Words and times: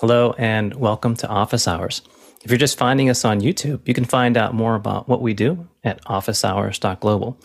Hello, 0.00 0.32
and 0.38 0.74
welcome 0.74 1.16
to 1.16 1.26
Office 1.26 1.66
Hours. 1.66 2.02
If 2.44 2.52
you're 2.52 2.56
just 2.56 2.78
finding 2.78 3.10
us 3.10 3.24
on 3.24 3.40
YouTube, 3.40 3.80
you 3.84 3.94
can 3.94 4.04
find 4.04 4.36
out 4.36 4.54
more 4.54 4.76
about 4.76 5.08
what 5.08 5.20
we 5.20 5.34
do 5.34 5.66
at 5.82 6.00
officehours.global. 6.04 7.36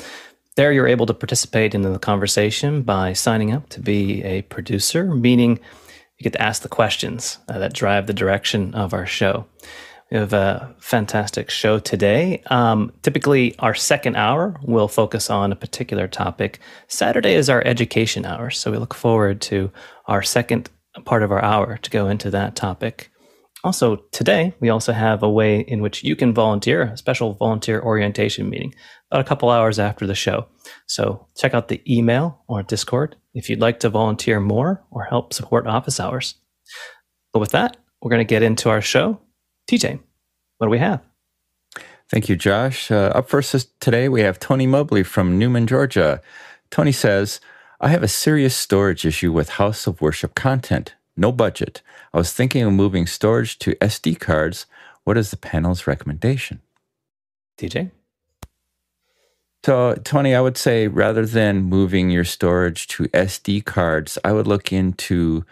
There, 0.55 0.71
you're 0.71 0.87
able 0.87 1.07
to 1.07 1.15
participate 1.15 1.73
in 1.73 1.81
the 1.81 1.97
conversation 1.97 2.83
by 2.83 3.13
signing 3.13 3.51
up 3.51 3.69
to 3.69 3.79
be 3.79 4.21
a 4.21 4.43
producer, 4.43 5.15
meaning 5.15 5.59
you 6.19 6.23
get 6.23 6.33
to 6.33 6.41
ask 6.43 6.61
the 6.61 6.69
questions 6.69 7.39
uh, 7.49 7.57
that 7.57 7.73
drive 7.73 8.05
the 8.05 8.13
direction 8.13 8.75
of 8.75 8.93
our 8.93 9.07
show. 9.07 9.47
We 10.11 10.19
have 10.19 10.33
a 10.33 10.75
fantastic 10.77 11.49
show 11.49 11.79
today. 11.79 12.43
Um, 12.51 12.93
typically, 13.01 13.57
our 13.57 13.73
second 13.73 14.15
hour 14.15 14.59
will 14.61 14.87
focus 14.87 15.31
on 15.31 15.51
a 15.51 15.55
particular 15.55 16.07
topic. 16.07 16.59
Saturday 16.87 17.33
is 17.33 17.49
our 17.49 17.65
education 17.65 18.27
hour, 18.27 18.51
so 18.51 18.69
we 18.69 18.77
look 18.77 18.93
forward 18.93 19.41
to 19.41 19.71
our 20.05 20.21
second 20.21 20.69
part 21.05 21.23
of 21.23 21.31
our 21.31 21.43
hour 21.43 21.77
to 21.77 21.89
go 21.89 22.07
into 22.07 22.29
that 22.31 22.55
topic. 22.55 23.11
Also, 23.63 23.95
today, 24.11 24.53
we 24.59 24.69
also 24.69 24.91
have 24.91 25.23
a 25.23 25.29
way 25.29 25.61
in 25.61 25.81
which 25.81 26.03
you 26.03 26.17
can 26.17 26.33
volunteer, 26.33 26.83
a 26.83 26.97
special 26.97 27.33
volunteer 27.33 27.81
orientation 27.81 28.49
meeting, 28.49 28.75
about 29.09 29.21
a 29.21 29.27
couple 29.27 29.49
hours 29.49 29.79
after 29.79 30.05
the 30.05 30.15
show. 30.15 30.47
So 30.85 31.27
check 31.37 31.53
out 31.53 31.69
the 31.69 31.81
email 31.87 32.43
or 32.47 32.61
Discord 32.61 33.15
if 33.33 33.49
you'd 33.49 33.61
like 33.61 33.79
to 33.79 33.89
volunteer 33.89 34.41
more 34.41 34.83
or 34.91 35.05
help 35.05 35.33
support 35.33 35.65
office 35.65 35.99
hours. 35.99 36.35
But 37.31 37.39
with 37.39 37.51
that, 37.51 37.77
we're 38.01 38.09
going 38.09 38.19
to 38.19 38.25
get 38.25 38.43
into 38.43 38.69
our 38.69 38.81
show. 38.81 39.21
TJ, 39.69 39.99
what 40.57 40.67
do 40.67 40.71
we 40.71 40.79
have? 40.79 41.01
Thank 42.09 42.27
you, 42.27 42.35
Josh. 42.35 42.91
Uh, 42.91 43.11
up 43.15 43.29
first 43.29 43.79
today, 43.79 44.09
we 44.09 44.21
have 44.21 44.39
Tony 44.39 44.67
Mobley 44.67 45.03
from 45.03 45.39
Newnan, 45.39 45.67
Georgia. 45.67 46.21
Tony 46.69 46.91
says, 46.91 47.39
I 47.83 47.89
have 47.89 48.01
a 48.01 48.07
serious 48.07 48.55
storage 48.55 49.05
issue 49.05 49.33
with 49.33 49.59
House 49.59 49.87
of 49.87 49.99
Worship 49.99 50.35
content. 50.35 50.95
No 51.17 51.33
budget. 51.33 51.81
I 52.13 52.17
was 52.17 52.31
thinking 52.31 52.63
of 52.63 52.71
moving 52.71 53.05
storage 53.05 53.59
to 53.59 53.75
SD 53.75 54.21
cards. 54.21 54.67
What 55.03 55.17
is 55.17 55.31
the 55.31 55.35
panel's 55.35 55.85
recommendation? 55.85 56.61
DJ? 57.57 57.91
So, 59.65 59.95
Tony, 59.95 60.33
I 60.33 60.39
would 60.39 60.55
say 60.55 60.87
rather 60.87 61.25
than 61.25 61.63
moving 61.63 62.09
your 62.09 62.23
storage 62.23 62.87
to 62.87 63.09
SD 63.09 63.65
cards, 63.65 64.17
I 64.23 64.31
would 64.31 64.47
look 64.47 64.71
into 64.71 65.43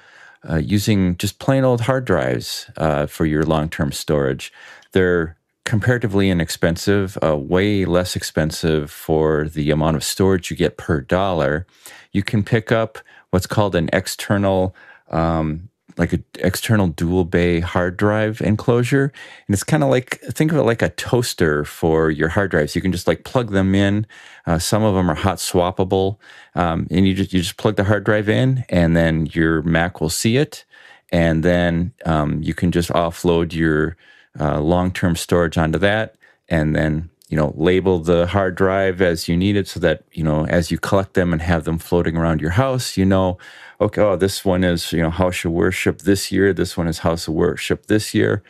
uh, 0.50 0.56
using 0.56 1.18
just 1.18 1.38
plain 1.38 1.66
old 1.66 1.82
hard 1.82 2.06
drives 2.06 2.72
uh, 2.78 3.08
for 3.08 3.26
your 3.26 3.44
long 3.44 3.68
term 3.68 3.92
storage. 3.92 4.54
They're 4.94 5.36
comparatively 5.66 6.30
inexpensive, 6.30 7.18
uh, 7.24 7.38
way 7.38 7.86
less 7.86 8.16
expensive 8.16 8.92
for 8.92 9.48
the 9.48 9.72
amount 9.72 9.96
of 9.96 10.04
storage 10.04 10.50
you 10.50 10.58
get 10.58 10.78
per 10.78 11.02
dollar. 11.02 11.66
You 12.12 12.24
can 12.24 12.44
pick 12.44 12.72
up 12.72 13.00
what's 13.30 13.48
called 13.48 13.76
an 13.76 13.90
external 13.94 14.76
um, 15.10 15.70
like 15.98 16.14
an 16.14 16.24
external 16.40 16.88
dual 16.88 17.26
bay 17.26 17.60
hard 17.60 17.98
drive 17.98 18.42
enclosure. 18.42 19.12
And 19.48 19.54
it's 19.54 19.64
kind 19.64 19.84
of 19.84 19.90
like, 19.90 20.20
think 20.22 20.52
of 20.52 20.58
it 20.58 20.64
like 20.64 20.82
a 20.82 20.90
toaster 20.90 21.66
for 21.66 22.10
your 22.10 22.30
hard 22.30 22.52
drives. 22.52 22.76
You 22.76 22.82
can 22.82 22.92
just 22.92 23.08
like 23.08 23.24
plug 23.24 23.52
them 23.52 23.76
in. 23.76 24.08
Uh, 24.46 24.60
some 24.60 24.84
of 24.84 24.96
them 24.96 25.10
are 25.10 25.16
hot 25.16 25.38
swappable. 25.38 26.18
Um, 26.56 26.88
and 26.90 27.08
you 27.08 27.14
just, 27.14 27.34
you 27.34 27.42
just 27.42 27.58
plug 27.58 27.76
the 27.76 27.84
hard 27.84 28.04
drive 28.04 28.30
in 28.30 28.66
and 28.70 28.96
then 28.96 29.28
your 29.28 29.62
Mac 29.64 30.02
will 30.02 30.10
see 30.10 30.38
it. 30.38 30.66
And 31.12 31.44
then 31.44 31.94
um, 32.06 32.42
you 32.42 32.54
can 32.54 32.72
just 32.72 32.90
offload 32.90 33.54
your 33.54 33.98
uh, 34.40 34.60
long 34.60 34.92
term 34.92 35.16
storage 35.16 35.58
onto 35.58 35.80
that. 35.80 36.16
And 36.50 36.76
then 36.76 37.10
you 37.32 37.38
know, 37.38 37.54
label 37.56 38.00
the 38.00 38.28
hard 38.28 38.56
drive 38.56 39.02
as 39.02 39.30
you 39.30 39.38
need 39.38 39.56
it 39.56 39.66
so 39.66 39.80
that, 39.80 40.04
you 40.12 40.22
know, 40.22 40.46
as 40.48 40.70
you 40.70 40.78
collect 40.78 41.14
them 41.14 41.32
and 41.32 41.42
have 41.42 41.64
them 41.64 41.78
floating 41.78 42.18
around 42.18 42.42
your 42.42 42.50
house, 42.52 42.98
you 42.98 43.06
know, 43.06 43.38
okay, 43.80 44.02
oh, 44.02 44.18
this 44.18 44.44
one 44.44 44.66
is, 44.66 44.92
you 44.92 45.02
know, 45.02 45.10
House 45.10 45.46
of 45.46 45.54
Worship 45.54 46.00
this 46.00 46.30
year, 46.30 46.54
this 46.54 46.76
one 46.76 46.90
is 46.90 47.00
House 47.00 47.30
of 47.30 47.34
Worship 47.34 47.86
this 47.86 48.14
year. 48.14 48.44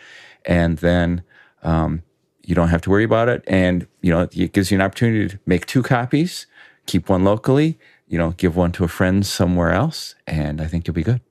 And 0.47 0.79
then 0.79 1.21
um, 1.61 2.01
you 2.41 2.55
don't 2.55 2.69
have 2.69 2.81
to 2.81 2.89
worry 2.89 3.03
about 3.03 3.29
it. 3.29 3.43
And, 3.45 3.85
you 4.01 4.11
know, 4.11 4.27
it 4.31 4.51
gives 4.51 4.71
you 4.71 4.79
an 4.79 4.81
opportunity 4.81 5.27
to 5.27 5.39
make 5.45 5.67
two 5.67 5.83
copies, 5.83 6.47
keep 6.87 7.07
one 7.07 7.23
locally, 7.23 7.77
you 8.07 8.17
know, 8.17 8.31
give 8.31 8.55
one 8.55 8.71
to 8.71 8.83
a 8.83 8.87
friend 8.87 9.23
somewhere 9.23 9.73
else. 9.73 10.15
And 10.25 10.59
I 10.59 10.65
think 10.65 10.87
you'll 10.87 10.95
be 10.95 11.03
good. 11.03 11.21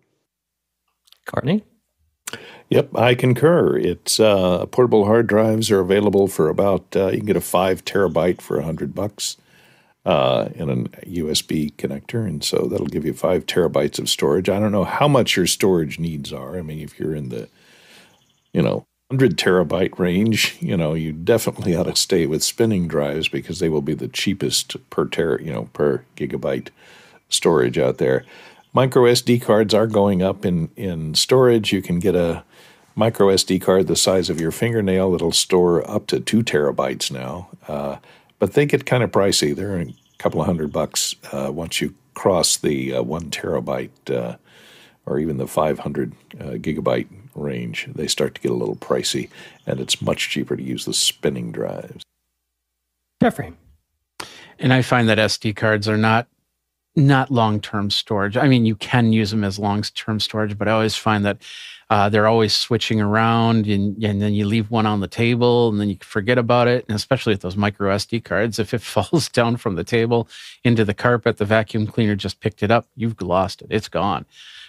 Courtney? 1.26 1.64
Yep, 2.70 2.96
I 2.96 3.16
concur. 3.16 3.76
It's 3.76 4.20
uh, 4.20 4.64
portable 4.66 5.04
hard 5.04 5.26
drives 5.26 5.72
are 5.72 5.80
available 5.80 6.28
for 6.28 6.48
about 6.48 6.94
uh, 6.94 7.08
you 7.08 7.18
can 7.18 7.26
get 7.26 7.36
a 7.36 7.40
five 7.40 7.84
terabyte 7.84 8.40
for 8.40 8.58
a 8.58 8.64
hundred 8.64 8.94
bucks 8.94 9.36
uh, 10.06 10.50
in 10.54 10.70
a 10.70 10.74
USB 11.04 11.74
connector, 11.74 12.24
and 12.24 12.44
so 12.44 12.68
that'll 12.70 12.86
give 12.86 13.04
you 13.04 13.12
five 13.12 13.44
terabytes 13.44 13.98
of 13.98 14.08
storage. 14.08 14.48
I 14.48 14.60
don't 14.60 14.70
know 14.70 14.84
how 14.84 15.08
much 15.08 15.36
your 15.36 15.48
storage 15.48 15.98
needs 15.98 16.32
are. 16.32 16.56
I 16.56 16.62
mean, 16.62 16.78
if 16.78 16.96
you're 16.98 17.14
in 17.14 17.30
the 17.30 17.48
you 18.52 18.62
know 18.62 18.84
hundred 19.10 19.36
terabyte 19.36 19.98
range, 19.98 20.56
you 20.60 20.76
know 20.76 20.94
you 20.94 21.12
definitely 21.12 21.74
ought 21.74 21.84
to 21.86 21.96
stay 21.96 22.24
with 22.24 22.44
spinning 22.44 22.86
drives 22.86 23.28
because 23.28 23.58
they 23.58 23.68
will 23.68 23.82
be 23.82 23.94
the 23.94 24.06
cheapest 24.06 24.76
per 24.90 25.06
ter 25.06 25.40
you 25.40 25.52
know 25.52 25.64
per 25.72 26.04
gigabyte 26.16 26.68
storage 27.28 27.78
out 27.78 27.98
there. 27.98 28.24
Micro 28.72 29.02
SD 29.02 29.42
cards 29.42 29.74
are 29.74 29.88
going 29.88 30.22
up 30.22 30.46
in 30.46 30.70
in 30.76 31.16
storage. 31.16 31.72
You 31.72 31.82
can 31.82 31.98
get 31.98 32.14
a 32.14 32.44
micro 32.94 33.28
SD 33.28 33.60
card 33.60 33.86
the 33.86 33.96
size 33.96 34.30
of 34.30 34.40
your 34.40 34.50
fingernail 34.50 35.12
that'll 35.12 35.32
store 35.32 35.88
up 35.90 36.06
to 36.08 36.20
two 36.20 36.42
terabytes 36.42 37.10
now. 37.10 37.48
Uh, 37.68 37.96
but 38.38 38.54
they 38.54 38.66
get 38.66 38.86
kind 38.86 39.02
of 39.02 39.10
pricey. 39.10 39.54
They're 39.54 39.78
a 39.78 39.94
couple 40.18 40.40
of 40.40 40.46
hundred 40.46 40.72
bucks 40.72 41.14
uh, 41.32 41.50
once 41.52 41.80
you 41.80 41.94
cross 42.14 42.56
the 42.56 42.94
uh, 42.94 43.02
one 43.02 43.30
terabyte 43.30 43.90
uh, 44.10 44.36
or 45.06 45.18
even 45.18 45.38
the 45.38 45.46
500 45.46 46.12
uh, 46.12 46.44
gigabyte 46.54 47.08
range. 47.34 47.88
They 47.94 48.06
start 48.06 48.34
to 48.34 48.40
get 48.40 48.50
a 48.50 48.54
little 48.54 48.76
pricey, 48.76 49.28
and 49.66 49.80
it's 49.80 50.02
much 50.02 50.30
cheaper 50.30 50.56
to 50.56 50.62
use 50.62 50.84
the 50.84 50.94
spinning 50.94 51.52
drives. 51.52 52.02
Jeffrey. 53.22 53.52
And 54.58 54.72
I 54.72 54.82
find 54.82 55.08
that 55.08 55.18
SD 55.18 55.56
cards 55.56 55.88
are 55.88 55.96
not 55.96 56.26
not 56.96 57.30
long 57.30 57.60
term 57.60 57.90
storage. 57.90 58.36
I 58.36 58.48
mean, 58.48 58.66
you 58.66 58.74
can 58.74 59.12
use 59.12 59.30
them 59.30 59.44
as 59.44 59.58
long 59.58 59.82
term 59.82 60.20
storage, 60.20 60.58
but 60.58 60.68
I 60.68 60.72
always 60.72 60.96
find 60.96 61.24
that 61.24 61.38
uh, 61.90 62.08
they're 62.08 62.28
always 62.28 62.54
switching 62.54 63.00
around, 63.00 63.66
and, 63.66 64.02
and 64.02 64.22
then 64.22 64.32
you 64.32 64.46
leave 64.46 64.70
one 64.70 64.86
on 64.86 65.00
the 65.00 65.08
table, 65.08 65.68
and 65.68 65.80
then 65.80 65.88
you 65.88 65.96
forget 66.00 66.38
about 66.38 66.68
it. 66.68 66.84
And 66.88 66.94
especially 66.94 67.32
with 67.32 67.42
those 67.42 67.56
micro 67.56 67.92
SD 67.92 68.22
cards, 68.22 68.60
if 68.60 68.72
it 68.72 68.80
falls 68.80 69.28
down 69.28 69.56
from 69.56 69.74
the 69.74 69.82
table 69.82 70.28
into 70.62 70.84
the 70.84 70.94
carpet, 70.94 71.38
the 71.38 71.44
vacuum 71.44 71.88
cleaner 71.88 72.14
just 72.14 72.38
picked 72.38 72.62
it 72.62 72.70
up, 72.70 72.86
you've 72.94 73.20
lost 73.20 73.60
it. 73.60 73.68
It's 73.70 73.88
gone. 73.88 74.24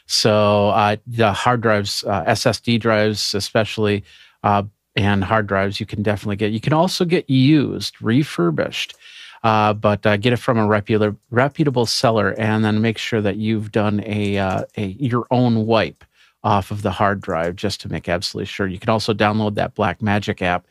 So 0.08 0.70
uh, 0.70 0.98
the 1.06 1.32
hard 1.32 1.62
drives, 1.62 2.04
uh, 2.06 2.26
SSD 2.26 2.80
drives, 2.80 3.36
especially, 3.36 4.04
uh, 4.44 4.64
and 4.96 5.24
hard 5.24 5.46
drives, 5.46 5.80
you 5.80 5.86
can 5.86 6.02
definitely 6.02 6.38
get. 6.38 6.52
You 6.52 6.60
can 6.60 6.74
also 6.74 7.06
get 7.06 7.30
used, 7.30 8.02
refurbished. 8.02 8.96
Uh, 9.44 9.74
but 9.74 10.06
uh, 10.06 10.18
get 10.18 10.34
it 10.34 10.38
from 10.38 10.60
a 10.60 10.68
reputable 10.68 11.18
reputable 11.32 11.88
seller, 11.88 12.36
and 12.38 12.64
then 12.64 12.80
make 12.80 13.00
sure 13.00 13.22
that 13.22 13.38
you've 13.38 13.72
done 13.72 14.00
a, 14.06 14.38
uh, 14.38 14.64
a 14.78 14.86
your 14.86 15.26
own 15.32 15.66
wipe 15.66 16.04
off 16.44 16.72
of 16.72 16.82
the 16.82 16.92
hard 16.92 17.22
drive 17.22 17.56
just 17.56 17.82
to 17.82 17.90
make 17.90 18.10
absolutely 18.10 18.48
sure. 18.48 18.68
You 18.68 18.80
can 18.80 18.90
also 18.90 19.14
download 19.14 19.56
that 19.56 19.76
Blackmagic 19.76 20.42
app 20.42 20.66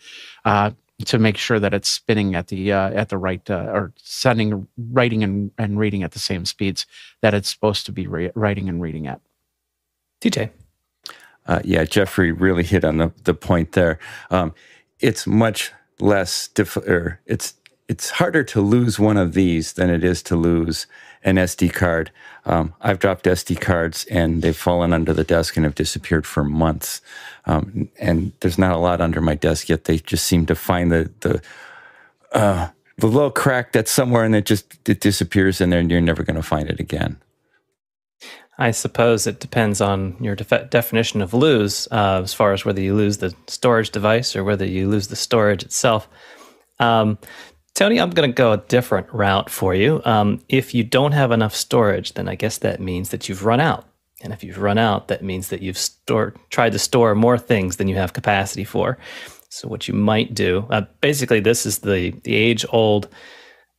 uh, 0.45 0.71
to 1.07 1.19
make 1.19 1.37
sure 1.37 1.59
that 1.59 1.73
it's 1.73 1.89
spinning 1.89 2.35
at 2.35 2.49
the 2.49 2.73
uh, 2.73 2.91
at 2.91 3.09
the 3.09 3.19
right 3.19 3.49
uh, 3.49 3.71
or 3.73 3.93
sending 3.97 4.67
writing 4.91 5.23
and, 5.23 5.51
and 5.59 5.79
reading 5.79 6.03
at 6.03 6.13
the 6.13 6.19
same 6.19 6.45
speeds 6.45 6.87
that 7.21 7.35
it's 7.35 7.51
supposed 7.51 7.87
to 7.87 7.93
be 7.93 8.07
re- 8.07 8.33
writing 8.35 8.69
and 8.69 8.83
reading 8.83 9.07
at. 9.07 9.21
TJ. 10.21 10.51
Uh, 11.47 11.61
yeah, 11.65 11.85
Jeffrey 11.85 12.33
really 12.33 12.63
hit 12.63 12.85
on 12.85 12.99
the, 12.99 13.13
the 13.25 13.35
point 13.35 13.73
there. 13.73 13.99
Um, 14.31 14.55
it's 15.01 15.27
much 15.27 15.73
less 15.99 16.49
difficult. 16.49 17.15
It's 17.27 17.55
it's 17.89 18.11
harder 18.11 18.45
to 18.45 18.61
lose 18.61 19.01
one 19.01 19.17
of 19.17 19.33
these 19.33 19.73
than 19.73 19.91
it 19.91 20.05
is 20.05 20.23
to 20.25 20.37
lose 20.37 20.87
an 21.23 21.37
SD 21.37 21.73
card. 21.73 22.11
Um, 22.47 22.75
I've 22.81 22.99
dropped 22.99 23.27
SD 23.27 23.61
cards 23.61 24.05
and 24.11 24.43
they've 24.43 24.57
fallen 24.57 24.93
under 24.93 25.13
the 25.13 25.25
desk 25.25 25.57
and 25.57 25.65
have 25.65 25.75
disappeared 25.75 26.27
for 26.27 26.45
months. 26.45 27.01
Um, 27.47 27.89
and 27.99 28.33
there's 28.41 28.59
not 28.59 28.73
a 28.73 28.79
lot 28.79 29.01
under 29.01 29.21
my 29.21 29.35
desk 29.35 29.69
yet. 29.69 29.85
They 29.85 29.99
just 29.99 30.27
seem 30.27 30.47
to 30.47 30.55
find 30.55 30.91
the 30.91 31.11
the 31.21 31.43
uh, 32.33 32.69
the 32.97 33.07
little 33.07 33.31
crack 33.31 33.73
that's 33.73 33.91
somewhere 33.91 34.25
and 34.25 34.35
it 34.35 34.47
just 34.47 34.89
it 34.89 35.01
disappears 35.01 35.61
in 35.61 35.71
there 35.71 35.81
and 35.81 35.91
you're 35.91 36.01
never 36.01 36.23
going 36.23 36.37
to 36.37 36.43
find 36.43 36.71
it 36.71 36.81
again. 36.81 37.19
I 38.59 38.73
suppose 38.73 39.27
it 39.27 39.41
depends 39.41 39.81
on 39.81 40.17
your 40.21 40.37
def- 40.37 40.69
definition 40.69 41.23
of 41.23 41.33
lose, 41.33 41.89
uh, 41.91 42.21
as 42.23 42.35
far 42.35 42.53
as 42.53 42.63
whether 42.63 42.83
you 42.83 42.95
lose 42.95 43.17
the 43.17 43.35
storage 43.47 43.89
device 43.89 44.37
or 44.37 44.45
whether 44.45 44.67
you 44.67 44.87
lose 44.87 45.09
the 45.09 45.17
storage 45.17 45.63
itself. 45.63 46.07
Um, 46.79 47.17
Tony, 47.81 47.99
I'm 47.99 48.11
going 48.11 48.29
to 48.29 48.35
go 48.35 48.53
a 48.53 48.59
different 48.59 49.07
route 49.11 49.49
for 49.49 49.75
you. 49.75 50.03
Um, 50.05 50.43
if 50.51 50.75
you 50.75 50.85
don't 50.85 51.13
have 51.13 51.33
enough 51.33 51.55
storage, 51.55 52.13
then 52.13 52.29
I 52.29 52.35
guess 52.35 52.59
that 52.59 52.79
means 52.79 53.09
that 53.09 53.27
you've 53.27 53.47
run 53.47 53.59
out. 53.59 53.89
And 54.21 54.35
if 54.35 54.45
you've 54.45 54.59
run 54.59 54.77
out, 54.77 55.09
that 55.09 55.25
means 55.25 55.49
that 55.49 55.63
you've 55.63 55.79
stored, 55.79 56.37
tried 56.51 56.73
to 56.73 56.79
store 56.79 57.15
more 57.15 57.39
things 57.39 57.79
than 57.79 57.89
you 57.89 57.97
have 57.97 58.13
capacity 58.13 58.65
for. 58.65 58.99
So 59.49 59.67
what 59.67 59.89
you 59.89 59.95
might 59.95 60.35
do, 60.35 60.67
uh, 60.69 60.83
basically, 61.01 61.41
this 61.41 61.65
is 61.65 61.79
the 61.79 62.11
the 62.23 62.35
age 62.35 62.67
old. 62.69 63.09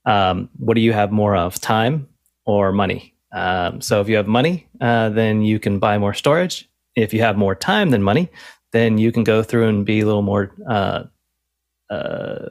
Um, 0.08 0.50
what 0.58 0.74
do 0.74 0.82
you 0.82 0.94
have 0.94 1.12
more 1.12 1.36
of, 1.36 1.62
time 1.62 2.08
or 2.44 2.72
money? 2.72 3.14
Um, 3.32 3.82
so 3.82 4.02
if 4.02 4.10
you 4.10 4.16
have 4.16 4.26
money, 4.26 4.68
uh, 4.82 5.10
then 5.10 5.44
you 5.44 5.60
can 5.60 5.78
buy 5.78 6.00
more 6.00 6.16
storage. 6.16 6.68
if 6.96 7.14
you 7.14 7.22
have 7.22 7.38
more 7.38 7.54
time 7.54 7.92
than 7.92 8.02
money, 8.02 8.32
then 8.72 8.98
you 8.98 9.12
can 9.12 9.24
go 9.24 9.44
through 9.44 9.68
and 9.68 9.86
be 9.86 10.00
a 10.00 10.06
little 10.08 10.24
more 10.24 10.56
uh, 10.68 11.04
uh, 11.92 12.50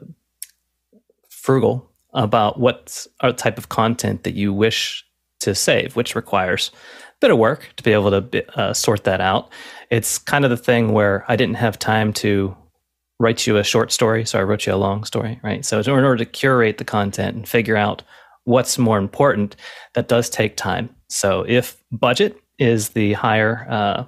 frugal 1.41 1.89
about 2.13 2.59
what 2.59 3.07
type 3.37 3.57
of 3.57 3.69
content 3.69 4.23
that 4.23 4.35
you 4.35 4.53
wish 4.53 5.05
to 5.39 5.55
save, 5.55 5.95
which 5.95 6.15
requires 6.15 6.71
a 6.73 7.19
bit 7.19 7.31
of 7.31 7.37
work 7.37 7.69
to 7.77 7.83
be 7.83 7.93
able 7.93 8.11
to 8.21 8.59
uh, 8.59 8.73
sort 8.73 9.03
that 9.05 9.19
out. 9.21 9.49
It's 9.89 10.19
kind 10.19 10.45
of 10.45 10.51
the 10.51 10.57
thing 10.57 10.93
where 10.93 11.25
I 11.27 11.35
didn't 11.35 11.55
have 11.55 11.79
time 11.79 12.13
to 12.13 12.55
write 13.19 13.47
you 13.47 13.57
a 13.57 13.63
short 13.63 13.91
story, 13.91 14.25
so 14.25 14.39
I 14.39 14.43
wrote 14.43 14.65
you 14.67 14.73
a 14.73 14.75
long 14.75 15.03
story, 15.03 15.39
right? 15.43 15.65
So 15.65 15.79
in 15.79 15.89
order 15.89 16.17
to 16.17 16.25
curate 16.25 16.77
the 16.77 16.85
content 16.85 17.35
and 17.35 17.47
figure 17.47 17.77
out 17.77 18.03
what's 18.43 18.77
more 18.77 18.97
important, 18.97 19.55
that 19.93 20.07
does 20.07 20.29
take 20.29 20.57
time. 20.57 20.89
So 21.07 21.45
if 21.47 21.77
budget 21.91 22.37
is 22.59 22.89
the 22.89 23.13
higher 23.13 23.67
uh, 23.69 24.03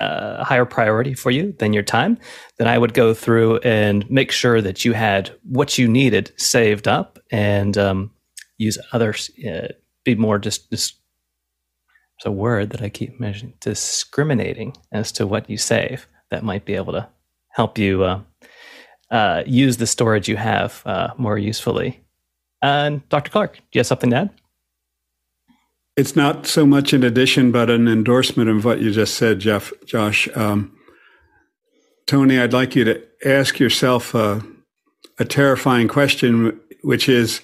uh, 0.00 0.42
higher 0.44 0.64
priority 0.64 1.14
for 1.14 1.30
you 1.30 1.52
than 1.58 1.72
your 1.72 1.82
time, 1.82 2.18
then 2.58 2.66
I 2.68 2.78
would 2.78 2.94
go 2.94 3.14
through 3.14 3.58
and 3.58 4.08
make 4.10 4.32
sure 4.32 4.60
that 4.60 4.84
you 4.84 4.92
had 4.92 5.30
what 5.42 5.78
you 5.78 5.88
needed 5.88 6.32
saved 6.36 6.88
up 6.88 7.18
and 7.30 7.76
um, 7.76 8.10
use 8.58 8.78
others. 8.92 9.30
Uh, 9.46 9.68
be 10.04 10.14
more 10.14 10.38
just, 10.38 10.70
just 10.70 10.96
it's 12.16 12.26
a 12.26 12.30
word 12.30 12.70
that 12.70 12.82
I 12.82 12.88
keep 12.88 13.18
mentioning 13.18 13.54
discriminating 13.60 14.76
as 14.92 15.12
to 15.12 15.26
what 15.26 15.48
you 15.48 15.56
save. 15.56 16.06
That 16.30 16.44
might 16.44 16.64
be 16.64 16.74
able 16.74 16.92
to 16.92 17.08
help 17.48 17.78
you 17.78 18.04
uh, 18.04 18.20
uh, 19.10 19.42
use 19.46 19.78
the 19.78 19.86
storage 19.86 20.28
you 20.28 20.36
have 20.36 20.82
uh, 20.84 21.08
more 21.16 21.38
usefully. 21.38 22.04
And 22.62 23.08
Dr. 23.08 23.30
Clark, 23.30 23.56
do 23.56 23.62
you 23.72 23.78
have 23.80 23.86
something 23.86 24.10
to 24.10 24.16
add? 24.16 24.39
It's 25.96 26.16
not 26.16 26.46
so 26.46 26.64
much 26.66 26.92
an 26.92 27.02
addition, 27.02 27.52
but 27.52 27.68
an 27.68 27.88
endorsement 27.88 28.48
of 28.48 28.64
what 28.64 28.80
you 28.80 28.90
just 28.90 29.14
said, 29.14 29.40
Jeff, 29.40 29.72
Josh. 29.84 30.28
Um, 30.36 30.76
Tony, 32.06 32.38
I'd 32.38 32.52
like 32.52 32.74
you 32.74 32.84
to 32.84 33.02
ask 33.24 33.58
yourself 33.58 34.14
a, 34.14 34.42
a 35.18 35.24
terrifying 35.24 35.88
question, 35.88 36.60
which 36.82 37.08
is 37.08 37.40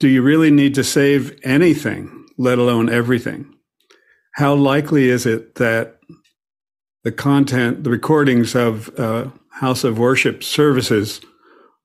Do 0.00 0.08
you 0.08 0.22
really 0.22 0.50
need 0.50 0.74
to 0.74 0.84
save 0.84 1.38
anything, 1.44 2.26
let 2.36 2.58
alone 2.58 2.88
everything? 2.88 3.54
How 4.34 4.54
likely 4.54 5.08
is 5.08 5.24
it 5.24 5.54
that 5.54 5.98
the 7.04 7.12
content, 7.12 7.84
the 7.84 7.90
recordings 7.90 8.54
of 8.54 8.90
uh, 8.98 9.30
House 9.52 9.84
of 9.84 9.98
Worship 9.98 10.42
services 10.42 11.20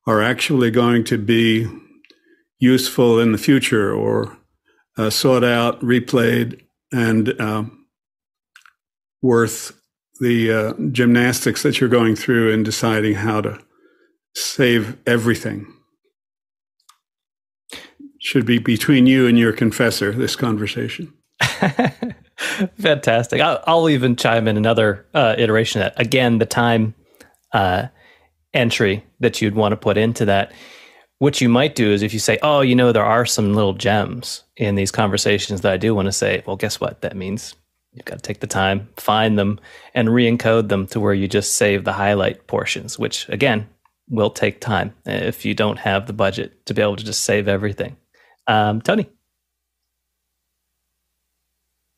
are 0.07 0.21
actually 0.21 0.71
going 0.71 1.03
to 1.05 1.17
be 1.17 1.67
useful 2.59 3.19
in 3.19 3.31
the 3.31 3.37
future 3.37 3.93
or 3.93 4.37
uh, 4.97 5.09
sought 5.09 5.43
out, 5.43 5.79
replayed, 5.81 6.61
and 6.91 7.39
um, 7.39 7.85
worth 9.21 9.79
the 10.19 10.51
uh, 10.51 10.73
gymnastics 10.91 11.63
that 11.63 11.79
you're 11.79 11.89
going 11.89 12.15
through 12.15 12.51
in 12.51 12.63
deciding 12.63 13.15
how 13.15 13.41
to 13.41 13.59
save 14.35 14.97
everything. 15.07 15.65
Should 18.19 18.45
be 18.45 18.59
between 18.59 19.07
you 19.07 19.25
and 19.25 19.37
your 19.37 19.51
confessor, 19.51 20.11
this 20.11 20.35
conversation. 20.35 21.13
Fantastic. 22.79 23.41
I'll, 23.41 23.63
I'll, 23.65 23.89
even 23.89 24.15
chime 24.15 24.47
in 24.47 24.57
another 24.57 25.07
uh, 25.13 25.35
iteration 25.37 25.81
of 25.81 25.85
that. 25.85 25.99
Again, 25.99 26.37
the 26.37 26.45
time 26.45 26.93
uh, 27.51 27.87
entry 28.53 29.03
that 29.19 29.41
you'd 29.41 29.55
want 29.55 29.71
to 29.71 29.77
put 29.77 29.97
into 29.97 30.25
that 30.25 30.51
what 31.21 31.39
you 31.39 31.47
might 31.47 31.75
do 31.75 31.91
is 31.91 32.01
if 32.01 32.13
you 32.13 32.19
say, 32.19 32.39
oh, 32.41 32.61
you 32.61 32.73
know, 32.73 32.91
there 32.91 33.05
are 33.05 33.27
some 33.27 33.53
little 33.53 33.73
gems 33.73 34.43
in 34.57 34.73
these 34.73 34.89
conversations 34.89 35.61
that 35.61 35.71
I 35.71 35.77
do 35.77 35.93
want 35.93 36.07
to 36.07 36.11
say, 36.11 36.41
well, 36.47 36.55
guess 36.55 36.81
what? 36.81 37.01
That 37.01 37.15
means 37.15 37.53
you've 37.93 38.05
got 38.05 38.15
to 38.15 38.21
take 38.23 38.39
the 38.39 38.47
time, 38.47 38.89
find 38.97 39.37
them, 39.37 39.59
and 39.93 40.11
re 40.11 40.27
encode 40.27 40.69
them 40.69 40.87
to 40.87 40.99
where 40.99 41.13
you 41.13 41.27
just 41.27 41.57
save 41.57 41.83
the 41.83 41.93
highlight 41.93 42.47
portions, 42.47 42.97
which 42.97 43.29
again 43.29 43.69
will 44.09 44.31
take 44.31 44.61
time 44.61 44.95
if 45.05 45.45
you 45.45 45.53
don't 45.53 45.77
have 45.77 46.07
the 46.07 46.13
budget 46.13 46.65
to 46.65 46.73
be 46.73 46.81
able 46.81 46.95
to 46.95 47.05
just 47.05 47.23
save 47.23 47.47
everything. 47.47 47.97
Um, 48.47 48.81
Tony. 48.81 49.07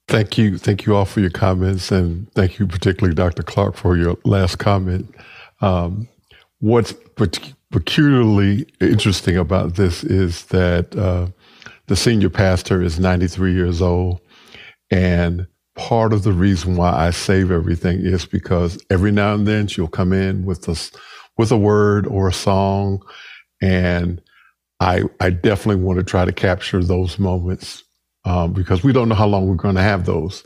Thank 0.09 0.37
you. 0.37 0.57
Thank 0.57 0.85
you 0.85 0.97
all 0.97 1.05
for 1.05 1.21
your 1.21 1.29
comments. 1.29 1.93
And 1.93 2.29
thank 2.33 2.59
you, 2.59 2.67
particularly 2.67 3.15
Dr. 3.15 3.41
Clark, 3.41 3.77
for 3.77 3.95
your 3.95 4.17
last 4.25 4.59
comment. 4.59 5.15
Um, 5.61 6.09
what's 6.59 6.93
peculiarly 7.73 8.67
interesting 8.79 9.35
about 9.35 9.75
this 9.75 10.03
is 10.03 10.45
that 10.45 10.95
uh, 10.95 11.27
the 11.87 11.95
senior 11.95 12.29
pastor 12.29 12.83
is 12.83 12.99
93 12.99 13.53
years 13.53 13.81
old. 13.81 14.21
And 14.91 15.47
part 15.75 16.13
of 16.13 16.21
the 16.21 16.31
reason 16.31 16.75
why 16.75 16.93
I 16.93 17.09
save 17.09 17.49
everything 17.51 18.05
is 18.05 18.27
because 18.27 18.81
every 18.91 19.11
now 19.11 19.33
and 19.33 19.47
then 19.47 19.65
she'll 19.67 19.87
come 19.87 20.13
in 20.13 20.45
with 20.45 20.69
a, 20.69 20.79
with 21.37 21.51
a 21.51 21.57
word 21.57 22.05
or 22.05 22.27
a 22.27 22.33
song. 22.33 23.03
And 23.59 24.21
I, 24.79 25.05
I 25.19 25.31
definitely 25.31 25.83
want 25.83 25.97
to 25.97 26.05
try 26.05 26.25
to 26.25 26.31
capture 26.31 26.83
those 26.83 27.17
moments 27.17 27.83
um, 28.23 28.53
because 28.53 28.83
we 28.83 28.93
don't 28.93 29.09
know 29.09 29.15
how 29.15 29.27
long 29.27 29.47
we're 29.49 29.55
going 29.55 29.75
to 29.75 29.81
have 29.81 30.05
those. 30.05 30.43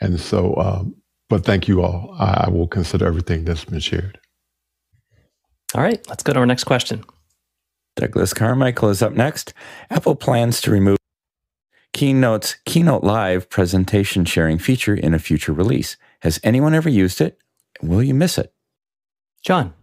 And 0.00 0.18
so, 0.18 0.56
um, 0.56 0.96
but 1.28 1.44
thank 1.44 1.68
you 1.68 1.82
all. 1.82 2.16
I, 2.18 2.46
I 2.46 2.50
will 2.50 2.66
consider 2.66 3.06
everything 3.06 3.44
that's 3.44 3.64
been 3.64 3.78
shared. 3.78 4.18
All 5.74 5.82
right, 5.82 6.04
let's 6.08 6.22
go 6.22 6.32
to 6.32 6.38
our 6.38 6.46
next 6.46 6.64
question. 6.64 7.04
Douglas 7.96 8.32
Carmichael 8.32 8.88
is 8.88 9.02
up 9.02 9.12
next. 9.12 9.52
Apple 9.90 10.14
plans 10.14 10.60
to 10.62 10.70
remove 10.70 10.98
Keynote's 11.92 12.56
Keynote 12.64 13.02
Live 13.02 13.50
presentation 13.50 14.24
sharing 14.24 14.58
feature 14.58 14.94
in 14.94 15.14
a 15.14 15.18
future 15.18 15.52
release. 15.52 15.96
Has 16.20 16.40
anyone 16.42 16.74
ever 16.74 16.88
used 16.88 17.20
it? 17.20 17.38
Will 17.82 18.02
you 18.02 18.14
miss 18.14 18.38
it? 18.38 18.52
John. 19.42 19.74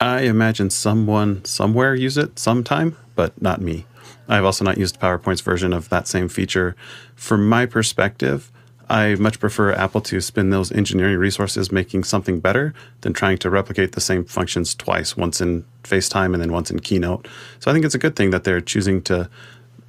I 0.00 0.22
imagine 0.22 0.70
someone 0.70 1.44
somewhere 1.44 1.94
use 1.94 2.16
it 2.16 2.38
sometime, 2.38 2.96
but 3.14 3.40
not 3.40 3.60
me. 3.60 3.86
I've 4.28 4.44
also 4.44 4.64
not 4.64 4.78
used 4.78 5.00
PowerPoint's 5.00 5.40
version 5.40 5.72
of 5.72 5.88
that 5.90 6.08
same 6.08 6.28
feature. 6.28 6.74
From 7.14 7.48
my 7.48 7.66
perspective, 7.66 8.50
I 8.90 9.14
much 9.14 9.38
prefer 9.38 9.72
Apple 9.72 10.00
to 10.02 10.20
spend 10.20 10.52
those 10.52 10.72
engineering 10.72 11.16
resources 11.16 11.70
making 11.70 12.02
something 12.04 12.40
better 12.40 12.74
than 13.02 13.12
trying 13.12 13.38
to 13.38 13.48
replicate 13.48 13.92
the 13.92 14.00
same 14.00 14.24
functions 14.24 14.74
twice, 14.74 15.16
once 15.16 15.40
in 15.40 15.64
FaceTime 15.84 16.34
and 16.34 16.42
then 16.42 16.50
once 16.50 16.72
in 16.72 16.80
Keynote. 16.80 17.28
So 17.60 17.70
I 17.70 17.74
think 17.74 17.84
it's 17.84 17.94
a 17.94 17.98
good 17.98 18.16
thing 18.16 18.30
that 18.30 18.42
they're 18.42 18.60
choosing 18.60 19.00
to 19.02 19.30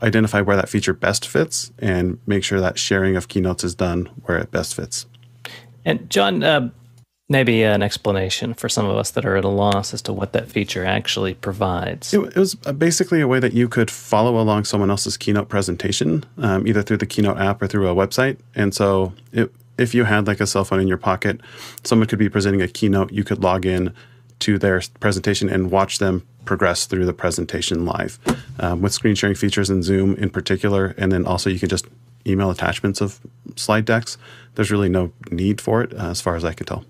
identify 0.04 0.42
where 0.42 0.56
that 0.56 0.70
feature 0.70 0.94
best 0.94 1.28
fits 1.28 1.72
and 1.80 2.20
make 2.28 2.44
sure 2.44 2.62
that 2.62 2.78
sharing 2.78 3.16
of 3.16 3.28
keynotes 3.28 3.64
is 3.64 3.74
done 3.74 4.08
where 4.24 4.38
it 4.38 4.52
best 4.52 4.76
fits. 4.76 5.08
And 5.84 6.08
John, 6.10 6.44
uh, 6.44 6.70
maybe 7.32 7.64
an 7.64 7.82
explanation 7.82 8.54
for 8.54 8.68
some 8.68 8.86
of 8.86 8.98
us 8.98 9.12
that 9.12 9.26
are 9.26 9.38
at 9.38 9.46
a 9.46 9.48
loss 9.48 9.94
as 9.94 10.02
to 10.02 10.12
what 10.12 10.34
that 10.34 10.50
feature 10.50 10.86
actually 10.86 11.34
provides. 11.34 12.14
It, 12.14 12.20
it 12.20 12.36
was 12.36 12.56
basically 12.56 13.22
a 13.22 13.28
way 13.28 13.40
that 13.40 13.54
you 13.54 13.70
could 13.70 13.90
follow 13.90 14.38
along 14.38 14.66
someone 14.66 14.90
else's 14.90 15.16
keynote 15.16 15.48
presentation, 15.48 16.26
um, 16.38 16.68
either 16.68 16.84
through 16.84 16.98
the 16.98 17.06
keynote 17.06 17.38
app 17.38 17.62
or 17.62 17.68
through 17.68 17.88
a 17.88 17.96
website. 17.96 18.38
And 18.54 18.76
so, 18.76 19.14
it, 19.32 19.50
if 19.78 19.96
you 19.96 20.04
had 20.04 20.28
like 20.28 20.42
a 20.42 20.46
cell 20.46 20.66
phone 20.66 20.82
in 20.82 20.88
your 20.90 20.98
pocket, 20.98 21.40
someone 21.84 22.08
could 22.08 22.20
be 22.20 22.30
presenting 22.30 22.62
a 22.62 22.68
keynote. 22.68 23.14
You 23.14 23.24
could 23.24 23.42
log 23.42 23.66
in 23.66 23.94
to 24.40 24.60
their 24.60 24.82
presentation 25.00 25.50
and 25.50 25.72
watch 25.72 26.00
them 26.00 26.28
progress 26.44 26.86
through 26.86 27.06
the 27.06 27.14
presentation 27.14 27.86
live 27.86 28.20
um, 28.60 28.82
with 28.82 28.92
screen 28.92 29.16
sharing 29.16 29.36
features 29.36 29.70
in 29.70 29.84
Zoom 29.84 30.16
in 30.16 30.30
particular. 30.30 30.94
And 30.98 31.12
then 31.12 31.26
also, 31.26 31.50
you 31.50 31.60
can 31.60 31.70
just 31.70 31.86
email 32.28 32.52
attachments 32.52 33.00
of 33.00 33.20
slide 33.56 33.86
decks. 33.86 34.18
There's 34.56 34.70
really 34.70 34.90
no 34.90 35.14
need 35.32 35.62
for 35.62 35.82
it, 35.82 35.94
uh, 35.94 36.10
as 36.10 36.20
far 36.20 36.36
as 36.36 36.44
I 36.44 36.54
can 36.54 36.66
tell. 36.66 36.84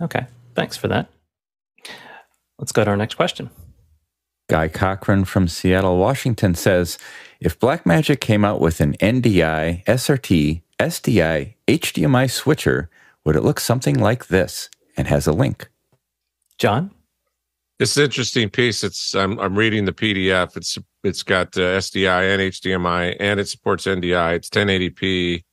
Okay. 0.00 0.26
Thanks 0.54 0.76
for 0.76 0.88
that. 0.88 1.10
Let's 2.58 2.72
go 2.72 2.84
to 2.84 2.90
our 2.90 2.96
next 2.96 3.14
question. 3.14 3.50
Guy 4.48 4.68
Cochran 4.68 5.24
from 5.24 5.48
Seattle, 5.48 5.96
Washington 5.96 6.54
says 6.54 6.98
If 7.40 7.58
Blackmagic 7.58 8.20
came 8.20 8.44
out 8.44 8.60
with 8.60 8.80
an 8.80 8.94
NDI, 8.98 9.84
SRT, 9.84 10.62
SDI, 10.78 11.54
HDMI 11.68 12.30
switcher, 12.30 12.90
would 13.24 13.36
it 13.36 13.42
look 13.44 13.60
something 13.60 13.98
like 13.98 14.26
this? 14.26 14.68
And 14.96 15.06
has 15.06 15.26
a 15.26 15.32
link. 15.32 15.68
John? 16.58 16.90
It's 17.78 17.96
an 17.96 18.04
interesting 18.04 18.50
piece. 18.50 18.84
It's 18.84 19.14
I'm 19.14 19.38
I'm 19.38 19.56
reading 19.56 19.86
the 19.86 19.92
PDF. 19.92 20.56
It's 20.56 20.76
it's 21.02 21.22
got 21.22 21.56
uh, 21.56 21.78
SDI 21.78 22.34
and 22.34 22.42
HDMI 22.52 23.16
and 23.18 23.40
it 23.40 23.48
supports 23.48 23.86
NDI. 23.86 24.34
It's 24.34 24.50
1080p 24.50 25.44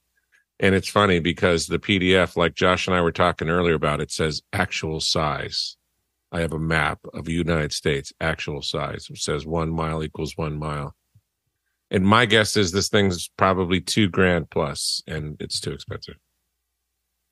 and 0.60 0.74
it's 0.74 0.90
funny 0.90 1.20
because 1.20 1.68
the 1.68 1.80
PDF, 1.80 2.36
like 2.36 2.56
Josh 2.56 2.88
and 2.88 2.96
I 2.96 3.02
were 3.02 3.12
talking 3.12 3.50
earlier 3.50 3.76
about, 3.76 4.02
it 4.02 4.12
says 4.12 4.42
actual 4.52 5.00
size. 5.00 5.78
I 6.32 6.42
have 6.42 6.54
a 6.54 6.60
map 6.60 7.00
of 7.14 7.26
the 7.26 7.34
United 7.34 7.72
States, 7.72 8.12
actual 8.20 8.62
size, 8.62 9.10
which 9.10 9.24
says 9.24 9.46
one 9.46 9.70
mile 9.70 10.04
equals 10.04 10.36
one 10.36 10.58
mile. 10.58 10.96
And 11.90 12.06
my 12.06 12.26
guess 12.26 12.58
is 12.58 12.72
this 12.72 12.90
thing's 12.90 13.30
probably 13.38 13.80
two 13.80 14.10
grand 14.10 14.50
plus, 14.50 15.02
and 15.08 15.38
it's 15.40 15.62
too 15.62 15.72
expensive. 15.72 16.16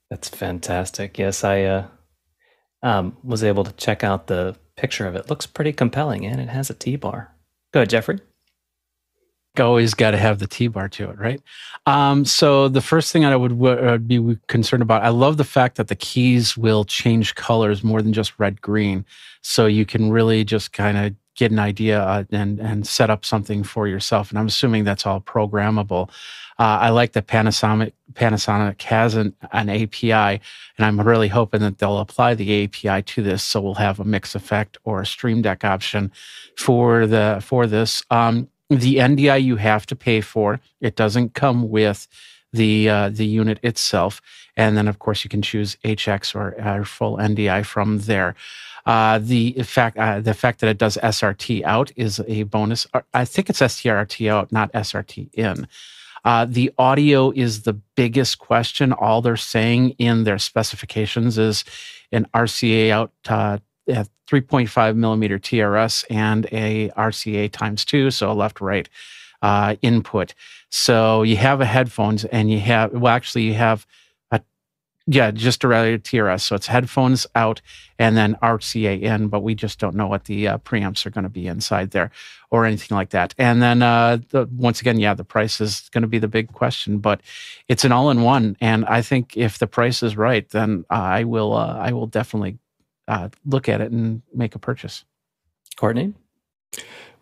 That's 0.09 0.29
fantastic. 0.29 1.17
Yes, 1.17 1.43
I 1.43 1.63
uh, 1.63 1.87
um, 2.83 3.17
was 3.23 3.43
able 3.43 3.65
to 3.65 3.73
check 3.73 4.03
out 4.03 4.27
the 4.27 4.55
picture 4.77 5.07
of 5.07 5.15
it. 5.15 5.29
Looks 5.29 5.45
pretty 5.45 5.73
compelling, 5.73 6.25
and 6.25 6.39
it 6.39 6.49
has 6.49 6.69
a 6.69 6.73
T 6.73 6.95
bar. 6.95 7.35
Go 7.73 7.81
ahead, 7.81 7.89
Jeffrey. 7.89 8.19
Always 9.59 9.93
got 9.93 10.11
to 10.11 10.17
have 10.17 10.39
the 10.39 10.47
T-bar 10.47 10.89
to 10.89 11.09
it, 11.09 11.17
right? 11.17 11.41
Um, 11.85 12.25
so 12.25 12.67
the 12.67 12.81
first 12.81 13.11
thing 13.11 13.25
I 13.25 13.35
would 13.35 13.61
uh, 13.61 13.97
be 13.97 14.37
concerned 14.47 14.83
about, 14.83 15.03
I 15.03 15.09
love 15.09 15.37
the 15.37 15.43
fact 15.43 15.77
that 15.77 15.87
the 15.87 15.95
keys 15.95 16.57
will 16.57 16.83
change 16.83 17.35
colors 17.35 17.83
more 17.83 18.01
than 18.01 18.13
just 18.13 18.33
red 18.37 18.61
green, 18.61 19.05
so 19.41 19.65
you 19.65 19.85
can 19.85 20.11
really 20.11 20.43
just 20.43 20.73
kind 20.73 20.97
of 20.97 21.13
get 21.35 21.51
an 21.51 21.59
idea 21.59 22.01
uh, 22.01 22.23
and 22.31 22.59
and 22.59 22.87
set 22.87 23.09
up 23.09 23.25
something 23.25 23.63
for 23.63 23.87
yourself. 23.87 24.29
And 24.29 24.39
I'm 24.39 24.47
assuming 24.47 24.83
that's 24.83 25.05
all 25.05 25.21
programmable. 25.21 26.09
Uh, 26.57 26.79
I 26.81 26.89
like 26.89 27.11
that 27.11 27.27
Panasonic 27.27 27.91
Panasonic 28.13 28.81
has 28.83 29.15
an, 29.15 29.35
an 29.51 29.69
API, 29.69 30.41
and 30.77 30.85
I'm 30.85 30.99
really 30.99 31.27
hoping 31.27 31.59
that 31.61 31.79
they'll 31.79 31.99
apply 31.99 32.33
the 32.33 32.63
API 32.63 33.03
to 33.03 33.21
this, 33.21 33.43
so 33.43 33.59
we'll 33.59 33.75
have 33.75 33.99
a 33.99 34.05
mix 34.05 34.35
effect 34.35 34.77
or 34.85 35.01
a 35.01 35.05
Stream 35.05 35.41
Deck 35.41 35.65
option 35.65 36.11
for 36.57 37.05
the 37.05 37.41
for 37.43 37.67
this. 37.67 38.03
Um, 38.09 38.47
the 38.69 38.97
NDI 38.97 39.43
you 39.43 39.57
have 39.57 39.85
to 39.87 39.95
pay 39.95 40.21
for. 40.21 40.59
It 40.81 40.95
doesn't 40.95 41.33
come 41.33 41.69
with 41.69 42.07
the 42.51 42.89
uh, 42.89 43.09
the 43.09 43.25
unit 43.25 43.59
itself, 43.63 44.21
and 44.55 44.77
then 44.77 44.87
of 44.87 44.99
course 44.99 45.23
you 45.23 45.29
can 45.29 45.41
choose 45.41 45.77
HX 45.83 46.35
or, 46.35 46.59
uh, 46.59 46.83
full 46.83 47.17
NDI 47.17 47.65
from 47.65 47.99
there. 47.99 48.35
Uh, 48.85 49.19
the 49.21 49.53
fact 49.63 49.97
uh, 49.97 50.21
the 50.21 50.33
fact 50.33 50.59
that 50.61 50.69
it 50.69 50.77
does 50.77 50.97
SRT 50.97 51.63
out 51.63 51.91
is 51.95 52.21
a 52.27 52.43
bonus. 52.43 52.87
Uh, 52.93 53.01
I 53.13 53.25
think 53.25 53.49
it's 53.49 53.61
SRT 53.61 54.29
out, 54.29 54.51
not 54.51 54.71
SRT 54.73 55.33
in. 55.33 55.67
Uh, 56.23 56.45
the 56.45 56.71
audio 56.79 57.31
is 57.31 57.63
the 57.63 57.73
biggest 57.73 58.39
question. 58.39 58.91
All 58.93 59.21
they're 59.21 59.37
saying 59.37 59.91
in 59.99 60.23
their 60.23 60.39
specifications 60.39 61.37
is 61.37 61.63
an 62.11 62.25
RCA 62.33 62.89
out 62.89 63.61
uh, 63.89 64.05
3.5 64.27 64.95
millimeter 64.95 65.37
TRS 65.37 66.05
and 66.09 66.47
a 66.51 66.89
RCA 66.89 67.51
times 67.51 67.85
two, 67.85 68.11
so 68.11 68.31
a 68.31 68.33
left 68.33 68.61
right 68.61 68.89
uh, 69.41 69.75
input. 69.81 70.33
So 70.69 71.23
you 71.23 71.37
have 71.37 71.61
a 71.61 71.65
headphones 71.65 72.25
and 72.25 72.49
you 72.49 72.59
have, 72.59 72.91
well, 72.91 73.13
actually, 73.13 73.43
you 73.43 73.53
have 73.53 73.85
a, 74.31 74.41
yeah, 75.05 75.29
just 75.31 75.63
a 75.63 75.67
regular 75.67 75.99
TRS. 75.99 76.41
So 76.41 76.55
it's 76.55 76.67
headphones 76.67 77.27
out 77.35 77.61
and 77.99 78.17
then 78.17 78.35
RCA 78.41 79.01
in, 79.01 79.27
but 79.27 79.41
we 79.41 79.53
just 79.53 79.79
don't 79.79 79.95
know 79.95 80.07
what 80.07 80.25
the 80.25 80.47
uh, 80.47 80.57
preamps 80.59 81.05
are 81.05 81.11
going 81.11 81.23
to 81.23 81.29
be 81.29 81.47
inside 81.47 81.91
there 81.91 82.09
or 82.49 82.65
anything 82.65 82.95
like 82.95 83.11
that. 83.11 83.35
And 83.37 83.61
then 83.61 83.83
uh, 83.83 84.17
the, 84.29 84.49
once 84.51 84.81
again, 84.81 84.99
yeah, 84.99 85.13
the 85.13 85.23
price 85.23 85.61
is 85.61 85.89
going 85.91 86.01
to 86.01 86.07
be 86.07 86.19
the 86.19 86.27
big 86.27 86.51
question, 86.51 86.97
but 86.97 87.21
it's 87.67 87.85
an 87.85 87.91
all 87.91 88.09
in 88.09 88.23
one. 88.23 88.57
And 88.59 88.83
I 88.85 89.03
think 89.03 89.37
if 89.37 89.59
the 89.59 89.67
price 89.67 90.01
is 90.01 90.17
right, 90.17 90.49
then 90.49 90.85
I 90.89 91.23
will, 91.23 91.53
uh, 91.53 91.77
I 91.77 91.91
will 91.91 92.07
definitely 92.07 92.57
uh, 93.07 93.29
look 93.45 93.69
at 93.69 93.81
it 93.81 93.91
and 93.91 94.21
make 94.33 94.55
a 94.55 94.59
purchase. 94.59 95.03
Courtney? 95.75 96.13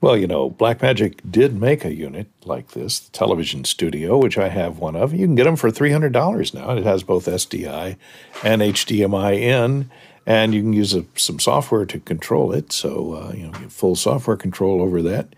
Well, 0.03 0.17
you 0.17 0.27
know, 0.27 0.49
Blackmagic 0.51 1.19
did 1.31 1.59
make 1.59 1.85
a 1.85 1.93
unit 1.93 2.27
like 2.43 2.71
this, 2.71 2.99
the 2.99 3.11
television 3.11 3.63
studio, 3.63 4.17
which 4.17 4.37
I 4.37 4.49
have 4.49 4.79
one 4.79 4.97
of. 4.97 5.13
You 5.13 5.25
can 5.25 5.35
get 5.35 5.45
them 5.45 5.55
for 5.55 5.71
$300 5.71 6.53
now. 6.53 6.71
It 6.71 6.83
has 6.83 7.03
both 7.03 7.25
SDI 7.25 7.95
and 8.43 8.61
HDMI 8.61 9.39
in, 9.39 9.89
and 10.25 10.53
you 10.53 10.61
can 10.61 10.73
use 10.73 10.93
a, 10.93 11.05
some 11.15 11.39
software 11.39 11.85
to 11.85 12.01
control 12.01 12.51
it. 12.51 12.73
So, 12.73 13.13
uh, 13.13 13.31
you 13.33 13.47
know, 13.47 13.57
you 13.59 13.69
full 13.69 13.95
software 13.95 14.35
control 14.35 14.81
over 14.81 15.01
that. 15.03 15.35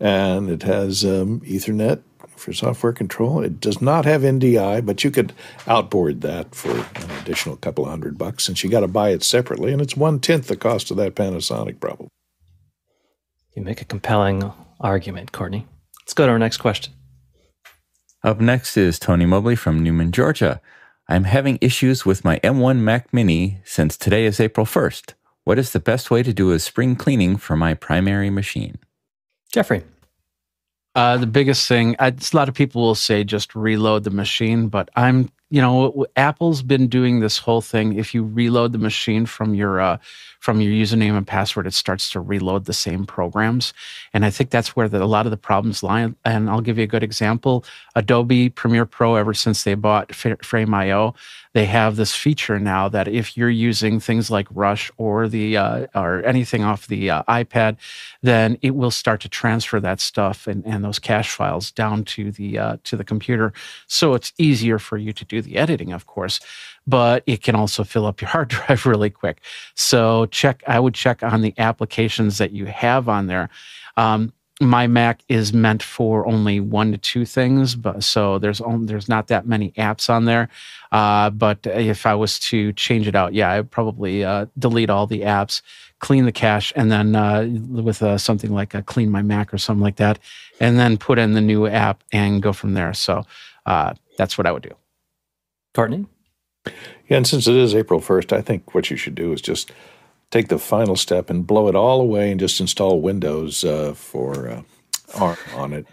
And 0.00 0.48
it 0.48 0.62
has 0.62 1.04
um, 1.04 1.40
Ethernet 1.40 2.00
for 2.46 2.52
software 2.52 2.92
control. 2.92 3.42
It 3.42 3.60
does 3.60 3.82
not 3.82 4.04
have 4.04 4.22
NDI, 4.22 4.86
but 4.86 5.02
you 5.02 5.10
could 5.10 5.32
outboard 5.66 6.20
that 6.20 6.54
for 6.54 6.70
an 6.70 7.10
additional 7.20 7.56
couple 7.56 7.84
of 7.84 7.90
hundred 7.90 8.16
bucks 8.16 8.44
since 8.44 8.62
you 8.62 8.70
got 8.70 8.80
to 8.80 8.88
buy 8.88 9.10
it 9.10 9.24
separately, 9.24 9.72
and 9.72 9.82
it's 9.82 9.96
one 9.96 10.20
tenth 10.20 10.46
the 10.46 10.56
cost 10.56 10.92
of 10.92 10.96
that 10.96 11.16
Panasonic, 11.16 11.80
probably. 11.80 12.08
You 13.56 13.62
make 13.62 13.82
a 13.82 13.84
compelling 13.84 14.52
argument, 14.80 15.32
Courtney. 15.32 15.66
Let's 16.02 16.14
go 16.14 16.26
to 16.26 16.32
our 16.32 16.38
next 16.38 16.58
question. 16.58 16.92
Up 18.22 18.40
next 18.40 18.76
is 18.76 19.00
Tony 19.00 19.26
Mobley 19.26 19.56
from 19.56 19.84
Newnan, 19.84 20.12
Georgia. 20.12 20.60
I'm 21.08 21.24
having 21.24 21.58
issues 21.60 22.06
with 22.06 22.24
my 22.24 22.38
M1 22.44 22.78
Mac 22.78 23.12
Mini 23.12 23.60
since 23.64 23.96
today 23.96 24.24
is 24.24 24.38
April 24.38 24.66
1st. 24.66 25.14
What 25.42 25.58
is 25.58 25.72
the 25.72 25.80
best 25.80 26.12
way 26.12 26.22
to 26.22 26.32
do 26.32 26.52
a 26.52 26.60
spring 26.60 26.94
cleaning 26.94 27.38
for 27.38 27.56
my 27.56 27.74
primary 27.74 28.30
machine? 28.30 28.78
Jeffrey. 29.52 29.82
Uh, 30.96 31.18
the 31.18 31.26
biggest 31.26 31.68
thing, 31.68 31.94
I, 31.98 32.08
a 32.08 32.14
lot 32.32 32.48
of 32.48 32.54
people 32.54 32.80
will 32.80 32.94
say 32.94 33.22
just 33.22 33.54
reload 33.54 34.04
the 34.04 34.10
machine, 34.10 34.68
but 34.68 34.88
I'm, 34.96 35.30
you 35.50 35.60
know, 35.60 36.06
Apple's 36.16 36.62
been 36.62 36.88
doing 36.88 37.20
this 37.20 37.36
whole 37.36 37.60
thing. 37.60 37.98
If 37.98 38.14
you 38.14 38.24
reload 38.24 38.72
the 38.72 38.78
machine 38.78 39.26
from 39.26 39.54
your 39.54 39.78
uh, 39.78 39.98
from 40.40 40.60
your 40.62 40.72
username 40.72 41.14
and 41.16 41.26
password, 41.26 41.66
it 41.66 41.74
starts 41.74 42.08
to 42.10 42.20
reload 42.20 42.64
the 42.64 42.72
same 42.72 43.04
programs. 43.04 43.74
And 44.14 44.24
I 44.24 44.30
think 44.30 44.48
that's 44.48 44.74
where 44.74 44.88
the, 44.88 45.02
a 45.02 45.04
lot 45.04 45.26
of 45.26 45.30
the 45.30 45.36
problems 45.36 45.82
lie. 45.82 46.14
And 46.24 46.48
I'll 46.48 46.62
give 46.62 46.78
you 46.78 46.84
a 46.84 46.88
good 46.88 47.02
example. 47.02 47.64
Adobe 47.94 48.48
Premiere 48.48 48.86
Pro, 48.86 49.16
ever 49.16 49.34
since 49.34 49.64
they 49.64 49.74
bought 49.74 50.14
Frame.io, 50.14 51.14
they 51.56 51.64
have 51.64 51.96
this 51.96 52.14
feature 52.14 52.60
now 52.60 52.86
that 52.86 53.08
if 53.08 53.34
you're 53.34 53.48
using 53.48 53.98
things 53.98 54.30
like 54.30 54.46
Rush 54.50 54.92
or 54.98 55.26
the 55.26 55.56
uh, 55.56 55.86
or 55.94 56.22
anything 56.22 56.62
off 56.62 56.86
the 56.86 57.08
uh, 57.08 57.22
iPad, 57.30 57.78
then 58.20 58.58
it 58.60 58.76
will 58.76 58.90
start 58.90 59.22
to 59.22 59.28
transfer 59.30 59.80
that 59.80 59.98
stuff 59.98 60.46
and, 60.46 60.62
and 60.66 60.84
those 60.84 60.98
cache 60.98 61.30
files 61.30 61.70
down 61.70 62.04
to 62.04 62.30
the 62.30 62.58
uh, 62.58 62.76
to 62.84 62.94
the 62.94 63.04
computer. 63.04 63.54
So 63.86 64.12
it's 64.12 64.34
easier 64.36 64.78
for 64.78 64.98
you 64.98 65.14
to 65.14 65.24
do 65.24 65.40
the 65.40 65.56
editing, 65.56 65.94
of 65.94 66.04
course 66.04 66.40
but 66.88 67.24
it 67.26 67.42
can 67.42 67.56
also 67.56 67.82
fill 67.82 68.06
up 68.06 68.20
your 68.20 68.30
hard 68.36 68.48
drive 68.48 68.86
really 68.86 69.10
quick. 69.10 69.40
So 69.74 70.26
check, 70.26 70.62
I 70.68 70.78
would 70.78 70.94
check 70.94 71.24
on 71.24 71.40
the 71.40 71.52
applications 71.58 72.38
that 72.38 72.52
you 72.52 72.66
have 72.66 73.08
on 73.08 73.26
there. 73.26 73.48
Um, 73.96 74.32
my 74.60 74.86
Mac 74.86 75.20
is 75.28 75.52
meant 75.52 75.82
for 75.82 76.26
only 76.26 76.60
one 76.60 76.92
to 76.92 76.98
two 76.98 77.24
things, 77.26 77.74
but 77.74 78.02
so 78.02 78.38
there's 78.38 78.60
only, 78.60 78.86
there's 78.86 79.08
not 79.08 79.28
that 79.28 79.46
many 79.46 79.72
apps 79.72 80.08
on 80.08 80.24
there. 80.24 80.48
Uh, 80.92 81.28
but 81.30 81.58
if 81.66 82.06
I 82.06 82.14
was 82.14 82.38
to 82.40 82.72
change 82.72 83.06
it 83.06 83.14
out, 83.14 83.34
yeah, 83.34 83.50
I'd 83.50 83.70
probably 83.70 84.24
uh, 84.24 84.46
delete 84.58 84.88
all 84.88 85.06
the 85.06 85.22
apps, 85.22 85.60
clean 85.98 86.24
the 86.24 86.32
cache, 86.32 86.72
and 86.74 86.90
then 86.90 87.14
uh, 87.14 87.46
with 87.68 88.02
uh, 88.02 88.16
something 88.16 88.50
like 88.50 88.74
a 88.74 88.82
CleanMyMac 88.82 89.52
or 89.52 89.58
something 89.58 89.82
like 89.82 89.96
that, 89.96 90.18
and 90.58 90.78
then 90.78 90.96
put 90.96 91.18
in 91.18 91.32
the 91.32 91.40
new 91.42 91.66
app 91.66 92.02
and 92.12 92.42
go 92.42 92.54
from 92.54 92.72
there. 92.72 92.94
So 92.94 93.24
uh, 93.66 93.92
that's 94.16 94.38
what 94.38 94.46
I 94.46 94.52
would 94.52 94.62
do. 94.62 94.74
Courtney. 95.74 96.06
Yeah, 97.08 97.18
and 97.18 97.26
since 97.26 97.46
it 97.46 97.54
is 97.54 97.74
April 97.74 98.00
1st, 98.00 98.32
I 98.32 98.40
think 98.40 98.74
what 98.74 98.90
you 98.90 98.96
should 98.96 99.14
do 99.14 99.32
is 99.32 99.42
just 99.42 99.70
take 100.30 100.48
the 100.48 100.58
final 100.58 100.96
step 100.96 101.30
and 101.30 101.46
blow 101.46 101.68
it 101.68 101.74
all 101.74 102.00
away 102.00 102.30
and 102.30 102.40
just 102.40 102.60
install 102.60 103.00
Windows 103.00 103.64
uh, 103.64 103.94
for 103.94 104.48
uh, 104.48 104.62
ARM 105.14 105.38
on 105.54 105.72
it 105.72 105.86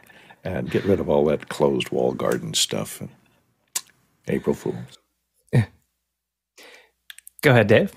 and 0.43 0.69
get 0.69 0.83
rid 0.85 0.99
of 0.99 1.09
all 1.09 1.25
that 1.25 1.49
closed 1.49 1.89
wall 1.91 2.13
garden 2.13 2.53
stuff. 2.53 3.01
April 4.27 4.55
Fools. 4.55 4.97
Go 7.41 7.51
ahead, 7.51 7.67
Dave. 7.67 7.93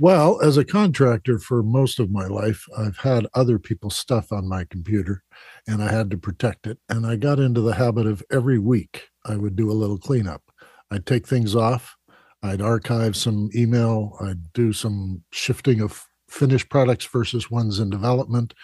Well, 0.00 0.40
as 0.40 0.56
a 0.56 0.64
contractor 0.64 1.38
for 1.38 1.62
most 1.62 2.00
of 2.00 2.10
my 2.10 2.26
life, 2.26 2.66
I've 2.76 2.96
had 2.96 3.26
other 3.34 3.58
people's 3.58 3.94
stuff 3.94 4.32
on 4.32 4.48
my 4.48 4.64
computer 4.64 5.22
and 5.68 5.82
I 5.82 5.92
had 5.92 6.10
to 6.10 6.16
protect 6.16 6.66
it. 6.66 6.78
And 6.88 7.06
I 7.06 7.16
got 7.16 7.38
into 7.38 7.60
the 7.60 7.74
habit 7.74 8.06
of 8.06 8.22
every 8.32 8.58
week 8.58 9.08
I 9.26 9.36
would 9.36 9.54
do 9.54 9.70
a 9.70 9.74
little 9.74 9.98
cleanup. 9.98 10.42
I'd 10.90 11.04
take 11.04 11.28
things 11.28 11.54
off. 11.54 11.94
I'd 12.42 12.60
archive 12.60 13.16
some 13.16 13.50
email. 13.54 14.16
I'd 14.20 14.52
do 14.52 14.72
some 14.72 15.22
shifting 15.30 15.80
of 15.80 16.04
finished 16.28 16.68
products 16.68 17.04
versus 17.06 17.50
ones 17.50 17.78
in 17.78 17.90
development. 17.90 18.54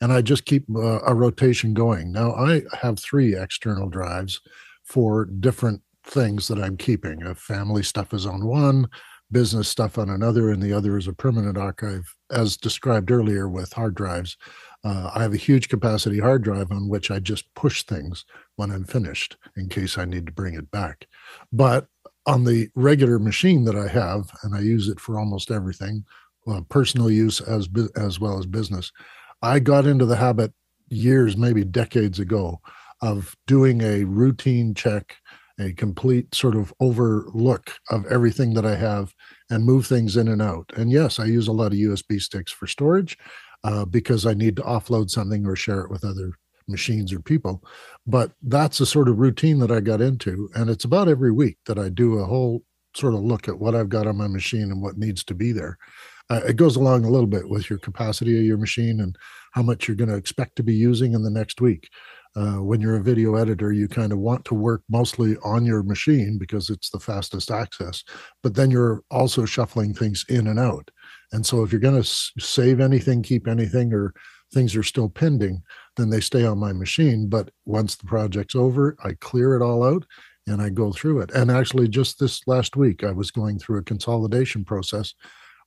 And 0.00 0.12
I 0.12 0.20
just 0.20 0.44
keep 0.44 0.64
uh, 0.74 1.00
a 1.06 1.14
rotation 1.14 1.74
going. 1.74 2.12
Now, 2.12 2.32
I 2.32 2.62
have 2.80 2.98
three 2.98 3.36
external 3.36 3.88
drives 3.88 4.40
for 4.84 5.26
different 5.26 5.80
things 6.04 6.48
that 6.48 6.58
I'm 6.58 6.76
keeping. 6.76 7.24
Uh, 7.24 7.34
family 7.34 7.84
stuff 7.84 8.12
is 8.12 8.26
on 8.26 8.44
one, 8.44 8.88
business 9.30 9.68
stuff 9.68 9.98
on 9.98 10.10
another, 10.10 10.50
and 10.50 10.60
the 10.60 10.72
other 10.72 10.98
is 10.98 11.06
a 11.06 11.12
permanent 11.12 11.56
archive, 11.56 12.14
as 12.30 12.56
described 12.56 13.10
earlier 13.10 13.48
with 13.48 13.72
hard 13.72 13.94
drives. 13.94 14.36
Uh, 14.84 15.10
I 15.14 15.22
have 15.22 15.32
a 15.32 15.38
huge 15.38 15.68
capacity 15.68 16.18
hard 16.18 16.42
drive 16.42 16.72
on 16.72 16.88
which 16.88 17.10
I 17.10 17.20
just 17.20 17.52
push 17.54 17.84
things 17.84 18.24
when 18.56 18.72
I'm 18.72 18.84
finished 18.84 19.36
in 19.56 19.68
case 19.68 19.96
I 19.96 20.04
need 20.04 20.26
to 20.26 20.32
bring 20.32 20.54
it 20.54 20.70
back. 20.72 21.06
But 21.52 21.86
on 22.26 22.44
the 22.44 22.68
regular 22.74 23.18
machine 23.18 23.64
that 23.64 23.76
I 23.76 23.88
have, 23.88 24.30
and 24.42 24.54
I 24.54 24.60
use 24.60 24.88
it 24.88 25.00
for 25.00 25.18
almost 25.18 25.50
everything, 25.50 26.04
uh, 26.46 26.60
personal 26.68 27.10
use 27.10 27.40
as 27.40 27.68
as 27.96 28.20
well 28.20 28.38
as 28.38 28.46
business, 28.46 28.92
I 29.42 29.58
got 29.58 29.86
into 29.86 30.06
the 30.06 30.16
habit 30.16 30.52
years, 30.88 31.36
maybe 31.36 31.64
decades 31.64 32.18
ago, 32.18 32.60
of 33.00 33.36
doing 33.46 33.80
a 33.82 34.04
routine 34.04 34.74
check, 34.74 35.16
a 35.58 35.72
complete 35.72 36.34
sort 36.34 36.54
of 36.54 36.72
overlook 36.80 37.72
of 37.90 38.06
everything 38.06 38.54
that 38.54 38.66
I 38.66 38.76
have, 38.76 39.14
and 39.50 39.64
move 39.64 39.86
things 39.86 40.16
in 40.16 40.28
and 40.28 40.40
out. 40.40 40.70
And 40.76 40.90
yes, 40.90 41.18
I 41.18 41.24
use 41.24 41.48
a 41.48 41.52
lot 41.52 41.72
of 41.72 41.78
USB 41.78 42.20
sticks 42.20 42.52
for 42.52 42.66
storage 42.66 43.18
uh, 43.64 43.84
because 43.84 44.26
I 44.26 44.34
need 44.34 44.56
to 44.56 44.62
offload 44.62 45.10
something 45.10 45.46
or 45.46 45.56
share 45.56 45.80
it 45.80 45.90
with 45.90 46.04
other 46.04 46.32
machines 46.68 47.12
or 47.12 47.20
people. 47.20 47.62
But 48.06 48.32
that's 48.42 48.78
the 48.78 48.86
sort 48.86 49.08
of 49.08 49.18
routine 49.18 49.58
that 49.60 49.70
I 49.70 49.80
got 49.80 50.00
into. 50.00 50.48
And 50.54 50.70
it's 50.70 50.84
about 50.84 51.08
every 51.08 51.32
week 51.32 51.58
that 51.66 51.78
I 51.78 51.88
do 51.88 52.18
a 52.18 52.24
whole 52.24 52.62
sort 52.94 53.14
of 53.14 53.20
look 53.20 53.48
at 53.48 53.58
what 53.58 53.74
I've 53.74 53.88
got 53.88 54.06
on 54.06 54.16
my 54.16 54.28
machine 54.28 54.70
and 54.70 54.82
what 54.82 54.98
needs 54.98 55.24
to 55.24 55.34
be 55.34 55.52
there. 55.52 55.78
Uh, 56.30 56.40
it 56.46 56.56
goes 56.56 56.76
along 56.76 57.04
a 57.04 57.10
little 57.10 57.26
bit 57.26 57.48
with 57.48 57.68
your 57.68 57.78
capacity 57.78 58.38
of 58.38 58.44
your 58.44 58.58
machine 58.58 59.00
and 59.00 59.16
how 59.52 59.62
much 59.62 59.88
you're 59.88 59.96
going 59.96 60.10
to 60.10 60.16
expect 60.16 60.56
to 60.56 60.62
be 60.62 60.74
using 60.74 61.14
in 61.14 61.22
the 61.22 61.30
next 61.30 61.60
week. 61.60 61.88
uh, 62.34 62.56
when 62.62 62.80
you're 62.80 62.96
a 62.96 63.02
video 63.02 63.34
editor, 63.34 63.72
you 63.72 63.86
kind 63.86 64.12
of 64.12 64.18
want 64.18 64.44
to 64.46 64.54
work 64.54 64.82
mostly 64.88 65.36
on 65.44 65.66
your 65.66 65.82
machine 65.82 66.38
because 66.38 66.70
it's 66.70 66.88
the 66.90 67.00
fastest 67.00 67.50
access, 67.50 68.02
but 68.42 68.54
then 68.54 68.70
you're 68.70 69.02
also 69.10 69.44
shuffling 69.44 69.92
things 69.92 70.24
in 70.28 70.46
and 70.46 70.58
out. 70.58 70.90
And 71.32 71.44
so 71.44 71.62
if 71.62 71.72
you're 71.72 71.80
going 71.80 72.02
to 72.02 72.08
save 72.38 72.80
anything, 72.80 73.22
keep 73.22 73.46
anything, 73.46 73.92
or 73.92 74.14
things 74.52 74.74
are 74.76 74.82
still 74.82 75.08
pending, 75.08 75.62
then 75.96 76.10
they 76.10 76.20
stay 76.20 76.44
on 76.44 76.58
my 76.58 76.72
machine. 76.72 77.28
But 77.28 77.50
once 77.66 77.96
the 77.96 78.06
project's 78.06 78.54
over, 78.54 78.96
I 79.04 79.14
clear 79.20 79.54
it 79.54 79.62
all 79.62 79.84
out 79.84 80.04
and 80.46 80.60
I 80.60 80.70
go 80.70 80.92
through 80.92 81.20
it. 81.20 81.30
And 81.32 81.50
actually, 81.50 81.88
just 81.88 82.18
this 82.18 82.40
last 82.46 82.76
week, 82.76 83.04
I 83.04 83.12
was 83.12 83.30
going 83.30 83.58
through 83.58 83.78
a 83.78 83.84
consolidation 83.84 84.64
process 84.64 85.14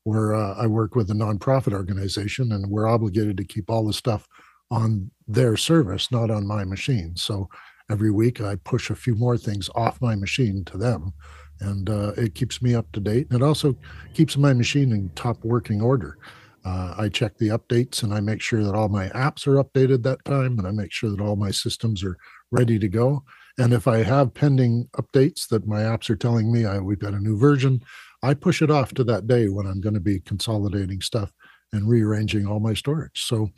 where 0.04 0.36
uh, 0.36 0.56
I 0.56 0.68
work 0.68 0.96
with 0.96 1.10
a 1.10 1.14
nonprofit 1.14 1.74
organization 1.74 2.52
and 2.52 2.70
we're 2.70 2.88
obligated 2.88 3.38
to 3.38 3.44
keep 3.44 3.70
all 3.70 3.86
the 3.86 3.94
stuff 3.94 4.28
on 4.72 5.10
their 5.28 5.58
service, 5.58 6.12
not 6.12 6.30
on 6.30 6.46
my 6.46 6.64
machine. 6.64 7.16
So 7.16 7.50
every 7.90 8.12
week 8.12 8.42
I 8.42 8.56
push 8.58 8.90
a 8.90 8.96
few 8.96 9.16
more 9.16 9.38
things 9.38 9.70
off 9.76 10.02
my 10.02 10.16
machine 10.16 10.64
to 10.66 10.78
them. 10.78 11.14
And 11.62 11.90
uh, 11.90 12.12
it 12.18 12.36
keeps 12.36 12.62
me 12.62 12.76
up 12.76 12.92
to 12.92 13.00
date. 13.00 13.28
And 13.30 13.42
it 13.42 13.46
also 13.46 13.76
keeps 14.14 14.38
my 14.38 14.54
machine 14.54 14.92
in 14.92 15.10
top 15.16 15.44
working 15.44 15.82
order. 15.82 16.18
Uh, 16.66 16.96
I 16.98 17.10
check 17.10 17.38
the 17.38 17.50
updates 17.50 18.02
and 18.02 18.14
I 18.14 18.20
make 18.20 18.42
sure 18.42 18.64
that 18.64 18.74
all 18.74 18.90
my 18.90 19.10
apps 19.10 19.46
are 19.46 19.64
updated 19.64 20.02
that 20.04 20.26
time 20.26 20.58
and 20.58 20.68
I 20.68 20.72
make 20.72 20.92
sure 20.92 21.12
that 21.12 21.22
all 21.22 21.36
my 21.36 21.52
systems 21.52 22.04
are 22.04 22.18
ready 22.52 22.80
to 22.80 22.88
go. 22.88 23.24
And 23.58 23.72
if 23.72 23.88
I 23.88 24.04
have 24.04 24.34
pending 24.34 24.90
updates 24.98 25.48
that 25.50 25.68
my 25.68 25.82
apps 25.82 26.10
are 26.10 26.16
telling 26.16 26.52
me 26.52 26.66
I, 26.66 26.80
we've 26.80 27.00
got 27.00 27.14
a 27.14 27.20
new 27.20 27.38
version, 27.38 27.82
I 28.24 28.34
push 28.34 28.62
it 28.62 28.72
off 28.72 28.94
to 28.96 29.04
that 29.06 29.28
day 29.28 29.48
when 29.50 29.68
I'm 29.68 29.80
going 29.80 29.94
to 29.94 30.00
be 30.00 30.20
consolidating 30.22 31.02
stuff 31.02 31.32
and 31.72 31.88
rearranging 31.88 32.48
all 32.48 32.60
my 32.60 32.74
storage. 32.74 33.26
So, 33.26 33.50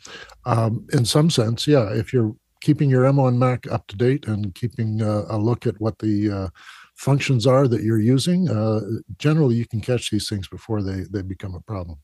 um, 0.44 0.86
in 0.92 1.04
some 1.04 1.30
sense, 1.30 1.66
yeah, 1.66 1.92
if 1.92 2.12
you're 2.12 2.34
keeping 2.60 2.90
your 2.90 3.04
M1 3.04 3.36
Mac 3.36 3.70
up 3.70 3.86
to 3.86 3.96
date 3.96 4.26
and 4.26 4.54
keeping 4.54 5.00
uh, 5.00 5.24
a 5.28 5.38
look 5.38 5.66
at 5.66 5.80
what 5.80 5.98
the 5.98 6.30
uh, 6.30 6.48
functions 6.96 7.46
are 7.46 7.68
that 7.68 7.82
you're 7.82 8.00
using, 8.00 8.50
uh, 8.50 8.80
generally 9.18 9.54
you 9.54 9.66
can 9.66 9.80
catch 9.80 10.10
these 10.10 10.28
things 10.28 10.48
before 10.48 10.82
they, 10.82 11.04
they 11.10 11.22
become 11.22 11.54
a 11.54 11.60
problem. 11.60 11.98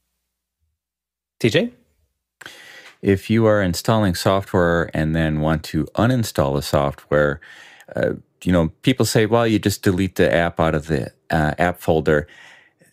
TJ? 1.40 1.72
If 3.02 3.28
you 3.28 3.46
are 3.46 3.62
installing 3.62 4.14
software 4.14 4.90
and 4.94 5.14
then 5.14 5.40
want 5.40 5.62
to 5.64 5.84
uninstall 5.94 6.54
the 6.54 6.62
software, 6.62 7.40
uh, 7.94 8.14
you 8.42 8.52
know, 8.52 8.68
people 8.82 9.04
say, 9.04 9.26
well, 9.26 9.46
you 9.46 9.58
just 9.58 9.82
delete 9.82 10.16
the 10.16 10.32
app 10.32 10.58
out 10.58 10.74
of 10.74 10.86
the 10.86 11.12
uh, 11.30 11.54
app 11.58 11.80
folder. 11.80 12.26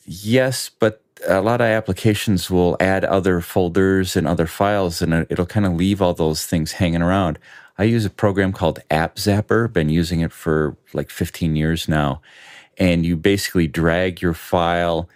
Yes, 0.05 0.69
but 0.69 1.01
a 1.27 1.41
lot 1.41 1.61
of 1.61 1.67
applications 1.67 2.49
will 2.49 2.75
add 2.79 3.05
other 3.05 3.41
folders 3.41 4.15
and 4.15 4.27
other 4.27 4.47
files, 4.47 5.01
and 5.01 5.13
it'll 5.29 5.45
kind 5.45 5.65
of 5.65 5.73
leave 5.73 6.01
all 6.01 6.13
those 6.13 6.45
things 6.45 6.73
hanging 6.73 7.01
around. 7.01 7.37
I 7.77 7.83
use 7.85 8.05
a 8.05 8.09
program 8.09 8.51
called 8.53 8.79
App 8.89 9.15
Zapper, 9.15 9.71
been 9.71 9.89
using 9.89 10.19
it 10.19 10.31
for 10.31 10.75
like 10.93 11.09
15 11.09 11.55
years 11.55 11.87
now. 11.87 12.21
And 12.77 13.05
you 13.05 13.15
basically 13.15 13.67
drag 13.67 14.21
your 14.21 14.33
file 14.33 15.09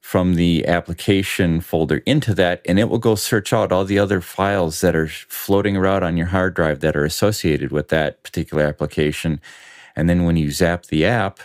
from 0.00 0.34
the 0.34 0.66
application 0.66 1.60
folder 1.60 1.98
into 2.06 2.34
that, 2.34 2.62
and 2.66 2.78
it 2.78 2.88
will 2.88 2.98
go 2.98 3.14
search 3.14 3.52
out 3.52 3.70
all 3.70 3.84
the 3.84 3.98
other 3.98 4.20
files 4.20 4.80
that 4.80 4.96
are 4.96 5.08
floating 5.08 5.76
around 5.76 6.02
on 6.02 6.16
your 6.16 6.28
hard 6.28 6.54
drive 6.54 6.80
that 6.80 6.96
are 6.96 7.04
associated 7.04 7.70
with 7.70 7.88
that 7.88 8.22
particular 8.22 8.64
application. 8.64 9.40
And 9.94 10.08
then 10.08 10.24
when 10.24 10.36
you 10.36 10.50
zap 10.50 10.86
the 10.86 11.04
app, 11.04 11.38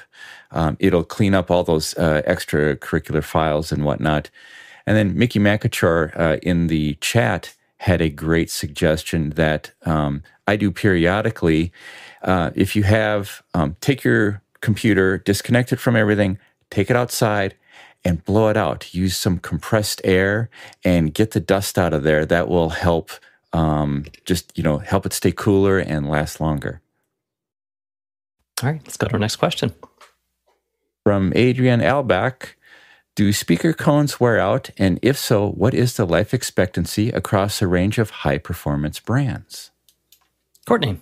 um, 0.51 0.77
it'll 0.79 1.03
clean 1.03 1.33
up 1.33 1.51
all 1.51 1.63
those 1.63 1.97
uh, 1.97 2.21
extracurricular 2.27 3.24
files 3.24 3.71
and 3.71 3.83
whatnot. 3.83 4.29
And 4.88 4.95
then 4.95 5.17
Mickey 5.17 5.39
Makachar 5.39 6.17
uh, 6.17 6.38
in 6.41 6.67
the 6.67 6.95
chat 7.01 7.53
had 7.79 8.01
a 8.01 8.09
great 8.09 8.50
suggestion 8.50 9.31
that 9.31 9.71
um, 9.85 10.24
I 10.47 10.55
do 10.55 10.71
periodically. 10.71 11.71
Uh, 12.21 12.51
if 12.55 12.75
you 12.75 12.83
have, 12.83 13.43
um, 13.53 13.75
take 13.81 14.03
your 14.03 14.41
computer, 14.62 15.17
disconnect 15.17 15.74
it 15.74 15.79
from 15.79 15.95
everything, 15.95 16.39
take 16.69 16.89
it 16.89 16.95
outside, 16.95 17.55
and 18.05 18.24
blow 18.24 18.47
it 18.50 18.55
out. 18.55 18.93
Use 18.93 19.17
some 19.17 19.39
compressed 19.39 20.00
air 20.03 20.50
and 20.83 21.13
get 21.13 21.31
the 21.31 21.39
dust 21.39 21.77
out 21.77 21.93
of 21.93 22.03
there. 22.03 22.25
That 22.25 22.47
will 22.47 22.69
help 22.69 23.10
um, 23.51 24.06
just, 24.23 24.56
you 24.56 24.63
know, 24.63 24.77
help 24.77 25.06
it 25.06 25.13
stay 25.13 25.32
cooler 25.32 25.80
and 25.80 26.10
last 26.10 26.39
longer. 26.39 26.82
All 28.63 28.69
right, 28.69 28.82
let's 28.86 28.95
go 28.95 29.08
to 29.08 29.13
our 29.13 29.19
next 29.19 29.38
question. 29.38 29.73
From 31.03 31.34
Adrian 31.36 31.82
Albach 31.82 32.53
Do 33.15 33.34
speaker 33.34 33.73
cones 33.73 34.19
wear 34.19 34.39
out? 34.39 34.69
And 34.77 34.99
if 35.01 35.17
so, 35.17 35.49
what 35.49 35.73
is 35.73 35.97
the 35.97 36.06
life 36.06 36.34
expectancy 36.34 37.10
across 37.10 37.62
a 37.62 37.67
range 37.67 37.97
of 37.97 38.10
high 38.10 38.38
performance 38.38 38.99
brands? 38.99 39.71
Courtney. 40.65 40.99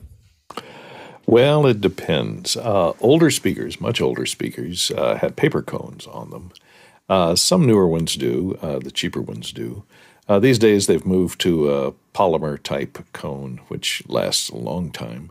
Well, 1.25 1.65
it 1.65 1.79
depends. 1.79 2.57
Uh, 2.57 2.93
older 2.99 3.31
speakers, 3.31 3.79
much 3.79 4.01
older 4.01 4.25
speakers, 4.25 4.91
uh, 4.91 5.15
have 5.15 5.35
paper 5.35 5.61
cones 5.61 6.05
on 6.05 6.31
them. 6.31 6.51
Uh, 7.09 7.35
some 7.35 7.65
newer 7.65 7.87
ones 7.87 8.15
do, 8.15 8.57
uh, 8.61 8.79
the 8.79 8.91
cheaper 8.91 9.21
ones 9.21 9.51
do. 9.51 9.83
Uh, 10.27 10.39
these 10.39 10.57
days, 10.57 10.87
they've 10.87 11.05
moved 11.05 11.39
to 11.41 11.69
a 11.69 11.91
polymer 12.13 12.61
type 12.61 12.97
cone, 13.11 13.59
which 13.67 14.03
lasts 14.07 14.49
a 14.49 14.55
long 14.55 14.91
time, 14.91 15.29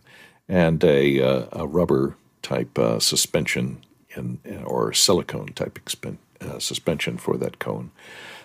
and 0.49 0.85
a, 0.85 1.23
uh, 1.23 1.47
a 1.53 1.67
rubber 1.67 2.17
type 2.43 2.79
suspension 2.99 3.83
in, 4.15 4.39
or 4.65 4.93
silicone 4.93 5.53
type 5.55 5.79
expen- 5.83 6.19
suspension 6.59 7.17
for 7.17 7.39
that 7.39 7.59
cone. 7.59 7.91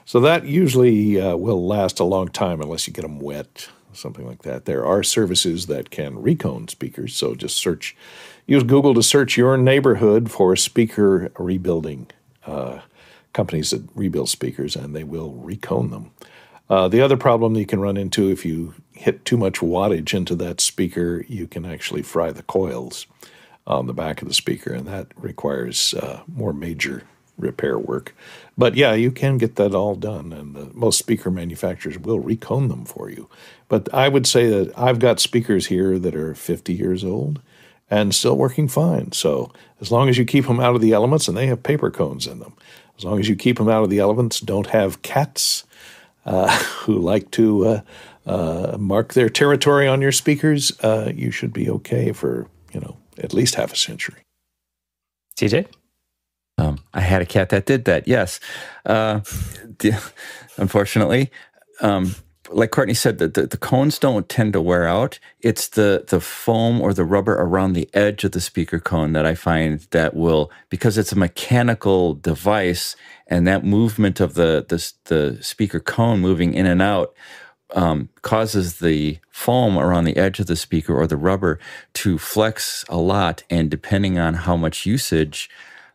So 0.05 0.21
that 0.21 0.45
usually 0.45 1.17
will 1.17 1.67
last 1.67 1.99
a 1.99 2.05
long 2.05 2.29
time 2.29 2.61
unless 2.61 2.87
you 2.87 2.93
get 2.93 3.01
them 3.01 3.19
wet 3.19 3.67
something 3.97 4.25
like 4.25 4.43
that. 4.43 4.65
There 4.65 4.85
are 4.85 5.03
services 5.03 5.67
that 5.67 5.89
can 5.89 6.21
recone 6.21 6.67
speakers, 6.67 7.15
so 7.15 7.35
just 7.35 7.57
search, 7.57 7.95
use 8.45 8.63
Google 8.63 8.93
to 8.93 9.03
search 9.03 9.37
your 9.37 9.57
neighborhood 9.57 10.31
for 10.31 10.55
speaker 10.55 11.31
rebuilding 11.37 12.07
uh, 12.45 12.81
companies 13.37 13.69
that 13.69 13.87
rebuild 13.93 14.27
speakers, 14.27 14.75
and 14.75 14.95
they 14.95 15.03
will 15.03 15.33
recone 15.33 15.91
them. 15.91 16.11
Uh, 16.71 16.87
the 16.87 17.01
other 17.01 17.15
problem 17.15 17.55
you 17.55 17.67
can 17.67 17.79
run 17.79 17.95
into 17.95 18.31
if 18.31 18.43
you 18.43 18.73
hit 18.93 19.23
too 19.25 19.37
much 19.37 19.59
wattage 19.59 20.11
into 20.15 20.35
that 20.35 20.59
speaker, 20.59 21.23
you 21.27 21.45
can 21.45 21.63
actually 21.63 22.01
fry 22.01 22.31
the 22.31 22.41
coils 22.41 23.05
on 23.67 23.85
the 23.85 23.93
back 23.93 24.23
of 24.23 24.27
the 24.27 24.33
speaker, 24.33 24.73
and 24.73 24.87
that 24.87 25.07
requires 25.15 25.93
uh, 25.93 26.21
more 26.27 26.51
major 26.51 27.03
repair 27.37 27.77
work. 27.77 28.15
But 28.57 28.73
yeah, 28.73 28.93
you 28.93 29.11
can 29.11 29.37
get 29.37 29.55
that 29.57 29.75
all 29.75 29.93
done, 29.93 30.33
and 30.33 30.55
the, 30.55 30.71
most 30.73 30.97
speaker 30.97 31.29
manufacturers 31.29 31.99
will 31.99 32.19
recone 32.19 32.69
them 32.69 32.85
for 32.85 33.07
you. 33.07 33.29
But 33.69 33.93
I 33.93 34.09
would 34.09 34.25
say 34.25 34.49
that 34.49 34.73
I've 34.75 34.97
got 34.97 35.19
speakers 35.19 35.67
here 35.67 35.99
that 35.99 36.15
are 36.15 36.33
50 36.33 36.73
years 36.73 37.03
old 37.03 37.39
and 37.89 38.15
still 38.15 38.35
working 38.35 38.67
fine. 38.67 39.11
So 39.11 39.51
as 39.79 39.91
long 39.91 40.09
as 40.09 40.17
you 40.17 40.25
keep 40.25 40.47
them 40.47 40.59
out 40.59 40.75
of 40.75 40.81
the 40.81 40.93
elements, 40.93 41.27
and 41.27 41.37
they 41.37 41.45
have 41.47 41.61
paper 41.61 41.91
cones 41.91 42.25
in 42.25 42.39
them, 42.39 42.53
as 42.97 43.03
long 43.03 43.19
as 43.19 43.29
you 43.29 43.35
keep 43.35 43.57
them 43.57 43.69
out 43.69 43.83
of 43.83 43.89
the 43.89 43.99
elements, 43.99 44.39
don't 44.39 44.67
have 44.67 45.01
cats 45.01 45.63
uh, 46.25 46.57
who 46.63 46.97
like 46.97 47.31
to 47.31 47.65
uh, 47.65 47.81
uh, 48.25 48.77
mark 48.77 49.13
their 49.13 49.29
territory 49.29 49.87
on 49.87 50.01
your 50.01 50.11
speakers, 50.11 50.71
uh, 50.81 51.11
you 51.15 51.31
should 51.31 51.53
be 51.53 51.69
okay 51.69 52.11
for 52.11 52.47
you 52.73 52.79
know 52.79 52.97
at 53.17 53.33
least 53.33 53.55
half 53.55 53.73
a 53.73 53.77
century. 53.77 54.21
TJ. 55.37 55.67
Um, 56.59 56.79
I 56.91 57.01
had 57.01 57.21
a 57.21 57.25
cat 57.25 57.49
that 57.49 57.67
did 57.67 57.85
that. 57.85 58.07
Yes, 58.07 58.39
uh, 58.85 59.21
unfortunately, 60.57 61.31
um, 61.81 62.15
like 62.49 62.71
Courtney 62.71 62.93
said, 62.93 63.17
the, 63.17 63.27
the, 63.27 63.47
the, 63.47 63.57
cones 63.57 63.99
don't 63.99 64.29
tend 64.29 64.53
to 64.53 64.61
wear 64.61 64.87
out. 64.87 65.19
It's 65.41 65.67
the 65.69 66.05
the 66.07 66.19
foam 66.19 66.81
or 66.81 66.93
the 66.93 67.03
rubber 67.03 67.33
around 67.33 67.73
the 67.73 67.89
edge 67.93 68.23
of 68.23 68.31
the 68.31 68.41
speaker 68.41 68.79
cone 68.79 69.13
that 69.13 69.25
I 69.25 69.35
find 69.35 69.79
that 69.91 70.15
will 70.15 70.51
because 70.69 70.97
it's 70.97 71.11
a 71.11 71.17
mechanical 71.17 72.13
device 72.13 72.95
and 73.27 73.47
that 73.47 73.65
movement 73.65 74.19
of 74.19 74.35
the 74.35 74.65
the, 74.67 74.93
the 75.05 75.43
speaker 75.43 75.79
cone 75.79 76.19
moving 76.19 76.53
in 76.53 76.65
and 76.65 76.81
out 76.81 77.13
um, 77.73 78.09
causes 78.21 78.79
the 78.79 79.19
foam 79.29 79.77
around 79.77 80.05
the 80.05 80.17
edge 80.17 80.39
of 80.39 80.47
the 80.47 80.55
speaker 80.55 80.95
or 80.95 81.07
the 81.07 81.17
rubber 81.17 81.59
to 81.93 82.17
flex 82.17 82.85
a 82.89 82.97
lot. 82.97 83.43
And 83.49 83.69
depending 83.69 84.17
on 84.17 84.33
how 84.35 84.55
much 84.55 84.85
usage, 84.85 85.49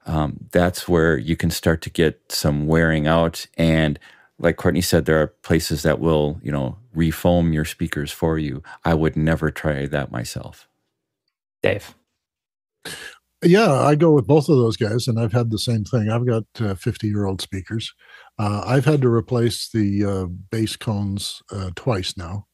um, 0.06 0.48
that's 0.50 0.88
where 0.88 1.16
you 1.16 1.36
can 1.36 1.50
start 1.50 1.80
to 1.82 1.90
get 1.90 2.20
some 2.30 2.66
wearing 2.66 3.06
out. 3.06 3.46
And 3.56 3.98
like 4.42 4.56
Courtney 4.56 4.80
said, 4.80 5.04
there 5.04 5.20
are 5.20 5.28
places 5.28 5.82
that 5.82 6.00
will, 6.00 6.40
you 6.42 6.50
know, 6.50 6.76
refoam 6.94 7.54
your 7.54 7.64
speakers 7.64 8.10
for 8.10 8.38
you. 8.38 8.62
I 8.84 8.92
would 8.92 9.16
never 9.16 9.50
try 9.50 9.86
that 9.86 10.10
myself. 10.10 10.68
Dave. 11.62 11.94
Yeah, 13.44 13.72
I 13.72 13.94
go 13.94 14.12
with 14.12 14.26
both 14.26 14.48
of 14.48 14.56
those 14.56 14.76
guys, 14.76 15.08
and 15.08 15.18
I've 15.18 15.32
had 15.32 15.50
the 15.50 15.58
same 15.58 15.84
thing. 15.84 16.10
I've 16.10 16.26
got 16.26 16.44
50 16.78 17.06
uh, 17.06 17.10
year 17.10 17.24
old 17.24 17.40
speakers. 17.40 17.92
Uh, 18.38 18.62
I've 18.66 18.84
had 18.84 19.00
to 19.02 19.08
replace 19.08 19.68
the 19.68 20.04
uh, 20.04 20.26
bass 20.50 20.76
cones 20.76 21.42
uh, 21.52 21.70
twice 21.74 22.16
now, 22.16 22.46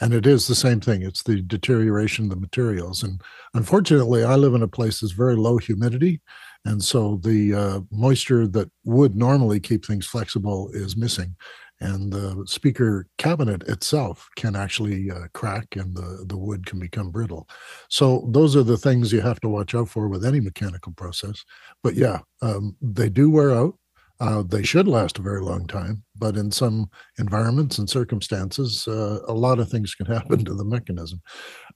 and 0.00 0.14
it 0.14 0.26
is 0.26 0.46
the 0.46 0.54
same 0.54 0.80
thing. 0.80 1.02
It's 1.02 1.22
the 1.22 1.42
deterioration 1.42 2.24
of 2.24 2.30
the 2.30 2.36
materials. 2.36 3.02
And 3.02 3.20
unfortunately, 3.54 4.24
I 4.24 4.36
live 4.36 4.54
in 4.54 4.62
a 4.62 4.68
place 4.68 5.00
that's 5.00 5.12
very 5.12 5.36
low 5.36 5.58
humidity. 5.58 6.20
And 6.66 6.82
so 6.82 7.20
the 7.22 7.54
uh, 7.54 7.80
moisture 7.90 8.46
that 8.48 8.70
would 8.84 9.14
normally 9.16 9.60
keep 9.60 9.84
things 9.84 10.06
flexible 10.06 10.70
is 10.72 10.96
missing. 10.96 11.36
and 11.80 12.12
the 12.12 12.42
speaker 12.46 13.06
cabinet 13.18 13.62
itself 13.68 14.28
can 14.36 14.56
actually 14.56 15.10
uh, 15.10 15.26
crack 15.34 15.76
and 15.76 15.94
the, 15.94 16.24
the 16.26 16.36
wood 16.36 16.64
can 16.64 16.78
become 16.78 17.10
brittle. 17.10 17.46
So 17.90 18.28
those 18.32 18.56
are 18.56 18.62
the 18.62 18.78
things 18.78 19.12
you 19.12 19.20
have 19.20 19.40
to 19.40 19.48
watch 19.48 19.74
out 19.74 19.88
for 19.88 20.08
with 20.08 20.24
any 20.24 20.40
mechanical 20.40 20.92
process. 20.92 21.44
But 21.82 21.94
yeah, 21.94 22.20
um, 22.40 22.76
they 22.80 23.10
do 23.10 23.30
wear 23.30 23.52
out. 23.52 23.74
Uh, 24.18 24.42
they 24.42 24.62
should 24.62 24.88
last 24.88 25.18
a 25.18 25.22
very 25.22 25.42
long 25.42 25.66
time, 25.66 26.02
but 26.16 26.38
in 26.38 26.50
some 26.50 26.88
environments 27.18 27.76
and 27.76 27.90
circumstances, 27.90 28.88
uh, 28.88 29.18
a 29.28 29.34
lot 29.34 29.58
of 29.58 29.68
things 29.68 29.94
can 29.94 30.06
happen 30.16 30.42
to 30.46 30.54
the 30.54 30.64
mechanism. 30.64 31.20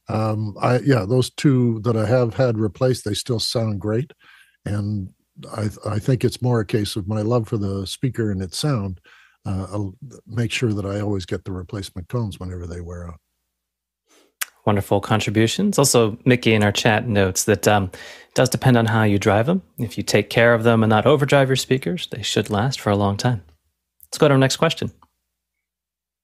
Um, 0.08 0.56
I 0.62 0.78
yeah, 0.78 1.04
those 1.06 1.30
two 1.30 1.80
that 1.84 1.98
I 1.98 2.06
have 2.06 2.32
had 2.34 2.58
replaced, 2.58 3.04
they 3.04 3.12
still 3.12 3.40
sound 3.40 3.78
great, 3.78 4.12
and 4.64 5.12
I 5.52 5.70
I 5.86 5.98
think 5.98 6.24
it's 6.24 6.42
more 6.42 6.60
a 6.60 6.66
case 6.66 6.96
of 6.96 7.08
my 7.08 7.22
love 7.22 7.48
for 7.48 7.56
the 7.56 7.86
speaker 7.86 8.30
and 8.30 8.42
its 8.42 8.58
sound 8.58 9.00
uh, 9.46 9.66
I'll 9.70 9.94
make 10.26 10.52
sure 10.52 10.72
that 10.72 10.84
I 10.84 11.00
always 11.00 11.26
get 11.26 11.44
the 11.44 11.52
replacement 11.52 12.08
cones 12.08 12.38
whenever 12.38 12.66
they 12.66 12.80
wear 12.80 13.08
out. 13.08 13.20
Wonderful 14.66 15.00
contributions. 15.00 15.78
Also, 15.78 16.18
Mickey 16.26 16.52
in 16.52 16.62
our 16.62 16.72
chat 16.72 17.08
notes 17.08 17.44
that 17.44 17.66
um, 17.66 17.84
it 17.84 18.34
does 18.34 18.50
depend 18.50 18.76
on 18.76 18.86
how 18.86 19.04
you 19.04 19.18
drive 19.18 19.46
them. 19.46 19.62
If 19.78 19.96
you 19.96 20.04
take 20.04 20.28
care 20.28 20.52
of 20.52 20.64
them 20.64 20.82
and 20.82 20.90
not 20.90 21.06
overdrive 21.06 21.48
your 21.48 21.56
speakers, 21.56 22.08
they 22.10 22.22
should 22.22 22.50
last 22.50 22.78
for 22.78 22.90
a 22.90 22.96
long 22.96 23.16
time. 23.16 23.42
Let's 24.04 24.18
go 24.18 24.28
to 24.28 24.34
our 24.34 24.38
next 24.38 24.56
question. 24.56 24.92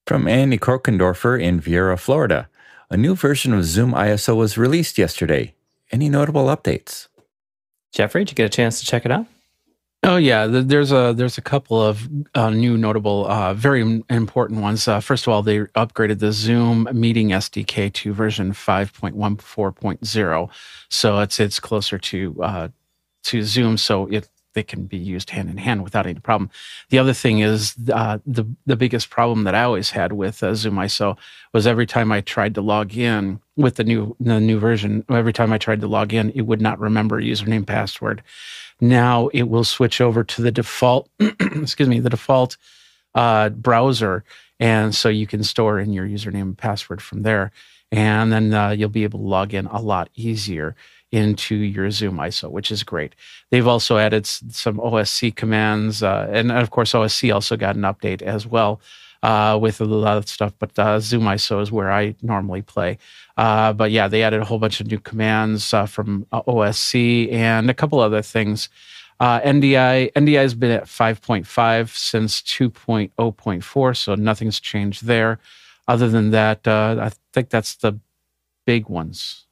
From 0.07 0.29
Andy 0.29 0.59
Krokendorfer 0.59 1.41
in 1.41 1.61
Viera, 1.61 1.99
Florida. 1.99 2.49
A 2.91 2.97
new 2.97 3.17
version 3.17 3.53
of 3.53 3.65
Zoom 3.65 3.93
ISO 3.93 4.37
was 4.37 4.59
released 4.59 4.99
yesterday. 4.99 5.55
Any 5.91 6.09
notable 6.09 6.47
updates? 6.47 7.09
Jeffrey, 7.97 8.25
did 8.25 8.33
you 8.33 8.35
get 8.35 8.45
a 8.45 8.51
chance 8.51 8.79
to 8.81 8.85
check 8.85 9.07
it 9.07 9.11
out? 9.11 9.25
Oh 10.03 10.17
yeah, 10.19 10.47
there's 10.47 10.93
a 10.93 11.15
there's 11.17 11.39
a 11.39 11.43
couple 11.43 11.81
of 11.81 12.07
uh, 12.35 12.51
new 12.51 12.77
notable, 12.77 13.27
uh, 13.27 13.55
very 13.55 13.81
important 14.11 14.61
ones. 14.61 14.87
Uh, 14.87 15.01
first 15.01 15.27
of 15.27 15.33
all, 15.33 15.43
they 15.43 15.61
upgraded 15.61 16.19
the 16.19 16.31
Zoom 16.31 16.87
Meeting 16.93 17.31
SDK 17.31 17.91
to 17.95 18.13
version 18.13 18.53
5.14.0, 18.53 20.51
so 20.91 21.19
it's 21.21 21.41
it's 21.41 21.59
closer 21.59 21.99
to 21.99 22.43
uh, 22.43 22.69
to 23.25 23.43
Zoom, 23.43 23.79
so 23.79 24.07
it 24.09 24.29
they 24.57 24.65
can 24.65 24.87
be 24.87 24.97
used 24.97 25.31
hand 25.31 25.51
in 25.51 25.59
hand 25.59 25.85
without 25.85 26.07
any 26.07 26.19
problem. 26.19 26.51
The 26.89 26.99
other 26.99 27.13
thing 27.13 27.41
is 27.41 27.77
uh, 27.93 28.19
the 28.27 28.45
the 28.65 28.75
biggest 28.75 29.11
problem 29.11 29.45
that 29.45 29.55
I 29.55 29.63
always 29.63 29.91
had 29.91 30.15
with 30.15 30.43
uh, 30.43 30.55
Zoom 30.55 30.77
ISO 30.77 31.17
was 31.53 31.67
every 31.67 31.87
time 31.87 32.11
I 32.11 32.23
tried 32.23 32.55
to 32.55 32.63
log 32.63 32.97
in 32.97 33.39
with 33.57 33.77
the 33.77 33.85
new 33.85 34.17
the 34.19 34.41
new 34.41 34.59
version, 34.59 35.05
every 35.09 35.35
time 35.35 35.53
I 35.53 35.59
tried 35.59 35.83
to 35.83 35.87
log 35.87 36.13
in, 36.13 36.31
it 36.31 36.43
would 36.43 36.63
not 36.63 36.81
remember 36.81 37.21
username 37.21 37.67
password. 37.67 38.23
Now 38.81 39.29
it 39.29 39.45
will 39.45 39.65
switch 39.65 40.01
over 40.01 40.25
to 40.25 40.43
the 40.43 40.51
default, 40.51 41.09
excuse 41.21 41.89
me, 41.89 42.01
the 42.01 42.11
default 42.11 42.57
uh, 43.15 43.51
browser. 43.51 44.25
And 44.59 44.95
so 44.95 45.11
you 45.11 45.27
can 45.27 45.45
store 45.45 45.79
in 45.79 45.93
your 45.93 46.07
username 46.07 46.43
and 46.43 46.59
password 46.59 47.03
from 47.03 47.23
there. 47.23 47.53
And 47.93 48.33
then 48.33 48.55
uh, 48.55 48.71
you'll 48.71 48.89
be 48.89 49.05
able 49.05 49.21
to 49.21 49.27
log 49.27 49.53
in 49.55 49.67
a 49.67 49.81
lot 49.81 50.09
easier 50.15 50.75
into 51.17 51.55
your 51.55 51.91
Zoom 51.91 52.19
ISO, 52.19 52.51
which 52.51 52.71
is 52.71 52.85
great. 52.85 53.15
They've 53.51 53.67
also 53.67 53.97
added 53.97 54.27
some 54.27 54.77
OSC 54.77 55.35
commands. 55.35 56.03
Uh, 56.03 56.29
and 56.31 56.53
of 56.53 56.71
course, 56.71 56.93
OSC 56.93 57.33
also 57.33 57.57
got 57.57 57.75
an 57.75 57.83
update 57.83 58.21
as 58.21 58.47
well 58.47 58.81
uh, 59.23 59.59
with 59.61 59.81
a 59.81 59.85
lot 59.85 60.19
of 60.19 60.29
stuff. 60.29 60.53
But 60.59 60.79
uh, 60.79 61.01
Zoom 61.01 61.23
ISO 61.23 61.63
is 61.63 61.73
where 61.73 61.91
I 61.91 62.15
normally 62.21 62.61
play. 62.61 62.99
Uh, 63.39 63.73
but 63.73 63.91
yeah, 63.91 64.09
they 64.09 64.23
added 64.23 64.43
a 64.43 64.45
whole 64.45 64.59
bunch 64.59 64.79
of 64.81 64.89
new 64.89 65.01
commands 65.01 65.73
uh, 65.73 65.87
from 65.87 66.27
uh, 66.33 66.43
OSC 66.43 67.33
and 67.33 67.71
a 67.71 67.75
couple 67.75 67.99
other 68.01 68.23
things. 68.23 68.69
NDI 69.19 70.13
NDI 70.13 70.43
has 70.43 70.55
been 70.55 70.71
at 70.71 70.85
5.5 70.85 71.97
since 71.97 72.43
2.0.4, 72.43 73.97
so 73.97 74.15
nothing's 74.15 74.61
changed 74.61 75.07
there. 75.07 75.39
Other 75.89 76.11
than 76.11 76.33
that, 76.33 76.69
I 76.69 77.11
think 77.33 77.49
that's 77.49 77.77
the 77.77 77.99
big 78.67 78.91
ones. 78.91 79.46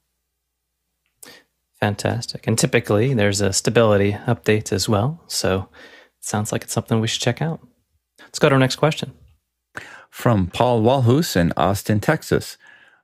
Fantastic. 1.85 2.47
And 2.47 2.57
typically, 2.57 3.13
there's 3.13 3.41
a 3.41 3.53
stability 3.53 4.13
update 4.25 4.71
as 4.71 4.89
well. 4.89 5.21
So 5.27 5.69
it 6.17 6.25
sounds 6.25 6.51
like 6.51 6.63
it's 6.63 6.73
something 6.73 6.99
we 6.99 7.07
should 7.07 7.21
check 7.21 7.43
out. 7.43 7.59
Let's 8.19 8.39
go 8.39 8.49
to 8.49 8.55
our 8.55 8.59
next 8.59 8.77
question. 8.77 9.13
From 10.09 10.47
Paul 10.47 10.81
Walhus 10.81 11.35
in 11.35 11.53
Austin, 11.55 11.99
Texas. 11.99 12.57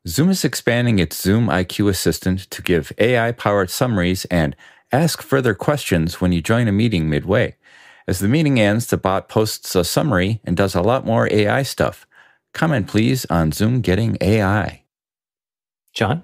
Zoom 0.08 0.32
is 0.32 0.44
expanding 0.44 0.98
its 0.98 1.22
Zoom 1.22 1.46
IQ 1.46 1.89
Assistant 1.89 2.50
to 2.50 2.63
give 2.63 2.91
AI 2.98 3.32
powered 3.34 3.70
summaries 3.70 4.26
and 4.32 4.56
ask 4.91 5.22
further 5.22 5.54
questions 5.54 6.20
when 6.20 6.32
you 6.32 6.41
join 6.41 6.67
a 6.67 6.72
meeting 6.72 7.08
midway. 7.08 7.56
As 8.08 8.17
the 8.17 8.28
meeting 8.28 8.60
ends, 8.60 8.88
the 8.88 8.98
bot 8.98 9.30
posts 9.30 9.76
a 9.76 9.84
summary 9.84 10.41
and 10.44 10.58
does 10.58 10.74
a 10.74 10.82
lot 10.82 11.06
more 11.06 11.32
AI 11.32 11.62
stuff. 11.62 12.08
Comment, 12.52 12.88
please, 12.88 13.28
on 13.30 13.52
Zoom 13.52 13.82
getting 13.82 14.17
AI. 14.22 14.86
John? 15.94 16.24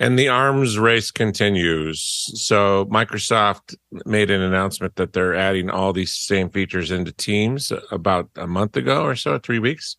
And 0.00 0.16
the 0.16 0.28
arms 0.28 0.78
race 0.78 1.10
continues. 1.10 2.00
So 2.34 2.86
Microsoft 2.86 3.74
made 4.06 4.30
an 4.30 4.40
announcement 4.40 4.94
that 4.96 5.12
they're 5.12 5.34
adding 5.34 5.70
all 5.70 5.92
these 5.92 6.12
same 6.12 6.50
features 6.50 6.92
into 6.92 7.10
Teams 7.12 7.72
about 7.90 8.30
a 8.36 8.46
month 8.46 8.76
ago 8.76 9.02
or 9.02 9.16
so, 9.16 9.38
three 9.38 9.58
weeks. 9.58 9.96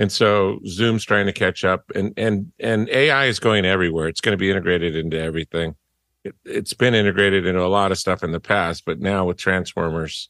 And 0.00 0.10
so 0.10 0.58
Zoom's 0.66 1.04
trying 1.04 1.26
to 1.26 1.32
catch 1.32 1.64
up 1.64 1.90
and, 1.94 2.12
and, 2.16 2.52
and 2.58 2.88
AI 2.88 3.26
is 3.26 3.38
going 3.38 3.64
everywhere. 3.64 4.08
It's 4.08 4.20
going 4.20 4.32
to 4.32 4.40
be 4.40 4.50
integrated 4.50 4.96
into 4.96 5.20
everything. 5.20 5.76
It, 6.24 6.34
has 6.46 6.74
been 6.74 6.94
integrated 6.94 7.46
into 7.46 7.62
a 7.62 7.68
lot 7.68 7.92
of 7.92 7.98
stuff 7.98 8.24
in 8.24 8.32
the 8.32 8.40
past, 8.40 8.84
but 8.84 8.98
now 8.98 9.26
with 9.26 9.36
transformers, 9.36 10.28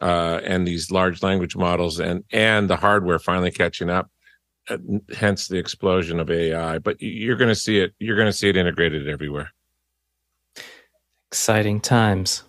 uh, 0.00 0.40
and 0.44 0.66
these 0.66 0.90
large 0.90 1.22
language 1.22 1.56
models 1.56 2.00
and, 2.00 2.24
and 2.32 2.70
the 2.70 2.76
hardware 2.76 3.18
finally 3.18 3.50
catching 3.50 3.90
up, 3.90 4.10
hence 5.14 5.48
the 5.48 5.58
explosion 5.58 6.20
of 6.20 6.30
AI, 6.30 6.78
but 6.78 7.00
you're 7.00 7.36
going 7.36 7.48
to 7.48 7.54
see 7.54 7.78
it, 7.78 7.94
you're 7.98 8.16
going 8.16 8.26
to 8.26 8.32
see 8.32 8.48
it 8.48 8.56
integrated 8.56 9.08
everywhere. 9.08 9.52
Exciting 11.30 11.80
times. 11.80 12.42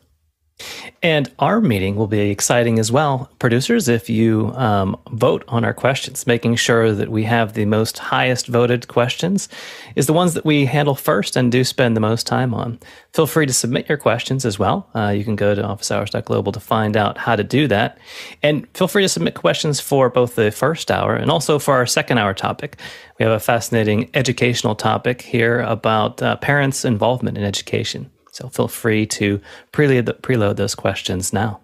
And 1.03 1.31
our 1.39 1.61
meeting 1.61 1.95
will 1.95 2.07
be 2.07 2.29
exciting 2.29 2.77
as 2.77 2.91
well, 2.91 3.29
producers, 3.39 3.87
if 3.87 4.07
you 4.07 4.53
um, 4.55 4.95
vote 5.11 5.43
on 5.47 5.65
our 5.65 5.73
questions, 5.73 6.27
making 6.27 6.57
sure 6.57 6.91
that 6.91 7.09
we 7.09 7.23
have 7.23 7.53
the 7.53 7.65
most 7.65 7.97
highest 7.97 8.45
voted 8.47 8.87
questions 8.87 9.49
is 9.95 10.05
the 10.05 10.13
ones 10.13 10.35
that 10.35 10.45
we 10.45 10.65
handle 10.65 10.93
first 10.93 11.35
and 11.35 11.51
do 11.51 11.63
spend 11.63 11.95
the 11.95 12.01
most 12.01 12.27
time 12.27 12.53
on. 12.53 12.79
Feel 13.13 13.25
free 13.25 13.47
to 13.47 13.53
submit 13.53 13.89
your 13.89 13.97
questions 13.97 14.45
as 14.45 14.59
well. 14.59 14.87
Uh, 14.93 15.09
you 15.09 15.23
can 15.23 15.35
go 15.35 15.55
to 15.55 15.61
officehours.global 15.63 16.51
to 16.51 16.59
find 16.59 16.95
out 16.95 17.17
how 17.17 17.35
to 17.35 17.43
do 17.43 17.67
that. 17.67 17.97
And 18.43 18.67
feel 18.75 18.87
free 18.87 19.03
to 19.03 19.09
submit 19.09 19.33
questions 19.33 19.79
for 19.79 20.09
both 20.09 20.35
the 20.35 20.51
first 20.51 20.91
hour 20.91 21.15
and 21.15 21.31
also 21.31 21.57
for 21.57 21.73
our 21.73 21.87
second 21.87 22.19
hour 22.19 22.35
topic. 22.35 22.77
We 23.17 23.25
have 23.25 23.33
a 23.33 23.39
fascinating 23.39 24.09
educational 24.13 24.75
topic 24.75 25.23
here 25.23 25.61
about 25.61 26.21
uh, 26.21 26.35
parents' 26.37 26.85
involvement 26.85 27.37
in 27.37 27.43
education. 27.43 28.11
So 28.31 28.49
feel 28.49 28.67
free 28.67 29.05
to 29.07 29.41
preload, 29.71 30.05
preload 30.21 30.55
those 30.55 30.75
questions 30.75 31.33
now. 31.33 31.59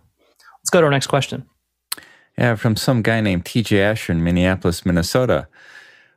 Let's 0.60 0.70
go 0.70 0.82
to 0.82 0.86
our 0.86 0.92
next 0.92 1.08
question. 1.08 1.46
Yeah, 2.38 2.56
from 2.56 2.76
some 2.76 3.02
guy 3.02 3.22
named 3.22 3.46
TJ 3.46 3.80
Asher 3.80 4.14
in 4.14 4.24
Minneapolis, 4.24 4.86
Minnesota. 4.86 5.48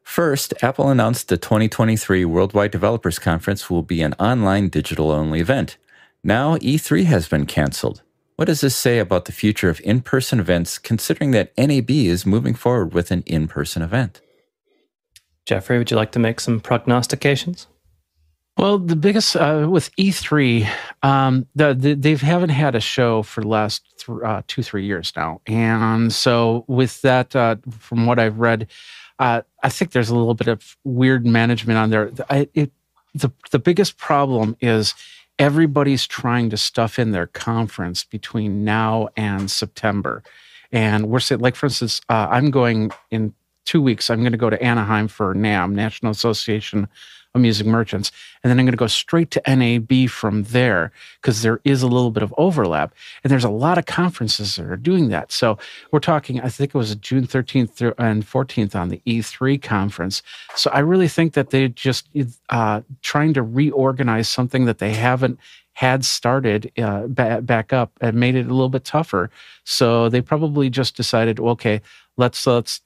First, 0.03 0.53
Apple 0.63 0.91
announced 0.91 1.29
the 1.29 1.37
2023 1.37 2.25
Worldwide 2.25 2.73
Developers 2.73 3.19
Conference 3.19 3.71
will 3.71 3.83
be 3.83 4.03
an 4.03 4.15
online 4.15 4.69
digital 4.69 5.11
only 5.11 5.41
event. 5.41 5.77
Now, 6.23 6.57
E3 6.59 7.05
has 7.05 7.29
been 7.29 7.47
canceled. 7.47 8.03
What 8.37 8.47
does 8.47 8.61
this 8.61 8.75
say 8.75 8.99
about 8.99 9.27
the 9.27 9.33
future 9.33 9.69
of 9.69 9.81
in 9.83 10.01
person 10.01 10.41
events, 10.41 10.79
considering 10.79 11.31
that 11.31 11.53
NAB 11.57 11.91
is 11.91 12.27
moving 12.27 12.55
forward 12.55 12.93
with 12.93 13.11
an 13.11 13.23
in 13.25 13.47
person 13.47 13.83
event? 13.83 14.21
Jeffrey, 15.47 15.79
would 15.79 15.91
you 15.91 15.97
like 15.97 16.13
to 16.13 16.19
make 16.19 16.41
some 16.41 16.61
prognostications? 16.61 17.67
Well, 18.57 18.79
the 18.79 18.97
biggest 18.97 19.35
uh, 19.37 19.67
with 19.69 19.95
E3, 19.97 20.69
um, 21.03 21.47
the, 21.57 21.75
the, 21.75 21.95
they 21.95 22.15
haven't 22.15 22.51
had 22.51 22.77
a 22.77 22.81
show 22.81 23.25
for 23.25 23.41
the 23.41 23.49
last 23.49 23.83
th- 24.07 24.19
uh, 24.25 24.43
two 24.47 24.63
three 24.63 24.85
years 24.87 25.13
now, 25.17 25.41
and 25.49 26.13
so 26.13 26.65
with 26.69 27.03
that, 27.03 27.35
uh, 27.35 27.57
from 27.81 28.07
what 28.07 28.21
I've 28.21 28.39
read, 28.39 28.69
uh, 29.19 29.43
I 29.65 29.71
think 29.71 29.91
there's 29.91 30.11
a 30.11 30.17
little 30.17 30.35
bit 30.35 30.47
of 30.49 30.77
weird 30.85 31.27
management 31.27 31.79
on 31.79 31.91
there. 31.91 32.13
I, 32.31 32.49
it, 32.55 32.71
the 33.13 33.31
the 33.51 33.59
biggest 33.59 33.99
problem 33.99 34.57
is 34.61 34.95
everybody's 35.41 36.07
trying 36.07 36.51
to 36.51 36.57
stuff 36.57 36.99
in 36.99 37.11
their 37.11 37.27
conference 37.27 38.05
between 38.05 38.65
now 38.65 39.09
and 39.17 39.51
September, 39.51 40.23
and 40.71 41.09
we're 41.09 41.21
saying, 41.21 41.41
like 41.41 41.57
for 41.57 41.67
instance, 41.67 42.03
uh, 42.09 42.29
I'm 42.31 42.53
going 42.53 42.93
in 43.11 43.35
two 43.65 43.83
weeks. 43.83 44.11
I'm 44.11 44.21
going 44.21 44.33
to 44.33 44.39
go 44.39 44.51
to 44.51 44.63
Anaheim 44.63 45.09
for 45.09 45.35
NAMM, 45.35 45.73
National 45.73 46.13
Association 46.13 46.89
of 47.35 47.41
Music 47.41 47.67
Merchants, 47.67 48.11
and 48.43 48.51
then 48.51 48.59
I'm 48.59 48.65
going 48.65 48.73
to 48.73 48.77
go 48.77 48.87
straight 48.87 49.31
to 49.33 49.43
NAB 49.47 50.09
from 50.09 50.45
there 50.45 50.93
because 51.21 51.43
there 51.43 51.61
is 51.65 51.83
a 51.83 51.87
little 51.87 52.11
bit 52.11 52.23
of 52.23 52.35
overlap, 52.37 52.95
and 53.23 53.31
there's 53.31 53.45
a 53.45 53.51
lot 53.51 53.79
of 53.79 53.87
conferences 53.87 54.57
that 54.57 54.67
are 54.67 54.77
doing 54.77 55.09
that. 55.11 55.31
So 55.31 55.59
we're 55.93 56.01
talking, 56.01 56.41
I 56.41 56.49
think 56.49 56.75
it 56.75 56.79
was 56.79 56.95
June 56.97 57.27
13th 57.27 57.95
and 57.99 58.27
14th 58.27 58.75
on 58.75 58.89
the 58.89 59.01
E3 59.07 59.63
conference. 59.63 60.23
So 60.57 60.71
I 60.73 60.81
really 60.81 61.09
think 61.09 61.35
that 61.35 61.51
they're 61.51 61.69
just 61.69 62.09
uh, 62.49 62.81
trying 63.03 63.35
to 63.35 63.43
reorganize 63.43 64.29
something 64.29 64.65
that 64.65 64.79
they 64.79 64.93
haven't 64.93 65.39
had 65.75 66.05
started 66.05 66.71
uh, 66.79 67.07
ba- 67.07 67.41
back 67.43 67.73
up 67.73 67.93
and 68.01 68.19
made 68.19 68.35
it 68.35 68.47
a 68.47 68.51
little 68.53 68.69
bit 68.69 68.85
tougher. 68.85 69.31
So 69.65 70.09
they 70.09 70.21
probably 70.21 70.69
just 70.69 70.97
decided, 70.97 71.39
okay, 71.41 71.81
let's 72.17 72.47
let's 72.47 72.81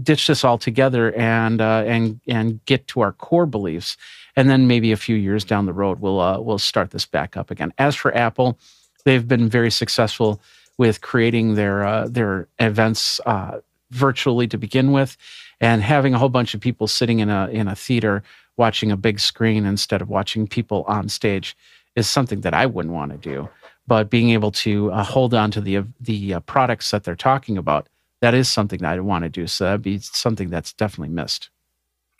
ditch 0.00 0.26
this 0.26 0.44
all 0.44 0.58
together 0.58 1.12
and 1.14 1.60
uh, 1.60 1.84
and 1.86 2.20
and 2.26 2.64
get 2.64 2.86
to 2.88 3.00
our 3.00 3.12
core 3.12 3.46
beliefs, 3.46 3.96
and 4.36 4.48
then 4.48 4.66
maybe 4.66 4.92
a 4.92 4.96
few 4.96 5.16
years 5.16 5.44
down 5.44 5.66
the 5.66 5.72
road 5.72 6.00
we'll 6.00 6.20
uh, 6.20 6.40
we'll 6.40 6.58
start 6.58 6.90
this 6.90 7.06
back 7.06 7.36
up 7.36 7.50
again. 7.50 7.72
As 7.78 7.94
for 7.94 8.16
Apple, 8.16 8.58
they've 9.04 9.26
been 9.26 9.48
very 9.48 9.70
successful 9.70 10.40
with 10.78 11.00
creating 11.00 11.54
their 11.54 11.84
uh, 11.84 12.08
their 12.08 12.48
events 12.58 13.20
uh, 13.26 13.60
virtually 13.90 14.46
to 14.48 14.58
begin 14.58 14.92
with, 14.92 15.16
and 15.60 15.82
having 15.82 16.14
a 16.14 16.18
whole 16.18 16.28
bunch 16.28 16.54
of 16.54 16.60
people 16.60 16.86
sitting 16.86 17.18
in 17.20 17.28
a 17.28 17.48
in 17.48 17.68
a 17.68 17.76
theater 17.76 18.22
watching 18.56 18.90
a 18.92 18.96
big 18.96 19.18
screen 19.18 19.64
instead 19.64 20.02
of 20.02 20.08
watching 20.08 20.46
people 20.46 20.84
on 20.86 21.08
stage 21.08 21.56
is 21.96 22.08
something 22.08 22.40
that 22.42 22.54
I 22.54 22.66
wouldn't 22.66 22.94
want 22.94 23.12
to 23.12 23.18
do. 23.18 23.48
But 23.86 24.10
being 24.10 24.30
able 24.30 24.52
to 24.52 24.92
uh, 24.92 25.02
hold 25.02 25.34
on 25.34 25.50
to 25.52 25.60
the 25.60 25.84
the 26.00 26.34
uh, 26.34 26.40
products 26.40 26.90
that 26.90 27.04
they're 27.04 27.16
talking 27.16 27.58
about 27.58 27.88
that 28.22 28.34
is 28.34 28.48
something 28.48 28.78
that 28.78 28.96
I 28.96 29.00
want 29.00 29.24
to 29.24 29.28
do. 29.28 29.48
So 29.48 29.64
that'd 29.64 29.82
be 29.82 29.98
something 29.98 30.48
that's 30.48 30.72
definitely 30.72 31.12
missed. 31.12 31.50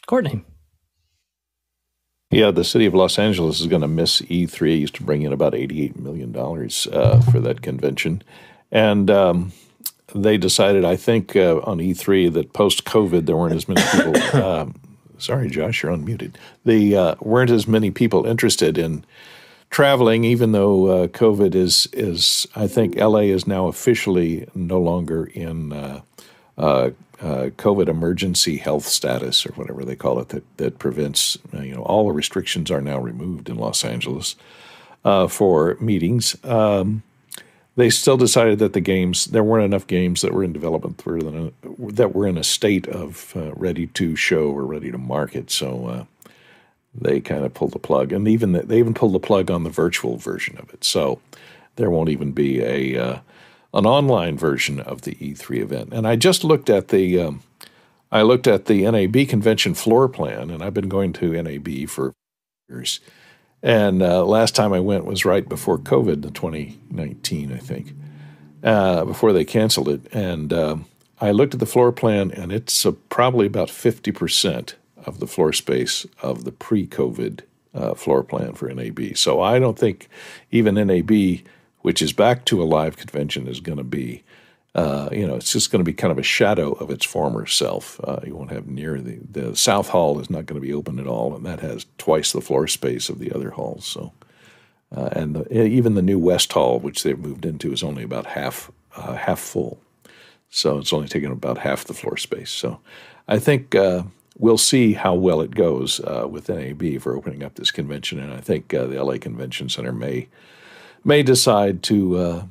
Courtney. 0.07 0.45
Yeah, 2.33 2.51
the 2.51 2.65
city 2.65 2.87
of 2.87 2.95
Los 2.95 3.21
Angeles 3.21 3.61
is 3.61 3.69
going 3.69 3.83
to 3.83 3.89
miss 3.89 4.21
E3. 4.23 4.75
It 4.75 4.79
used 4.79 4.97
to 4.97 5.05
bring 5.05 5.23
in 5.23 5.33
about 5.33 5.53
$88 5.53 5.97
million 5.97 6.35
uh, 6.37 7.21
for 7.31 7.39
that 7.41 7.63
convention. 7.63 8.23
And 8.73 9.11
um, 9.13 9.53
they 10.13 10.39
decided, 10.39 10.85
I 10.85 10.97
think, 10.97 11.37
uh, 11.37 11.61
on 11.61 11.79
E3 11.79 12.33
that 12.33 12.53
post 12.53 12.85
COVID, 12.85 13.27
there 13.27 13.37
weren't 13.37 13.55
as 13.55 13.69
many 13.69 13.83
people. 13.93 14.17
Uh, 14.43 14.67
sorry, 15.19 15.51
Josh, 15.51 15.85
you're 15.85 15.93
unmuted. 15.93 16.35
There 16.65 16.99
uh, 16.99 17.15
weren't 17.21 17.51
as 17.51 17.69
many 17.69 17.93
people 17.93 18.27
interested 18.27 18.77
in 18.77 19.05
traveling, 19.73 20.23
even 20.23 20.53
though 20.53 20.87
uh, 20.87 21.07
COVID 21.09 21.57
is 21.57 21.89
is 21.93 22.47
I 22.55 22.69
think 22.69 22.95
LA 22.95 23.31
is 23.33 23.47
now 23.47 23.67
officially 23.67 24.47
no 24.55 24.79
longer 24.79 25.25
in 25.25 25.73
uh, 25.73 26.03
uh, 26.57 26.91
uh, 27.21 27.51
COVID 27.57 27.89
emergency 27.89 28.59
health 28.59 28.85
status 28.85 29.45
or 29.45 29.53
whatever 29.55 29.85
they 29.85 29.97
call 29.97 30.21
it 30.21 30.29
that 30.29 30.45
that 30.59 30.79
prevents 30.79 31.37
uh, 31.53 31.63
you 31.63 31.75
know 31.75 31.83
all 31.83 32.07
the 32.07 32.13
restrictions 32.13 32.71
are 32.71 32.83
now 32.83 33.01
removed 33.01 33.49
in 33.49 33.57
Los 33.57 33.85
Angeles 33.85 34.37
uh, 35.05 35.27
for 35.27 35.77
meetings. 35.81 36.37
Um, 36.45 37.03
they 37.75 37.89
still 37.89 38.19
decided 38.19 38.59
that 38.59 38.75
the 38.75 38.83
games 38.83 39.25
there 39.27 39.43
weren't 39.43 39.65
enough 39.65 39.87
games 39.87 40.21
that 40.21 40.35
were 40.35 40.45
in 40.45 40.53
development 40.53 40.99
that 41.97 42.15
were 42.15 42.27
in 42.27 42.37
a 42.37 42.45
state 42.45 42.87
of 42.87 43.33
ready 43.57 43.87
to 43.87 44.15
show 44.15 44.51
or 44.51 44.67
ready 44.67 44.93
to 44.93 44.99
market. 44.99 45.51
So 45.51 46.07
they 46.95 47.21
kind 47.21 47.45
of 47.45 47.55
pulled 47.55 47.73
the 47.73 47.79
plug, 47.79 48.13
and 48.13 48.29
even 48.29 48.53
the, 48.53 48.63
they 48.63 48.79
even 48.79 48.95
pulled 48.95 49.15
the 49.15 49.21
plug 49.21 49.51
on 49.51 49.65
the 49.65 49.71
virtual 49.71 50.17
version 50.17 50.57
of 50.59 50.73
it. 50.73 50.85
So 50.85 51.21
there 51.77 51.91
won't 51.91 52.11
even 52.11 52.33
be 52.33 52.61
a 52.63 53.03
uh, 53.03 53.19
an 53.75 53.87
online 53.87 54.37
version 54.37 54.81
of 54.81 55.03
the 55.03 55.15
E3 55.15 55.61
event. 55.61 55.93
And 55.93 56.07
I 56.07 56.17
just 56.17 56.45
looked 56.45 56.69
at 56.69 56.89
the 56.89 57.21
um, 57.21 57.43
I 58.11 58.23
looked 58.23 58.47
at 58.47 58.67
the 58.67 58.83
NAB 58.91 59.29
convention 59.29 59.75
floor 59.75 60.09
plan, 60.09 60.51
and 60.51 60.63
I've 60.63 60.75
been 60.75 60.89
going 60.89 61.13
to 61.15 61.43
NAB 61.43 61.89
for 61.89 62.13
years. 62.69 63.01
And 63.63 64.03
uh, 64.03 64.25
last 64.25 64.55
time 64.55 64.73
I 64.73 64.81
went 64.81 65.05
was 65.05 65.25
right 65.25 65.49
before 65.49 65.79
COVID, 65.79 66.23
the 66.23 66.33
2019, 66.33 67.53
I 67.53 67.59
think, 67.59 67.95
uh, 68.65 69.05
before 69.05 69.33
they 69.33 69.45
canceled 69.45 69.89
it. 69.89 70.13
And 70.13 70.53
um, 70.53 70.87
I 71.21 71.31
looked 71.31 71.55
at 71.55 71.61
the 71.61 71.67
floor 71.67 71.93
plan, 71.93 72.33
and 72.33 72.53
it's 72.53 72.85
probably 73.09 73.47
about 73.47 73.71
50 73.71 74.13
percent 74.13 74.75
of 75.07 75.21
the 75.21 75.27
floor 75.27 75.53
space 75.53 76.07
of 76.23 76.45
the 76.45 76.53
pre 76.53 76.87
COVID 76.87 77.41
uh, 77.75 77.95
floor 77.95 78.23
plan 78.23 78.53
for 78.55 78.73
NAB. 78.73 79.17
So 79.17 79.41
I 79.41 79.59
don't 79.59 79.79
think 79.79 80.09
even 80.51 80.75
NAB, 80.75 81.41
which 81.81 82.03
is 82.03 82.13
back 82.13 82.45
to 82.47 82.63
a 82.63 82.65
live 82.65 82.97
convention, 82.97 83.49
is 83.49 83.61
going 83.61 83.79
to 83.79 83.85
be. 83.85 84.25
Uh, 84.75 85.11
you 85.13 85.27
know, 85.27 85.35
it's 85.35 85.53
just 85.53 85.71
going 85.71 85.81
to 85.81 85.85
be 85.85 85.93
kind 85.93 86.11
of 86.11 86.17
a 86.17 86.23
shadow 86.23 86.73
of 86.73 86.91
its 86.91 87.05
former 87.05 87.45
self. 87.45 88.01
Uh, 88.05 88.21
you 88.25 88.35
won't 88.35 88.51
have 88.51 88.67
near 88.67 89.03
the 89.03 89.19
the 89.31 89.55
South 89.55 89.89
Hall 89.89 90.19
is 90.19 90.31
not 90.31 90.47
going 90.47 90.59
to 90.59 90.67
be 90.67 90.73
open 90.73 90.99
at 90.99 91.07
all, 91.07 91.37
and 91.37 91.45
that 91.45 91.61
has 91.61 91.85
twice 91.99 92.33
the 92.33 92.41
floor 92.41 92.67
space 92.67 93.11
of 93.11 93.19
the 93.19 93.33
other 93.33 93.51
halls. 93.51 93.85
So, 93.85 94.13
uh, 94.97 95.11
and 95.13 95.37
the, 95.37 95.63
even 95.63 95.95
the 95.95 96.01
new 96.01 96.19
West 96.19 96.55
Hall, 96.55 96.81
which 96.81 97.03
they've 97.03 97.19
moved 97.19 97.45
into, 97.45 97.71
is 97.71 97.83
only 97.83 98.03
about 98.03 98.25
half 98.25 98.71
uh, 98.97 99.17
half 99.17 99.41
full. 99.41 99.79
So 100.49 100.79
it's 100.79 100.93
only 100.95 101.09
taking 101.09 101.31
about 101.31 101.59
half 101.59 101.85
the 101.85 101.95
floor 101.95 102.17
space. 102.17 102.51
So, 102.51 102.81
I 103.29 103.39
think 103.39 103.75
uh, 103.75 104.05
we'll 104.39 104.59
see 104.59 104.95
how 104.95 105.15
well 105.15 105.41
it 105.41 105.55
goes 105.55 106.01
uh, 106.01 106.27
with 106.29 106.49
NAB 106.49 107.01
for 107.01 107.17
opening 107.17 107.43
up 107.43 107.55
this 107.55 107.71
convention, 107.71 108.19
and 108.19 108.33
I 108.33 108.41
think 108.41 108.73
uh, 108.73 108.87
the 108.87 109.03
LA 109.03 109.19
Convention 109.19 109.69
Center 109.69 109.93
may 109.93 110.29
may 111.05 111.23
decide 111.23 111.83
to 111.83 112.17
uh, 112.17 112.45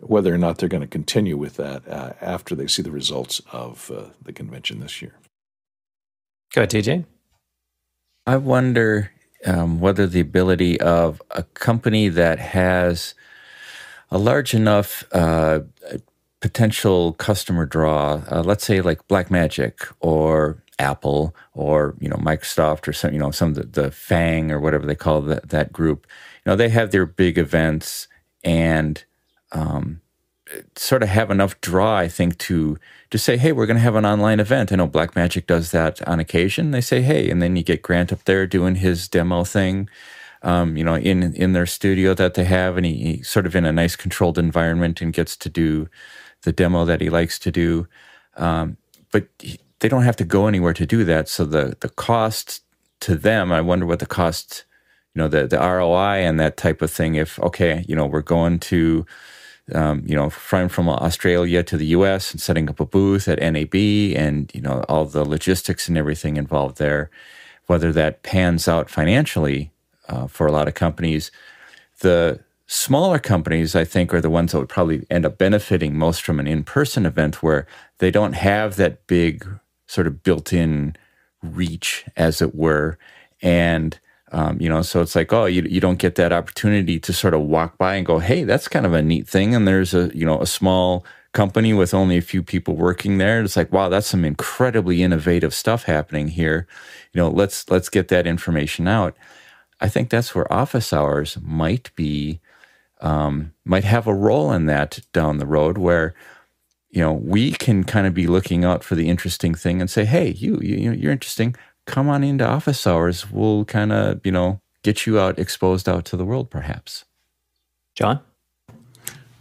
whether 0.00 0.34
or 0.34 0.38
not 0.38 0.58
they're 0.58 0.68
going 0.68 0.82
to 0.82 0.86
continue 0.86 1.36
with 1.36 1.56
that 1.56 1.86
uh, 1.88 2.12
after 2.20 2.54
they 2.54 2.66
see 2.66 2.82
the 2.82 2.90
results 2.90 3.40
of 3.52 3.90
uh, 3.90 4.10
the 4.22 4.32
convention 4.32 4.80
this 4.80 5.00
year. 5.00 5.14
Go 6.54 6.62
ahead, 6.62 6.70
TJ. 6.70 7.04
I 8.26 8.36
wonder 8.36 9.12
um, 9.46 9.80
whether 9.80 10.06
the 10.06 10.20
ability 10.20 10.80
of 10.80 11.22
a 11.30 11.42
company 11.42 12.08
that 12.08 12.38
has 12.38 13.14
a 14.10 14.18
large 14.18 14.52
enough 14.52 15.04
uh, 15.12 15.60
potential 16.40 17.12
customer 17.14 17.64
draw, 17.64 18.22
let's 18.44 18.64
say 18.64 18.80
like 18.80 19.06
Blackmagic 19.08 19.92
or 20.00 20.62
Apple 20.78 21.34
or 21.54 21.94
you 22.00 22.08
know 22.08 22.16
Microsoft 22.16 22.86
or 22.86 22.92
some 22.92 23.12
you 23.12 23.18
know 23.18 23.30
some 23.30 23.50
of 23.50 23.54
the, 23.54 23.82
the 23.82 23.90
FANG 23.90 24.50
or 24.50 24.60
whatever 24.60 24.86
they 24.86 24.94
call 24.94 25.22
that 25.22 25.48
that 25.48 25.72
group. 25.72 26.06
You 26.44 26.50
know 26.50 26.56
they 26.56 26.68
have 26.68 26.90
their 26.90 27.06
big 27.06 27.38
events 27.38 28.08
and 28.44 29.02
um, 29.52 30.00
sort 30.76 31.02
of 31.02 31.08
have 31.08 31.30
enough 31.30 31.60
draw, 31.60 31.96
I 31.96 32.08
think, 32.08 32.38
to 32.38 32.78
just 33.10 33.24
say, 33.24 33.36
hey, 33.36 33.52
we're 33.52 33.66
going 33.66 33.76
to 33.76 33.82
have 33.82 33.96
an 33.96 34.06
online 34.06 34.40
event. 34.40 34.72
I 34.72 34.76
know 34.76 34.88
Blackmagic 34.88 35.46
does 35.46 35.70
that 35.72 36.06
on 36.06 36.20
occasion. 36.20 36.70
They 36.70 36.80
say, 36.80 37.02
hey, 37.02 37.30
and 37.30 37.42
then 37.42 37.56
you 37.56 37.62
get 37.62 37.82
Grant 37.82 38.12
up 38.12 38.24
there 38.24 38.46
doing 38.46 38.76
his 38.76 39.08
demo 39.08 39.44
thing. 39.44 39.88
Um, 40.42 40.76
you 40.76 40.84
know, 40.84 40.96
in 40.96 41.34
in 41.34 41.54
their 41.54 41.66
studio 41.66 42.14
that 42.14 42.34
they 42.34 42.44
have, 42.44 42.76
and 42.76 42.86
he, 42.86 42.94
he 42.94 43.22
sort 43.22 43.46
of 43.46 43.56
in 43.56 43.64
a 43.64 43.72
nice 43.72 43.96
controlled 43.96 44.38
environment 44.38 45.00
and 45.00 45.12
gets 45.12 45.36
to 45.38 45.48
do 45.48 45.88
the 46.42 46.52
demo 46.52 46.84
that 46.84 47.00
he 47.00 47.10
likes 47.10 47.38
to 47.40 47.50
do. 47.50 47.88
Um, 48.36 48.76
but 49.10 49.26
he, 49.38 49.58
they 49.80 49.88
don't 49.88 50.02
have 50.02 50.16
to 50.16 50.24
go 50.24 50.46
anywhere 50.46 50.72
to 50.74 50.86
do 50.86 51.04
that. 51.04 51.28
So 51.28 51.44
the 51.44 51.76
the 51.80 51.88
cost 51.88 52.62
to 53.00 53.14
them, 53.14 53.52
I 53.52 53.60
wonder 53.60 53.86
what 53.86 53.98
the 53.98 54.06
cost, 54.06 54.64
you 55.14 55.20
know, 55.20 55.28
the 55.28 55.46
the 55.46 55.58
ROI 55.58 56.24
and 56.26 56.40
that 56.40 56.56
type 56.56 56.82
of 56.82 56.90
thing. 56.90 57.14
If 57.14 57.38
okay, 57.40 57.84
you 57.88 57.94
know, 57.96 58.06
we're 58.06 58.22
going 58.22 58.58
to, 58.60 59.06
um, 59.74 60.02
you 60.06 60.16
know, 60.16 60.30
flying 60.30 60.68
from 60.68 60.88
Australia 60.88 61.62
to 61.62 61.76
the 61.76 61.86
U.S. 61.86 62.32
and 62.32 62.40
setting 62.40 62.68
up 62.68 62.80
a 62.80 62.86
booth 62.86 63.28
at 63.28 63.40
NAB, 63.40 63.74
and 64.16 64.50
you 64.54 64.60
know 64.60 64.84
all 64.88 65.04
the 65.04 65.24
logistics 65.24 65.88
and 65.88 65.98
everything 65.98 66.36
involved 66.36 66.78
there, 66.78 67.10
whether 67.66 67.92
that 67.92 68.22
pans 68.22 68.68
out 68.68 68.88
financially 68.88 69.72
uh, 70.08 70.26
for 70.26 70.46
a 70.46 70.52
lot 70.52 70.68
of 70.68 70.74
companies, 70.74 71.30
the 72.00 72.40
smaller 72.66 73.18
companies, 73.18 73.76
I 73.76 73.84
think, 73.84 74.12
are 74.12 74.20
the 74.20 74.30
ones 74.30 74.52
that 74.52 74.58
would 74.58 74.68
probably 74.68 75.06
end 75.10 75.26
up 75.26 75.38
benefiting 75.38 75.96
most 75.96 76.22
from 76.22 76.40
an 76.40 76.46
in 76.46 76.64
person 76.64 77.06
event 77.06 77.42
where 77.42 77.66
they 77.98 78.10
don't 78.10 78.34
have 78.34 78.76
that 78.76 79.06
big 79.06 79.46
sort 79.86 80.06
of 80.06 80.22
built 80.22 80.52
in 80.52 80.96
reach, 81.42 82.04
as 82.16 82.42
it 82.42 82.54
were. 82.54 82.98
And, 83.42 83.98
um, 84.32 84.60
you 84.60 84.68
know, 84.68 84.82
so 84.82 85.00
it's 85.02 85.14
like, 85.14 85.32
oh, 85.32 85.44
you, 85.46 85.62
you 85.62 85.80
don't 85.80 85.98
get 85.98 86.16
that 86.16 86.32
opportunity 86.32 86.98
to 87.00 87.12
sort 87.12 87.34
of 87.34 87.42
walk 87.42 87.78
by 87.78 87.94
and 87.94 88.06
go, 88.06 88.18
hey, 88.18 88.44
that's 88.44 88.68
kind 88.68 88.86
of 88.86 88.94
a 88.94 89.02
neat 89.02 89.28
thing. 89.28 89.54
And 89.54 89.66
there's 89.66 89.94
a, 89.94 90.10
you 90.14 90.26
know, 90.26 90.40
a 90.40 90.46
small 90.46 91.04
company 91.32 91.74
with 91.74 91.92
only 91.92 92.16
a 92.16 92.22
few 92.22 92.42
people 92.42 92.74
working 92.74 93.18
there. 93.18 93.42
It's 93.42 93.56
like, 93.56 93.70
wow, 93.70 93.90
that's 93.90 94.06
some 94.06 94.24
incredibly 94.24 95.02
innovative 95.02 95.52
stuff 95.52 95.84
happening 95.84 96.28
here. 96.28 96.66
You 97.12 97.20
know, 97.20 97.28
let's 97.28 97.70
let's 97.70 97.90
get 97.90 98.08
that 98.08 98.26
information 98.26 98.88
out. 98.88 99.16
I 99.80 99.88
think 99.90 100.08
that's 100.08 100.34
where 100.34 100.50
office 100.50 100.94
hours 100.94 101.36
might 101.42 101.94
be, 101.94 102.40
um, 103.02 103.52
might 103.66 103.84
have 103.84 104.06
a 104.06 104.14
role 104.14 104.50
in 104.50 104.64
that 104.66 105.00
down 105.12 105.36
the 105.36 105.46
road, 105.46 105.76
where 105.76 106.14
you 106.96 107.02
know, 107.02 107.12
we 107.12 107.52
can 107.52 107.84
kind 107.84 108.06
of 108.06 108.14
be 108.14 108.26
looking 108.26 108.64
out 108.64 108.82
for 108.82 108.94
the 108.94 109.10
interesting 109.10 109.54
thing 109.54 109.82
and 109.82 109.90
say, 109.90 110.06
hey, 110.06 110.30
you, 110.30 110.58
you 110.62 110.92
you're 110.92 111.12
interesting. 111.12 111.54
Come 111.84 112.08
on 112.08 112.24
into 112.24 112.48
office 112.48 112.86
hours. 112.86 113.30
We'll 113.30 113.66
kind 113.66 113.92
of, 113.92 114.24
you 114.24 114.32
know, 114.32 114.62
get 114.82 115.04
you 115.04 115.20
out 115.20 115.38
exposed 115.38 115.90
out 115.90 116.06
to 116.06 116.16
the 116.16 116.24
world, 116.24 116.48
perhaps. 116.48 117.04
John? 117.94 118.20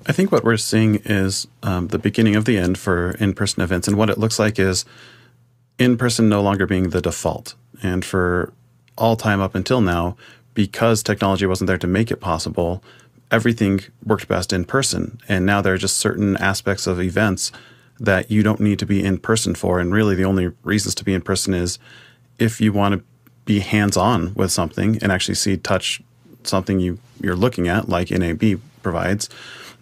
I 0.05 0.11
think 0.11 0.33
what 0.33 0.43
we're 0.43 0.57
seeing 0.57 0.95
is 1.05 1.47
um, 1.63 1.87
the 1.87 1.97
beginning 1.97 2.35
of 2.35 2.43
the 2.43 2.57
end 2.57 2.77
for 2.77 3.11
in 3.11 3.33
person 3.33 3.63
events. 3.63 3.87
And 3.87 3.95
what 3.95 4.09
it 4.09 4.17
looks 4.17 4.37
like 4.37 4.59
is 4.59 4.83
in 5.79 5.95
person 5.95 6.27
no 6.27 6.41
longer 6.41 6.65
being 6.65 6.89
the 6.89 6.99
default. 6.99 7.55
And 7.81 8.03
for 8.03 8.51
all 8.97 9.15
time 9.15 9.39
up 9.39 9.55
until 9.55 9.79
now, 9.79 10.17
because 10.55 11.01
technology 11.01 11.45
wasn't 11.45 11.69
there 11.69 11.77
to 11.77 11.87
make 11.87 12.11
it 12.11 12.17
possible, 12.17 12.83
everything 13.31 13.81
worked 14.03 14.27
best 14.27 14.53
in 14.53 14.65
person. 14.65 15.19
And 15.27 15.45
now 15.45 15.61
there 15.61 15.73
are 15.73 15.77
just 15.77 15.97
certain 15.97 16.37
aspects 16.37 16.87
of 16.87 17.01
events 17.01 17.51
that 17.99 18.29
you 18.29 18.43
don't 18.43 18.59
need 18.59 18.79
to 18.79 18.85
be 18.85 19.03
in 19.03 19.17
person 19.17 19.55
for. 19.55 19.79
And 19.79 19.93
really, 19.93 20.15
the 20.15 20.25
only 20.25 20.51
reasons 20.63 20.95
to 20.95 21.03
be 21.03 21.13
in 21.13 21.21
person 21.21 21.53
is 21.53 21.79
if 22.37 22.59
you 22.59 22.73
want 22.73 22.95
to 22.95 23.03
be 23.45 23.59
hands 23.59 23.95
on 23.95 24.33
with 24.33 24.51
something 24.51 24.97
and 25.01 25.11
actually 25.11 25.35
see, 25.35 25.57
touch 25.57 26.01
something 26.43 26.79
you, 26.79 26.99
you're 27.21 27.35
looking 27.35 27.67
at, 27.67 27.87
like 27.89 28.11
NAB 28.11 28.59
provides. 28.83 29.29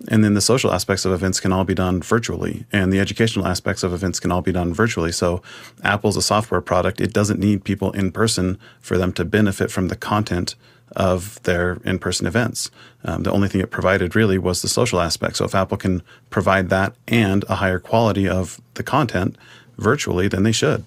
And 0.09 0.23
then 0.23 0.33
the 0.33 0.41
social 0.41 0.71
aspects 0.71 1.05
of 1.05 1.13
events 1.13 1.39
can 1.39 1.53
all 1.53 1.63
be 1.63 1.73
done 1.73 2.01
virtually, 2.01 2.65
and 2.73 2.91
the 2.91 2.99
educational 2.99 3.47
aspects 3.47 3.83
of 3.83 3.93
events 3.93 4.19
can 4.19 4.31
all 4.31 4.41
be 4.41 4.51
done 4.51 4.73
virtually. 4.73 5.13
So, 5.13 5.41
Apple's 5.81 6.17
a 6.17 6.21
software 6.21 6.59
product. 6.59 6.99
It 6.99 7.13
doesn't 7.13 7.39
need 7.39 7.63
people 7.63 7.91
in 7.91 8.11
person 8.11 8.57
for 8.81 8.97
them 8.97 9.13
to 9.13 9.23
benefit 9.23 9.71
from 9.71 9.87
the 9.87 9.95
content 9.95 10.55
of 10.95 11.41
their 11.43 11.79
in 11.83 11.99
person 11.99 12.27
events. 12.27 12.69
Um, 13.05 13.23
the 13.23 13.31
only 13.31 13.47
thing 13.47 13.61
it 13.61 13.71
provided 13.71 14.15
really 14.15 14.37
was 14.37 14.61
the 14.61 14.67
social 14.67 14.99
aspect. 14.99 15.37
So, 15.37 15.45
if 15.45 15.55
Apple 15.55 15.77
can 15.77 16.01
provide 16.29 16.69
that 16.69 16.95
and 17.07 17.43
a 17.49 17.55
higher 17.55 17.79
quality 17.79 18.27
of 18.27 18.61
the 18.75 18.83
content 18.83 19.37
virtually, 19.77 20.27
then 20.27 20.43
they 20.43 20.51
should. 20.51 20.85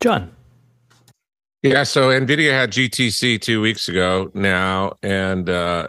John. 0.00 0.30
Yeah, 1.62 1.82
so 1.82 2.08
Nvidia 2.10 2.52
had 2.52 2.70
GTC 2.70 3.40
two 3.40 3.60
weeks 3.60 3.88
ago 3.88 4.30
now, 4.34 4.92
and 5.02 5.50
uh, 5.50 5.88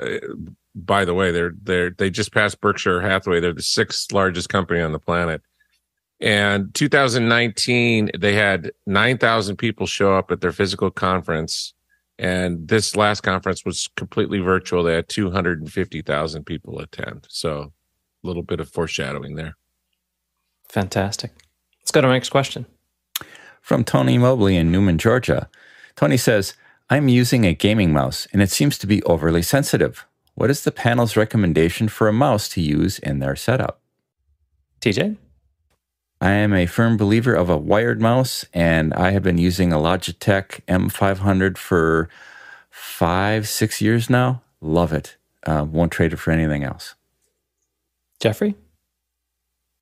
by 0.73 1.05
the 1.05 1.13
way, 1.13 1.31
they're 1.31 1.53
they're 1.61 1.91
they 1.91 2.09
just 2.09 2.33
passed 2.33 2.61
Berkshire 2.61 3.01
Hathaway. 3.01 3.39
They're 3.39 3.53
the 3.53 3.61
sixth 3.61 4.11
largest 4.11 4.49
company 4.49 4.81
on 4.81 4.91
the 4.91 4.99
planet. 4.99 5.41
And 6.19 6.73
2019, 6.73 8.11
they 8.17 8.33
had 8.33 8.71
9,000 8.87 9.55
people 9.55 9.85
show 9.85 10.15
up 10.15 10.31
at 10.31 10.41
their 10.41 10.51
physical 10.51 10.89
conference. 10.89 11.73
And 12.19 12.67
this 12.67 12.95
last 12.95 13.21
conference 13.21 13.63
was 13.63 13.89
completely 13.95 14.39
virtual. 14.39 14.83
They 14.83 14.95
had 14.95 15.07
250,000 15.07 16.43
people 16.45 16.79
attend. 16.79 17.27
So 17.29 17.71
a 18.23 18.27
little 18.27 18.43
bit 18.43 18.59
of 18.59 18.69
foreshadowing 18.69 19.35
there. 19.35 19.55
Fantastic. 20.67 21.31
Let's 21.81 21.91
go 21.91 22.01
to 22.01 22.07
our 22.07 22.13
next 22.13 22.29
question. 22.29 22.65
From 23.61 23.83
Tony 23.83 24.17
Mobley 24.17 24.57
in 24.57 24.71
Newnan, 24.71 24.97
Georgia. 24.97 25.49
Tony 25.95 26.17
says, 26.17 26.53
I'm 26.89 27.07
using 27.07 27.45
a 27.45 27.53
gaming 27.53 27.93
mouse 27.93 28.27
and 28.33 28.41
it 28.41 28.49
seems 28.49 28.77
to 28.79 28.87
be 28.87 29.03
overly 29.03 29.41
sensitive. 29.41 30.05
What 30.35 30.49
is 30.49 30.63
the 30.63 30.71
panel's 30.71 31.15
recommendation 31.17 31.87
for 31.87 32.07
a 32.07 32.13
mouse 32.13 32.47
to 32.49 32.61
use 32.61 32.99
in 32.99 33.19
their 33.19 33.35
setup? 33.35 33.81
TJ? 34.81 35.17
I 36.19 36.31
am 36.31 36.53
a 36.53 36.65
firm 36.65 36.97
believer 36.97 37.33
of 37.33 37.49
a 37.49 37.57
wired 37.57 38.01
mouse, 38.01 38.43
and 38.53 38.93
I 38.95 39.11
have 39.11 39.21
been 39.21 39.37
using 39.37 39.71
a 39.71 39.77
Logitech 39.77 40.61
M500 40.67 41.57
for 41.57 42.09
five, 42.71 43.47
six 43.47 43.81
years 43.81 44.09
now. 44.09 44.41
Love 44.59 44.93
it. 44.93 45.15
Uh, 45.45 45.65
won't 45.69 45.91
trade 45.91 46.13
it 46.13 46.17
for 46.17 46.31
anything 46.31 46.63
else. 46.63 46.95
Jeffrey? 48.19 48.55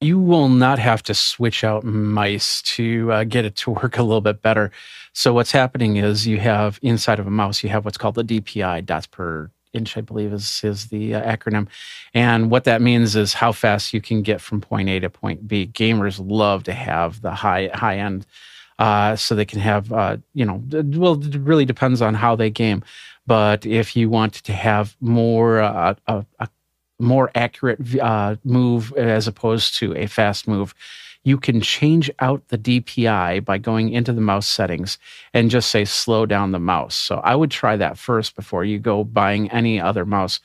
You 0.01 0.19
will 0.19 0.49
not 0.49 0.77
have 0.77 1.01
to 1.03 1.13
switch 1.13 1.63
out 1.63 1.85
mice 1.85 2.61
to 2.63 3.11
uh, 3.13 3.23
get 3.23 3.45
it 3.45 3.55
to 3.57 3.71
work 3.81 3.97
a 3.97 4.03
little 4.03 4.19
bit 4.19 4.41
better. 4.41 4.71
So, 5.13 5.33
what's 5.33 5.53
happening 5.53 5.95
is 5.95 6.27
you 6.27 6.39
have 6.39 6.79
inside 6.81 7.19
of 7.19 7.27
a 7.27 7.31
mouse, 7.31 7.63
you 7.63 7.69
have 7.69 7.85
what's 7.85 7.97
called 7.97 8.15
the 8.15 8.23
DPI, 8.23 8.85
dots 8.85 9.07
per 9.07 9.49
inch, 9.75 9.97
I 9.97 10.01
believe 10.01 10.33
is 10.33 10.63
is 10.63 10.87
the 10.87 11.15
uh, 11.15 11.35
acronym. 11.35 11.67
And 12.13 12.49
what 12.49 12.63
that 12.63 12.81
means 12.81 13.15
is 13.15 13.33
how 13.33 13.51
fast 13.51 13.93
you 13.93 14.01
can 14.01 14.21
get 14.21 14.41
from 14.41 14.61
point 14.61 14.89
A 14.89 14.99
to 14.99 15.09
point 15.09 15.47
B. 15.47 15.67
Gamers 15.67 16.19
love 16.23 16.63
to 16.63 16.73
have 16.73 17.21
the 17.21 17.31
high 17.31 17.69
high 17.73 17.97
end, 17.97 18.25
uh, 18.79 19.15
so 19.15 19.35
they 19.35 19.45
can 19.45 19.59
have 19.59 19.91
uh, 19.91 20.17
you 20.33 20.45
know. 20.45 20.63
Well, 20.71 21.23
it 21.23 21.35
really 21.35 21.65
depends 21.65 22.01
on 22.01 22.13
how 22.13 22.35
they 22.35 22.49
game, 22.49 22.83
but 23.27 23.65
if 23.65 23.95
you 23.95 24.09
want 24.09 24.33
to 24.33 24.53
have 24.53 24.95
more 25.01 25.61
uh, 25.61 25.95
a, 26.07 26.25
a 26.39 26.49
more 26.99 27.29
accurate 27.35 27.79
uh, 27.99 28.35
move 28.43 28.93
as 28.93 29.27
opposed 29.27 29.75
to 29.75 29.95
a 29.95 30.07
fast 30.07 30.47
move 30.47 30.73
you 31.25 31.37
can 31.37 31.59
change 31.59 32.09
out 32.19 32.47
the 32.49 32.57
DPI 32.57 33.43
by 33.43 33.57
going 33.57 33.89
into 33.89 34.13
the 34.13 34.21
mouse 34.21 34.47
settings 34.47 34.97
and 35.33 35.49
just 35.49 35.69
say 35.69 35.83
slow 35.83 36.25
down 36.25 36.51
the 36.51 36.59
mouse. 36.59 36.95
So 36.95 37.17
I 37.17 37.35
would 37.35 37.51
try 37.51 37.75
that 37.75 37.97
first 37.97 38.35
before 38.35 38.63
you 38.63 38.79
go 38.79 39.03
buying 39.03 39.51
any 39.51 39.81
other 39.81 40.05
mouse. 40.05 40.39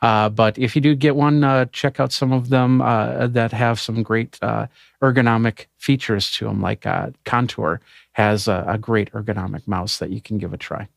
Uh, 0.00 0.30
but 0.30 0.58
if 0.58 0.74
you 0.74 0.80
do 0.82 0.94
get 0.94 1.16
one, 1.16 1.44
uh, 1.44 1.66
check 1.66 2.00
out 2.00 2.12
some 2.12 2.32
of 2.32 2.48
them 2.48 2.80
uh, 2.80 3.28
that 3.28 3.52
have 3.52 3.78
some 3.78 4.02
great 4.02 4.38
uh, 4.42 4.66
ergonomic 5.02 5.66
features 5.76 6.32
to 6.32 6.46
them, 6.46 6.60
like 6.60 6.86
uh, 6.86 7.10
Contour 7.24 7.80
has 8.12 8.48
a, 8.48 8.64
a 8.66 8.78
great 8.78 9.12
ergonomic 9.12 9.68
mouse 9.68 9.98
that 9.98 10.10
you 10.10 10.20
can 10.20 10.38
give 10.38 10.52
a 10.52 10.56
try. 10.56 10.88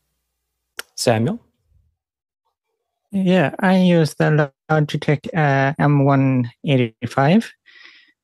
Samuel? 0.96 1.38
Yeah, 3.12 3.54
I 3.60 3.76
use 3.78 4.14
the 4.14 4.50
Logitech 4.70 5.28
uh, 5.34 5.74
M185 5.78 7.52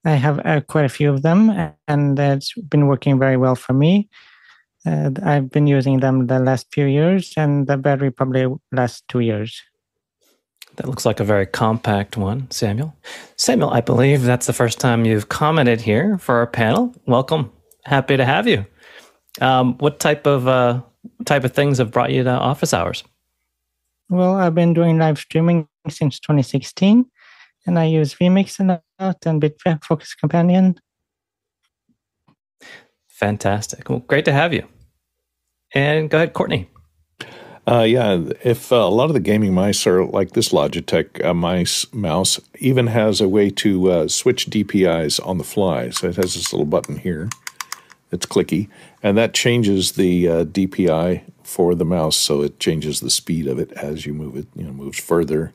I 0.05 0.13
have 0.13 0.41
uh, 0.45 0.61
quite 0.63 0.85
a 0.85 0.89
few 0.89 1.11
of 1.11 1.23
them, 1.23 1.51
and 1.87 2.19
it's 2.19 2.55
been 2.55 2.89
working 2.89 3.19
very 3.19 3.37
well 3.37 3.55
for 3.55 3.73
me. 3.73 4.09
Uh, 4.85 5.11
I've 5.23 5.51
been 5.51 5.69
using 5.69 6.01
them 6.01 6.27
the 6.27 6.41
last 6.41 6.67
few 6.73 6.87
years, 6.87 7.33
and 7.37 7.67
the 7.67 7.77
battery 7.77 8.11
probably 8.11 8.47
lasts 8.73 9.03
two 9.09 9.21
years. 9.21 9.63
That 10.77 10.89
looks 10.89 11.05
like 11.05 11.21
a 11.21 11.25
very 11.25 11.47
compact 11.47 12.17
one, 12.17 12.51
Samuel. 12.51 12.97
Samuel, 13.37 13.71
I 13.71 13.81
believe 13.81 14.23
that's 14.23 14.47
the 14.47 14.53
first 14.53 14.81
time 14.81 15.05
you've 15.05 15.29
commented 15.29 15.81
here 15.81 16.19
for 16.19 16.37
our 16.37 16.47
panel. 16.47 16.95
Welcome. 17.07 17.53
Happy 17.85 18.17
to 18.17 18.25
have 18.25 18.49
you. 18.49 18.65
Um, 19.41 19.77
what 19.79 20.01
type 20.01 20.27
of 20.27 20.49
uh, 20.49 20.81
type 21.27 21.45
of 21.45 21.53
things 21.53 21.79
have 21.79 21.91
brought 21.91 22.11
you 22.11 22.25
to 22.25 22.31
office 22.31 22.75
hours? 22.75 23.05
Well, 24.09 24.35
I've 24.35 24.55
been 24.55 24.75
doing 24.75 24.99
live 24.99 25.19
streaming 25.19 25.69
since 25.89 26.19
2016, 26.21 27.07
and 27.67 27.79
I 27.79 27.85
use 27.85 28.15
vMix 28.15 28.61
a 28.61 28.83
lot 29.01 29.17
and 29.27 29.41
Bitfocus 29.41 30.17
Companion. 30.19 30.79
Fantastic. 33.09 33.89
Well, 33.89 34.01
great 34.01 34.25
to 34.25 34.33
have 34.33 34.53
you. 34.53 34.67
And 35.75 36.11
go 36.11 36.19
ahead, 36.19 36.33
Courtney. 36.33 36.69
Uh, 37.67 37.85
yeah, 37.85 38.21
if 38.43 38.73
uh, 38.73 38.77
a 38.77 38.91
lot 38.91 39.05
of 39.09 39.15
the 39.15 39.21
gaming 39.21 39.55
mice 39.55 39.87
are 39.87 40.05
like 40.05 40.33
this 40.33 40.49
Logitech 40.49 41.25
uh, 41.25 41.33
mice 41.33 41.91
mouse, 41.93 42.41
even 42.59 42.89
has 42.89 43.21
a 43.21 43.29
way 43.29 43.51
to 43.51 43.91
uh, 43.91 44.09
switch 44.09 44.47
DPIs 44.51 45.25
on 45.25 45.39
the 45.39 45.45
fly. 45.45 45.91
So 45.91 46.09
it 46.09 46.17
has 46.17 46.35
this 46.35 46.53
little 46.53 46.67
button 46.67 46.99
here. 46.99 47.29
It's 48.11 48.27
clicky, 48.27 48.69
and 49.03 49.17
that 49.17 49.33
changes 49.33 49.93
the 49.93 50.29
uh, 50.29 50.45
DPI 50.45 51.23
for 51.45 51.75
the 51.75 51.85
mouse. 51.85 52.17
So 52.17 52.43
it 52.43 52.59
changes 52.59 53.01
the 53.01 53.11
speed 53.11 53.47
of 53.47 53.59
it 53.61 53.71
as 53.73 54.07
you 54.07 54.13
move 54.13 54.37
it. 54.37 54.49
You 54.57 54.65
know, 54.65 54.73
moves 54.73 54.99
further, 55.01 55.53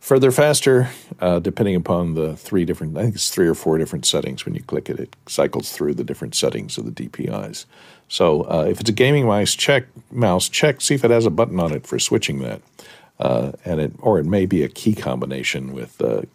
further 0.00 0.32
faster, 0.32 0.88
uh, 1.20 1.38
depending 1.38 1.76
upon 1.76 2.14
the 2.14 2.36
three 2.36 2.64
different, 2.64 2.96
I 2.98 3.02
think 3.02 3.14
it's 3.14 3.30
three 3.30 3.46
or 3.46 3.54
four 3.54 3.78
different 3.78 4.06
settings. 4.06 4.44
When 4.44 4.54
you 4.54 4.62
click 4.62 4.90
it, 4.90 4.98
it 4.98 5.14
cycles 5.26 5.72
through 5.72 5.94
the 5.94 6.04
different 6.04 6.34
settings 6.34 6.76
of 6.76 6.86
the 6.86 6.90
DPIs. 7.08 7.66
So 8.08 8.42
uh, 8.42 8.66
if 8.68 8.80
it's 8.80 8.90
a 8.90 8.94
gaming 8.94 9.26
mouse, 9.26 9.54
check 9.54 9.84
mouse, 10.10 10.48
check, 10.48 10.80
see 10.80 10.94
if 10.94 11.04
it 11.04 11.10
has 11.10 11.26
a 11.26 11.30
button 11.30 11.60
on 11.60 11.72
it 11.72 11.86
for 11.86 11.98
switching 11.98 12.40
that. 12.40 12.60
Uh, 13.20 13.52
and 13.64 13.80
it, 13.80 13.92
or 14.00 14.18
it 14.18 14.24
may 14.24 14.46
be 14.46 14.64
a 14.64 14.68
key 14.68 14.94
combination 14.94 15.72
with 15.72 16.00
a 16.00 16.26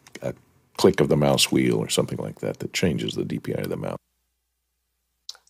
click 0.78 1.00
of 1.00 1.10
the 1.10 1.18
mouse 1.18 1.52
wheel 1.52 1.78
or 1.78 1.90
something 1.90 2.18
like 2.20 2.40
that 2.40 2.60
that 2.60 2.74
changes 2.74 3.16
the 3.16 3.24
DPI 3.24 3.64
of 3.64 3.70
the 3.70 3.78
mouse. 3.78 3.98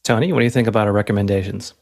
Tony, 0.03 0.31
what 0.31 0.39
do 0.39 0.45
you 0.45 0.51
think 0.51 0.67
about 0.67 0.87
our 0.87 0.93
recommendations? 0.93 1.73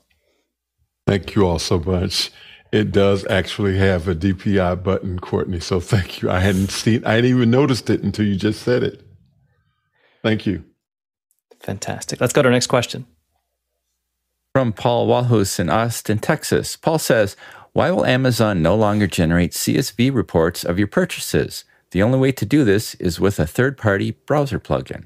Thank 1.06 1.36
you 1.36 1.46
all 1.46 1.60
so 1.60 1.80
much 1.80 2.32
it 2.74 2.92
does 2.92 3.24
actually 3.28 3.78
have 3.78 4.08
a 4.08 4.16
DPI 4.16 4.82
button, 4.82 5.20
Courtney. 5.20 5.60
So 5.60 5.80
thank 5.80 6.24
you. 6.24 6.32
I 6.32 6.40
hadn't 6.40 6.72
seen, 6.72 7.06
I 7.06 7.14
hadn't 7.14 7.30
even 7.30 7.52
noticed 7.52 7.88
it 7.92 8.02
until 8.02 8.26
you 8.26 8.36
just 8.36 8.64
said 8.64 8.82
it. 8.82 9.06
Thank 10.24 10.48
you. 10.48 10.64
Fantastic. 11.60 12.20
Let's 12.20 12.34
go 12.34 12.42
to 12.42 12.48
our 12.48 12.52
next 12.52 12.68
question. 12.68 13.06
From 14.54 14.74
Paul 14.74 15.08
Walhus 15.08 15.60
in 15.60 15.70
Austin, 15.70 16.18
Texas. 16.18 16.76
Paul 16.76 16.98
says, 16.98 17.36
Why 17.74 17.92
will 17.92 18.08
Amazon 18.08 18.64
no 18.64 18.76
longer 18.76 19.06
generate 19.06 19.52
CSV 19.52 20.12
reports 20.12 20.64
of 20.64 20.80
your 20.80 20.88
purchases? 20.88 21.66
The 21.92 22.02
only 22.02 22.18
way 22.18 22.32
to 22.32 22.46
do 22.46 22.64
this 22.64 22.96
is 22.96 23.20
with 23.20 23.40
a 23.40 23.46
third 23.46 23.78
party 23.78 24.12
browser 24.12 24.60
plugin. 24.60 25.06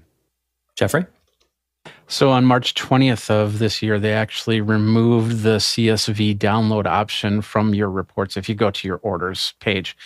Jeffrey? 0.74 1.06
So 2.10 2.32
on 2.32 2.46
March 2.46 2.74
20th 2.74 3.30
of 3.30 3.60
this 3.60 3.82
year, 3.82 4.00
they 4.00 4.14
actually 4.14 4.62
removed 4.62 5.44
the 5.44 5.58
CSV 5.58 6.38
download 6.38 6.86
option 6.86 7.42
from 7.42 7.76
your 7.76 7.90
reports 7.90 8.38
if 8.38 8.48
you 8.48 8.56
go 8.56 8.72
to 8.72 8.88
your 8.88 9.00
orders 9.04 9.54
page. 9.60 9.98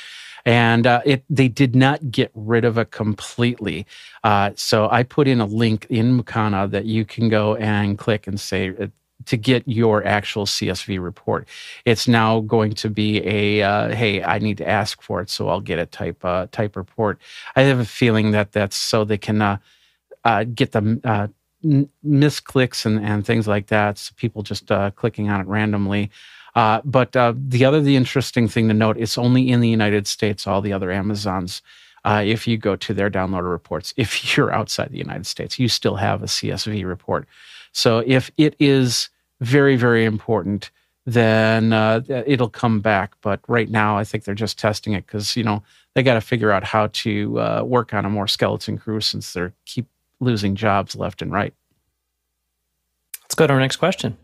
And 0.44 0.88
uh, 0.88 1.02
it 1.06 1.24
they 1.30 1.48
did 1.48 1.76
not 1.76 2.10
get 2.10 2.32
rid 2.34 2.66
of 2.66 2.80
it 2.80 2.90
completely. 2.90 3.86
Uh, 4.24 4.50
so 4.56 4.90
I 4.90 5.04
put 5.04 5.28
in 5.28 5.40
a 5.40 5.46
link 5.46 5.86
in 5.92 6.20
Mukana 6.20 6.72
that 6.72 6.86
you 6.86 7.06
can 7.06 7.30
go 7.30 7.56
and 7.58 8.00
click 8.00 8.26
and 8.26 8.40
say 8.40 8.70
uh, 8.70 8.88
to 9.26 9.38
get 9.38 9.68
your 9.68 10.04
actual 10.04 10.48
CSV 10.48 11.00
report. 11.00 11.48
It's 11.86 12.08
now 12.08 12.40
going 12.40 12.74
to 12.74 12.90
be 12.90 13.22
a 13.24 13.62
uh, 13.62 13.90
hey, 13.94 14.24
I 14.24 14.40
need 14.40 14.58
to 14.58 14.68
ask 14.68 15.04
for 15.04 15.22
it, 15.22 15.30
so 15.30 15.50
I'll 15.50 15.62
get 15.62 15.78
a 15.78 15.86
type 15.86 16.26
uh, 16.26 16.48
type 16.52 16.76
report. 16.76 17.22
I 17.56 17.62
have 17.62 17.78
a 17.78 17.86
feeling 17.86 18.32
that 18.32 18.52
that's 18.52 18.76
so 18.76 19.06
they 19.06 19.20
can 19.20 19.44
uh, 19.44 19.58
uh, 20.24 20.46
get 20.46 20.72
them 20.72 21.02
uh, 21.04 21.28
n- 21.64 21.90
misclicks 22.06 22.86
and, 22.86 23.04
and 23.04 23.26
things 23.26 23.48
like 23.48 23.68
that. 23.68 23.98
So 23.98 24.14
people 24.18 24.44
just 24.44 24.72
uh, 24.72 24.92
clicking 24.92 25.30
on 25.30 25.42
it 25.42 25.48
randomly. 25.48 26.12
Uh, 26.56 26.82
but 26.84 27.16
uh, 27.16 27.34
the 27.36 27.64
other 27.64 27.82
the 27.82 27.96
interesting 27.96 28.48
thing 28.48 28.68
to 28.68 28.74
note, 28.74 28.98
it's 28.98 29.18
only 29.18 29.50
in 29.50 29.62
the 29.62 29.70
United 29.70 30.08
States. 30.08 30.46
All 30.46 30.62
the 30.62 30.74
other 30.74 30.92
Amazons, 30.92 31.62
uh, 32.04 32.22
if 32.26 32.48
you 32.48 32.58
go 32.58 32.76
to 32.76 32.94
their 32.94 33.10
downloader 33.10 33.50
reports, 33.50 33.94
if 33.98 34.36
you're 34.36 34.52
outside 34.52 34.92
the 34.92 34.98
United 34.98 35.26
States, 35.26 35.60
you 35.60 35.68
still 35.68 35.96
have 35.96 36.22
a 36.24 36.28
CSV 36.28 36.86
report. 36.86 37.28
So 37.72 38.04
if 38.06 38.32
it 38.38 38.56
is 38.60 39.10
very 39.40 39.76
very 39.76 40.06
important, 40.06 40.72
then 41.06 41.74
uh, 41.74 42.02
it'll 42.08 42.50
come 42.50 42.80
back. 42.80 43.14
But 43.22 43.40
right 43.48 43.70
now, 43.70 43.98
I 43.98 44.04
think 44.04 44.24
they're 44.24 44.36
just 44.36 44.60
testing 44.60 44.94
it 44.94 45.08
because 45.08 45.38
you 45.38 45.44
know 45.44 45.64
they 45.96 46.04
got 46.04 46.16
to 46.16 46.22
figure 46.22 46.52
out 46.52 46.64
how 46.64 46.88
to 46.88 47.40
uh, 47.40 47.64
work 47.64 47.94
on 47.94 48.06
a 48.06 48.10
more 48.10 48.28
skeleton 48.28 48.78
crew 48.78 49.02
since 49.02 49.34
they're 49.34 49.54
keep 49.66 49.88
losing 50.22 50.56
jobs 50.56 50.96
left 50.96 51.22
and 51.22 51.32
right. 51.32 51.54
Let's 53.24 53.36
go 53.36 53.48
to 53.48 53.54
our 53.54 53.60
next 53.60 53.78
question. 53.78 54.18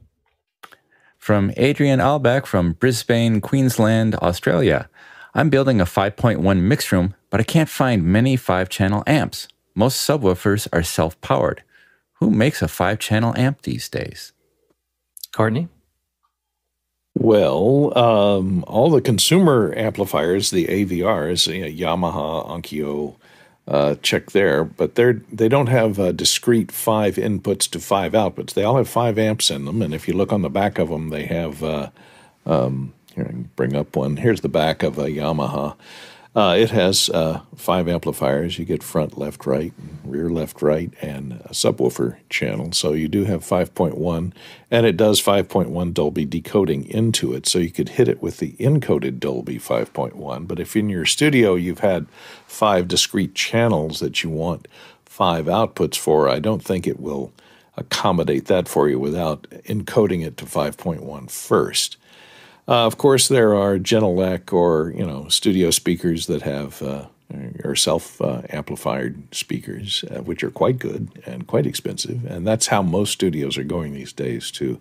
From 1.17 1.51
Adrian 1.57 1.99
Albeck 1.99 2.45
from 2.45 2.73
Brisbane, 2.73 3.41
Queensland, 3.41 4.15
Australia. 4.15 4.89
I'm 5.33 5.49
building 5.49 5.81
a 5.81 5.85
5.1 5.85 6.61
mix 6.61 6.91
room, 6.91 7.15
but 7.29 7.39
I 7.39 7.43
can't 7.43 7.69
find 7.69 8.03
many 8.03 8.35
5 8.37 8.69
channel 8.69 9.03
amps. 9.05 9.47
Most 9.75 10.07
subwoofers 10.07 10.67
are 10.71 10.83
self 10.83 11.19
powered. 11.21 11.63
Who 12.13 12.31
makes 12.31 12.61
a 12.61 12.67
5 12.67 12.99
channel 12.99 13.33
amp 13.35 13.63
these 13.63 13.89
days? 13.89 14.31
Courtney? 15.33 15.67
Well, 17.13 17.97
um, 17.97 18.63
all 18.67 18.89
the 18.89 19.01
consumer 19.01 19.73
amplifiers, 19.75 20.51
the 20.51 20.67
AVRs, 20.67 21.53
you 21.53 21.61
know, 21.61 21.67
Yamaha, 21.67 22.47
Onkyo, 22.47 23.15
uh, 23.67 23.95
check 24.01 24.31
there, 24.31 24.63
but 24.63 24.95
they're 24.95 25.21
they 25.31 25.49
don't 25.49 25.67
have 25.67 25.99
uh, 25.99 26.11
discrete 26.11 26.71
five 26.71 27.15
inputs 27.15 27.69
to 27.71 27.79
five 27.79 28.13
outputs. 28.13 28.53
They 28.53 28.63
all 28.63 28.77
have 28.77 28.87
five 28.87 29.17
amps 29.17 29.51
in 29.51 29.65
them, 29.65 29.81
and 29.81 29.93
if 29.93 30.07
you 30.07 30.13
look 30.13 30.31
on 30.31 30.41
the 30.41 30.49
back 30.49 30.79
of 30.79 30.89
them, 30.89 31.09
they 31.09 31.25
have. 31.25 31.63
Uh, 31.63 31.89
um, 32.45 32.93
here, 33.13 33.25
I 33.25 33.31
can 33.31 33.49
bring 33.55 33.75
up 33.75 33.95
one. 33.95 34.17
Here's 34.17 34.41
the 34.41 34.49
back 34.49 34.83
of 34.83 34.97
a 34.97 35.09
Yamaha. 35.09 35.75
Uh, 36.37 36.55
it 36.55 36.69
has 36.69 37.09
uh, 37.09 37.41
five 37.55 37.87
amplifiers. 37.87 38.59
You 38.59 38.65
get 38.65 38.83
front, 38.83 39.17
left, 39.17 39.47
right, 39.47 39.73
rear, 40.03 40.29
left, 40.29 40.61
right, 40.61 40.93
and 41.01 41.41
a 41.45 41.49
subwoofer 41.49 42.17
channel. 42.29 42.73
So 42.73 42.93
you 42.93 43.07
do 43.07 43.23
have 43.23 43.41
5.1, 43.41 44.33
and 44.69 44.85
it 44.85 44.95
does 44.97 45.19
5.1 45.19 45.95
Dolby 45.95 46.25
decoding 46.25 46.87
into 46.89 47.33
it. 47.33 47.47
So 47.47 47.57
you 47.57 47.71
could 47.71 47.89
hit 47.89 48.07
it 48.07 48.21
with 48.21 48.37
the 48.37 48.51
encoded 48.59 49.19
Dolby 49.19 49.57
5.1. 49.57 50.47
But 50.47 50.59
if 50.59 50.75
in 50.75 50.89
your 50.89 51.07
studio 51.07 51.55
you've 51.55 51.79
had 51.79 52.05
five 52.45 52.87
discrete 52.87 53.33
channels 53.33 53.99
that 53.99 54.21
you 54.21 54.29
want 54.29 54.67
five 55.05 55.45
outputs 55.47 55.97
for, 55.97 56.29
I 56.29 56.37
don't 56.37 56.63
think 56.63 56.85
it 56.85 56.99
will 56.99 57.33
accommodate 57.77 58.45
that 58.45 58.67
for 58.67 58.87
you 58.87 58.99
without 58.99 59.49
encoding 59.65 60.23
it 60.23 60.37
to 60.37 60.45
5.1 60.45 61.31
first. 61.31 61.97
Uh, 62.67 62.85
of 62.85 62.97
course, 62.97 63.29
there 63.29 63.55
are 63.55 63.77
Genelec 63.77 64.51
or 64.51 64.91
you 64.91 65.05
know 65.05 65.27
studio 65.29 65.71
speakers 65.71 66.27
that 66.27 66.41
have 66.41 66.81
uh, 66.81 67.05
or 67.63 67.75
self 67.75 68.21
uh, 68.21 68.41
amplified 68.49 69.15
speakers, 69.33 70.03
uh, 70.11 70.21
which 70.21 70.43
are 70.43 70.51
quite 70.51 70.77
good 70.77 71.09
and 71.25 71.47
quite 71.47 71.65
expensive, 71.65 72.25
and 72.25 72.45
that's 72.45 72.67
how 72.67 72.81
most 72.81 73.11
studios 73.11 73.57
are 73.57 73.63
going 73.63 73.93
these 73.93 74.11
days 74.11 74.51
to 74.51 74.79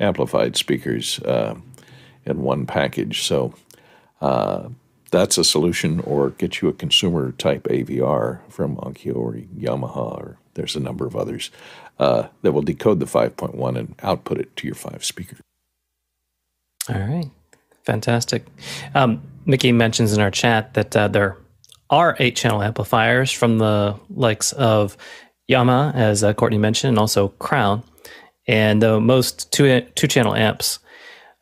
amplified 0.00 0.56
speakers 0.56 1.18
uh, 1.20 1.54
in 2.24 2.42
one 2.42 2.64
package. 2.64 3.22
So 3.22 3.54
uh, 4.22 4.70
that's 5.10 5.36
a 5.36 5.44
solution, 5.44 6.00
or 6.00 6.30
get 6.30 6.62
you 6.62 6.68
a 6.68 6.72
consumer 6.72 7.32
type 7.32 7.64
AVR 7.64 8.40
from 8.50 8.76
Onkyo 8.76 9.14
or 9.14 9.34
Yamaha, 9.34 10.18
or 10.18 10.38
there's 10.54 10.76
a 10.76 10.80
number 10.80 11.06
of 11.06 11.14
others 11.14 11.50
that 11.98 12.52
will 12.52 12.62
decode 12.62 13.00
the 13.00 13.06
5.1 13.06 13.78
and 13.78 13.94
output 14.02 14.38
it 14.38 14.56
to 14.56 14.66
your 14.66 14.74
five 14.74 15.04
speakers. 15.04 15.40
All 16.88 17.00
right. 17.00 17.30
Fantastic. 17.84 18.44
Um, 18.94 19.22
Mickey 19.44 19.72
mentions 19.72 20.12
in 20.12 20.20
our 20.20 20.30
chat 20.30 20.74
that 20.74 20.96
uh, 20.96 21.08
there 21.08 21.38
are 21.90 22.16
eight 22.18 22.36
channel 22.36 22.62
amplifiers 22.62 23.30
from 23.30 23.58
the 23.58 23.98
likes 24.10 24.52
of 24.52 24.96
Yamaha, 25.48 25.94
as 25.94 26.24
uh, 26.24 26.34
Courtney 26.34 26.58
mentioned, 26.58 26.90
and 26.90 26.98
also 26.98 27.28
Crown. 27.28 27.82
And 28.48 28.82
uh, 28.82 29.00
most 29.00 29.52
two, 29.52 29.80
two 29.94 30.06
channel 30.08 30.34
amps, 30.34 30.78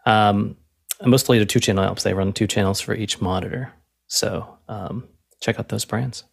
um, 0.06 0.56
mostly 1.04 1.38
the 1.38 1.46
two 1.46 1.60
channel 1.60 1.84
amps, 1.84 2.02
they 2.02 2.14
run 2.14 2.32
two 2.32 2.46
channels 2.46 2.80
for 2.80 2.94
each 2.94 3.20
monitor. 3.20 3.72
So 4.06 4.58
um, 4.68 5.08
check 5.40 5.58
out 5.58 5.68
those 5.68 5.84
brands. 5.84 6.24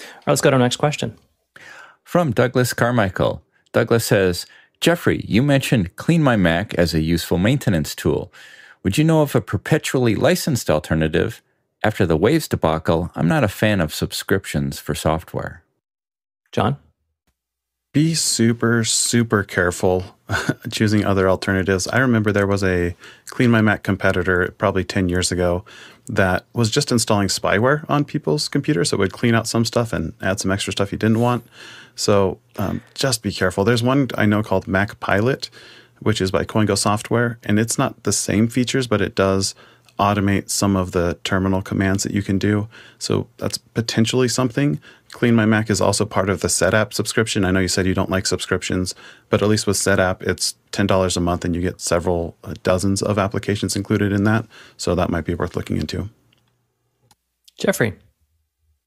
All 0.00 0.06
right, 0.06 0.28
let's 0.28 0.40
go 0.40 0.50
to 0.50 0.56
our 0.56 0.62
next 0.62 0.76
question. 0.76 1.16
From 2.04 2.32
Douglas 2.32 2.74
Carmichael. 2.74 3.42
Douglas 3.72 4.04
says, 4.04 4.46
Jeffrey, 4.80 5.24
you 5.26 5.42
mentioned 5.42 5.96
CleanMyMac 5.96 6.74
as 6.74 6.94
a 6.94 7.00
useful 7.00 7.38
maintenance 7.38 7.94
tool. 7.94 8.32
Would 8.82 8.98
you 8.98 9.04
know 9.04 9.22
of 9.22 9.34
a 9.34 9.40
perpetually 9.40 10.14
licensed 10.14 10.68
alternative? 10.68 11.42
After 11.82 12.06
the 12.06 12.16
Waves 12.16 12.48
debacle, 12.48 13.10
I'm 13.14 13.28
not 13.28 13.44
a 13.44 13.48
fan 13.48 13.80
of 13.80 13.94
subscriptions 13.94 14.78
for 14.78 14.94
software. 14.94 15.62
John? 16.52 16.76
Be 17.92 18.14
super, 18.14 18.84
super 18.84 19.42
careful 19.42 20.16
choosing 20.70 21.04
other 21.04 21.28
alternatives. 21.28 21.86
I 21.88 21.98
remember 21.98 22.32
there 22.32 22.46
was 22.46 22.64
a 22.64 22.96
CleanMyMac 23.30 23.82
competitor 23.82 24.52
probably 24.58 24.84
10 24.84 25.08
years 25.08 25.30
ago 25.30 25.64
that 26.06 26.44
was 26.52 26.70
just 26.70 26.92
installing 26.92 27.28
spyware 27.28 27.88
on 27.88 28.04
people's 28.04 28.48
computers. 28.48 28.90
So 28.90 28.96
it 28.96 29.00
would 29.00 29.12
clean 29.12 29.34
out 29.34 29.46
some 29.46 29.64
stuff 29.64 29.92
and 29.92 30.12
add 30.20 30.40
some 30.40 30.50
extra 30.50 30.72
stuff 30.72 30.92
you 30.92 30.98
didn't 30.98 31.20
want. 31.20 31.46
So 31.96 32.38
um, 32.56 32.82
just 32.94 33.22
be 33.22 33.32
careful. 33.32 33.64
There's 33.64 33.82
one 33.82 34.08
I 34.16 34.26
know 34.26 34.42
called 34.42 34.66
MacPilot, 34.66 35.48
which 36.00 36.20
is 36.20 36.30
by 36.30 36.44
Koingo 36.44 36.76
Software, 36.76 37.38
and 37.44 37.58
it's 37.58 37.78
not 37.78 38.02
the 38.02 38.12
same 38.12 38.48
features, 38.48 38.86
but 38.86 39.00
it 39.00 39.14
does 39.14 39.54
automate 39.98 40.50
some 40.50 40.76
of 40.76 40.92
the 40.92 41.18
terminal 41.24 41.62
commands 41.62 42.02
that 42.02 42.12
you 42.12 42.22
can 42.22 42.38
do. 42.38 42.68
So 42.98 43.28
that's 43.38 43.58
potentially 43.58 44.28
something. 44.28 44.80
CleanMyMac 45.14 45.70
is 45.70 45.80
also 45.80 46.04
part 46.04 46.28
of 46.28 46.40
the 46.40 46.48
SetApp 46.48 46.92
subscription. 46.92 47.44
I 47.44 47.52
know 47.52 47.60
you 47.60 47.68
said 47.68 47.86
you 47.86 47.94
don't 47.94 48.10
like 48.10 48.26
subscriptions, 48.26 48.96
but 49.30 49.42
at 49.42 49.48
least 49.48 49.64
with 49.64 49.76
SetApp, 49.76 50.22
it's 50.22 50.56
$10 50.72 51.16
a 51.16 51.20
month 51.20 51.44
and 51.44 51.54
you 51.54 51.62
get 51.62 51.80
several 51.80 52.36
uh, 52.42 52.54
dozens 52.64 53.00
of 53.00 53.16
applications 53.16 53.76
included 53.76 54.12
in 54.12 54.24
that. 54.24 54.44
So 54.76 54.96
that 54.96 55.10
might 55.10 55.24
be 55.24 55.36
worth 55.36 55.54
looking 55.54 55.76
into. 55.76 56.10
Jeffrey. 57.58 57.94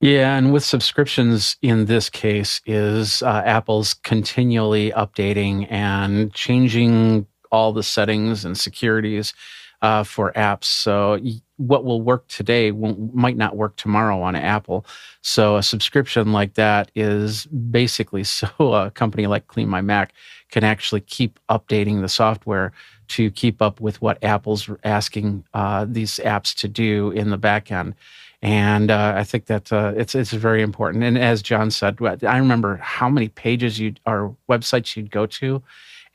Yeah, 0.02 0.38
and 0.38 0.52
with 0.52 0.66
subscriptions 0.66 1.56
in 1.62 1.86
this 1.86 2.10
case 2.10 2.62
is 2.66 3.24
uh, 3.24 3.42
Apple's 3.46 3.94
continually 3.94 4.92
updating 4.92 5.66
and 5.72 6.32
changing 6.34 7.26
all 7.52 7.72
the 7.72 7.84
settings 7.84 8.44
and 8.44 8.58
securities 8.58 9.34
uh, 9.82 10.04
for 10.04 10.34
apps. 10.34 10.66
So 10.66 11.20
what 11.58 11.84
will 11.84 12.02
work 12.02 12.28
today 12.28 12.72
might 12.72 13.38
not 13.38 13.56
work 13.56 13.76
tomorrow 13.76 14.22
on 14.22 14.36
Apple. 14.36 14.86
So 15.22 15.58
a 15.58 15.64
subscription 15.64 16.32
like 16.32 16.54
that 16.54 16.92
is 16.96 17.46
basically 17.48 18.24
so 18.24 18.48
a 18.60 18.92
company 18.92 19.28
like 19.28 19.48
CleanMyMac 19.48 20.10
can 20.52 20.64
actually 20.64 21.02
keep 21.02 21.40
updating 21.50 22.02
the 22.02 22.10
software 22.10 22.72
to 23.10 23.32
keep 23.32 23.62
up 23.62 23.80
with 23.80 24.02
what 24.02 24.24
Apple's 24.24 24.70
asking 24.84 25.44
uh, 25.54 25.86
these 25.88 26.20
apps 26.24 26.56
to 26.60 26.68
do 26.68 27.12
in 27.12 27.30
the 27.30 27.38
back 27.38 27.72
end 27.72 27.96
and 28.42 28.92
uh, 28.92 29.14
I 29.16 29.24
think 29.24 29.48
that 29.48 29.74
uh, 29.74 29.94
it's 29.96 30.14
it's 30.14 30.32
very 30.32 30.62
important. 30.62 31.04
And 31.04 31.18
as 31.18 31.42
John 31.42 31.72
said, 31.72 31.98
I 32.24 32.38
remember 32.38 32.78
how 32.78 33.10
many 33.10 33.30
pages 33.30 33.80
you 33.80 33.96
or 34.06 34.36
websites 34.48 34.96
you'd 34.96 35.10
go 35.10 35.26
to, 35.26 35.62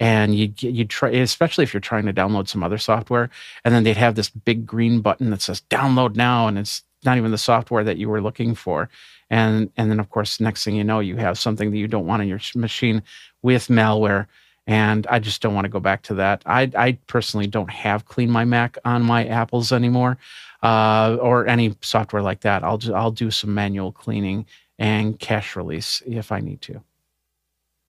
and 0.03 0.35
you'd 0.35 0.61
you'd 0.61 0.91
try, 0.91 1.11
especially 1.11 1.63
if 1.63 1.73
you're 1.73 1.81
trying 1.81 2.07
to 2.07 2.13
download 2.13 2.49
some 2.49 2.65
other 2.65 2.77
software, 2.77 3.31
and 3.65 3.73
then 3.73 3.85
they'd 3.85 3.97
have 3.97 4.17
this 4.17 4.31
big 4.31 4.67
green 4.67 5.01
button 5.01 5.31
that 5.31 5.41
says 5.41 5.63
"download 5.71 6.17
now," 6.17 6.49
and 6.49 6.59
it's 6.59 6.83
not 7.05 7.19
even 7.19 7.31
the 7.31 7.39
software 7.39 7.85
that 7.85 7.99
you 7.99 8.09
were 8.09 8.21
looking 8.21 8.57
for. 8.57 8.91
And 9.31 9.71
and 9.77 9.93
then 9.93 10.01
of 10.01 10.11
course, 10.11 10.41
next 10.41 10.65
thing 10.65 10.75
you 10.75 10.83
know, 10.83 10.99
you 10.99 11.17
have 11.19 11.39
something 11.39 11.71
that 11.71 11.77
you 11.77 11.87
don't 11.87 12.07
want 12.07 12.21
on 12.21 12.27
your 12.27 12.41
machine 12.57 13.01
with 13.43 13.69
malware. 13.69 14.27
And 14.67 15.07
I 15.09 15.21
just 15.21 15.41
don't 15.41 15.55
want 15.55 15.67
to 15.67 15.69
go 15.69 15.81
back 15.81 16.03
to 16.03 16.15
that. 16.15 16.43
I, 16.47 16.71
I 16.77 16.93
personally 17.09 17.49
don't 17.49 17.71
have 17.71 18.07
CleanMyMac 18.07 18.79
on 18.85 19.03
my 19.03 19.27
Apples 19.27 19.73
anymore 19.73 20.19
uh, 20.63 21.17
or 21.21 21.49
any 21.49 21.75
software 21.81 22.23
like 22.23 22.43
that. 22.43 22.63
I'll 22.63 22.79
just, 22.79 22.95
I'll 22.95 23.11
do 23.11 23.33
some 23.33 23.55
manual 23.55 23.91
cleaning 23.91 24.47
and 24.79 25.19
cache 25.19 25.57
release 25.57 26.01
if 26.07 26.31
I 26.31 26.39
need 26.39 26.61
to. 26.63 26.75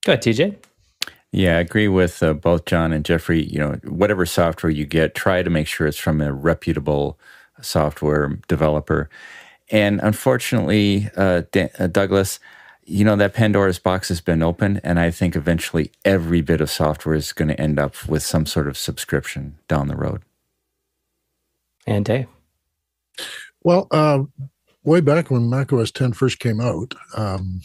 Go 0.03 0.13
ahead, 0.13 0.23
TJ. 0.23 0.55
Yeah, 1.33 1.57
I 1.57 1.61
agree 1.61 1.87
with 1.87 2.21
uh, 2.21 2.33
both 2.33 2.65
John 2.65 2.93
and 2.93 3.03
Jeffrey. 3.03 3.43
You 3.43 3.59
know, 3.59 3.71
whatever 3.85 4.23
software 4.23 4.69
you 4.69 4.85
get, 4.85 5.15
try 5.15 5.41
to 5.41 5.49
make 5.49 5.65
sure 5.65 5.87
it's 5.87 5.97
from 5.97 6.21
a 6.21 6.31
reputable 6.31 7.17
software 7.59 8.39
developer. 8.47 9.09
And 9.71 9.99
unfortunately, 10.03 11.09
uh, 11.17 11.41
D- 11.51 11.69
uh, 11.79 11.87
Douglas, 11.87 12.39
you 12.85 13.03
know 13.03 13.15
that 13.15 13.33
Pandora's 13.33 13.79
box 13.79 14.09
has 14.09 14.21
been 14.21 14.43
opened, 14.43 14.79
and 14.83 14.99
I 14.99 15.09
think 15.09 15.35
eventually 15.35 15.89
every 16.05 16.41
bit 16.41 16.61
of 16.61 16.69
software 16.69 17.15
is 17.15 17.33
going 17.33 17.47
to 17.47 17.59
end 17.59 17.79
up 17.79 18.07
with 18.07 18.21
some 18.21 18.45
sort 18.45 18.67
of 18.67 18.77
subscription 18.77 19.57
down 19.67 19.87
the 19.87 19.95
road. 19.95 20.21
And 21.87 22.05
Dave. 22.05 22.27
Well, 23.63 23.87
uh, 23.89 24.23
way 24.83 25.01
back 25.01 25.31
when 25.31 25.49
macOS 25.49 25.89
10 25.89 26.13
first 26.13 26.37
came 26.37 26.61
out, 26.61 26.93
um, 27.15 27.61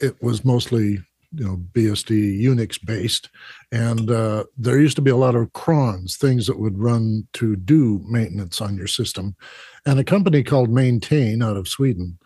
it 0.00 0.20
was 0.20 0.44
mostly 0.44 0.98
you 1.36 1.44
know 1.44 1.56
BSD 1.72 2.42
Unix 2.42 2.84
based, 2.84 3.30
and 3.72 4.10
uh, 4.10 4.44
there 4.56 4.78
used 4.78 4.96
to 4.96 5.02
be 5.02 5.10
a 5.10 5.16
lot 5.16 5.34
of 5.34 5.52
crons, 5.52 6.16
things 6.16 6.46
that 6.46 6.58
would 6.58 6.78
run 6.78 7.26
to 7.34 7.56
do 7.56 8.04
maintenance 8.08 8.60
on 8.60 8.76
your 8.76 8.86
system, 8.86 9.36
and 9.86 9.98
a 9.98 10.04
company 10.04 10.42
called 10.42 10.70
Maintain 10.70 11.42
out 11.42 11.56
of 11.56 11.68
Sweden 11.68 12.18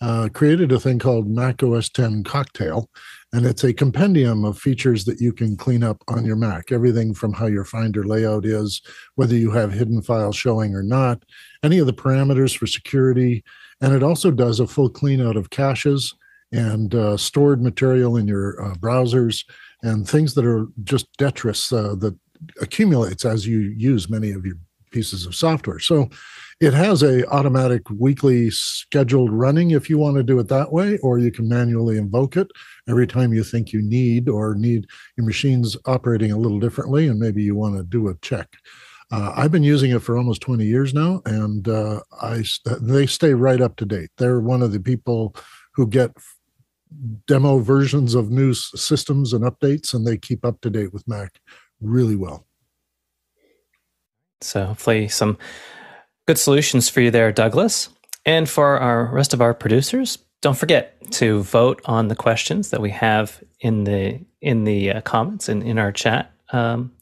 uh, 0.00 0.28
created 0.32 0.72
a 0.72 0.80
thing 0.80 0.98
called 0.98 1.28
Mac 1.28 1.62
OS 1.62 1.88
10 1.88 2.24
Cocktail, 2.24 2.90
and 3.32 3.46
it's 3.46 3.64
a 3.64 3.72
compendium 3.72 4.44
of 4.44 4.58
features 4.58 5.04
that 5.04 5.20
you 5.20 5.32
can 5.32 5.56
clean 5.56 5.82
up 5.82 6.02
on 6.08 6.24
your 6.24 6.36
Mac. 6.36 6.70
Everything 6.70 7.14
from 7.14 7.32
how 7.32 7.46
your 7.46 7.64
Finder 7.64 8.04
layout 8.04 8.44
is, 8.44 8.82
whether 9.14 9.34
you 9.34 9.50
have 9.50 9.72
hidden 9.72 10.02
files 10.02 10.36
showing 10.36 10.74
or 10.74 10.82
not, 10.82 11.24
any 11.62 11.78
of 11.78 11.86
the 11.86 11.92
parameters 11.92 12.56
for 12.56 12.66
security, 12.66 13.42
and 13.80 13.94
it 13.94 14.02
also 14.02 14.30
does 14.30 14.60
a 14.60 14.66
full 14.66 14.90
clean 14.90 15.20
out 15.20 15.36
of 15.36 15.50
caches 15.50 16.14
and 16.52 16.94
uh, 16.94 17.16
stored 17.16 17.62
material 17.62 18.16
in 18.16 18.26
your 18.26 18.62
uh, 18.62 18.74
browsers 18.74 19.44
and 19.82 20.08
things 20.08 20.34
that 20.34 20.44
are 20.44 20.66
just 20.84 21.06
detritus 21.16 21.72
uh, 21.72 21.94
that 21.96 22.16
accumulates 22.60 23.24
as 23.24 23.46
you 23.46 23.58
use 23.76 24.10
many 24.10 24.30
of 24.30 24.44
your 24.44 24.56
pieces 24.90 25.26
of 25.26 25.34
software. 25.34 25.78
So 25.78 26.08
it 26.60 26.72
has 26.72 27.02
a 27.02 27.26
automatic 27.28 27.82
weekly 27.90 28.50
scheduled 28.50 29.30
running 29.30 29.72
if 29.72 29.90
you 29.90 29.98
want 29.98 30.16
to 30.16 30.22
do 30.22 30.38
it 30.38 30.48
that 30.48 30.72
way, 30.72 30.96
or 30.98 31.18
you 31.18 31.30
can 31.30 31.48
manually 31.48 31.98
invoke 31.98 32.36
it 32.36 32.48
every 32.88 33.06
time 33.06 33.34
you 33.34 33.44
think 33.44 33.72
you 33.72 33.82
need 33.82 34.28
or 34.28 34.54
need 34.54 34.86
your 35.16 35.26
machines 35.26 35.76
operating 35.84 36.32
a 36.32 36.38
little 36.38 36.58
differently, 36.58 37.08
and 37.08 37.18
maybe 37.18 37.42
you 37.42 37.54
want 37.54 37.76
to 37.76 37.82
do 37.82 38.08
a 38.08 38.14
check. 38.22 38.48
Uh, 39.10 39.32
I've 39.36 39.52
been 39.52 39.62
using 39.62 39.92
it 39.92 40.02
for 40.02 40.16
almost 40.16 40.40
20 40.40 40.64
years 40.64 40.94
now, 40.94 41.20
and 41.26 41.68
uh, 41.68 42.00
I 42.20 42.42
they 42.80 43.06
stay 43.06 43.34
right 43.34 43.60
up 43.60 43.76
to 43.76 43.84
date. 43.84 44.10
They're 44.16 44.40
one 44.40 44.62
of 44.62 44.72
the 44.72 44.80
people 44.80 45.36
who 45.74 45.86
get 45.86 46.12
demo 47.26 47.58
versions 47.58 48.14
of 48.14 48.30
new 48.30 48.54
systems 48.54 49.32
and 49.32 49.44
updates, 49.44 49.92
and 49.92 50.06
they 50.06 50.16
keep 50.16 50.44
up 50.44 50.60
to 50.60 50.70
date 50.70 50.92
with 50.92 51.06
Mac 51.08 51.40
really 51.80 52.16
well. 52.16 52.46
So 54.40 54.66
hopefully 54.66 55.08
some 55.08 55.38
good 56.26 56.38
solutions 56.38 56.88
for 56.88 57.00
you 57.00 57.10
there, 57.10 57.32
Douglas. 57.32 57.88
And 58.24 58.48
for 58.48 58.78
our 58.78 59.06
rest 59.06 59.32
of 59.32 59.40
our 59.40 59.54
producers, 59.54 60.18
don't 60.42 60.58
forget 60.58 61.00
to 61.12 61.42
vote 61.42 61.80
on 61.84 62.08
the 62.08 62.16
questions 62.16 62.70
that 62.70 62.80
we 62.80 62.90
have 62.90 63.42
in 63.60 63.84
the 63.84 64.20
in 64.40 64.64
the 64.64 64.92
uh, 64.92 65.00
comments 65.02 65.48
and 65.48 65.62
in 65.62 65.78
our 65.78 65.92
chat. 65.92 66.32
Um, 66.52 66.92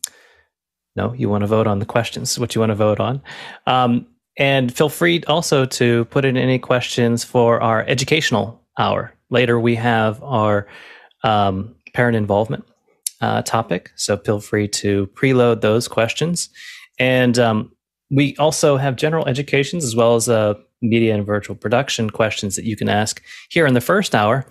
no, 0.97 1.13
you 1.15 1.29
want 1.29 1.43
to 1.43 1.47
vote 1.47 1.67
on 1.67 1.79
the 1.79 1.87
questions. 1.87 2.39
What 2.39 2.55
you 2.55 2.61
want 2.61 2.71
to 2.71 2.77
vote 2.77 3.01
on, 3.01 3.23
um, 3.67 4.07
and 4.37 4.75
feel 4.75 4.89
free 4.89 5.23
also 5.27 5.65
to 5.65 6.05
put 6.07 6.25
in 6.25 6.37
any 6.37 6.59
questions 6.59 7.25
for 7.25 7.61
our 7.63 7.85
educational 7.89 8.63
hour. 8.79 9.14
Later, 9.31 9.59
we 9.59 9.75
have 9.77 10.23
our 10.23 10.67
um, 11.23 11.75
parent 11.95 12.17
involvement 12.17 12.65
uh, 13.21 13.43
topic, 13.43 13.91
so 13.97 14.17
feel 14.17 14.41
free 14.41 14.69
to 14.69 15.07
preload 15.15 15.61
those 15.61 15.89
questions. 15.89 16.49
And 16.99 17.39
um, 17.39 17.73
we 18.11 18.37
also 18.37 18.77
have 18.77 18.97
general 18.97 19.27
educations 19.27 19.85
as 19.85 19.97
well 19.97 20.15
as 20.15 20.29
uh, 20.29 20.55
media 20.83 21.15
and 21.15 21.27
virtual 21.27 21.57
production 21.57 22.11
questions 22.11 22.57
that 22.57 22.65
you 22.65 22.77
can 22.77 22.89
ask 22.89 23.23
here 23.49 23.67
in 23.67 23.75
the 23.75 23.81
first 23.81 24.15
hour. 24.15 24.47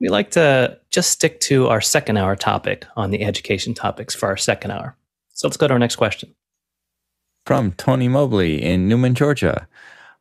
We 0.00 0.08
like 0.08 0.30
to 0.32 0.78
just 0.90 1.10
stick 1.10 1.40
to 1.40 1.68
our 1.68 1.80
second 1.80 2.16
hour 2.16 2.34
topic 2.36 2.86
on 2.96 3.10
the 3.10 3.22
education 3.22 3.74
topics 3.74 4.14
for 4.14 4.28
our 4.28 4.36
second 4.36 4.70
hour. 4.70 4.96
So 5.32 5.46
let's 5.46 5.56
go 5.56 5.68
to 5.68 5.72
our 5.74 5.78
next 5.78 5.96
question. 5.96 6.34
From 7.46 7.72
Tony 7.72 8.08
Mobley 8.08 8.62
in 8.62 8.88
Newnan, 8.88 9.14
Georgia. 9.14 9.66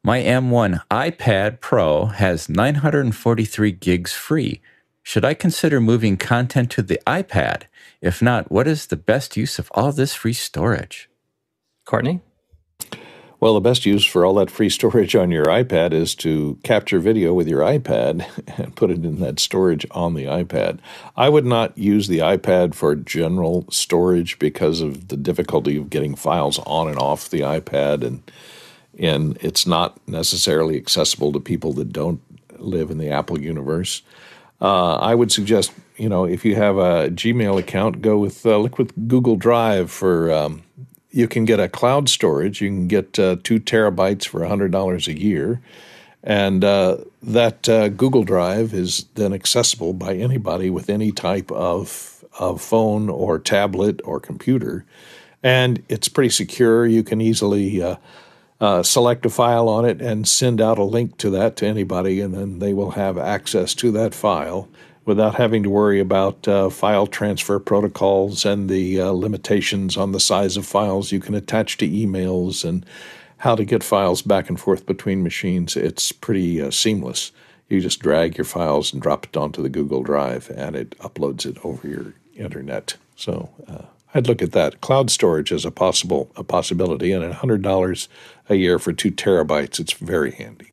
My 0.03 0.19
M1 0.19 0.81
iPad 0.89 1.59
Pro 1.59 2.07
has 2.07 2.49
943 2.49 3.71
gigs 3.73 4.13
free. 4.13 4.59
Should 5.03 5.23
I 5.23 5.35
consider 5.35 5.79
moving 5.79 6.17
content 6.17 6.71
to 6.71 6.81
the 6.81 6.99
iPad? 7.05 7.65
If 8.01 8.19
not, 8.19 8.51
what 8.51 8.67
is 8.67 8.87
the 8.87 8.95
best 8.95 9.37
use 9.37 9.59
of 9.59 9.71
all 9.75 9.91
this 9.91 10.15
free 10.15 10.33
storage? 10.33 11.07
Courtney? 11.85 12.21
Well, 13.39 13.53
the 13.53 13.61
best 13.61 13.85
use 13.85 14.03
for 14.03 14.25
all 14.25 14.33
that 14.35 14.49
free 14.49 14.69
storage 14.71 15.15
on 15.15 15.29
your 15.29 15.45
iPad 15.45 15.93
is 15.93 16.15
to 16.15 16.57
capture 16.63 16.97
video 16.97 17.35
with 17.35 17.47
your 17.47 17.61
iPad 17.61 18.25
and 18.57 18.75
put 18.75 18.89
it 18.89 19.05
in 19.05 19.19
that 19.19 19.39
storage 19.39 19.85
on 19.91 20.15
the 20.15 20.25
iPad. 20.25 20.79
I 21.15 21.29
would 21.29 21.45
not 21.45 21.77
use 21.77 22.07
the 22.07 22.19
iPad 22.19 22.73
for 22.73 22.95
general 22.95 23.67
storage 23.69 24.39
because 24.39 24.81
of 24.81 25.09
the 25.09 25.17
difficulty 25.17 25.77
of 25.77 25.91
getting 25.91 26.15
files 26.15 26.57
on 26.65 26.87
and 26.87 26.97
off 26.97 27.29
the 27.29 27.41
iPad 27.41 28.03
and 28.03 28.23
and 29.01 29.37
it's 29.41 29.65
not 29.65 29.99
necessarily 30.07 30.77
accessible 30.77 31.33
to 31.33 31.39
people 31.39 31.73
that 31.73 31.91
don't 31.91 32.21
live 32.59 32.91
in 32.91 32.99
the 32.99 33.09
Apple 33.09 33.41
universe. 33.41 34.03
Uh, 34.61 34.95
I 34.97 35.15
would 35.15 35.31
suggest, 35.31 35.73
you 35.97 36.07
know, 36.07 36.25
if 36.25 36.45
you 36.45 36.55
have 36.55 36.77
a 36.77 37.09
Gmail 37.09 37.57
account, 37.57 38.01
go 38.01 38.19
with 38.19 38.45
uh, 38.45 38.57
look 38.57 38.77
with 38.77 38.93
Google 39.07 39.35
Drive 39.35 39.91
for. 39.91 40.31
Um, 40.31 40.63
you 41.13 41.27
can 41.27 41.43
get 41.43 41.59
a 41.59 41.67
cloud 41.67 42.07
storage. 42.07 42.61
You 42.61 42.69
can 42.69 42.87
get 42.87 43.19
uh, 43.19 43.35
two 43.43 43.59
terabytes 43.59 44.25
for 44.25 44.45
hundred 44.45 44.71
dollars 44.71 45.07
a 45.09 45.19
year, 45.19 45.59
and 46.23 46.63
uh, 46.63 46.99
that 47.21 47.67
uh, 47.67 47.89
Google 47.89 48.23
Drive 48.23 48.73
is 48.73 49.05
then 49.15 49.33
accessible 49.33 49.91
by 49.91 50.15
anybody 50.15 50.69
with 50.69 50.89
any 50.89 51.11
type 51.11 51.51
of 51.51 52.23
of 52.39 52.61
phone 52.61 53.09
or 53.09 53.39
tablet 53.39 53.99
or 54.05 54.21
computer, 54.21 54.85
and 55.43 55.83
it's 55.89 56.07
pretty 56.07 56.29
secure. 56.29 56.85
You 56.85 57.03
can 57.03 57.19
easily 57.19 57.81
uh, 58.61 58.83
select 58.83 59.25
a 59.25 59.29
file 59.29 59.67
on 59.67 59.83
it 59.83 60.01
and 60.01 60.27
send 60.27 60.61
out 60.61 60.77
a 60.77 60.83
link 60.83 61.17
to 61.17 61.29
that 61.31 61.55
to 61.57 61.65
anybody, 61.65 62.21
and 62.21 62.33
then 62.33 62.59
they 62.59 62.73
will 62.73 62.91
have 62.91 63.17
access 63.17 63.73
to 63.73 63.91
that 63.91 64.13
file 64.13 64.69
without 65.03 65.35
having 65.35 65.63
to 65.63 65.69
worry 65.69 65.99
about 65.99 66.47
uh, 66.47 66.69
file 66.69 67.07
transfer 67.07 67.59
protocols 67.59 68.45
and 68.45 68.69
the 68.69 69.01
uh, 69.01 69.09
limitations 69.09 69.97
on 69.97 70.11
the 70.11 70.19
size 70.19 70.55
of 70.57 70.65
files 70.65 71.11
you 71.11 71.19
can 71.19 71.33
attach 71.33 71.77
to 71.77 71.89
emails 71.89 72.63
and 72.63 72.85
how 73.37 73.55
to 73.55 73.65
get 73.65 73.83
files 73.83 74.21
back 74.21 74.47
and 74.47 74.59
forth 74.59 74.85
between 74.85 75.23
machines. 75.23 75.75
It's 75.75 76.11
pretty 76.11 76.61
uh, 76.61 76.69
seamless. 76.69 77.31
You 77.67 77.81
just 77.81 77.99
drag 77.99 78.37
your 78.37 78.45
files 78.45 78.93
and 78.93 79.01
drop 79.01 79.25
it 79.25 79.35
onto 79.35 79.63
the 79.63 79.69
Google 79.69 80.03
Drive, 80.03 80.51
and 80.55 80.75
it 80.75 80.91
uploads 80.99 81.47
it 81.47 81.57
over 81.65 81.87
your 81.87 82.13
internet. 82.35 82.97
So 83.15 83.49
uh, 83.67 83.85
I'd 84.13 84.27
look 84.27 84.41
at 84.41 84.51
that. 84.51 84.81
Cloud 84.81 85.09
storage 85.09 85.51
is 85.51 85.65
a 85.65 85.71
possible 85.71 86.31
a 86.35 86.43
possibility, 86.43 87.11
and 87.11 87.23
at 87.23 87.33
hundred 87.33 87.61
dollars 87.61 88.09
a 88.49 88.55
year 88.55 88.79
for 88.79 88.93
two 88.93 89.11
terabytes, 89.11 89.79
it's 89.79 89.93
very 89.93 90.31
handy. 90.31 90.71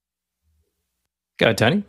Got 1.38 1.46
ahead, 1.46 1.58
Tony. 1.58 1.84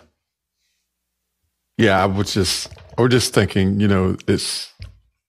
Yeah, 1.77 2.01
I 2.01 2.05
was 2.05 2.33
just 2.33 2.69
I 2.97 3.01
was 3.01 3.11
just 3.11 3.33
thinking, 3.33 3.79
you 3.79 3.87
know, 3.87 4.17
it's 4.27 4.71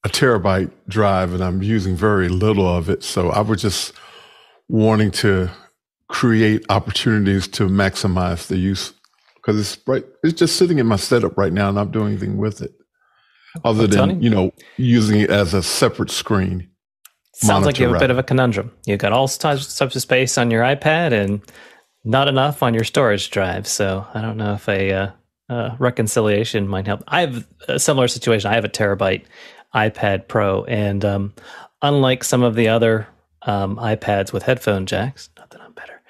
a 0.04 0.08
terabyte 0.08 0.70
drive, 0.88 1.32
and 1.32 1.42
I'm 1.42 1.62
using 1.62 1.96
very 1.96 2.28
little 2.28 2.68
of 2.68 2.90
it, 2.90 3.02
so 3.02 3.30
I 3.30 3.40
was 3.40 3.62
just 3.62 3.92
wanting 4.68 5.10
to 5.10 5.50
create 6.08 6.64
opportunities 6.68 7.46
to 7.48 7.68
maximize 7.68 8.48
the 8.48 8.56
use 8.56 8.92
because 9.36 9.58
it's 9.58 9.78
right. 9.86 10.04
It's 10.22 10.38
just 10.38 10.56
sitting 10.56 10.78
in 10.78 10.86
my 10.86 10.96
setup 10.96 11.38
right 11.38 11.52
now, 11.52 11.70
and 11.70 11.78
I'm 11.78 11.90
doing 11.90 12.08
anything 12.08 12.36
with 12.36 12.60
it 12.60 12.74
other 13.64 13.86
than 13.86 14.22
you 14.22 14.30
know 14.30 14.52
using 14.76 15.20
it 15.20 15.30
as 15.30 15.54
a 15.54 15.62
separate 15.62 16.10
screen. 16.10 16.68
Sounds 17.34 17.64
like 17.64 17.78
you 17.78 17.86
have 17.86 17.96
a 17.96 17.98
bit 17.98 18.10
of 18.10 18.18
a 18.18 18.22
conundrum. 18.22 18.70
You've 18.86 18.98
got 18.98 19.12
all 19.12 19.26
types 19.26 19.80
of 19.80 19.92
space 19.94 20.36
on 20.36 20.50
your 20.50 20.62
iPad 20.62 21.12
and 21.12 21.40
not 22.04 22.28
enough 22.28 22.62
on 22.62 22.74
your 22.74 22.84
storage 22.84 23.30
drive. 23.30 23.66
So 23.66 24.06
I 24.12 24.20
don't 24.20 24.36
know 24.36 24.54
if 24.54 24.68
a 24.68 24.92
uh, 24.92 25.10
uh, 25.48 25.76
reconciliation 25.78 26.68
might 26.68 26.86
help. 26.86 27.02
I 27.08 27.22
have 27.22 27.46
a 27.68 27.78
similar 27.78 28.08
situation. 28.08 28.50
I 28.50 28.54
have 28.54 28.64
a 28.64 28.68
terabyte 28.68 29.24
iPad 29.74 30.28
Pro, 30.28 30.64
and 30.64 31.04
um, 31.04 31.34
unlike 31.82 32.24
some 32.24 32.42
of 32.42 32.54
the 32.54 32.68
other 32.68 33.06
um, 33.42 33.76
iPads 33.76 34.32
with 34.32 34.42
headphone 34.42 34.86
jacks, 34.86 35.30
not 35.38 35.50
that 35.50 35.60
I'm 35.60 35.72
better, 35.72 36.02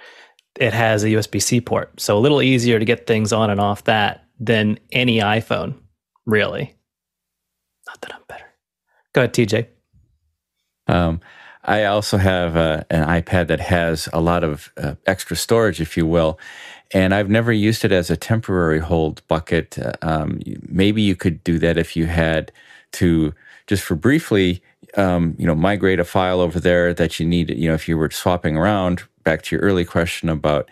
it 0.57 0.73
has 0.73 1.05
a 1.05 1.09
USB 1.09 1.41
C 1.43 1.61
port. 1.61 2.01
So 2.01 2.17
a 2.17 2.21
little 2.21 2.43
easier 2.43 2.79
to 2.79 2.85
get 2.85 3.07
things 3.07 3.33
on 3.33 3.51
and 3.51 3.61
off 3.61 3.85
that 3.85 4.25
than 4.39 4.79
any 4.93 5.19
iPhone, 5.19 5.75
really. 6.27 6.75
Not 7.91 8.01
that 8.03 8.15
I'm 8.15 8.23
better. 8.29 8.47
Go 9.13 9.23
ahead, 9.23 9.35
TJ. 9.35 9.67
Um, 10.87 11.21
I 11.65 11.85
also 11.85 12.19
have 12.19 12.57
uh, 12.57 12.85
an 12.89 13.07
iPad 13.07 13.49
that 13.49 13.59
has 13.61 14.09
a 14.13 14.21
lot 14.21 14.45
of 14.45 14.73
uh, 14.77 14.95
extra 15.07 15.37
storage, 15.37 15.81
if 15.81 15.97
you 15.97 16.07
will, 16.07 16.39
and 16.95 17.13
I've 17.13 17.29
never 17.29 17.53
used 17.53 17.85
it 17.85 17.91
as 17.91 18.11
a 18.11 18.17
temporary 18.17 18.79
hold 18.79 19.27
bucket. 19.27 19.77
Um, 20.03 20.41
maybe 20.69 21.03
you 21.03 21.17
could 21.17 21.43
do 21.43 21.59
that 21.59 21.77
if 21.77 21.97
you 21.97 22.07
had 22.07 22.53
to 22.93 23.35
just 23.67 23.83
for 23.83 23.97
briefly, 23.97 24.63
um, 24.97 25.35
you 25.37 25.47
know, 25.47 25.55
migrate 25.55 26.01
a 26.01 26.05
file 26.05 26.41
over 26.41 26.61
there 26.61 26.95
that 26.95 27.19
you 27.19 27.27
need. 27.27 27.51
You 27.51 27.69
know, 27.69 27.75
if 27.75 27.89
you 27.89 27.99
were 27.99 28.11
swapping 28.11 28.57
around. 28.57 29.03
Back 29.23 29.43
to 29.43 29.57
your 29.57 29.63
early 29.63 29.85
question 29.85 30.31
about 30.31 30.71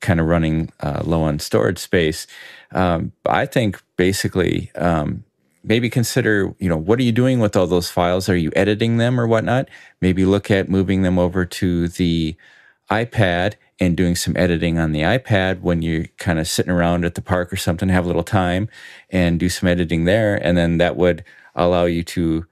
kind 0.00 0.20
of 0.20 0.26
running 0.26 0.72
uh, 0.80 1.02
low 1.04 1.22
on 1.22 1.38
storage 1.38 1.78
space, 1.78 2.26
um, 2.72 3.12
I 3.26 3.44
think 3.46 3.82
basically 3.96 4.70
um, 4.74 5.24
maybe 5.62 5.90
consider, 5.90 6.54
you 6.58 6.68
know, 6.68 6.76
what 6.76 6.98
are 6.98 7.02
you 7.02 7.12
doing 7.12 7.40
with 7.40 7.56
all 7.56 7.66
those 7.66 7.90
files? 7.90 8.28
Are 8.28 8.36
you 8.36 8.50
editing 8.56 8.96
them 8.96 9.20
or 9.20 9.26
whatnot? 9.26 9.68
Maybe 10.00 10.24
look 10.24 10.50
at 10.50 10.68
moving 10.68 11.02
them 11.02 11.18
over 11.18 11.44
to 11.44 11.88
the 11.88 12.36
iPad 12.90 13.54
and 13.78 13.96
doing 13.96 14.14
some 14.14 14.36
editing 14.36 14.78
on 14.78 14.92
the 14.92 15.00
iPad 15.00 15.60
when 15.60 15.80
you're 15.82 16.06
kind 16.18 16.38
of 16.38 16.46
sitting 16.46 16.72
around 16.72 17.04
at 17.04 17.14
the 17.14 17.22
park 17.22 17.52
or 17.52 17.56
something, 17.56 17.88
have 17.88 18.04
a 18.04 18.08
little 18.08 18.22
time 18.22 18.68
and 19.10 19.40
do 19.40 19.48
some 19.48 19.68
editing 19.68 20.04
there. 20.04 20.36
And 20.36 20.56
then 20.56 20.78
that 20.78 20.96
would 20.96 21.24
allow 21.54 21.84
you 21.84 22.02
to 22.04 22.46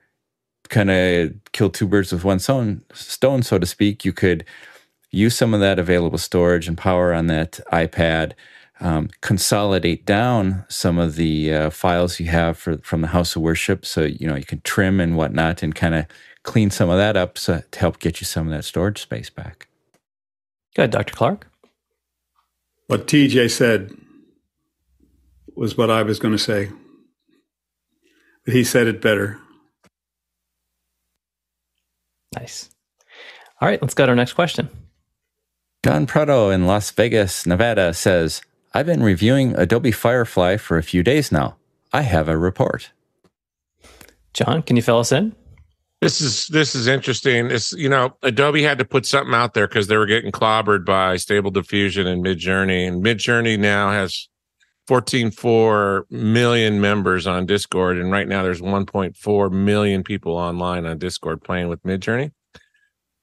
kind 0.69 0.91
of 0.91 1.33
kill 1.53 1.71
two 1.71 1.87
birds 1.87 2.13
with 2.13 2.25
one 2.25 2.39
stone, 2.39 2.83
stone, 2.93 3.43
so 3.43 3.59
to 3.59 3.67
speak. 3.67 4.05
You 4.05 4.13
could 4.13 4.45
use 5.11 5.37
some 5.37 5.55
of 5.55 5.61
that 5.61 5.79
available 5.79 6.19
storage 6.19 6.69
and 6.69 6.77
power 6.77 7.13
on 7.13 7.27
that 7.29 7.61
iPad, 7.73 8.33
um, 8.81 9.11
consolidate 9.21 10.07
down 10.07 10.65
some 10.69 10.99
of 10.99 11.17
the 11.17 11.53
uh, 11.53 11.71
files 11.71 12.21
you 12.21 12.27
have 12.27 12.57
for, 12.57 12.79
from 12.79 13.01
the 13.01 13.09
house 13.09 13.35
of 13.35 13.43
worship. 13.43 13.85
So, 13.85 14.03
you 14.03 14.27
know, 14.29 14.37
you 14.37 14.45
can 14.45 14.61
trim 14.63 15.01
and 15.01 15.17
whatnot 15.17 15.63
and 15.63 15.75
kind 15.75 15.95
of 15.95 16.07
clean 16.45 16.71
some 16.71 16.89
of 16.89 16.97
that 16.97 17.17
up 17.17 17.39
so, 17.39 17.63
to 17.71 17.79
help 17.79 17.99
get 17.99 18.21
you 18.21 18.25
some 18.25 18.47
of 18.47 18.53
that 18.53 18.65
storage 18.65 19.01
space 19.01 19.31
back. 19.31 19.69
Good, 20.77 20.91
Dr. 20.91 21.15
Clark. 21.15 21.49
What 22.87 23.07
TJ 23.07 23.51
said 23.51 23.95
was 25.55 25.77
what 25.77 25.91
I 25.91 26.03
was 26.03 26.19
going 26.19 26.33
to 26.33 26.39
say. 26.39 26.71
But 28.45 28.55
he 28.55 28.65
said 28.65 28.87
it 28.87 29.03
better. 29.03 29.39
Nice. 32.35 32.71
All 33.61 33.69
right, 33.69 33.83
let's 33.83 33.95
go 33.95 34.07
to 34.07 34.11
our 34.11 34.17
next 34.17 34.35
question. 34.35 34.69
John 35.85 36.07
Prado 36.07 36.51
in 36.51 36.67
Las 36.67 36.91
Vegas, 36.93 37.45
Nevada 37.45 37.93
says, 37.93 38.43
I've 38.75 38.87
been 38.87 39.03
reviewing 39.03 39.57
Adobe 39.57 39.93
Firefly 39.93 40.57
for 40.57 40.77
a 40.77 40.83
few 40.83 41.03
days 41.03 41.33
now. 41.33 41.57
I 41.93 42.03
have 42.03 42.29
a 42.29 42.37
report. 42.37 42.91
John, 44.35 44.63
can 44.63 44.77
you 44.77 44.83
fill 44.83 44.99
us 44.99 45.11
in? 45.11 45.35
This 46.01 46.21
is 46.21 46.47
this 46.49 46.77
is 46.77 46.87
interesting. 46.87 47.51
It's 47.51 47.73
you 47.73 47.89
know 47.89 48.17
Adobe 48.23 48.63
had 48.63 48.79
to 48.79 48.85
put 48.85 49.05
something 49.05 49.35
out 49.35 49.55
there 49.55 49.67
because 49.67 49.89
they 49.89 49.97
were 49.97 50.07
getting 50.07 50.31
clobbered 50.31 50.85
by 50.85 51.17
Stable 51.17 51.51
Diffusion 51.51 52.07
and 52.07 52.25
Midjourney, 52.25 52.87
and 52.87 53.05
Midjourney 53.05 53.59
now 53.59 53.91
has 53.91 54.29
14.4 54.89 56.11
million 56.11 56.81
members 56.81 57.27
on 57.27 57.47
Discord, 57.47 57.99
and 57.99 58.13
right 58.13 58.29
now 58.29 58.43
there's 58.45 58.61
1.4 58.61 59.51
million 59.51 60.05
people 60.05 60.37
online 60.37 60.87
on 60.87 60.99
Discord 60.99 61.43
playing 61.43 61.69
with 61.69 61.83
Midjourney. 61.83 62.31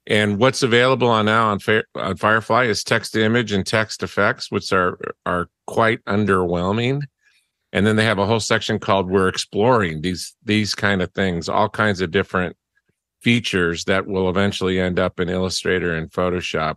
And 0.08 0.38
what's 0.38 0.62
available 0.62 1.08
on 1.08 1.26
now 1.26 1.47
on, 1.49 1.60
on 1.95 2.16
Firefly 2.18 2.66
is 2.66 2.84
text 2.84 3.14
to 3.14 3.24
image 3.24 3.51
and 3.51 3.66
text 3.66 4.03
effects, 4.03 4.51
which 4.51 4.72
are 4.72 4.99
are 5.26 5.49
quite 5.66 6.03
underwhelming. 6.06 7.01
And 7.74 7.86
then 7.86 7.95
they 7.95 8.06
have 8.06 8.20
a 8.20 8.26
whole 8.26 8.39
section 8.39 8.80
called 8.80 9.10
"We're 9.10 9.28
exploring 9.28 10.01
these 10.01 10.36
these 10.43 10.76
kind 10.76 11.01
of 11.01 11.12
things, 11.14 11.49
all 11.49 11.70
kinds 11.70 12.01
of 12.01 12.12
different 12.12 12.56
features 13.22 13.86
that 13.86 14.06
will 14.06 14.30
eventually 14.30 14.80
end 14.80 14.99
up 14.99 15.20
in 15.20 15.30
Illustrator 15.30 15.95
and 15.95 16.12
Photoshop. 16.12 16.76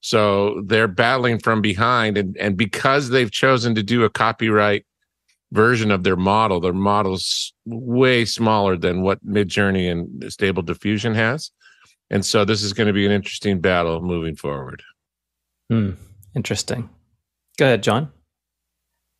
So 0.00 0.60
they're 0.66 0.88
battling 0.88 1.38
from 1.38 1.62
behind, 1.62 2.18
and 2.18 2.36
and 2.38 2.56
because 2.56 3.10
they've 3.10 3.30
chosen 3.30 3.76
to 3.76 3.82
do 3.84 4.02
a 4.02 4.10
copyright 4.10 4.84
version 5.52 5.92
of 5.92 6.02
their 6.02 6.16
model, 6.16 6.58
their 6.58 6.72
model's 6.72 7.54
way 7.64 8.24
smaller 8.24 8.76
than 8.76 9.02
what 9.02 9.24
Midjourney 9.24 9.90
and 9.90 10.32
Stable 10.32 10.62
Diffusion 10.62 11.14
has 11.14 11.52
and 12.10 12.24
so 12.24 12.44
this 12.44 12.62
is 12.62 12.72
going 12.72 12.86
to 12.86 12.92
be 12.92 13.06
an 13.06 13.12
interesting 13.12 13.60
battle 13.60 14.00
moving 14.00 14.36
forward. 14.36 14.82
Hmm. 15.70 15.92
Interesting. 16.34 16.90
Go 17.56 17.66
ahead, 17.66 17.82
John. 17.82 18.12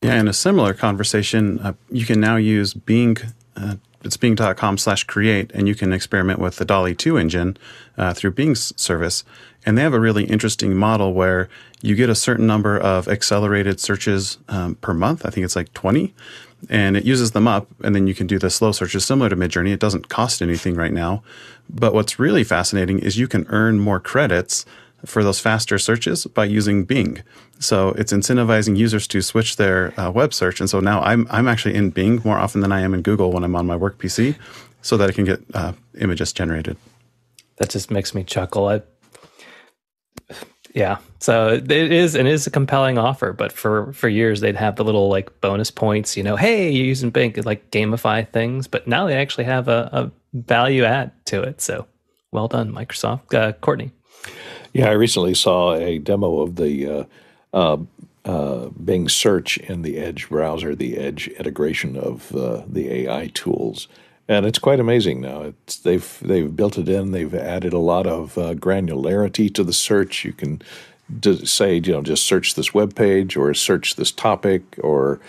Yeah, 0.03 0.21
in 0.21 0.29
a 0.29 0.33
similar 0.33 0.75
conversation, 0.75 1.59
uh, 1.61 1.75
you 1.91 2.05
can 2.05 2.21
now 2.21 2.37
use 2.37 2.75
Bing. 2.75 3.17
Uh, 3.57 3.77
it's 4.03 4.19
bing.com 4.19 4.77
slash 4.77 5.05
create, 5.05 5.51
and 5.55 5.67
you 5.67 5.75
can 5.75 5.93
experiment 5.93 6.39
with 6.39 6.57
the 6.57 6.67
DALL-E 6.67 6.95
2 6.95 7.17
engine 7.17 7.57
uh, 7.97 8.13
through 8.13 8.33
Bing's 8.33 8.79
service. 8.79 9.25
And 9.65 9.79
they 9.79 9.83
have 9.83 9.95
a 9.95 10.01
really 10.01 10.25
interesting 10.25 10.77
model 10.77 11.15
where 11.15 11.49
you 11.81 11.95
get 11.95 12.11
a 12.11 12.15
certain 12.15 12.47
number 12.47 12.79
of 12.79 13.09
accelerated 13.09 13.81
searches 13.81 14.37
um, 14.49 14.75
per 14.75 14.93
month. 14.93 15.25
I 15.25 15.31
think 15.31 15.47
it's 15.47 15.57
like 15.57 15.73
20 15.73 16.15
and 16.69 16.97
it 16.97 17.05
uses 17.05 17.33
them 17.33 17.47
up 17.47 17.69
and 17.83 17.95
then 17.95 18.07
you 18.07 18.15
can 18.15 18.27
do 18.27 18.39
the 18.39 18.51
slow 18.51 18.73
searches 18.73 19.05
similar 19.05 19.29
to 19.29 19.37
midjourney. 19.37 19.73
It 19.73 19.81
doesn't 19.81 20.09
cost 20.09 20.43
anything 20.43 20.75
right 20.75 20.93
now. 20.93 21.23
But 21.69 21.95
what's 21.95 22.19
really 22.19 22.45
fascinating 22.45 22.99
is 22.99 23.19
you 23.19 23.29
can 23.29 23.47
earn 23.49 23.79
more 23.79 24.01
credits 24.01 24.65
for 25.05 25.23
those 25.23 25.41
faster 25.41 25.79
searches 25.79 26.27
by 26.27 26.45
using 26.45 26.85
bing. 26.85 27.23
So 27.59 27.91
it's 27.91 28.13
incentivizing 28.13 28.77
users 28.77 29.07
to 29.09 29.23
switch 29.23 29.57
their 29.57 29.99
uh, 30.01 30.11
web 30.11 30.33
search. 30.33 30.61
And 30.61 30.69
so 30.69 30.81
now 30.81 31.01
I'm, 31.03 31.27
I'm 31.31 31.49
actually 31.49 31.75
in 31.75 31.91
bing 31.91 32.23
more 32.25 32.39
often 32.39 32.61
than 32.61 32.73
i 32.73 32.81
am 32.81 32.95
in 32.95 33.03
google 33.03 33.33
when 33.33 33.45
i'm 33.45 33.57
on 33.57 33.67
my 33.67 33.77
work 33.77 33.99
pc 33.99 34.37
so 34.83 34.97
that 34.97 35.09
i 35.09 35.13
can 35.13 35.25
get 35.25 35.41
uh, 35.55 35.73
images 35.99 36.33
generated. 36.33 36.77
That 37.59 37.71
just 37.71 37.91
makes 37.91 38.15
me 38.15 38.25
chuckle. 38.25 38.69
I, 38.69 38.83
yeah. 40.75 40.99
So 41.21 41.49
it 41.55 41.71
is 41.71 42.17
it 42.17 42.27
is 42.27 42.47
a 42.47 42.51
compelling 42.51 42.99
offer, 42.99 43.33
but 43.33 43.53
for 43.53 43.93
for 43.93 44.09
years 44.09 44.41
they'd 44.41 44.57
have 44.57 44.77
the 44.77 44.85
little 44.85 45.09
like 45.09 45.41
bonus 45.41 45.71
points, 45.71 46.17
you 46.17 46.23
know, 46.23 46.37
hey, 46.37 46.69
you're 46.71 46.85
using 46.85 47.11
Bing 47.11 47.33
like 47.45 47.71
gamify 47.71 48.29
things, 48.31 48.67
but 48.67 48.87
now 48.87 49.07
they 49.07 49.17
actually 49.17 49.45
have 49.45 49.69
a, 49.69 49.89
a 49.93 50.11
value 50.33 50.85
add 50.85 51.13
to 51.27 51.43
it. 51.43 51.61
So 51.61 51.87
well 52.33 52.49
done, 52.49 52.73
Microsoft. 52.73 53.33
Uh, 53.33 53.53
Courtney. 53.53 53.93
Yeah, 54.73 54.89
I 54.89 54.93
recently 54.93 55.35
saw 55.35 55.75
a 55.75 55.99
demo 55.99 56.41
of 56.41 56.57
the 56.57 56.89
uh, 56.89 57.05
uh, 57.53 57.77
uh, 58.25 58.69
Bing 58.71 59.09
search 59.09 59.57
in 59.59 59.83
the 59.83 59.99
Edge 59.99 60.29
browser, 60.29 60.75
the 60.75 60.99
Edge 60.99 61.29
integration 61.29 61.97
of 61.97 62.35
uh, 62.35 62.65
the 62.67 62.93
AI 62.93 63.29
tools 63.29 63.87
and 64.29 64.47
it's 64.47 64.59
quite 64.59 64.81
amazing 64.81 65.21
now. 65.21 65.43
It's, 65.43 65.77
they've 65.77 66.19
they've 66.23 66.55
built 66.55 66.79
it 66.79 66.89
in. 66.89 67.13
They've 67.13 67.35
added 67.35 67.73
a 67.73 67.79
lot 67.79 68.07
of 68.07 68.39
uh, 68.39 68.55
granularity 68.55 69.53
to 69.55 69.65
the 69.65 69.73
search. 69.73 70.25
You 70.25 70.33
can 70.33 70.63
d- 71.21 71.45
say, 71.45 71.77
you 71.77 71.93
know, 71.93 72.03
just 72.03 72.25
search 72.25 72.55
this 72.55 72.73
web 72.73 72.95
page 72.95 73.37
or 73.37 73.53
search 73.55 73.97
this 73.97 74.11
topic 74.11 74.79
or 74.83 75.21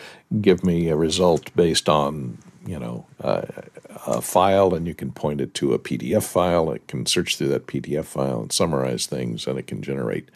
give 0.41 0.63
me 0.63 0.89
a 0.89 0.95
result 0.95 1.53
based 1.55 1.89
on 1.89 2.37
you 2.65 2.79
know 2.79 3.05
uh, 3.21 3.43
a 4.07 4.21
file, 4.21 4.73
and 4.73 4.87
you 4.87 4.93
can 4.93 5.11
point 5.11 5.41
it 5.41 5.53
to 5.55 5.73
a 5.73 5.79
PDF 5.79 6.23
file. 6.23 6.71
It 6.71 6.87
can 6.87 7.05
search 7.05 7.37
through 7.37 7.49
that 7.49 7.67
PDF 7.67 8.05
file 8.05 8.41
and 8.41 8.51
summarize 8.51 9.05
things, 9.05 9.47
and 9.47 9.59
it 9.59 9.67
can 9.67 9.81
generate 9.81 10.29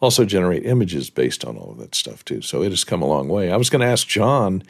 also 0.00 0.24
generate 0.24 0.64
images 0.64 1.10
based 1.10 1.44
on 1.44 1.56
all 1.56 1.72
of 1.72 1.78
that 1.78 1.94
stuff 1.94 2.24
too. 2.24 2.42
So 2.42 2.62
it 2.62 2.70
has 2.70 2.84
come 2.84 3.02
a 3.02 3.06
long 3.06 3.28
way. 3.28 3.50
I 3.50 3.56
was 3.56 3.70
going 3.70 3.80
to 3.80 3.86
ask 3.86 4.06
John 4.08 4.62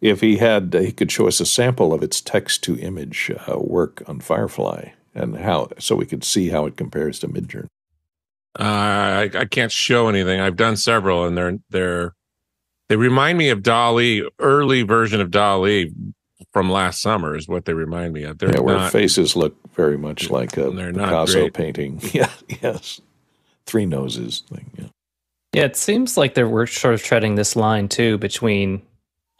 if 0.00 0.20
he 0.20 0.36
had 0.36 0.74
he 0.74 0.92
could 0.92 1.12
show 1.12 1.26
us 1.28 1.40
a 1.40 1.46
sample 1.46 1.92
of 1.92 2.02
its 2.02 2.20
text 2.20 2.62
to 2.64 2.78
image 2.78 3.30
uh, 3.46 3.58
work 3.58 4.02
on 4.06 4.20
Firefly 4.20 4.90
and 5.14 5.36
how 5.36 5.68
so 5.78 5.96
we 5.96 6.06
could 6.06 6.24
see 6.24 6.48
how 6.48 6.66
it 6.66 6.76
compares 6.76 7.18
to 7.20 7.28
Midjourney. 7.28 7.68
Uh, 8.58 8.62
I, 8.62 9.30
I 9.34 9.44
can't 9.44 9.70
show 9.70 10.08
anything. 10.08 10.40
I've 10.40 10.56
done 10.56 10.76
several, 10.76 11.24
and 11.24 11.36
they're 11.36 11.58
they're 11.70 12.14
they 12.88 12.96
remind 12.96 13.36
me 13.36 13.50
of 13.50 13.62
DALL-E, 13.62 14.26
early 14.38 14.82
version 14.82 15.20
of 15.20 15.30
DALL-E 15.30 15.92
from 16.52 16.70
last 16.70 17.02
summer 17.02 17.36
is 17.36 17.46
what 17.46 17.66
they 17.66 17.74
remind 17.74 18.14
me 18.14 18.22
of. 18.24 18.38
They're 18.38 18.52
yeah, 18.54 18.60
where 18.60 18.76
not, 18.76 18.92
faces 18.92 19.36
look 19.36 19.56
very 19.74 19.98
much 19.98 20.30
like 20.30 20.56
a 20.56 20.70
Picasso 20.70 21.50
painting. 21.50 22.00
Yeah, 22.12 22.30
yes, 22.62 23.00
three 23.68 23.86
noses 23.86 24.42
thing. 24.48 24.70
Yeah. 24.76 24.86
Yeah, 25.52 25.64
it 25.64 25.76
seems 25.76 26.16
like 26.16 26.34
they 26.34 26.44
we're 26.44 26.66
sort 26.66 26.94
of 26.94 27.02
treading 27.02 27.36
this 27.36 27.56
line 27.56 27.88
too 27.88 28.18
between 28.18 28.82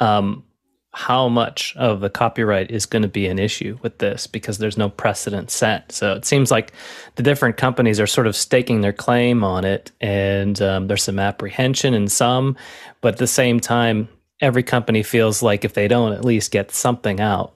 um, 0.01 0.45
how 0.93 1.29
much 1.29 1.77
of 1.77 2.01
the 2.01 2.11
copyright 2.11 2.71
is 2.71 2.87
going 2.87 3.03
to 3.03 3.09
be 3.09 3.27
an 3.27 3.39
issue 3.39 3.79
with 3.83 3.99
this 3.99 4.27
because 4.27 4.59
there's 4.59 4.79
no 4.79 4.89
precedent 4.89 5.51
set. 5.51 5.93
So 5.93 6.15
it 6.15 6.25
seems 6.25 6.51
like 6.51 6.73
the 7.17 7.23
different 7.23 7.57
companies 7.57 8.01
are 8.01 8.07
sort 8.07 8.27
of 8.27 8.35
staking 8.35 8.81
their 8.81 8.93
claim 8.93 9.45
on 9.45 9.65
it, 9.65 9.93
and 10.01 10.61
um, 10.63 10.87
there's 10.87 11.03
some 11.03 11.19
apprehension 11.19 11.95
in 11.95 12.09
some, 12.09 12.57
but 13.01 13.15
at 13.15 13.19
the 13.19 13.27
same 13.27 13.61
time, 13.61 14.09
every 14.41 14.63
company 14.63 15.03
feels 15.03 15.43
like 15.43 15.65
if 15.65 15.75
they 15.75 15.89
don't 15.89 16.13
at 16.13 16.25
least 16.25 16.51
get 16.51 16.71
something 16.71 17.21
out, 17.21 17.55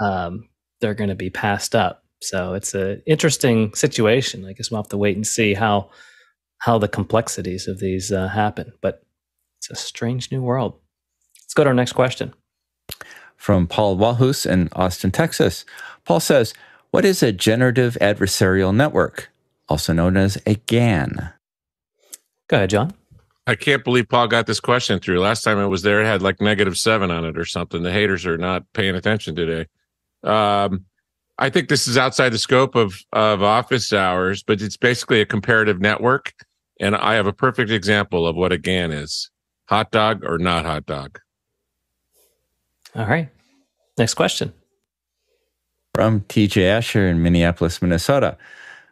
um, 0.00 0.48
they're 0.80 0.94
going 0.94 1.10
to 1.10 1.16
be 1.16 1.30
passed 1.30 1.74
up. 1.74 2.02
So 2.22 2.54
it's 2.54 2.74
an 2.74 3.02
interesting 3.06 3.74
situation. 3.74 4.44
I 4.44 4.52
guess 4.52 4.70
we'll 4.70 4.82
have 4.82 4.88
to 4.88 4.96
wait 4.96 5.16
and 5.16 5.26
see 5.26 5.54
how 5.54 5.90
how 6.66 6.78
the 6.78 6.88
complexities 6.88 7.68
of 7.68 7.78
these 7.78 8.10
uh, 8.10 8.26
happen. 8.26 8.72
But 8.80 9.04
it's 9.58 9.70
a 9.70 9.76
strange 9.76 10.32
new 10.32 10.42
world. 10.42 10.74
Let's 11.40 11.54
go 11.54 11.62
to 11.62 11.68
our 11.68 11.74
next 11.74 11.92
question 11.92 12.34
from 13.36 13.68
Paul 13.68 13.96
Walhus 13.96 14.44
in 14.44 14.68
Austin, 14.72 15.12
Texas. 15.12 15.64
Paul 16.04 16.18
says, 16.18 16.54
What 16.90 17.04
is 17.04 17.22
a 17.22 17.30
generative 17.30 17.96
adversarial 18.00 18.74
network, 18.74 19.30
also 19.68 19.92
known 19.92 20.16
as 20.16 20.42
a 20.44 20.56
GAN? 20.66 21.32
Go 22.48 22.56
ahead, 22.56 22.70
John. 22.70 22.94
I 23.46 23.54
can't 23.54 23.84
believe 23.84 24.08
Paul 24.08 24.26
got 24.26 24.48
this 24.48 24.58
question 24.58 24.98
through. 24.98 25.20
Last 25.20 25.42
time 25.42 25.60
it 25.60 25.68
was 25.68 25.82
there, 25.82 26.02
it 26.02 26.06
had 26.06 26.20
like 26.20 26.40
negative 26.40 26.76
seven 26.76 27.12
on 27.12 27.24
it 27.24 27.38
or 27.38 27.44
something. 27.44 27.84
The 27.84 27.92
haters 27.92 28.26
are 28.26 28.38
not 28.38 28.64
paying 28.72 28.96
attention 28.96 29.36
today. 29.36 29.68
Um, 30.24 30.84
I 31.38 31.48
think 31.48 31.68
this 31.68 31.86
is 31.86 31.96
outside 31.96 32.30
the 32.30 32.38
scope 32.38 32.74
of 32.74 32.96
of 33.12 33.44
office 33.44 33.92
hours, 33.92 34.42
but 34.42 34.60
it's 34.60 34.76
basically 34.76 35.20
a 35.20 35.26
comparative 35.26 35.80
network. 35.80 36.32
And 36.80 36.94
I 36.94 37.14
have 37.14 37.26
a 37.26 37.32
perfect 37.32 37.70
example 37.70 38.26
of 38.26 38.36
what 38.36 38.52
a 38.52 38.58
GAN 38.58 38.92
is: 38.92 39.30
hot 39.68 39.90
dog 39.90 40.24
or 40.24 40.38
not 40.38 40.64
hot 40.64 40.86
dog. 40.86 41.20
All 42.94 43.06
right. 43.06 43.28
Next 43.98 44.14
question. 44.14 44.52
From 45.94 46.20
TJ 46.22 46.62
Asher 46.68 47.08
in 47.08 47.22
Minneapolis, 47.22 47.80
Minnesota. 47.80 48.36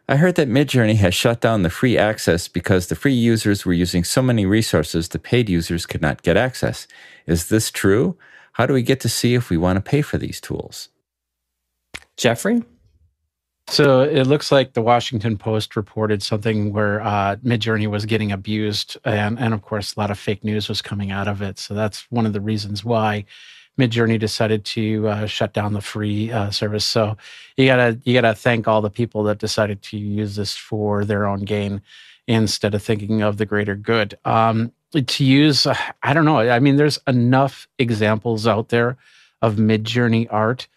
I 0.07 0.17
heard 0.17 0.35
that 0.35 0.49
Midjourney 0.49 0.97
has 0.97 1.15
shut 1.15 1.41
down 1.41 1.63
the 1.63 1.69
free 1.71 1.97
access 1.97 2.47
because 2.47 2.87
the 2.87 2.95
free 2.95 3.13
users 3.13 3.65
were 3.65 3.73
using 3.73 4.03
so 4.03 4.21
many 4.21 4.45
resources 4.45 5.09
the 5.09 5.17
paid 5.17 5.49
users 5.49 5.87
could 5.87 6.01
not 6.01 6.21
get 6.21 6.37
access. 6.37 6.87
Is 7.25 7.49
this 7.49 7.71
true? 7.71 8.15
How 8.53 8.67
do 8.67 8.73
we 8.73 8.83
get 8.83 8.99
to 9.01 9.09
see 9.09 9.33
if 9.33 9.49
we 9.49 9.57
want 9.57 9.77
to 9.77 9.81
pay 9.81 10.03
for 10.03 10.19
these 10.19 10.39
tools? 10.39 10.89
Jeffrey? 12.17 12.63
So 13.67 14.01
it 14.01 14.27
looks 14.27 14.51
like 14.51 14.73
the 14.73 14.81
Washington 14.81 15.37
Post 15.37 15.75
reported 15.75 16.21
something 16.21 16.71
where 16.71 17.01
uh, 17.01 17.37
Midjourney 17.37 17.87
was 17.87 18.05
getting 18.05 18.31
abused, 18.31 18.97
and 19.05 19.39
and 19.39 19.53
of 19.53 19.63
course 19.63 19.95
a 19.95 19.99
lot 19.99 20.11
of 20.11 20.19
fake 20.19 20.43
news 20.43 20.69
was 20.69 20.81
coming 20.81 21.11
out 21.11 21.27
of 21.27 21.41
it. 21.41 21.57
So 21.57 21.73
that's 21.73 22.05
one 22.11 22.25
of 22.25 22.33
the 22.33 22.41
reasons 22.41 22.85
why 22.85 23.25
Midjourney 23.79 24.19
decided 24.19 24.65
to 24.65 25.07
uh, 25.07 25.25
shut 25.25 25.53
down 25.53 25.73
the 25.73 25.81
free 25.81 26.31
uh, 26.31 26.51
service. 26.51 26.85
So 26.85 27.17
you 27.57 27.65
gotta 27.65 27.99
you 28.03 28.13
gotta 28.13 28.35
thank 28.35 28.67
all 28.67 28.81
the 28.81 28.89
people 28.89 29.23
that 29.23 29.39
decided 29.39 29.81
to 29.83 29.97
use 29.97 30.35
this 30.35 30.55
for 30.55 31.03
their 31.03 31.25
own 31.25 31.41
gain 31.41 31.81
instead 32.27 32.75
of 32.75 32.83
thinking 32.83 33.21
of 33.21 33.37
the 33.37 33.45
greater 33.45 33.75
good. 33.75 34.17
Um, 34.25 34.71
to 35.07 35.25
use, 35.25 35.67
I 36.03 36.13
don't 36.13 36.25
know. 36.25 36.39
I 36.39 36.59
mean, 36.59 36.77
there's 36.77 36.99
enough 37.07 37.67
examples 37.79 38.47
out 38.47 38.69
there 38.69 38.97
of 39.41 39.55
Midjourney 39.55 40.27
art 40.29 40.67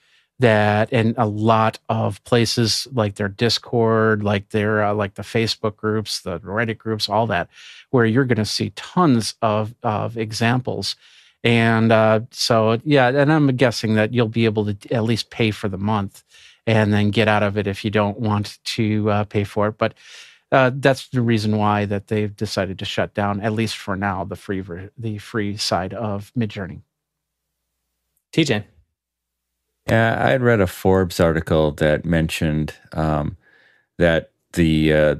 that 0.41 0.89
and 0.93 1.15
a 1.19 1.27
lot 1.27 1.79
of 1.89 2.23
places 2.25 2.87
like 2.93 3.17
their 3.17 3.29
discord 3.29 4.23
like 4.23 4.51
their 4.51 4.85
uh, 4.85 4.95
like 4.95 5.15
the 5.15 5.23
facebook 5.23 5.77
groups 5.77 6.21
the 6.21 6.39
reddit 6.41 6.79
groups 6.79 7.09
all 7.09 7.27
that 7.27 7.49
where 7.91 8.07
you're 8.07 8.25
going 8.25 8.37
to 8.37 8.45
see 8.45 8.71
tons 8.71 9.35
of 9.43 9.75
of 9.83 10.17
examples. 10.17 10.97
And 11.45 11.93
uh, 11.93 12.21
so 12.31 12.81
yeah 12.85 13.09
and 13.09 13.33
i'm 13.33 13.47
guessing 13.57 13.95
that 13.95 14.13
you'll 14.13 14.29
be 14.29 14.45
able 14.45 14.73
to 14.75 14.93
at 14.93 15.05
least 15.05 15.31
pay 15.31 15.51
for 15.51 15.69
the 15.69 15.79
month 15.79 16.25
and 16.69 16.93
then 16.93 17.11
get 17.11 17.29
out 17.29 17.43
of 17.43 17.57
it 17.57 17.67
if 17.67 17.83
you 17.85 17.91
don't 17.91 18.21
want 18.21 18.59
to 18.63 19.11
uh, 19.11 19.25
pay 19.25 19.43
for 19.43 19.69
it. 19.69 19.79
But 19.79 19.95
uh, 20.53 20.71
that's 20.75 21.09
the 21.09 21.23
reason 21.23 21.57
why 21.57 21.87
that 21.87 22.09
they've 22.09 22.35
decided 22.37 22.79
to 22.79 22.85
shut 22.85 23.15
down 23.15 23.41
at 23.41 23.55
least 23.55 23.77
for 23.77 23.97
now 23.97 24.25
the 24.25 24.37
free 24.37 24.63
the 24.97 25.19
free 25.19 25.57
side 25.57 25.95
of 25.95 26.31
midjourney. 26.37 26.83
Tj 28.35 28.65
yeah, 29.89 30.23
I 30.23 30.31
had 30.31 30.43
read 30.43 30.61
a 30.61 30.67
Forbes 30.67 31.21
article 31.21 31.73
that 31.73 32.05
mentioned 32.05 32.75
um, 32.93 33.37
that 33.99 34.33
the, 34.53 34.93
uh, 34.93 35.15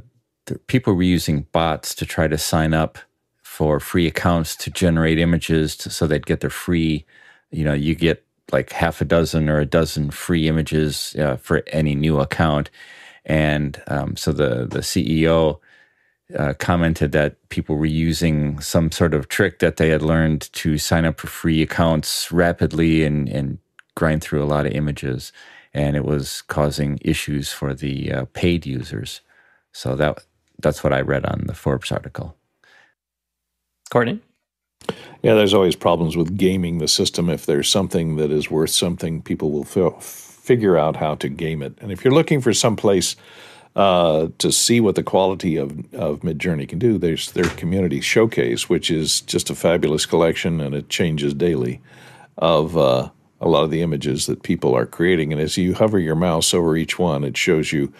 the, 0.47 0.59
people 0.67 0.95
were 0.95 1.03
using 1.03 1.47
bots 1.53 1.95
to 1.97 2.07
try 2.07 2.29
to 2.29 2.39
sign 2.39 2.75
up 2.75 2.99
for 3.43 3.81
free 3.81 4.07
accounts 4.07 4.55
to 4.57 4.71
generate 4.71 5.19
images 5.19 5.77
to, 5.77 5.91
so 5.91 6.07
they'd 6.07 6.27
get 6.27 6.41
their 6.41 6.51
free, 6.51 7.05
you 7.51 7.65
know, 7.65 7.75
you 7.75 7.95
get 7.95 8.25
like 8.53 8.73
half 8.73 9.01
a 9.01 9.05
dozen 9.05 9.49
or 9.49 9.59
a 9.59 9.67
dozen 9.67 10.11
free 10.11 10.49
images 10.49 11.17
uh, 11.19 11.37
for 11.37 11.63
any 11.69 11.95
new 11.95 12.21
account. 12.21 12.71
And 13.25 13.83
um, 13.89 14.17
so 14.17 14.33
the, 14.33 14.67
the 14.67 14.81
CEO 14.81 15.61
uh, 16.37 16.55
commented 16.59 17.13
that 17.13 17.37
people 17.49 17.77
were 17.77 17.87
using 17.87 18.61
some 18.61 18.93
sort 18.93 19.15
of 19.15 19.29
trick 19.29 19.59
that 19.61 19.77
they 19.77 19.89
had 19.89 20.03
learned 20.03 20.53
to 20.53 20.79
sign 20.79 21.05
up 21.05 21.21
for 21.21 21.27
free 21.27 21.63
accounts 21.63 22.31
rapidly 22.31 23.05
and, 23.05 23.29
and 23.29 23.59
grind 23.99 24.23
through 24.23 24.45
a 24.45 24.53
lot 24.55 24.65
of 24.65 24.73
images, 24.73 25.33
and 25.75 25.97
it 25.97 26.05
was 26.05 26.43
causing 26.43 27.01
issues 27.03 27.53
for 27.53 27.75
the 27.75 28.13
uh, 28.13 28.25
paid 28.33 28.65
users. 28.65 29.23
So 29.73 29.97
that 29.97 30.25
that's 30.63 30.85
what 30.85 30.93
I 30.93 31.01
read 31.01 31.27
on 31.27 31.45
the 31.47 31.55
Forbes 31.55 31.91
article. 31.91 32.37
Courtney. 33.91 34.21
Yeah, 35.23 35.35
there's 35.35 35.55
always 35.55 35.77
problems 35.77 36.17
with 36.17 36.37
gaming 36.37 36.79
the 36.79 36.89
system. 36.89 37.29
If 37.29 37.45
there's 37.45 37.69
something 37.69 38.17
that 38.17 38.31
is 38.31 38.51
worth 38.51 38.71
something, 38.71 39.23
people 39.23 39.51
will 39.51 39.67
f- 39.67 40.03
figure 40.03 40.79
out 40.79 40.97
how 40.97 41.17
to 41.17 41.29
game 41.29 41.61
it. 41.61 41.75
And 41.81 41.91
if 41.91 42.05
you're 42.05 42.15
looking 42.15 42.41
for 42.41 42.55
some 42.55 42.77
place 42.77 43.17
uh, 43.75 44.29
to 44.39 44.53
see 44.53 44.81
what 44.81 44.95
the 44.95 45.03
quality 45.03 45.57
of, 45.57 45.71
of 45.93 46.21
Midjourney 46.21 46.69
can 46.69 46.79
do, 46.79 46.99
there's 46.99 47.33
their 47.33 47.51
community 47.57 48.01
showcase, 48.01 48.69
which 48.69 48.91
is 48.91 49.21
just 49.23 49.51
a 49.51 49.55
fabulous 49.55 50.07
collection, 50.07 50.61
and 50.61 50.75
it 50.75 50.89
changes 50.89 51.35
daily 51.35 51.81
of 52.37 52.77
uh, 52.77 53.11
a 53.41 53.49
lot 53.49 53.65
of 53.65 53.71
the 53.71 53.83
images 53.83 54.27
that 54.27 54.43
people 54.43 54.75
are 54.75 54.87
creating. 54.87 55.33
And 55.33 55.41
as 55.41 55.57
you 55.57 55.75
hover 55.75 55.99
your 55.99 56.17
mouse 56.17 56.53
over 56.53 56.77
each 56.77 56.99
one, 56.99 57.25
it 57.25 57.37
shows 57.37 57.73
you 57.73 57.93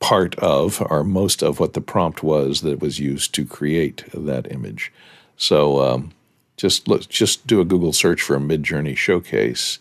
part 0.00 0.36
of 0.36 0.80
or 0.90 1.02
most 1.02 1.42
of 1.42 1.58
what 1.58 1.72
the 1.72 1.80
prompt 1.80 2.22
was 2.22 2.60
that 2.60 2.80
was 2.80 3.00
used 3.00 3.34
to 3.34 3.44
create 3.44 4.04
that 4.14 4.50
image. 4.50 4.92
So 5.36 5.80
um, 5.80 6.12
just 6.56 6.86
just 7.08 7.46
do 7.46 7.60
a 7.60 7.64
Google 7.64 7.92
search 7.92 8.22
for 8.22 8.36
a 8.36 8.40
Midjourney 8.40 8.96
showcase, 8.96 9.78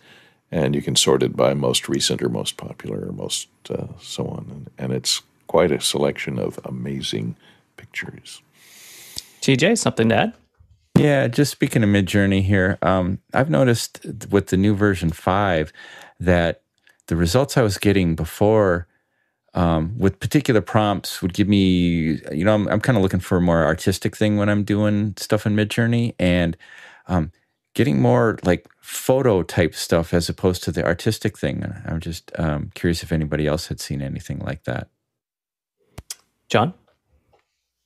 and 0.52 0.76
you 0.76 0.82
can 0.82 0.96
sort 0.96 1.24
it 1.24 1.36
by 1.36 1.54
most 1.54 1.90
recent 1.90 2.22
or 2.22 2.30
most 2.30 2.58
popular 2.58 3.08
or 3.08 3.12
most 3.12 3.48
uh, 3.70 3.88
so 4.00 4.28
on. 4.28 4.48
And, 4.50 4.70
and 4.78 4.94
it's 4.94 5.22
quite 5.48 5.72
a 5.72 5.82
selection 5.82 6.40
of 6.40 6.60
amazing 6.66 7.36
pictures. 7.78 8.42
TJ, 9.42 9.78
something 9.78 10.10
to 10.10 10.16
add? 10.16 10.34
Yeah, 10.98 11.28
just 11.28 11.52
speaking 11.52 11.84
of 11.84 11.90
Midjourney 11.90 12.42
here, 12.42 12.80
um, 12.82 13.20
I've 13.32 13.52
noticed 13.52 14.04
with 14.32 14.48
the 14.48 14.58
new 14.58 14.76
version 14.76 15.12
five 15.12 15.72
that 16.20 16.64
the 17.06 17.16
results 17.16 17.56
I 17.56 17.62
was 17.62 17.78
getting 17.78 18.16
before 18.16 18.88
um, 19.54 19.98
with 19.98 20.20
particular 20.20 20.62
prompts 20.62 21.22
would 21.22 21.34
give 21.34 21.48
me, 21.48 22.20
you 22.32 22.44
know, 22.44 22.54
I'm, 22.54 22.68
I'm 22.68 22.82
kind 22.82 22.98
of 22.98 23.04
looking 23.04 23.20
for 23.20 23.38
a 23.38 23.42
more 23.42 23.64
artistic 23.64 24.16
thing 24.16 24.38
when 24.38 24.50
I'm 24.50 24.64
doing 24.64 25.14
stuff 25.18 25.46
in 25.46 25.56
Midjourney 25.56 26.16
and 26.18 26.58
um, 27.08 27.32
getting 27.76 28.02
more 28.02 28.40
like 28.44 28.68
photo 28.82 29.44
type 29.44 29.76
stuff 29.76 30.16
as 30.16 30.30
opposed 30.30 30.64
to 30.64 30.72
the 30.72 30.84
artistic 30.84 31.38
thing. 31.38 31.64
I'm 31.86 32.00
just 32.00 32.32
um, 32.40 32.72
curious 32.74 33.04
if 33.04 33.12
anybody 33.12 33.46
else 33.46 33.68
had 33.68 33.80
seen 33.80 34.02
anything 34.02 34.40
like 34.40 34.64
that. 34.64 34.90
John? 36.50 36.74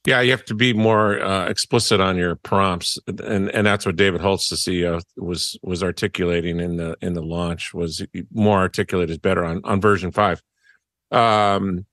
Yeah, 0.06 0.22
you 0.22 0.32
have 0.32 0.46
to 0.46 0.56
be 0.56 0.74
more 0.74 1.22
uh, 1.22 1.48
explicit 1.48 2.02
on 2.02 2.18
your 2.18 2.36
prompts, 2.36 2.98
and 3.06 3.50
and 3.50 3.68
that's 3.68 3.86
what 3.86 3.96
David 3.96 4.20
Holz, 4.22 4.50
the 4.50 4.56
CEO, 4.56 5.00
was 5.16 5.60
was 5.62 5.84
articulating 5.84 6.60
in 6.60 6.78
the 6.78 6.98
in 7.02 7.14
the 7.14 7.22
launch. 7.22 7.72
Was 7.72 8.04
more 8.34 8.58
articulate 8.58 9.12
is 9.12 9.20
better 9.20 9.46
on 9.46 9.62
on 9.64 9.80
version 9.80 10.12
five. 10.12 10.42
Um, 11.12 11.86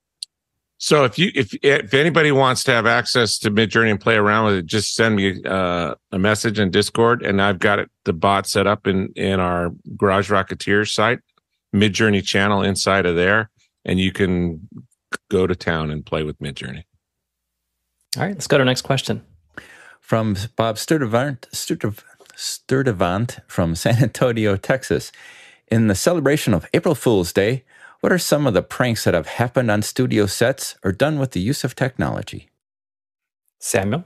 so 0.78 1.04
if 1.04 1.18
you 1.18 1.30
if 1.34 1.52
if 1.62 1.92
anybody 1.92 2.32
wants 2.32 2.64
to 2.64 2.72
have 2.72 2.86
access 2.86 3.36
to 3.40 3.50
Midjourney 3.50 3.90
and 3.90 4.00
play 4.00 4.14
around 4.14 4.46
with 4.46 4.54
it, 4.54 4.66
just 4.66 4.94
send 4.94 5.16
me 5.16 5.42
uh, 5.44 5.94
a 6.12 6.18
message 6.18 6.58
in 6.58 6.70
Discord, 6.70 7.22
and 7.22 7.42
I've 7.42 7.58
got 7.58 7.78
it 7.78 7.90
the 8.04 8.14
bot 8.14 8.46
set 8.46 8.66
up 8.66 8.86
in 8.86 9.12
in 9.16 9.38
our 9.38 9.70
Garage 9.98 10.30
Rocketeer 10.30 10.88
site, 10.88 11.18
Midjourney 11.74 12.24
channel 12.24 12.62
inside 12.62 13.04
of 13.04 13.16
there, 13.16 13.50
and 13.84 14.00
you 14.00 14.12
can 14.12 14.66
go 15.30 15.46
to 15.46 15.54
town 15.54 15.90
and 15.90 16.06
play 16.06 16.22
with 16.22 16.38
Midjourney. 16.38 16.84
All 18.16 18.22
right, 18.22 18.32
let's 18.32 18.46
go 18.46 18.56
to 18.56 18.62
our 18.62 18.66
next 18.66 18.82
question. 18.82 19.22
From 20.00 20.36
Bob 20.56 20.76
Sturdivant, 20.76 21.40
Sturdivant 22.34 23.40
from 23.46 23.74
San 23.74 24.02
Antonio, 24.02 24.56
Texas. 24.56 25.12
In 25.70 25.88
the 25.88 25.94
celebration 25.94 26.54
of 26.54 26.66
April 26.72 26.94
Fool's 26.94 27.32
Day, 27.32 27.64
what 28.00 28.12
are 28.12 28.18
some 28.18 28.46
of 28.46 28.54
the 28.54 28.62
pranks 28.62 29.04
that 29.04 29.12
have 29.12 29.26
happened 29.26 29.70
on 29.70 29.82
studio 29.82 30.24
sets 30.26 30.76
or 30.82 30.92
done 30.92 31.18
with 31.18 31.32
the 31.32 31.40
use 31.40 31.64
of 31.64 31.74
technology? 31.74 32.48
Samuel? 33.58 34.04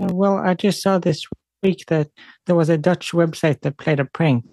Uh, 0.00 0.12
well, 0.12 0.36
I 0.36 0.54
just 0.54 0.82
saw 0.82 0.98
this 0.98 1.24
week 1.62 1.84
that 1.86 2.10
there 2.46 2.56
was 2.56 2.68
a 2.68 2.76
Dutch 2.76 3.12
website 3.12 3.60
that 3.62 3.78
played 3.78 4.00
a 4.00 4.04
prank 4.04 4.44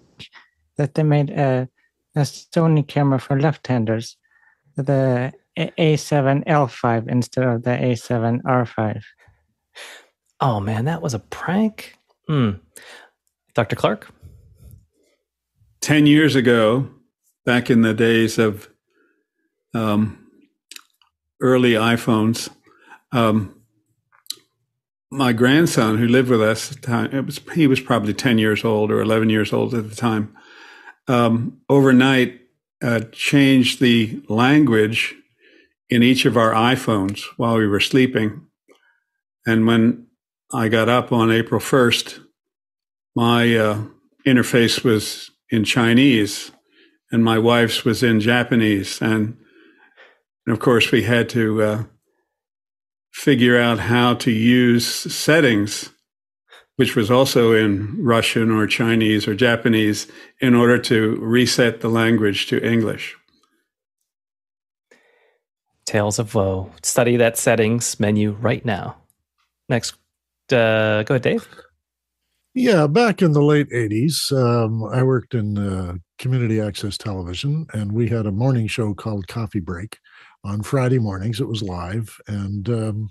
that 0.76 0.94
they 0.94 1.02
made 1.02 1.30
a, 1.30 1.68
a 2.14 2.20
Sony 2.20 2.86
camera 2.86 3.18
for 3.18 3.38
left-handers. 3.38 4.16
The 4.76 5.32
a7L5 5.58 7.08
instead 7.08 7.44
of 7.44 7.62
the 7.62 7.70
A7R5. 7.70 9.02
Oh 10.40 10.60
man, 10.60 10.86
that 10.86 11.02
was 11.02 11.14
a 11.14 11.18
prank. 11.18 11.98
Hmm. 12.26 12.50
Dr. 13.54 13.76
Clark? 13.76 14.10
10 15.80 16.06
years 16.06 16.36
ago, 16.36 16.88
back 17.44 17.70
in 17.70 17.82
the 17.82 17.94
days 17.94 18.38
of 18.38 18.68
um, 19.74 20.26
early 21.40 21.72
iPhones, 21.72 22.48
um, 23.12 23.56
my 25.10 25.32
grandson, 25.32 25.98
who 25.98 26.06
lived 26.06 26.28
with 26.28 26.40
us 26.40 26.70
at 26.70 26.80
the 26.80 26.86
time, 26.86 27.12
it 27.12 27.26
was, 27.26 27.40
he 27.54 27.66
was 27.66 27.80
probably 27.80 28.14
10 28.14 28.38
years 28.38 28.64
old 28.64 28.90
or 28.90 29.00
11 29.00 29.28
years 29.30 29.52
old 29.52 29.74
at 29.74 29.90
the 29.90 29.96
time, 29.96 30.36
um, 31.08 31.60
overnight 31.68 32.40
uh, 32.82 33.00
changed 33.10 33.80
the 33.80 34.22
language 34.28 35.14
in 35.90 36.02
each 36.02 36.24
of 36.24 36.36
our 36.36 36.52
iPhones 36.52 37.22
while 37.36 37.56
we 37.56 37.66
were 37.66 37.80
sleeping. 37.80 38.46
And 39.46 39.66
when 39.66 40.06
I 40.52 40.68
got 40.68 40.88
up 40.88 41.12
on 41.12 41.32
April 41.32 41.60
1st, 41.60 42.20
my 43.16 43.56
uh, 43.56 43.82
interface 44.26 44.84
was 44.84 45.30
in 45.50 45.64
Chinese 45.64 46.52
and 47.10 47.24
my 47.24 47.38
wife's 47.38 47.84
was 47.84 48.02
in 48.02 48.20
Japanese. 48.20 49.00
And, 49.00 49.36
and 50.46 50.52
of 50.52 50.60
course, 50.60 50.92
we 50.92 51.02
had 51.02 51.28
to 51.30 51.62
uh, 51.62 51.84
figure 53.12 53.58
out 53.58 53.80
how 53.80 54.14
to 54.14 54.30
use 54.30 54.86
settings, 54.86 55.90
which 56.76 56.94
was 56.94 57.10
also 57.10 57.52
in 57.52 57.96
Russian 58.02 58.50
or 58.52 58.66
Chinese 58.68 59.26
or 59.26 59.34
Japanese, 59.34 60.06
in 60.40 60.54
order 60.54 60.78
to 60.78 61.16
reset 61.16 61.80
the 61.80 61.88
language 61.88 62.46
to 62.46 62.64
English. 62.64 63.16
Tales 65.90 66.20
of 66.20 66.32
Woe. 66.36 66.70
Study 66.84 67.16
that 67.16 67.36
settings 67.36 67.98
menu 67.98 68.30
right 68.40 68.64
now. 68.64 68.96
Next, 69.68 69.94
uh, 70.52 71.02
go 71.02 71.14
ahead, 71.16 71.22
Dave. 71.22 71.48
Yeah, 72.54 72.86
back 72.86 73.22
in 73.22 73.32
the 73.32 73.42
late 73.42 73.68
80s, 73.70 74.30
um, 74.30 74.84
I 74.84 75.02
worked 75.02 75.34
in 75.34 75.58
uh, 75.58 75.94
community 76.16 76.60
access 76.60 76.96
television, 76.96 77.66
and 77.72 77.90
we 77.90 78.08
had 78.08 78.26
a 78.26 78.30
morning 78.30 78.68
show 78.68 78.94
called 78.94 79.26
Coffee 79.26 79.58
Break 79.58 79.98
on 80.44 80.62
Friday 80.62 81.00
mornings. 81.00 81.40
It 81.40 81.48
was 81.48 81.60
live. 81.60 82.16
And 82.28 82.68
um, 82.68 83.10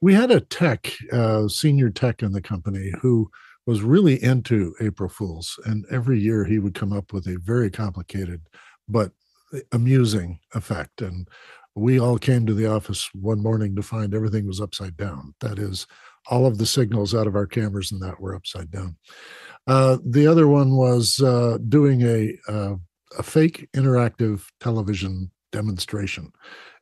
we 0.00 0.14
had 0.14 0.30
a 0.30 0.40
tech, 0.40 0.90
uh, 1.12 1.46
senior 1.48 1.90
tech 1.90 2.22
in 2.22 2.32
the 2.32 2.40
company, 2.40 2.90
who 3.02 3.28
was 3.66 3.82
really 3.82 4.22
into 4.24 4.74
April 4.80 5.10
Fools. 5.10 5.60
And 5.66 5.84
every 5.90 6.18
year 6.18 6.46
he 6.46 6.58
would 6.58 6.74
come 6.74 6.94
up 6.94 7.12
with 7.12 7.26
a 7.26 7.38
very 7.44 7.70
complicated 7.70 8.40
but 8.88 9.12
amusing 9.72 10.40
effect. 10.54 11.02
And 11.02 11.28
we 11.78 11.98
all 12.00 12.18
came 12.18 12.46
to 12.46 12.54
the 12.54 12.66
office 12.66 13.08
one 13.14 13.42
morning 13.42 13.76
to 13.76 13.82
find 13.82 14.14
everything 14.14 14.46
was 14.46 14.60
upside 14.60 14.96
down. 14.96 15.34
That 15.40 15.58
is, 15.58 15.86
all 16.30 16.46
of 16.46 16.58
the 16.58 16.66
signals 16.66 17.14
out 17.14 17.26
of 17.26 17.36
our 17.36 17.46
cameras 17.46 17.92
and 17.92 18.02
that 18.02 18.20
were 18.20 18.34
upside 18.34 18.70
down. 18.70 18.96
Uh, 19.66 19.98
the 20.04 20.26
other 20.26 20.48
one 20.48 20.76
was 20.76 21.20
uh, 21.22 21.58
doing 21.68 22.02
a, 22.02 22.34
uh, 22.48 22.74
a 23.18 23.22
fake 23.22 23.68
interactive 23.74 24.44
television 24.60 25.30
demonstration. 25.52 26.32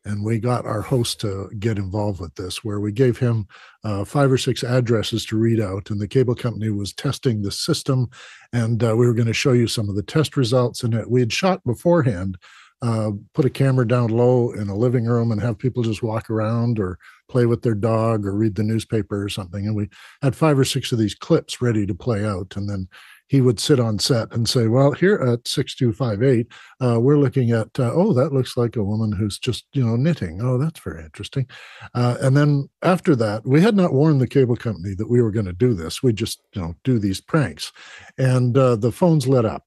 And 0.05 0.25
we 0.25 0.39
got 0.39 0.67
our 0.67 0.83
host 0.83 1.21
to 1.23 1.51
get 1.59 1.79
involved 1.79 2.21
with 2.21 2.33
this, 2.37 2.63
where 2.63 2.79
we 2.79 2.93
gave 2.93 3.19
him 3.19 3.49
uh, 3.83 4.05
five 4.05 4.31
or 4.31 4.39
six 4.39 4.63
addresses 4.63 5.25
to 5.27 5.37
read 5.37 5.61
out, 5.61 5.91
and 5.91 6.01
the 6.01 6.07
cable 6.07 6.37
company 6.37 6.71
was 6.71 6.93
testing 6.93 7.43
the 7.43 7.51
system. 7.51 8.09
And 8.53 8.85
uh, 8.85 8.95
we 8.97 9.07
were 9.07 9.15
going 9.15 9.27
to 9.27 9.33
show 9.35 9.51
you 9.51 9.67
some 9.67 9.89
of 9.89 9.97
the 9.97 10.05
test 10.05 10.37
results. 10.37 10.85
And 10.85 11.05
we 11.09 11.21
had 11.21 11.33
shot 11.33 11.65
beforehand 11.65 12.39
uh, 12.83 13.11
put 13.35 13.45
a 13.45 13.51
camera 13.51 13.87
down 13.87 14.11
low 14.11 14.53
in 14.53 14.69
a 14.69 14.77
living 14.77 15.07
room 15.07 15.33
and 15.33 15.41
have 15.41 15.59
people 15.59 15.83
just 15.83 16.03
walk 16.03 16.31
around 16.31 16.79
or 16.79 16.99
play 17.29 17.47
with 17.47 17.63
their 17.63 17.75
dog 17.75 18.27
or 18.27 18.35
read 18.35 18.55
the 18.55 18.63
newspaper 18.63 19.23
or 19.23 19.29
something. 19.29 19.67
And 19.67 19.75
we 19.75 19.89
had 20.23 20.37
five 20.37 20.59
or 20.59 20.65
six 20.65 20.93
of 20.93 20.99
these 20.99 21.15
clips 21.15 21.63
ready 21.63 21.87
to 21.87 21.95
play 21.95 22.25
out. 22.25 22.55
And 22.57 22.69
then 22.69 22.89
he 23.29 23.41
would 23.41 23.59
sit 23.59 23.81
on 23.81 23.99
set 23.99 24.33
and 24.33 24.49
say, 24.49 24.69
Well, 24.69 24.93
here 24.93 25.17
at 25.17 25.49
6258, 25.49 26.47
uh, 26.81 27.01
we're 27.01 27.19
looking 27.19 27.51
at, 27.51 27.69
uh, 27.79 27.91
oh, 27.93 28.13
that 28.13 28.33
looks 28.33 28.57
like 28.57 28.77
a 28.77 28.85
woman 28.85 29.11
who's 29.11 29.39
just, 29.39 29.67
you 29.73 29.85
know, 29.85 29.97
knitting. 29.97 30.41
Oh, 30.41 30.59
that's 30.59 30.81
very 30.81 31.03
interesting. 31.03 31.49
Uh, 31.95 32.17
and 32.21 32.37
then 32.37 32.69
after 32.83 33.17
that, 33.17 33.45
we 33.45 33.61
had 33.61 33.75
not 33.75 33.93
warned 33.93 34.21
the 34.21 34.29
cable 34.29 34.57
company 34.57 34.95
that 34.95 35.11
we 35.11 35.21
were 35.21 35.33
going 35.33 35.47
to 35.47 35.53
do 35.53 35.75
this. 35.75 36.03
We 36.03 36.13
just, 36.13 36.41
you 36.53 36.63
know, 36.63 36.75
do 36.85 36.99
these 36.99 37.21
pranks. 37.21 37.73
And 38.17 38.57
uh, 38.57 38.77
the 38.77 38.93
phones 38.93 39.27
lit 39.27 39.45
up 39.45 39.65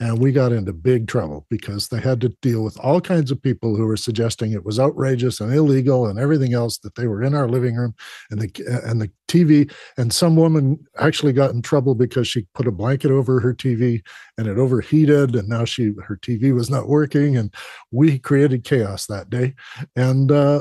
and 0.00 0.18
we 0.18 0.30
got 0.30 0.52
into 0.52 0.72
big 0.72 1.08
trouble 1.08 1.44
because 1.50 1.88
they 1.88 2.00
had 2.00 2.20
to 2.20 2.28
deal 2.40 2.62
with 2.62 2.78
all 2.78 3.00
kinds 3.00 3.30
of 3.30 3.42
people 3.42 3.74
who 3.74 3.84
were 3.84 3.96
suggesting 3.96 4.52
it 4.52 4.64
was 4.64 4.78
outrageous 4.78 5.40
and 5.40 5.52
illegal 5.52 6.06
and 6.06 6.18
everything 6.18 6.54
else 6.54 6.78
that 6.78 6.94
they 6.94 7.08
were 7.08 7.22
in 7.22 7.34
our 7.34 7.48
living 7.48 7.74
room 7.74 7.94
and 8.30 8.40
the 8.40 8.82
and 8.84 9.00
the 9.00 9.10
TV 9.28 9.70
and 9.98 10.12
some 10.12 10.36
woman 10.36 10.78
actually 10.98 11.32
got 11.32 11.50
in 11.50 11.60
trouble 11.60 11.94
because 11.94 12.26
she 12.26 12.46
put 12.54 12.66
a 12.66 12.72
blanket 12.72 13.10
over 13.10 13.40
her 13.40 13.52
TV 13.52 14.00
and 14.38 14.46
it 14.46 14.56
overheated 14.56 15.34
and 15.34 15.48
now 15.48 15.64
she 15.64 15.92
her 16.04 16.16
TV 16.16 16.54
was 16.54 16.70
not 16.70 16.88
working. 16.88 17.36
And 17.36 17.52
we 17.90 18.18
created 18.18 18.64
chaos 18.64 19.06
that 19.06 19.28
day. 19.28 19.54
And 19.96 20.32
uh, 20.32 20.60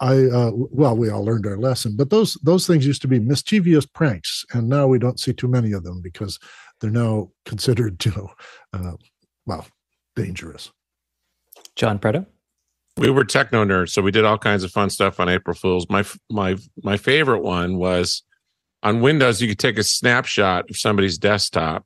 I 0.00 0.24
uh, 0.26 0.50
well 0.54 0.96
we 0.96 1.10
all 1.10 1.24
learned 1.24 1.46
our 1.46 1.58
lesson 1.58 1.96
but 1.96 2.10
those 2.10 2.34
those 2.42 2.66
things 2.66 2.86
used 2.86 3.02
to 3.02 3.08
be 3.08 3.18
mischievous 3.18 3.86
pranks. 3.86 4.44
And 4.52 4.68
now 4.68 4.86
we 4.86 4.98
don't 4.98 5.18
see 5.18 5.32
too 5.32 5.48
many 5.48 5.72
of 5.72 5.84
them 5.84 6.00
because 6.00 6.38
they're 6.80 6.90
now 6.90 7.30
considered, 7.44 8.04
you 8.04 8.12
know, 8.12 8.30
uh, 8.72 8.96
well, 9.46 9.66
dangerous. 10.16 10.70
John 11.76 11.98
Prado. 11.98 12.26
We 12.96 13.10
were 13.10 13.24
techno 13.24 13.64
nerds, 13.64 13.90
so 13.90 14.02
we 14.02 14.12
did 14.12 14.24
all 14.24 14.38
kinds 14.38 14.62
of 14.62 14.70
fun 14.70 14.88
stuff 14.88 15.18
on 15.18 15.28
April 15.28 15.56
Fools. 15.56 15.86
My 15.90 16.04
my 16.30 16.56
my 16.84 16.96
favorite 16.96 17.42
one 17.42 17.76
was 17.76 18.22
on 18.84 19.00
Windows. 19.00 19.42
You 19.42 19.48
could 19.48 19.58
take 19.58 19.78
a 19.78 19.82
snapshot 19.82 20.70
of 20.70 20.76
somebody's 20.76 21.18
desktop 21.18 21.84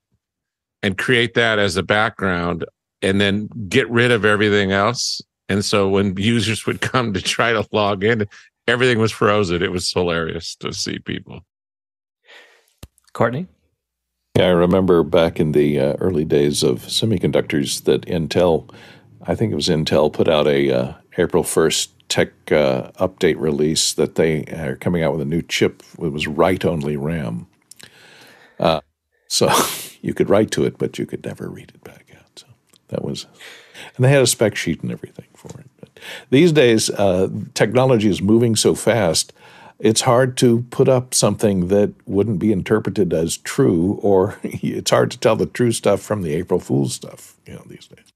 and 0.82 0.98
create 0.98 1.32
that 1.34 1.58
as 1.58 1.78
a 1.78 1.82
background, 1.82 2.66
and 3.00 3.18
then 3.18 3.48
get 3.70 3.88
rid 3.88 4.10
of 4.10 4.26
everything 4.26 4.72
else. 4.72 5.22
And 5.48 5.64
so 5.64 5.88
when 5.88 6.14
users 6.18 6.66
would 6.66 6.80
come 6.82 7.14
to 7.14 7.22
try 7.22 7.52
to 7.52 7.66
log 7.72 8.04
in, 8.04 8.26
everything 8.66 8.98
was 8.98 9.10
frozen. 9.10 9.62
It 9.62 9.72
was 9.72 9.90
hilarious 9.90 10.56
to 10.56 10.74
see 10.74 10.98
people. 10.98 11.40
Courtney. 13.14 13.46
Yeah, 14.38 14.44
I 14.44 14.50
remember 14.50 15.02
back 15.02 15.40
in 15.40 15.50
the 15.50 15.80
uh, 15.80 15.92
early 15.94 16.24
days 16.24 16.62
of 16.62 16.82
semiconductors 16.82 17.82
that 17.86 18.02
Intel, 18.02 18.72
I 19.22 19.34
think 19.34 19.50
it 19.50 19.56
was 19.56 19.66
Intel, 19.68 20.12
put 20.12 20.28
out 20.28 20.46
a 20.46 20.70
uh, 20.70 20.92
April 21.16 21.42
1st 21.42 21.88
tech 22.08 22.28
uh, 22.52 22.92
update 23.00 23.34
release 23.40 23.92
that 23.94 24.14
they 24.14 24.44
are 24.44 24.76
coming 24.76 25.02
out 25.02 25.10
with 25.10 25.22
a 25.22 25.24
new 25.24 25.42
chip. 25.42 25.82
It 26.00 26.12
was 26.12 26.28
write 26.28 26.64
only 26.64 26.96
RAM. 26.96 27.48
Uh, 28.60 28.80
so 29.26 29.50
you 30.02 30.14
could 30.14 30.30
write 30.30 30.52
to 30.52 30.64
it, 30.64 30.78
but 30.78 31.00
you 31.00 31.04
could 31.04 31.24
never 31.24 31.48
read 31.48 31.72
it 31.74 31.82
back 31.82 32.06
out. 32.16 32.38
So 32.38 32.46
that 32.90 33.02
was, 33.02 33.26
and 33.96 34.04
they 34.04 34.10
had 34.10 34.22
a 34.22 34.26
spec 34.28 34.54
sheet 34.54 34.82
and 34.82 34.92
everything 34.92 35.26
for 35.34 35.48
it. 35.58 35.68
But 35.80 35.90
these 36.30 36.52
days, 36.52 36.90
uh, 36.90 37.28
technology 37.54 38.08
is 38.08 38.22
moving 38.22 38.54
so 38.54 38.76
fast 38.76 39.32
it's 39.78 40.00
hard 40.02 40.36
to 40.38 40.62
put 40.70 40.88
up 40.88 41.14
something 41.14 41.68
that 41.68 41.94
wouldn't 42.06 42.38
be 42.38 42.52
interpreted 42.52 43.12
as 43.12 43.36
true, 43.36 43.98
or 44.02 44.38
it's 44.42 44.90
hard 44.90 45.10
to 45.12 45.18
tell 45.18 45.36
the 45.36 45.46
true 45.46 45.72
stuff 45.72 46.00
from 46.00 46.22
the 46.22 46.34
April 46.34 46.60
Fool's 46.60 46.94
stuff, 46.94 47.36
you 47.46 47.54
know, 47.54 47.62
these 47.66 47.86
days. 47.86 48.12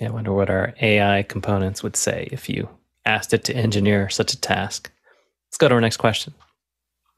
Yeah, 0.00 0.08
I 0.08 0.10
wonder 0.12 0.32
what 0.32 0.50
our 0.50 0.74
AI 0.80 1.24
components 1.24 1.82
would 1.82 1.96
say 1.96 2.28
if 2.30 2.48
you 2.48 2.68
asked 3.04 3.32
it 3.32 3.44
to 3.44 3.56
engineer 3.56 4.08
such 4.08 4.32
a 4.32 4.40
task. 4.40 4.92
Let's 5.48 5.58
go 5.58 5.68
to 5.68 5.74
our 5.74 5.80
next 5.80 5.96
question. 5.96 6.34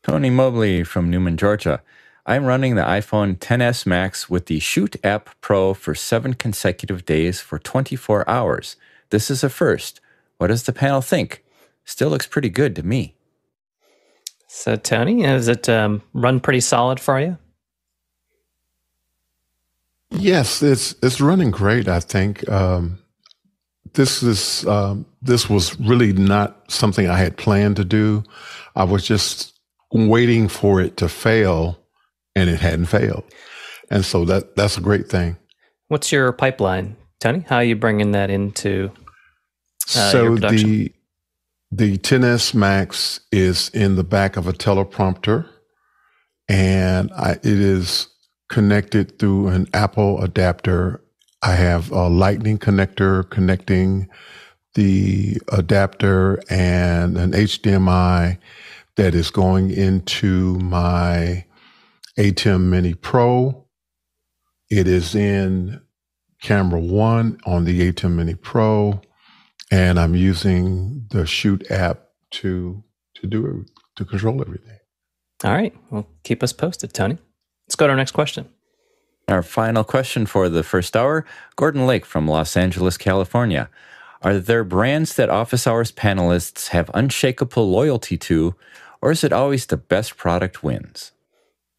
Tony 0.03 0.31
Mobley 0.31 0.83
from 0.83 1.11
Newnan, 1.11 1.37
Georgia. 1.37 1.83
I'm 2.25 2.45
running 2.45 2.75
the 2.75 2.83
iPhone 2.83 3.37
10s 3.39 3.87
Max 3.87 4.31
with 4.31 4.47
the 4.47 4.61
Shoot 4.61 4.97
app 5.05 5.31
Pro 5.41 5.75
for 5.75 5.95
seven 5.95 6.35
consecutive 6.35 7.05
days 7.05 7.41
for 7.41 7.59
24 7.59 8.29
hours. 8.29 8.77
This 9.11 9.31
is 9.31 9.43
a 9.43 9.51
first. 9.51 10.01
What 10.39 10.47
does 10.47 10.63
the 10.63 10.73
panel 10.73 11.01
think? 11.01 11.45
Still 11.85 12.09
looks 12.09 12.27
pretty 12.27 12.49
good 12.49 12.77
to 12.77 12.83
me. 12.83 13.17
So, 14.53 14.75
Tony, 14.75 15.23
has 15.23 15.47
it 15.47 15.69
um, 15.69 16.03
run 16.13 16.41
pretty 16.41 16.59
solid 16.59 16.99
for 16.99 17.21
you? 17.21 17.39
Yes, 20.11 20.61
it's 20.61 20.97
it's 21.05 21.21
running 21.21 21.53
great. 21.53 21.87
I 21.87 22.01
think 22.01 22.47
um, 22.51 22.99
this 23.93 24.25
is 24.25 24.67
um, 24.67 25.07
this 25.23 25.49
was 25.49 25.79
really 25.79 26.13
not 26.13 26.69
something 26.69 27.09
I 27.09 27.17
had 27.17 27.37
planned 27.37 27.77
to 27.77 27.85
do. 27.85 28.25
I 28.75 28.83
was 28.83 29.07
just 29.07 29.57
waiting 29.93 30.49
for 30.49 30.81
it 30.81 30.97
to 30.97 31.09
fail, 31.09 31.79
and 32.35 32.51
it 32.51 32.59
hadn't 32.59 32.87
failed, 32.87 33.23
and 33.89 34.05
so 34.05 34.25
that 34.25 34.57
that's 34.57 34.77
a 34.77 34.81
great 34.81 35.09
thing. 35.09 35.37
What's 35.87 36.11
your 36.11 36.33
pipeline, 36.33 36.97
Tony? 37.21 37.45
How 37.49 37.59
are 37.59 37.65
you 37.65 37.77
bringing 37.77 38.11
that 38.13 38.31
into 38.31 38.91
uh, 39.95 40.11
so 40.11 40.35
the 40.35 40.93
the 41.71 41.99
10s 41.99 42.53
Max 42.53 43.21
is 43.31 43.69
in 43.71 43.95
the 43.97 44.05
back 44.05 44.37
of 44.37 44.47
a 44.47 44.53
teleprompter, 44.53 45.49
and 46.49 47.11
I, 47.13 47.33
it 47.33 47.45
is 47.45 48.09
connected 48.49 49.19
through 49.19 49.49
an 49.49 49.69
Apple 49.73 50.21
adapter. 50.21 51.01
I 51.43 51.53
have 51.53 51.93
a 51.93 52.09
Lightning 52.09 52.59
connector 52.59 53.29
connecting 53.31 54.09
the 54.75 55.39
adapter 55.53 56.41
and 56.51 57.17
an 57.17 57.33
HDMI 57.33 58.39
that 58.97 59.15
is 59.15 59.31
going 59.31 59.71
into 59.71 60.59
my 60.59 61.45
ATEM 62.19 62.63
Mini 62.63 62.95
Pro. 62.95 63.65
It 64.71 64.89
is 64.89 65.15
in 65.15 65.81
camera 66.43 66.81
one 66.81 67.39
on 67.47 67.65
the 67.65 67.93
ATEM 67.93 68.17
Mini 68.17 68.35
Pro 68.35 69.01
and 69.71 69.99
I'm 69.99 70.15
using 70.15 71.07
the 71.11 71.27
Shoot 71.27 71.71
app 71.71 72.09
to 72.33 72.83
to 73.17 73.27
do 73.27 73.47
it 73.47 73.71
to 73.97 74.05
control 74.05 74.41
everything. 74.41 74.79
All 75.45 75.53
right, 75.53 75.75
well, 75.91 76.07
keep 76.23 76.43
us 76.43 76.53
posted, 76.53 76.93
Tony. 76.93 77.19
Let's 77.67 77.77
go 77.77 77.87
to 77.87 77.91
our 77.93 77.97
next 77.97 78.13
question. 78.13 78.49
Our 79.29 79.43
final 79.43 79.85
question 79.85 80.27
for 80.27 80.49
the 80.49 80.63
first 80.63 80.97
hour 80.97 81.25
Gordon 81.57 81.87
Lake 81.87 82.05
from 82.05 82.27
Los 82.27 82.57
Angeles, 82.57 82.97
California. 82.97 83.71
Are 84.23 84.39
there 84.39 84.65
brands 84.65 85.15
that 85.15 85.31
office 85.31 85.67
hours 85.67 85.93
panelists 85.93 86.69
have 86.69 86.91
unshakable 86.93 87.71
loyalty 87.71 88.19
to, 88.19 88.55
or 89.01 89.13
is 89.13 89.25
it 89.25 89.33
always 89.33 89.67
the 89.67 89.79
best 89.79 90.17
product 90.17 90.63
wins? 90.63 91.13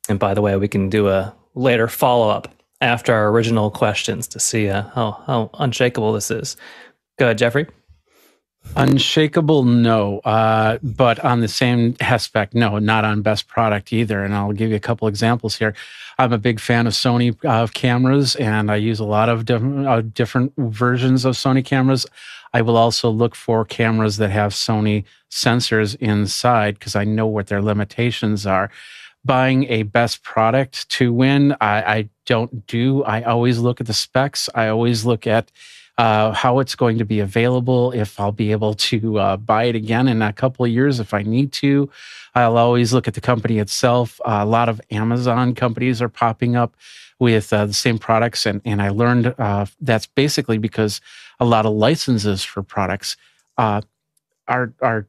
And 0.10 0.18
by 0.18 0.34
the 0.34 0.42
way, 0.42 0.56
we 0.56 0.68
can 0.68 0.90
do 0.90 1.10
a 1.10 1.36
later 1.54 1.88
follow 1.88 2.30
up 2.30 2.48
after 2.80 3.14
our 3.14 3.30
original 3.30 3.70
questions 3.70 4.28
to 4.30 4.40
see 4.40 4.70
uh, 4.70 4.84
how, 4.96 5.24
how 5.28 5.50
unshakable 5.60 6.14
this 6.14 6.32
is. 6.32 6.58
Go 7.20 7.26
ahead, 7.26 7.38
Jeffrey. 7.38 7.68
Unshakable, 8.76 9.64
no. 9.64 10.20
Uh, 10.20 10.78
but 10.82 11.20
on 11.20 11.42
the 11.42 11.48
same 11.48 11.96
aspect, 12.00 12.54
no, 12.54 12.80
not 12.80 13.04
on 13.04 13.22
best 13.22 13.48
product 13.48 13.92
either. 13.92 14.24
And 14.24 14.34
I'll 14.34 14.54
give 14.54 14.70
you 14.70 14.76
a 14.76 14.80
couple 14.80 15.08
examples 15.08 15.58
here. 15.58 15.74
I'm 16.18 16.32
a 16.32 16.38
big 16.38 16.60
fan 16.60 16.88
of 16.88 16.94
Sony 16.94 17.36
uh, 17.44 17.68
cameras, 17.68 18.36
and 18.36 18.72
I 18.72 18.76
use 18.76 19.00
a 19.00 19.06
lot 19.06 19.28
of 19.28 19.46
different, 19.46 19.88
uh, 19.88 20.02
different 20.02 20.54
versions 20.58 21.26
of 21.26 21.36
Sony 21.36 21.66
cameras. 21.66 22.06
I 22.54 22.62
will 22.62 22.78
also 22.78 23.10
look 23.10 23.36
for 23.36 23.66
cameras 23.66 24.18
that 24.18 24.30
have 24.30 24.54
Sony 24.54 25.06
sensors 25.30 25.96
inside 25.96 26.78
because 26.78 26.96
I 26.96 27.04
know 27.04 27.28
what 27.28 27.48
their 27.48 27.62
limitations 27.62 28.46
are. 28.46 28.70
Buying 29.24 29.66
a 29.66 29.84
best 29.84 30.24
product 30.24 30.90
to 30.92 31.14
win, 31.14 31.56
I, 31.62 31.82
I 31.82 32.10
don't 32.26 32.66
do. 32.68 33.04
I 33.04 33.22
always 33.22 33.60
look 33.60 33.80
at 33.80 33.88
the 33.88 33.94
specs. 33.94 34.50
I 34.56 34.68
always 34.68 35.06
look 35.06 35.28
at 35.28 35.52
uh, 35.98 36.32
how 36.32 36.60
it's 36.60 36.76
going 36.76 36.98
to 36.98 37.06
be 37.06 37.20
available, 37.20 37.92
if 37.92 38.20
I'll 38.20 38.32
be 38.32 38.52
able 38.52 38.74
to 38.76 39.20
uh, 39.20 39.38
buy 39.38 39.66
it 39.66 39.76
again 39.76 40.08
in 40.08 40.22
a 40.22 40.34
couple 40.34 40.66
of 40.66 40.72
years 40.72 41.00
if 41.00 41.14
I 41.14 41.22
need 41.24 41.52
to. 41.54 41.90
I'll 42.34 42.58
always 42.58 42.94
look 42.94 43.08
at 43.08 43.14
the 43.14 43.22
company 43.22 43.60
itself. 43.60 44.20
A 44.26 44.46
lot 44.46 44.70
of 44.70 44.82
Amazon 44.90 45.54
companies 45.54 46.02
are 46.02 46.10
popping 46.10 46.56
up 46.56 46.76
with 47.20 47.54
uh, 47.54 47.68
the 47.68 47.74
same 47.74 48.00
products, 48.00 48.46
and 48.46 48.62
and 48.66 48.82
I 48.82 48.90
learned 48.90 49.36
uh, 49.38 49.66
that's 49.80 50.08
basically 50.08 50.58
because 50.58 51.02
a 51.40 51.46
lot 51.46 51.66
of 51.66 51.74
licenses 51.74 52.44
for 52.44 52.64
products 52.64 53.18
uh, 53.58 53.82
are 54.48 54.74
are 54.82 55.08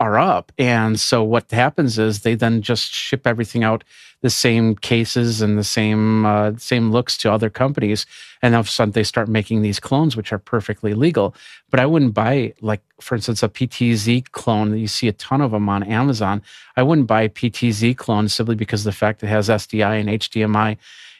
are 0.00 0.18
up. 0.18 0.52
And 0.58 0.98
so 0.98 1.22
what 1.22 1.50
happens 1.50 1.98
is 1.98 2.22
they 2.22 2.34
then 2.34 2.62
just 2.62 2.92
ship 2.92 3.26
everything 3.26 3.64
out 3.64 3.84
the 4.22 4.30
same 4.30 4.74
cases 4.76 5.42
and 5.42 5.58
the 5.58 5.64
same 5.64 6.24
uh, 6.24 6.52
same 6.56 6.90
looks 6.90 7.16
to 7.18 7.32
other 7.32 7.50
companies, 7.50 8.06
and 8.42 8.54
all 8.54 8.60
of 8.60 8.66
a 8.66 8.70
sudden 8.70 8.92
they 8.92 9.04
start 9.04 9.28
making 9.28 9.62
these 9.62 9.78
clones 9.78 10.16
which 10.16 10.32
are 10.32 10.38
perfectly 10.38 10.94
legal. 10.94 11.34
But 11.70 11.80
I 11.80 11.86
wouldn't 11.86 12.14
buy 12.14 12.54
like 12.60 12.80
for 13.00 13.14
instance 13.14 13.42
a 13.42 13.48
PTZ 13.48 14.30
clone. 14.32 14.70
That 14.70 14.78
you 14.78 14.88
see 14.88 15.08
a 15.08 15.12
ton 15.12 15.40
of 15.40 15.50
them 15.50 15.68
on 15.68 15.82
Amazon. 15.82 16.42
I 16.76 16.82
wouldn't 16.82 17.06
buy 17.06 17.28
PTZ 17.28 17.96
clone 17.96 18.28
simply 18.28 18.54
because 18.54 18.84
the 18.84 18.92
fact 18.92 19.22
it 19.22 19.28
has 19.28 19.48
SDI 19.48 20.00
and 20.00 20.08
HDMI 20.08 20.76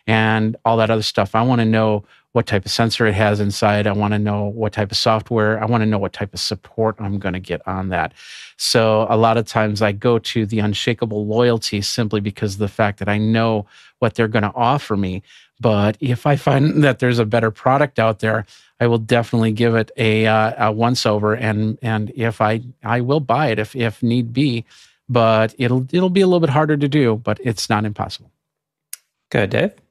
and 0.07 0.57
all 0.65 0.77
that 0.77 0.91
other 0.91 1.03
stuff. 1.03 1.35
I 1.35 1.43
want 1.43 1.61
to 1.61 1.65
know 1.65 2.05
what 2.37 2.47
type 2.47 2.67
of 2.67 2.71
sensor 2.71 3.07
it 3.07 3.15
has 3.15 3.41
inside. 3.41 3.87
I 3.87 3.93
want 3.93 4.13
to 4.13 4.19
know 4.19 4.45
what 4.45 4.75
type 4.75 4.91
of 4.91 4.99
software. 4.99 5.59
I 5.59 5.65
want 5.65 5.81
to 5.81 5.87
know 5.87 5.99
what 5.99 6.13
type 6.13 6.35
of 6.35 6.39
support 6.39 6.95
I'm 6.99 7.19
going 7.19 7.33
to 7.33 7.41
get 7.41 7.67
on 7.67 7.89
that. 7.89 8.13
So 8.59 9.07
a 9.09 9.17
lot 9.17 9.39
of 9.39 9.47
times 9.47 9.81
I 9.81 9.93
go 9.93 10.19
to 10.19 10.45
the 10.45 10.59
unshakable 10.59 11.27
loyalty 11.27 11.81
simply 11.81 12.21
because 12.21 12.53
of 12.53 12.59
the 12.59 12.69
fact 12.69 12.99
that 12.99 13.09
I 13.09 13.17
know 13.17 13.65
what 14.01 14.17
they're 14.17 14.29
going 14.29 14.43
to 14.43 14.53
offer 14.55 14.99
me. 14.99 15.23
But 15.61 15.97
if 15.99 16.27
I 16.27 16.37
find 16.37 16.85
that 16.85 16.99
there's 16.99 17.19
a 17.19 17.25
better 17.25 17.51
product 17.51 17.99
out 17.99 18.19
there, 18.19 18.45
I 18.81 18.87
will 18.87 18.99
definitely 18.99 19.53
give 19.53 19.75
it 19.75 19.91
a, 19.97 20.27
uh, 20.27 20.69
a 20.69 20.73
once 20.73 21.07
over, 21.07 21.33
and 21.33 21.79
and 21.81 22.13
if 22.15 22.43
I 22.43 22.61
I 22.85 23.01
will 23.01 23.21
buy 23.21 23.47
it 23.47 23.59
if 23.59 23.75
if 23.75 24.03
need 24.03 24.35
be, 24.35 24.67
but 25.09 25.55
it'll 25.57 25.87
it'll 25.91 26.11
be 26.11 26.21
a 26.21 26.27
little 26.27 26.41
bit 26.41 26.51
harder 26.51 26.77
to 26.77 26.87
do, 26.87 27.17
but 27.17 27.41
it's 27.43 27.71
not 27.71 27.87
impossible. 27.87 28.31
Good, 29.31 29.49
Dave. 29.49 29.86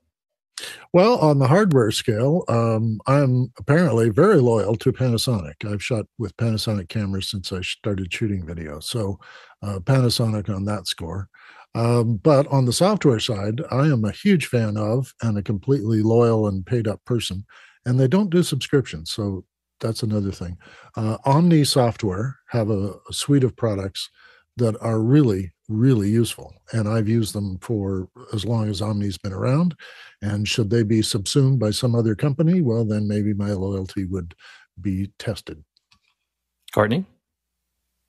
Well, 0.94 1.18
on 1.20 1.40
the 1.40 1.48
hardware 1.48 1.92
scale, 1.92 2.44
um, 2.48 3.00
I'm 3.08 3.52
apparently 3.60 4.10
very 4.10 4.38
loyal 4.38 4.76
to 4.78 4.94
Panasonic. 4.94 5.66
I've 5.70 5.84
shot 5.84 6.06
with 6.18 6.38
Panasonic 6.38 6.90
cameras 6.90 7.30
since 7.30 7.52
I 7.52 7.62
started 7.62 8.14
shooting 8.14 8.46
video. 8.46 8.80
So, 8.80 9.20
uh, 9.62 9.80
Panasonic 9.80 10.54
on 10.54 10.66
that 10.66 10.88
score. 10.88 11.30
Um, 11.74 12.18
but 12.18 12.48
on 12.48 12.66
the 12.66 12.72
software 12.74 13.20
side, 13.20 13.62
I 13.70 13.88
am 13.88 14.06
a 14.06 14.12
huge 14.12 14.46
fan 14.46 14.78
of 14.78 15.14
and 15.22 15.38
a 15.38 15.44
completely 15.44 16.02
loyal 16.02 16.48
and 16.48 16.66
paid 16.66 16.88
up 16.88 17.04
person. 17.06 17.46
And 17.86 18.00
they 18.00 18.08
don't 18.08 18.30
do 18.30 18.44
subscriptions. 18.44 19.12
So, 19.12 19.44
that's 19.82 20.04
another 20.04 20.32
thing. 20.32 20.58
Uh, 20.96 21.18
Omni 21.26 21.66
Software 21.66 22.38
have 22.48 22.70
a, 22.70 22.94
a 23.10 23.14
suite 23.14 23.44
of 23.44 23.58
products 23.58 24.10
that 24.56 24.78
are 24.82 25.02
really, 25.02 25.52
really 25.68 26.10
useful. 26.10 26.54
And 26.72 26.88
I've 26.88 27.10
used 27.10 27.34
them 27.34 27.58
for 27.60 28.08
as 28.34 28.46
long 28.46 28.70
as 28.70 28.82
Omni's 28.82 29.18
been 29.18 29.34
around. 29.34 29.76
And 30.22 30.48
should 30.48 30.70
they 30.70 30.84
be 30.84 31.02
subsumed 31.02 31.60
by 31.60 31.72
some 31.72 31.96
other 31.96 32.16
company, 32.16 32.62
well, 32.62 32.86
then 32.86 33.08
maybe 33.08 33.34
my 33.34 33.52
loyalty 33.52 34.06
would 34.06 34.36
be 34.80 35.12
tested. 35.20 35.64
Courtney? 36.74 37.06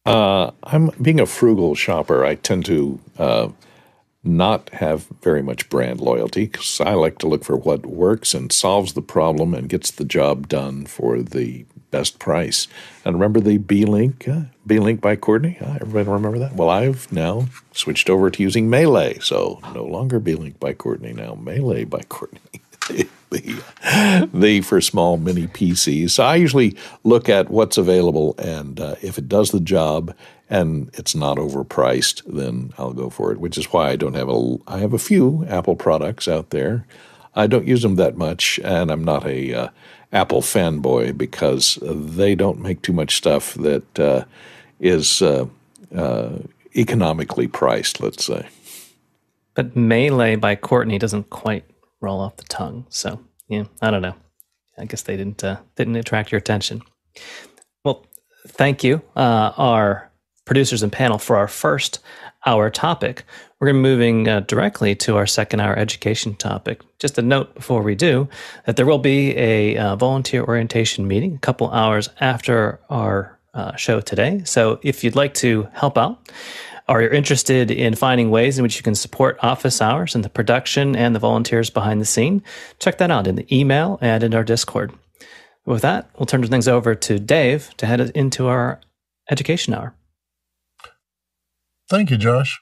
Uh, 0.05 0.53
I'm 0.63 0.91
being 1.03 1.21
a 1.21 1.27
frugal 1.27 1.75
shopper. 1.75 2.25
I 2.25 2.37
tend 2.37 2.65
to 2.67 3.01
uh, 3.19 3.49
not 4.27 4.71
have 4.71 5.07
very 5.23 5.43
much 5.43 5.69
brand 5.69 6.01
loyalty 6.01 6.47
because 6.47 6.81
I 6.81 6.95
like 6.95 7.19
to 7.19 7.29
look 7.29 7.45
for 7.45 7.57
what 7.57 7.87
works 7.87 8.35
and 8.35 8.53
solves 8.53 8.93
the 8.93 9.03
problem 9.03 9.55
and 9.55 9.69
gets 9.69 9.91
the 9.91 10.05
job 10.05 10.49
done 10.49 10.87
for 10.87 11.23
the 11.23 11.65
best 11.91 12.19
price. 12.19 12.69
And 13.05 13.15
remember 13.15 13.41
the 13.41 13.59
Beelink, 13.59 14.29
uh, 14.29 14.49
Beelink 14.67 15.01
by 15.01 15.17
Courtney? 15.17 15.57
Uh, 15.61 15.79
everybody 15.81 16.09
remember 16.09 16.39
that? 16.41 16.55
Well, 16.55 16.69
I've 16.69 17.11
now 17.13 17.47
switched 17.73 18.11
over 18.11 18.31
to 18.31 18.43
using 18.43 18.69
MeLE, 18.69 19.21
so 19.21 19.61
no 19.75 19.85
longer 19.85 20.21
Beelink 20.21 20.59
by 20.59 20.73
Courtney, 20.73 21.13
now 21.13 21.35
MeLE 21.35 21.85
by 21.87 22.03
Courtney. 22.03 22.61
The, 22.89 24.29
the 24.33 24.61
for 24.61 24.81
small 24.81 25.17
mini 25.17 25.47
PCs. 25.47 26.11
So 26.11 26.25
I 26.25 26.37
usually 26.37 26.77
look 27.05 27.29
at 27.29 27.51
what's 27.51 27.77
available, 27.77 28.35
and 28.39 28.81
uh, 28.81 28.95
if 29.03 29.19
it 29.19 29.29
does 29.29 29.51
the 29.51 29.61
job 29.61 30.15
and 30.49 30.91
it's 30.95 31.15
not 31.15 31.39
overpriced, 31.39 32.23
then 32.27 32.73
I'll 32.79 32.93
go 32.93 33.11
for 33.11 33.33
it. 33.33 33.39
Which 33.39 33.59
is 33.59 33.73
why 33.73 33.91
I 33.91 33.97
don't 33.97 34.15
have 34.15 34.29
a. 34.29 34.57
I 34.69 34.79
have 34.79 34.93
a 34.93 34.99
few 34.99 35.45
Apple 35.49 35.77
products 35.77 36.29
out 36.29 36.51
there. 36.51 36.87
I 37.35 37.47
don't 37.47 37.67
use 37.67 37.83
them 37.83 37.97
that 37.97 38.17
much, 38.17 38.59
and 38.65 38.91
I'm 38.91 39.05
not 39.05 39.27
a 39.27 39.53
uh, 39.53 39.69
Apple 40.13 40.41
fanboy 40.41 41.17
because 41.19 41.79
they 41.83 42.35
don't 42.35 42.61
make 42.61 42.83
too 42.83 42.93
much 42.93 43.17
stuff 43.17 43.55
that 43.55 43.99
uh, 43.99 44.25
is 44.81 45.21
uh, 45.21 45.47
uh, 45.95 46.39
economically 46.75 47.49
priced, 47.49 48.01
let's 48.01 48.25
say. 48.25 48.49
But 49.55 49.75
MeLE 49.75 50.37
by 50.37 50.55
Courtney 50.55 50.99
doesn't 50.99 51.31
quite 51.31 51.65
roll 52.01 52.21
off 52.21 52.37
the 52.37 52.45
tongue. 52.45 52.87
So, 52.89 53.21
yeah, 53.49 53.65
I 53.81 53.91
don't 53.91 54.03
know. 54.03 54.15
I 54.79 54.85
guess 54.85 55.03
they 55.03 55.17
didn't 55.17 55.43
uh, 55.43 55.59
didn't 55.77 55.97
attract 55.97 56.33
your 56.33 56.39
attention. 56.39 56.83
Well, 57.85 58.05
thank 58.49 58.85
you, 58.85 59.03
uh, 59.17 59.53
our 59.57 60.11
producers 60.45 60.83
and 60.83 60.93
panel, 60.93 61.19
for 61.19 61.37
our 61.37 61.49
first 61.49 62.01
hour 62.45 62.71
topic. 62.71 63.25
We're 63.59 63.69
going 63.73 63.83
to 63.83 63.89
moving 63.89 64.29
uh, 64.29 64.41
directly 64.41 64.95
to 64.97 65.17
our 65.17 65.27
second 65.27 65.61
hour 65.61 65.77
education 65.77 66.35
topic. 66.35 66.83
Just 66.99 67.19
a 67.19 67.23
note 67.23 67.55
before 67.55 67.83
we 67.83 67.95
do 67.95 68.29
that 68.67 68.77
there 68.77 68.87
will 68.87 68.99
be 68.99 69.37
a 69.37 69.77
uh, 69.77 69.97
volunteer 69.97 70.45
orientation 70.45 71.09
meeting 71.09 71.35
a 71.35 71.39
couple 71.39 71.71
hours 71.71 72.11
after 72.21 72.81
our 72.91 73.39
uh, 73.55 73.75
show 73.77 74.01
today. 74.01 74.43
So 74.45 74.79
if 74.83 75.03
you'd 75.03 75.17
like 75.17 75.35
to 75.35 75.69
help 75.73 75.97
out, 75.97 76.31
or 76.89 77.03
you're 77.03 77.11
interested 77.13 77.71
in 77.71 77.95
finding 77.95 78.31
ways 78.31 78.59
in 78.59 78.63
which 78.63 78.77
you 78.77 78.83
can 78.83 78.95
support 78.95 79.39
office 79.43 79.83
hours 79.83 80.15
and 80.15 80.25
the 80.25 80.29
production 80.29 80.95
and 80.95 81.15
the 81.15 81.21
volunteers 81.21 81.71
behind 81.71 82.01
the 82.01 82.05
scene, 82.05 82.43
check 82.79 82.99
that 82.99 83.11
out 83.11 83.27
in 83.27 83.35
the 83.35 83.57
email 83.57 83.99
and 84.01 84.23
in 84.23 84.35
our 84.35 84.45
Discord. 84.45 84.93
With 85.65 85.83
that, 85.83 86.09
we'll 86.17 86.27
turn 86.27 86.47
things 86.47 86.69
over 86.69 86.95
to 86.95 87.19
Dave 87.19 87.77
to 87.79 87.87
head 87.87 88.01
into 88.15 88.47
our 88.47 88.81
education 89.29 89.75
hour. 89.75 89.95
Thank 91.89 92.11
you, 92.11 92.17
Josh. 92.17 92.61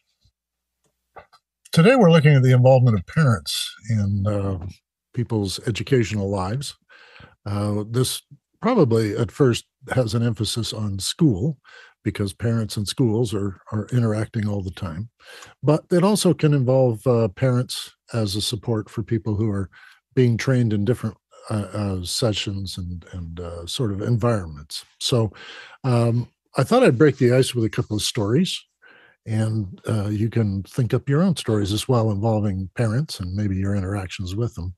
Today, 1.73 1.97
we're 1.97 2.11
looking 2.11 2.35
at 2.35 2.43
the 2.43 2.53
involvement 2.53 2.97
of 2.97 3.07
parents 3.07 3.75
in 3.91 4.27
uh, 4.27 4.67
people's 5.13 5.61
educational 5.67 6.31
lives. 6.31 6.77
Uh, 7.45 7.85
this 7.91 8.23
probably 8.63 9.15
at 9.17 9.31
first 9.31 9.67
has 9.91 10.15
an 10.15 10.23
emphasis 10.23 10.73
on 10.73 10.99
school 10.99 11.59
because 12.05 12.33
parents 12.33 12.77
and 12.77 12.87
schools 12.87 13.35
are, 13.35 13.61
are 13.73 13.89
interacting 13.93 14.47
all 14.47 14.63
the 14.63 14.71
time. 14.71 15.09
But 15.63 15.85
it 15.91 16.05
also 16.05 16.35
can 16.35 16.55
involve 16.55 17.05
uh, 17.07 17.29
parents 17.29 17.93
as 18.13 18.37
a 18.37 18.43
support 18.43 18.89
for 18.89 19.03
people 19.03 19.35
who 19.35 19.51
are 19.51 19.71
being 20.15 20.37
trained 20.37 20.73
in 20.73 20.85
different 20.85 21.17
uh, 21.51 21.67
uh, 21.73 22.05
sessions 22.05 22.79
and, 22.79 23.05
and 23.13 23.41
uh, 23.41 23.67
sort 23.67 23.91
of 23.91 24.03
environments. 24.03 24.85
So 25.01 25.33
um, 25.83 26.29
I 26.57 26.63
thought 26.63 26.85
I'd 26.85 26.99
break 26.99 27.17
the 27.17 27.33
ice 27.33 27.55
with 27.55 27.65
a 27.65 27.71
couple 27.71 27.97
of 27.97 28.03
stories 28.03 28.63
and 29.27 29.81
uh, 29.89 30.09
you 30.09 30.29
can 30.29 30.63
think 30.65 30.93
up 30.93 31.09
your 31.09 31.23
own 31.23 31.37
stories 31.37 31.73
as 31.73 31.89
well 31.89 32.11
involving 32.11 32.69
parents 32.77 33.21
and 33.21 33.35
maybe 33.35 33.57
your 33.57 33.75
interactions 33.75 34.37
with 34.37 34.55
them. 34.55 34.75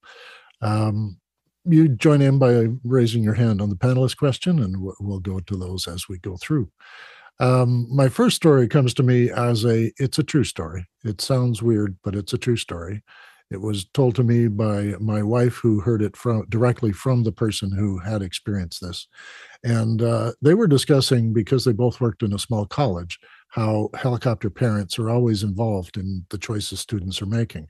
Um, 0.62 1.18
you 1.64 1.88
join 1.88 2.22
in 2.22 2.38
by 2.38 2.68
raising 2.84 3.24
your 3.24 3.34
hand 3.34 3.60
on 3.60 3.70
the 3.70 3.76
panelist 3.76 4.16
question, 4.16 4.60
and 4.60 4.76
we'll 5.00 5.18
go 5.18 5.40
to 5.40 5.56
those 5.56 5.88
as 5.88 6.08
we 6.08 6.18
go 6.18 6.36
through. 6.36 6.70
Um, 7.38 7.86
my 7.90 8.08
first 8.08 8.36
story 8.36 8.66
comes 8.68 8.94
to 8.94 9.02
me 9.02 9.30
as 9.30 9.64
a 9.64 9.92
it's 9.98 10.18
a 10.18 10.24
true 10.24 10.44
story. 10.44 10.86
It 11.04 11.20
sounds 11.20 11.62
weird, 11.62 11.96
but 12.02 12.14
it's 12.14 12.32
a 12.32 12.38
true 12.38 12.56
story. 12.56 13.02
It 13.50 13.60
was 13.60 13.84
told 13.84 14.16
to 14.16 14.24
me 14.24 14.48
by 14.48 14.94
my 14.98 15.22
wife, 15.22 15.56
who 15.56 15.80
heard 15.80 16.02
it 16.02 16.16
from 16.16 16.46
directly 16.48 16.92
from 16.92 17.22
the 17.22 17.30
person 17.30 17.70
who 17.70 17.98
had 17.98 18.22
experienced 18.22 18.80
this, 18.80 19.06
and 19.62 20.02
uh, 20.02 20.32
they 20.42 20.54
were 20.54 20.66
discussing 20.66 21.32
because 21.32 21.64
they 21.64 21.72
both 21.72 22.00
worked 22.00 22.22
in 22.22 22.32
a 22.32 22.38
small 22.38 22.66
college 22.66 23.20
how 23.48 23.88
helicopter 23.94 24.50
parents 24.50 24.98
are 24.98 25.08
always 25.08 25.42
involved 25.42 25.96
in 25.96 26.26
the 26.30 26.38
choices 26.38 26.80
students 26.80 27.22
are 27.22 27.26
making 27.26 27.66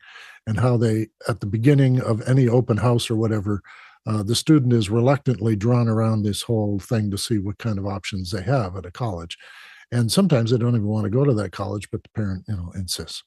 and 0.47 0.59
how 0.59 0.77
they 0.77 1.07
at 1.29 1.41
the 1.41 1.47
beginning 1.47 2.01
of 2.01 2.27
any 2.29 2.49
open 2.49 2.77
house 2.77 3.11
or 3.11 3.17
whatever 3.17 3.63
uh, 4.07 4.23
the 4.23 4.35
student 4.35 4.73
is 4.73 4.91
reluctantly 4.91 5.57
drawn 5.57 5.89
around 5.89 6.23
this 6.23 6.43
whole 6.43 6.79
thing 6.79 7.11
to 7.11 7.19
see 7.19 7.39
what 7.39 7.59
kind 7.59 7.79
of 7.79 7.87
options 7.87 8.31
they 8.31 8.43
have 8.43 8.77
at 8.77 8.87
a 8.87 8.91
college. 8.91 9.37
And 9.93 10.11
sometimes 10.11 10.51
they 10.51 10.59
don't 10.59 10.75
even 10.75 10.87
want 10.87 11.05
to 11.05 11.11
go 11.11 11.25
to 11.25 11.35
that 11.35 11.53
college, 11.53 11.89
but 11.91 12.03
the 12.03 12.09
parent, 12.11 12.45
you 12.49 12.57
know, 12.57 12.73
insists. 12.75 13.23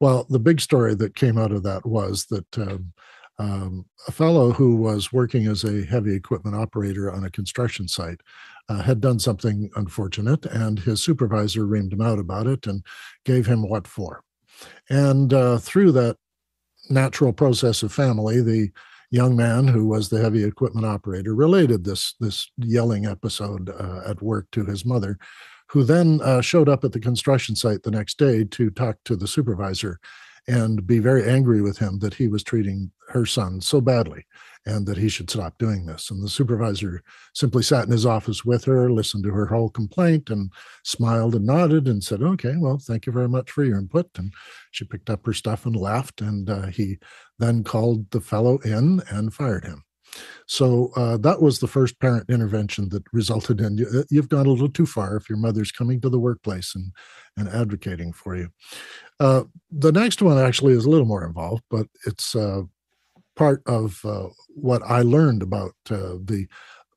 Well, 0.00 0.26
the 0.30 0.38
big 0.38 0.60
story 0.60 0.94
that 0.94 1.14
came 1.14 1.36
out 1.36 1.52
of 1.52 1.62
that 1.64 1.84
was 1.84 2.26
that 2.26 2.58
um, 2.58 2.92
um, 3.38 3.86
a 4.06 4.12
fellow 4.12 4.52
who 4.52 4.76
was 4.76 5.12
working 5.12 5.46
as 5.46 5.64
a 5.64 5.84
heavy 5.84 6.14
equipment 6.14 6.56
operator 6.56 7.12
on 7.12 7.24
a 7.24 7.30
construction 7.30 7.86
site 7.86 8.20
uh, 8.68 8.82
had 8.82 9.00
done 9.00 9.18
something 9.18 9.70
unfortunate, 9.76 10.44
and 10.46 10.78
his 10.78 11.02
supervisor 11.02 11.64
reamed 11.64 11.92
him 11.92 12.00
out 12.00 12.18
about 12.18 12.46
it 12.46 12.66
and 12.66 12.84
gave 13.24 13.46
him 13.46 13.68
what 13.68 13.86
for. 13.86 14.22
And 14.90 15.32
uh, 15.32 15.58
through 15.58 15.92
that 15.92 16.16
natural 16.90 17.32
process 17.32 17.82
of 17.82 17.92
family, 17.92 18.40
the 18.40 18.70
young 19.10 19.36
man 19.36 19.66
who 19.66 19.86
was 19.86 20.08
the 20.08 20.20
heavy 20.20 20.44
equipment 20.44 20.86
operator 20.86 21.34
related 21.34 21.84
this 21.84 22.14
this 22.20 22.50
yelling 22.58 23.06
episode 23.06 23.70
uh, 23.70 24.02
at 24.06 24.22
work 24.22 24.46
to 24.52 24.64
his 24.64 24.84
mother, 24.84 25.18
who 25.68 25.84
then 25.84 26.20
uh, 26.22 26.40
showed 26.40 26.68
up 26.68 26.84
at 26.84 26.92
the 26.92 27.00
construction 27.00 27.56
site 27.56 27.82
the 27.82 27.90
next 27.90 28.18
day 28.18 28.44
to 28.44 28.70
talk 28.70 28.96
to 29.04 29.16
the 29.16 29.28
supervisor 29.28 29.98
and 30.48 30.86
be 30.86 30.98
very 30.98 31.28
angry 31.28 31.60
with 31.60 31.78
him 31.78 31.98
that 31.98 32.14
he 32.14 32.26
was 32.26 32.42
treating 32.42 32.90
her 33.08 33.26
son 33.26 33.60
so 33.60 33.80
badly 33.80 34.24
and 34.66 34.86
that 34.86 34.96
he 34.98 35.08
should 35.08 35.30
stop 35.30 35.56
doing 35.58 35.86
this. 35.86 36.10
And 36.10 36.22
the 36.22 36.28
supervisor 36.28 37.02
simply 37.34 37.62
sat 37.62 37.84
in 37.84 37.90
his 37.92 38.06
office 38.06 38.44
with 38.44 38.64
her, 38.64 38.90
listened 38.90 39.24
to 39.24 39.30
her 39.30 39.46
whole 39.46 39.70
complaint, 39.70 40.30
and 40.30 40.50
smiled 40.84 41.34
and 41.34 41.46
nodded 41.46 41.86
and 41.86 42.02
said, 42.02 42.22
Okay, 42.22 42.54
well, 42.56 42.78
thank 42.78 43.06
you 43.06 43.12
very 43.12 43.28
much 43.28 43.50
for 43.50 43.64
your 43.64 43.78
input. 43.78 44.08
And 44.16 44.32
she 44.70 44.84
picked 44.84 45.10
up 45.10 45.24
her 45.26 45.32
stuff 45.32 45.66
and 45.66 45.76
left. 45.76 46.20
And 46.20 46.50
uh, 46.50 46.66
he 46.66 46.98
then 47.38 47.62
called 47.62 48.10
the 48.10 48.20
fellow 48.20 48.58
in 48.58 49.02
and 49.10 49.32
fired 49.32 49.64
him. 49.64 49.84
So 50.46 50.90
uh, 50.96 51.18
that 51.18 51.42
was 51.42 51.58
the 51.58 51.66
first 51.66 52.00
parent 52.00 52.30
intervention 52.30 52.88
that 52.90 53.04
resulted 53.12 53.60
in 53.60 53.78
you, 53.78 54.04
have 54.14 54.28
gone 54.28 54.46
a 54.46 54.50
little 54.50 54.68
too 54.68 54.86
far 54.86 55.16
if 55.16 55.28
your 55.28 55.38
mother's 55.38 55.70
coming 55.70 56.00
to 56.00 56.08
the 56.08 56.18
workplace 56.18 56.74
and, 56.74 56.92
and 57.36 57.48
advocating 57.48 58.12
for 58.12 58.34
you. 58.34 58.48
Uh, 59.20 59.44
the 59.70 59.92
next 59.92 60.22
one 60.22 60.38
actually 60.38 60.74
is 60.74 60.84
a 60.84 60.90
little 60.90 61.06
more 61.06 61.24
involved, 61.24 61.62
but 61.70 61.86
it's 62.06 62.34
uh, 62.34 62.62
part 63.36 63.62
of 63.66 64.00
uh, 64.04 64.28
what 64.48 64.82
I 64.82 65.02
learned 65.02 65.42
about 65.42 65.72
uh, 65.90 66.16
the 66.24 66.46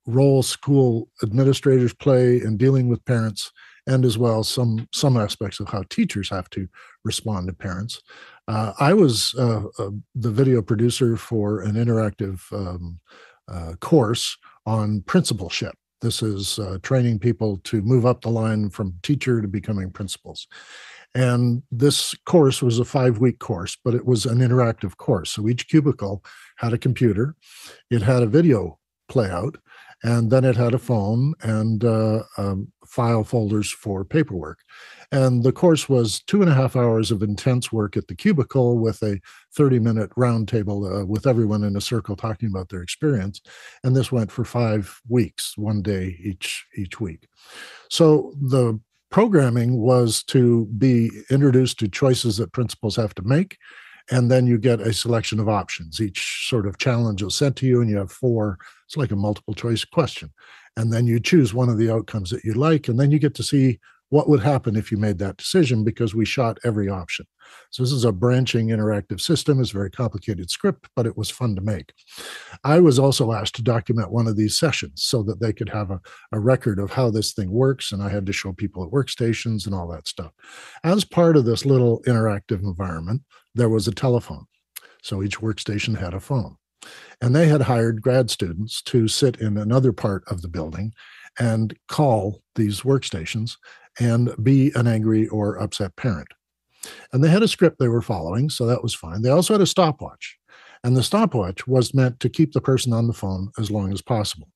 role 0.05 0.43
school 0.43 1.09
administrators 1.23 1.93
play 1.93 2.41
in 2.41 2.57
dealing 2.57 2.89
with 2.89 3.05
parents 3.05 3.51
and 3.87 4.05
as 4.05 4.17
well 4.17 4.43
some 4.43 4.87
some 4.93 5.17
aspects 5.17 5.59
of 5.59 5.67
how 5.67 5.83
teachers 5.89 6.29
have 6.29 6.49
to 6.51 6.67
respond 7.03 7.47
to 7.47 7.53
parents. 7.53 8.01
Uh, 8.47 8.73
I 8.79 8.93
was 8.93 9.33
uh, 9.35 9.63
the 10.15 10.31
video 10.31 10.61
producer 10.61 11.17
for 11.17 11.61
an 11.61 11.73
interactive 11.73 12.41
um, 12.51 12.99
course 13.79 14.37
on 14.65 15.01
principalship. 15.01 15.73
This 16.01 16.23
is 16.23 16.59
training 16.81 17.19
people 17.19 17.57
to 17.65 17.81
move 17.81 18.05
up 18.05 18.21
the 18.21 18.29
line 18.29 18.69
from 18.69 18.95
teacher 19.03 19.41
to 19.41 19.47
becoming 19.47 19.91
principals. 19.91 20.47
And 21.13 21.63
this 21.71 22.15
course 22.25 22.61
was 22.61 22.79
a 22.79 22.85
five 22.85 23.19
week 23.19 23.39
course, 23.39 23.77
but 23.83 23.93
it 23.93 24.05
was 24.05 24.25
an 24.25 24.39
interactive 24.39 24.97
course. 24.97 25.31
So 25.31 25.47
each 25.47 25.67
cubicle 25.67 26.23
had 26.57 26.73
a 26.73 26.77
computer, 26.77 27.35
it 27.89 28.01
had 28.01 28.23
a 28.23 28.27
video 28.27 28.79
playout, 29.09 29.57
and 30.03 30.31
then 30.31 30.45
it 30.45 30.55
had 30.55 30.73
a 30.73 30.79
phone 30.79 31.33
and 31.41 31.83
uh, 31.83 32.23
um, 32.37 32.71
file 32.85 33.23
folders 33.23 33.71
for 33.71 34.03
paperwork. 34.03 34.59
And 35.11 35.43
the 35.43 35.51
course 35.51 35.89
was 35.89 36.21
two 36.21 36.41
and 36.41 36.49
a 36.49 36.53
half 36.53 36.75
hours 36.75 37.11
of 37.11 37.21
intense 37.21 37.71
work 37.71 37.97
at 37.97 38.07
the 38.07 38.15
cubicle 38.15 38.79
with 38.79 39.01
a 39.03 39.19
30 39.55 39.79
minute 39.79 40.09
roundtable 40.11 41.01
uh, 41.01 41.05
with 41.05 41.27
everyone 41.27 41.63
in 41.63 41.75
a 41.75 41.81
circle 41.81 42.15
talking 42.15 42.49
about 42.49 42.69
their 42.69 42.81
experience. 42.81 43.41
And 43.83 43.95
this 43.95 44.11
went 44.11 44.31
for 44.31 44.45
five 44.45 45.01
weeks, 45.07 45.57
one 45.57 45.81
day 45.81 46.17
each 46.23 46.65
each 46.75 46.99
week. 46.99 47.27
So 47.89 48.33
the 48.41 48.79
programming 49.11 49.77
was 49.77 50.23
to 50.23 50.65
be 50.77 51.11
introduced 51.29 51.79
to 51.79 51.87
choices 51.87 52.37
that 52.37 52.53
principals 52.53 52.95
have 52.95 53.13
to 53.15 53.21
make 53.21 53.57
and 54.09 54.31
then 54.31 54.47
you 54.47 54.57
get 54.57 54.81
a 54.81 54.93
selection 54.93 55.39
of 55.39 55.47
options. 55.47 56.01
Each 56.01 56.47
sort 56.49 56.65
of 56.65 56.77
challenge 56.77 57.21
is 57.21 57.35
sent 57.35 57.55
to 57.57 57.67
you 57.67 57.81
and 57.81 57.89
you 57.89 57.97
have 57.97 58.11
four 58.11 58.57
it's 58.87 58.97
like 58.97 59.11
a 59.11 59.15
multiple 59.15 59.53
choice 59.53 59.85
question. 59.85 60.31
And 60.75 60.91
then 60.91 61.05
you 61.05 61.19
choose 61.19 61.53
one 61.53 61.69
of 61.69 61.77
the 61.77 61.91
outcomes 61.91 62.29
that 62.31 62.43
you 62.43 62.53
like 62.53 62.87
and 62.87 62.99
then 62.99 63.11
you 63.11 63.19
get 63.19 63.35
to 63.35 63.43
see 63.43 63.79
what 64.11 64.27
would 64.27 64.41
happen 64.41 64.75
if 64.75 64.91
you 64.91 64.97
made 64.97 65.17
that 65.17 65.37
decision 65.37 65.85
because 65.85 66.13
we 66.13 66.25
shot 66.25 66.59
every 66.65 66.89
option. 66.89 67.25
So 67.69 67.81
this 67.81 67.93
is 67.93 68.03
a 68.03 68.11
branching 68.11 68.67
interactive 68.67 69.21
system. 69.21 69.59
It's 69.59 69.71
a 69.71 69.73
very 69.73 69.89
complicated 69.89 70.49
script, 70.49 70.89
but 70.97 71.05
it 71.05 71.17
was 71.17 71.29
fun 71.29 71.55
to 71.55 71.61
make. 71.61 71.93
I 72.65 72.81
was 72.81 72.99
also 72.99 73.31
asked 73.31 73.55
to 73.55 73.63
document 73.63 74.11
one 74.11 74.27
of 74.27 74.35
these 74.35 74.59
sessions 74.59 75.03
so 75.03 75.23
that 75.23 75.39
they 75.39 75.53
could 75.53 75.69
have 75.69 75.91
a, 75.91 76.01
a 76.33 76.39
record 76.39 76.77
of 76.77 76.91
how 76.91 77.09
this 77.09 77.31
thing 77.31 77.51
works. 77.51 77.93
And 77.93 78.03
I 78.03 78.09
had 78.09 78.25
to 78.25 78.33
show 78.33 78.51
people 78.51 78.83
at 78.83 78.91
workstations 78.91 79.65
and 79.65 79.73
all 79.73 79.87
that 79.87 80.09
stuff. 80.09 80.33
As 80.83 81.05
part 81.05 81.37
of 81.37 81.45
this 81.45 81.65
little 81.65 82.01
interactive 82.03 82.61
environment, 82.63 83.21
there 83.55 83.69
was 83.69 83.87
a 83.87 83.93
telephone. 83.93 84.45
So 85.01 85.23
each 85.23 85.39
workstation 85.39 85.97
had 85.97 86.13
a 86.13 86.19
phone. 86.19 86.57
And 87.21 87.33
they 87.33 87.47
had 87.47 87.61
hired 87.61 88.01
grad 88.01 88.29
students 88.29 88.81
to 88.83 89.07
sit 89.07 89.37
in 89.39 89.57
another 89.57 89.93
part 89.93 90.23
of 90.27 90.41
the 90.41 90.49
building 90.49 90.93
and 91.39 91.77
call 91.87 92.41
these 92.55 92.81
workstations 92.81 93.57
and 93.99 94.31
be 94.43 94.71
an 94.75 94.87
angry 94.87 95.27
or 95.27 95.57
upset 95.57 95.95
parent. 95.95 96.27
And 97.13 97.23
they 97.23 97.29
had 97.29 97.43
a 97.43 97.47
script 97.47 97.77
they 97.79 97.87
were 97.87 98.01
following, 98.01 98.49
so 98.49 98.65
that 98.65 98.83
was 98.83 98.93
fine. 98.93 99.21
They 99.21 99.29
also 99.29 99.53
had 99.53 99.61
a 99.61 99.67
stopwatch. 99.67 100.37
And 100.83 100.97
the 100.97 101.03
stopwatch 101.03 101.67
was 101.67 101.93
meant 101.93 102.19
to 102.21 102.29
keep 102.29 102.53
the 102.53 102.61
person 102.61 102.91
on 102.91 103.07
the 103.07 103.13
phone 103.13 103.51
as 103.59 103.69
long 103.69 103.93
as 103.93 104.01
possible. 104.01 104.49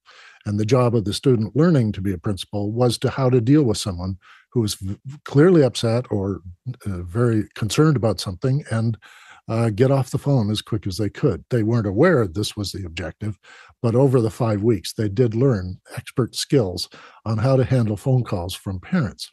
And 0.46 0.60
the 0.60 0.66
job 0.66 0.96
of 0.96 1.06
the 1.06 1.14
student 1.14 1.56
learning 1.56 1.92
to 1.94 2.02
be 2.02 2.14
a 2.14 2.18
principal 2.18 2.72
was 2.72 2.98
to 3.00 3.10
how 3.10 3.30
to 3.30 3.42
deal 3.42 3.64
with 3.64 3.78
someone 3.78 4.18
who 4.52 4.62
was 4.62 4.78
clearly 5.26 5.64
upset 5.64 6.06
or 6.10 6.42
uh, 6.86 7.02
very 7.02 7.48
concerned 7.56 7.98
about 7.98 8.20
something 8.20 8.64
and 8.72 8.98
uh, 9.48 9.70
get 9.70 9.92
off 9.92 10.12
the 10.12 10.18
phone 10.18 10.50
as 10.50 10.62
quick 10.62 10.88
as 10.88 10.98
they 10.98 11.10
could. 11.10 11.44
They 11.50 11.64
weren't 11.64 11.88
aware 11.88 12.28
this 12.28 12.58
was 12.58 12.72
the 12.72 12.86
objective, 12.86 13.38
but 13.82 13.96
over 13.96 14.22
the 14.22 14.32
five 14.32 14.64
weeks, 14.64 14.94
they 14.94 15.10
did 15.10 15.36
learn 15.36 15.80
expert 15.96 16.36
skills 16.36 16.90
on 17.26 17.38
how 17.38 17.56
to 17.56 17.64
handle 17.64 17.98
phone 17.98 18.24
calls 18.24 18.56
from 18.56 18.80
parents. 18.80 19.32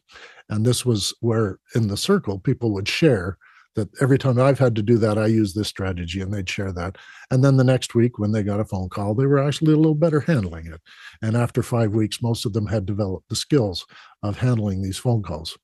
And 0.48 0.66
this 0.66 0.84
was 0.84 1.14
where, 1.20 1.58
in 1.74 1.88
the 1.88 1.96
circle, 1.96 2.38
people 2.38 2.72
would 2.72 2.88
share 2.88 3.38
that 3.74 3.88
every 4.02 4.18
time 4.18 4.38
I've 4.38 4.58
had 4.58 4.76
to 4.76 4.82
do 4.82 4.98
that, 4.98 5.16
I 5.16 5.26
use 5.26 5.54
this 5.54 5.68
strategy, 5.68 6.20
and 6.20 6.32
they'd 6.32 6.48
share 6.48 6.72
that. 6.72 6.98
And 7.30 7.42
then 7.42 7.56
the 7.56 7.64
next 7.64 7.94
week, 7.94 8.18
when 8.18 8.32
they 8.32 8.42
got 8.42 8.60
a 8.60 8.66
phone 8.66 8.90
call, 8.90 9.14
they 9.14 9.24
were 9.24 9.38
actually 9.38 9.72
a 9.72 9.78
little 9.78 9.94
better 9.94 10.20
handling 10.20 10.66
it. 10.66 10.80
And 11.22 11.36
after 11.36 11.62
five 11.62 11.92
weeks, 11.92 12.20
most 12.20 12.44
of 12.44 12.52
them 12.52 12.66
had 12.66 12.84
developed 12.84 13.30
the 13.30 13.36
skills 13.36 13.86
of 14.22 14.36
handling 14.36 14.82
these 14.82 14.98
phone 14.98 15.22
calls. 15.22 15.56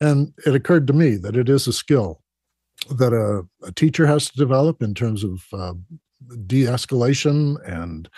And 0.00 0.32
it 0.46 0.54
occurred 0.54 0.86
to 0.86 0.94
me 0.94 1.16
that 1.16 1.36
it 1.36 1.50
is 1.50 1.66
a 1.66 1.74
skill 1.74 2.21
that 2.90 3.12
a, 3.12 3.46
a 3.66 3.72
teacher 3.72 4.06
has 4.06 4.30
to 4.30 4.36
develop 4.36 4.82
in 4.82 4.94
terms 4.94 5.24
of 5.24 5.44
uh, 5.52 5.74
de-escalation 6.46 7.56
and 7.68 8.08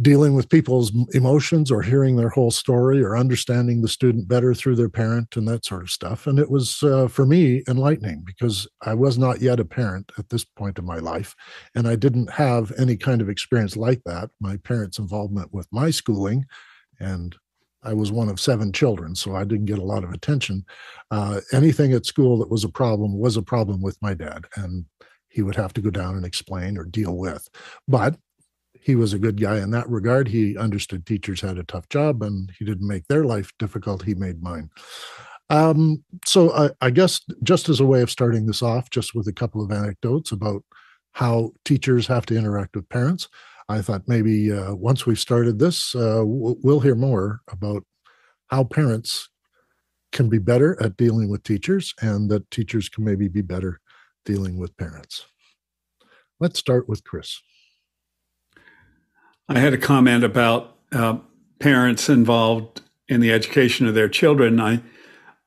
dealing 0.00 0.34
with 0.34 0.48
people's 0.48 0.92
emotions 1.14 1.70
or 1.70 1.82
hearing 1.82 2.16
their 2.16 2.28
whole 2.28 2.50
story 2.50 3.02
or 3.02 3.16
understanding 3.16 3.80
the 3.80 3.88
student 3.88 4.28
better 4.28 4.54
through 4.54 4.76
their 4.76 4.88
parent 4.88 5.36
and 5.36 5.46
that 5.46 5.64
sort 5.64 5.82
of 5.82 5.90
stuff. 5.90 6.26
And 6.26 6.38
it 6.38 6.50
was 6.50 6.82
uh, 6.82 7.08
for 7.08 7.26
me 7.26 7.62
enlightening 7.68 8.22
because 8.24 8.66
i 8.82 8.94
was 8.94 9.18
not 9.18 9.40
yet 9.40 9.60
a 9.60 9.64
parent 9.64 10.10
at 10.18 10.28
this 10.28 10.44
point 10.44 10.78
in 10.78 10.84
my 10.84 10.98
life 10.98 11.34
and 11.74 11.88
i 11.88 11.96
didn't 11.96 12.30
have 12.30 12.72
any 12.78 12.96
kind 12.96 13.20
of 13.20 13.28
experience 13.28 13.76
like 13.76 14.02
that. 14.04 14.30
My 14.40 14.56
parents 14.58 14.98
involvement 14.98 15.52
with 15.52 15.66
my 15.72 15.90
schooling 15.90 16.44
and 17.00 17.36
I 17.88 17.94
was 17.94 18.12
one 18.12 18.28
of 18.28 18.38
seven 18.38 18.70
children, 18.72 19.14
so 19.14 19.34
I 19.34 19.44
didn't 19.44 19.64
get 19.64 19.78
a 19.78 19.84
lot 19.84 20.04
of 20.04 20.10
attention. 20.10 20.64
Uh, 21.10 21.40
anything 21.52 21.92
at 21.94 22.04
school 22.04 22.38
that 22.38 22.50
was 22.50 22.64
a 22.64 22.68
problem 22.68 23.18
was 23.18 23.36
a 23.36 23.42
problem 23.42 23.80
with 23.80 23.96
my 24.02 24.12
dad, 24.12 24.44
and 24.56 24.84
he 25.28 25.42
would 25.42 25.56
have 25.56 25.72
to 25.74 25.80
go 25.80 25.90
down 25.90 26.14
and 26.16 26.26
explain 26.26 26.76
or 26.76 26.84
deal 26.84 27.16
with. 27.16 27.48
But 27.86 28.16
he 28.74 28.94
was 28.94 29.12
a 29.14 29.18
good 29.18 29.40
guy 29.40 29.58
in 29.58 29.70
that 29.70 29.88
regard. 29.88 30.28
He 30.28 30.56
understood 30.56 31.06
teachers 31.06 31.40
had 31.40 31.58
a 31.58 31.64
tough 31.64 31.88
job, 31.88 32.22
and 32.22 32.52
he 32.58 32.64
didn't 32.64 32.86
make 32.86 33.06
their 33.06 33.24
life 33.24 33.52
difficult. 33.58 34.02
He 34.02 34.14
made 34.14 34.42
mine. 34.42 34.70
Um, 35.50 36.04
so 36.26 36.52
I, 36.52 36.70
I 36.82 36.90
guess 36.90 37.20
just 37.42 37.70
as 37.70 37.80
a 37.80 37.86
way 37.86 38.02
of 38.02 38.10
starting 38.10 38.46
this 38.46 38.62
off, 38.62 38.90
just 38.90 39.14
with 39.14 39.28
a 39.28 39.32
couple 39.32 39.64
of 39.64 39.72
anecdotes 39.72 40.32
about 40.32 40.62
how 41.12 41.52
teachers 41.64 42.06
have 42.06 42.26
to 42.26 42.36
interact 42.36 42.76
with 42.76 42.88
parents. 42.90 43.28
I 43.68 43.82
thought 43.82 44.08
maybe 44.08 44.50
uh, 44.50 44.74
once 44.74 45.04
we've 45.04 45.18
started 45.18 45.58
this, 45.58 45.94
uh, 45.94 46.22
we'll 46.24 46.80
hear 46.80 46.94
more 46.94 47.40
about 47.48 47.84
how 48.46 48.64
parents 48.64 49.28
can 50.10 50.30
be 50.30 50.38
better 50.38 50.80
at 50.82 50.96
dealing 50.96 51.28
with 51.28 51.42
teachers 51.42 51.94
and 52.00 52.30
that 52.30 52.50
teachers 52.50 52.88
can 52.88 53.04
maybe 53.04 53.28
be 53.28 53.42
better 53.42 53.80
dealing 54.24 54.58
with 54.58 54.76
parents. 54.78 55.26
Let's 56.40 56.58
start 56.58 56.88
with 56.88 57.04
Chris. 57.04 57.40
I 59.50 59.58
had 59.58 59.74
a 59.74 59.78
comment 59.78 60.24
about 60.24 60.76
uh, 60.92 61.18
parents 61.58 62.08
involved 62.08 62.80
in 63.06 63.20
the 63.20 63.32
education 63.32 63.86
of 63.86 63.94
their 63.94 64.08
children. 64.08 64.60
I, 64.60 64.80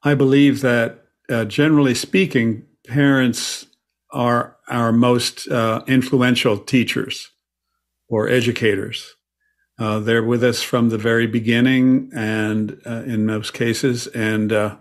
I 0.03 0.13
believe 0.13 0.61
that 0.61 1.05
uh, 1.29 1.45
generally 1.45 1.95
speaking, 1.95 2.65
parents 2.87 3.65
are 4.11 4.57
our 4.67 4.91
most 4.91 5.47
uh, 5.47 5.83
influential 5.87 6.57
teachers 6.57 7.31
or 8.11 8.27
educators. 8.27 9.15
Uh, 9.79 9.99
they're 9.99 10.23
with 10.23 10.43
us 10.43 10.61
from 10.61 10.89
the 10.89 10.97
very 10.97 11.25
beginning, 11.25 12.11
and 12.13 12.79
uh, 12.85 13.01
in 13.07 13.25
most 13.25 13.53
cases, 13.53 14.05
and 14.07 14.51
uh, 14.53 14.75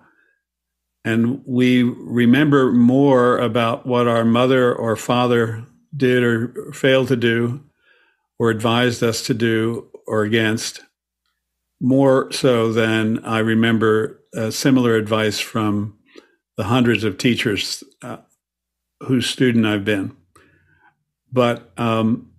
and 1.05 1.43
we 1.47 1.83
remember 1.83 2.73
more 2.73 3.39
about 3.39 3.87
what 3.87 4.07
our 4.07 4.25
mother 4.25 4.75
or 4.75 4.97
father 4.97 5.65
did 5.97 6.23
or 6.23 6.73
failed 6.75 7.09
to 7.09 7.17
do, 7.17 7.63
or 8.39 8.51
advised 8.51 9.03
us 9.03 9.23
to 9.23 9.33
do 9.33 9.89
or 10.07 10.23
against, 10.25 10.81
more 11.81 12.31
so 12.33 12.73
than 12.73 13.25
I 13.25 13.39
remember 13.39 14.21
uh, 14.37 14.51
similar 14.51 14.97
advice 14.97 15.39
from 15.39 15.97
the 16.57 16.65
hundreds 16.65 17.05
of 17.05 17.17
teachers 17.17 17.83
uh, 18.03 18.19
whose 19.01 19.31
student 19.31 19.65
I've 19.65 19.85
been. 19.85 20.17
But 21.33 21.71
um, 21.79 22.30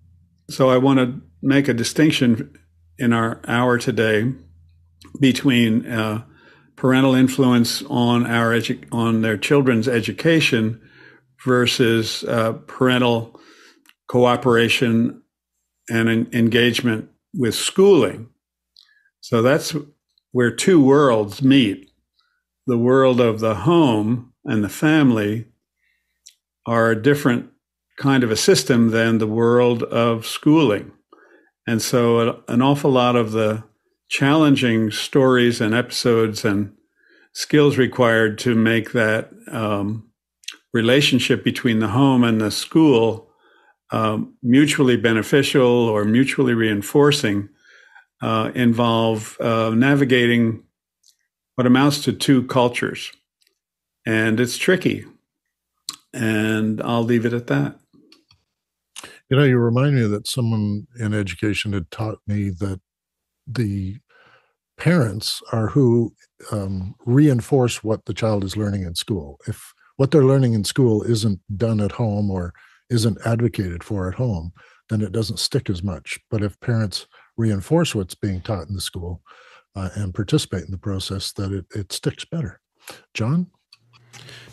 so 0.52 0.70
I 0.70 0.78
want 0.78 0.98
to 0.98 1.20
make 1.42 1.68
a 1.68 1.74
distinction 1.74 2.58
in 2.98 3.12
our 3.12 3.40
hour 3.46 3.78
today 3.78 4.32
between 5.18 5.86
uh, 5.86 6.24
parental 6.76 7.14
influence 7.14 7.82
on 7.88 8.26
our 8.26 8.50
edu- 8.50 8.84
on 8.92 9.22
their 9.22 9.36
children's 9.36 9.88
education 9.88 10.80
versus 11.44 12.24
uh, 12.24 12.52
parental 12.66 13.40
cooperation 14.08 15.22
and 15.88 16.08
en- 16.08 16.28
engagement 16.32 17.08
with 17.34 17.54
schooling. 17.54 18.28
So 19.20 19.42
that's 19.42 19.74
where 20.32 20.50
two 20.50 20.82
worlds 20.84 21.42
meet 21.42 21.90
the 22.66 22.78
world 22.78 23.20
of 23.20 23.40
the 23.40 23.54
home 23.54 24.32
and 24.44 24.62
the 24.62 24.68
family 24.68 25.46
are 26.66 26.94
different 26.94 27.51
kind 28.02 28.24
of 28.24 28.32
a 28.32 28.36
system 28.36 28.90
than 28.90 29.18
the 29.18 29.28
world 29.28 29.84
of 29.84 30.26
schooling. 30.26 30.90
And 31.68 31.80
so 31.80 32.42
an 32.48 32.60
awful 32.60 32.90
lot 32.90 33.14
of 33.14 33.30
the 33.30 33.62
challenging 34.08 34.90
stories 34.90 35.60
and 35.60 35.72
episodes 35.72 36.44
and 36.44 36.74
skills 37.32 37.78
required 37.78 38.38
to 38.38 38.56
make 38.56 38.90
that 38.92 39.30
um, 39.52 40.10
relationship 40.72 41.44
between 41.44 41.78
the 41.78 41.88
home 41.88 42.24
and 42.24 42.40
the 42.40 42.50
school 42.50 43.30
um, 43.92 44.34
mutually 44.42 44.96
beneficial 44.96 45.88
or 45.88 46.04
mutually 46.04 46.54
reinforcing 46.54 47.48
uh, 48.20 48.50
involve 48.54 49.40
uh, 49.40 49.70
navigating 49.70 50.64
what 51.54 51.68
amounts 51.68 52.02
to 52.02 52.12
two 52.12 52.42
cultures. 52.48 53.12
And 54.04 54.40
it's 54.40 54.56
tricky. 54.56 55.04
And 56.12 56.82
I'll 56.82 57.04
leave 57.04 57.24
it 57.24 57.32
at 57.32 57.46
that. 57.46 57.78
You 59.32 59.38
know, 59.38 59.44
you 59.44 59.56
remind 59.56 59.94
me 59.94 60.02
that 60.08 60.28
someone 60.28 60.86
in 61.00 61.14
education 61.14 61.72
had 61.72 61.90
taught 61.90 62.18
me 62.26 62.50
that 62.50 62.82
the 63.46 63.96
parents 64.76 65.40
are 65.52 65.68
who 65.68 66.12
um, 66.50 66.94
reinforce 67.06 67.82
what 67.82 68.04
the 68.04 68.12
child 68.12 68.44
is 68.44 68.58
learning 68.58 68.82
in 68.82 68.94
school. 68.94 69.38
If 69.46 69.72
what 69.96 70.10
they're 70.10 70.26
learning 70.26 70.52
in 70.52 70.64
school 70.64 71.02
isn't 71.04 71.40
done 71.56 71.80
at 71.80 71.92
home 71.92 72.30
or 72.30 72.52
isn't 72.90 73.26
advocated 73.26 73.82
for 73.82 74.06
at 74.06 74.16
home, 74.16 74.52
then 74.90 75.00
it 75.00 75.12
doesn't 75.12 75.38
stick 75.38 75.70
as 75.70 75.82
much. 75.82 76.20
But 76.30 76.42
if 76.42 76.60
parents 76.60 77.06
reinforce 77.38 77.94
what's 77.94 78.14
being 78.14 78.42
taught 78.42 78.68
in 78.68 78.74
the 78.74 78.82
school, 78.82 79.22
uh, 79.74 79.88
and 79.94 80.12
participate 80.12 80.66
in 80.66 80.72
the 80.72 80.76
process, 80.76 81.32
that 81.32 81.52
it, 81.52 81.64
it 81.74 81.90
sticks 81.90 82.26
better. 82.26 82.60
John? 83.14 83.46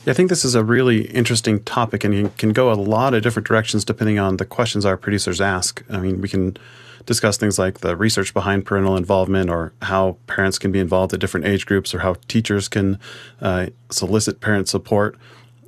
I 0.08 0.14
think 0.14 0.30
this 0.30 0.46
is 0.46 0.56
a 0.56 0.64
really 0.64 1.02
interesting 1.08 1.62
topic 1.64 2.04
and 2.04 2.36
can 2.38 2.54
go 2.54 2.72
a 2.72 2.74
lot 2.74 3.14
of 3.14 3.22
different 3.22 3.48
directions 3.48 3.84
depending 3.84 4.18
on 4.18 4.38
the 4.38 4.46
questions 4.46 4.86
our 4.86 4.98
producers 4.98 5.42
ask. 5.42 5.84
I 5.90 6.00
mean, 6.00 6.22
we 6.22 6.30
can 6.30 6.58
discuss 7.06 7.38
things 7.38 7.60
like 7.60 7.80
the 7.80 7.96
research 7.96 8.34
behind 8.34 8.66
parental 8.66 8.96
involvement 8.96 9.50
or 9.50 9.74
how 9.82 10.18
parents 10.28 10.58
can 10.58 10.72
be 10.72 10.80
involved 10.80 11.14
at 11.14 11.20
different 11.20 11.46
age 11.46 11.66
groups 11.66 11.94
or 11.94 12.00
how 12.00 12.16
teachers 12.28 12.68
can 12.68 12.98
uh, 13.42 13.68
solicit 13.90 14.40
parent 14.42 14.70
support. 14.70 15.18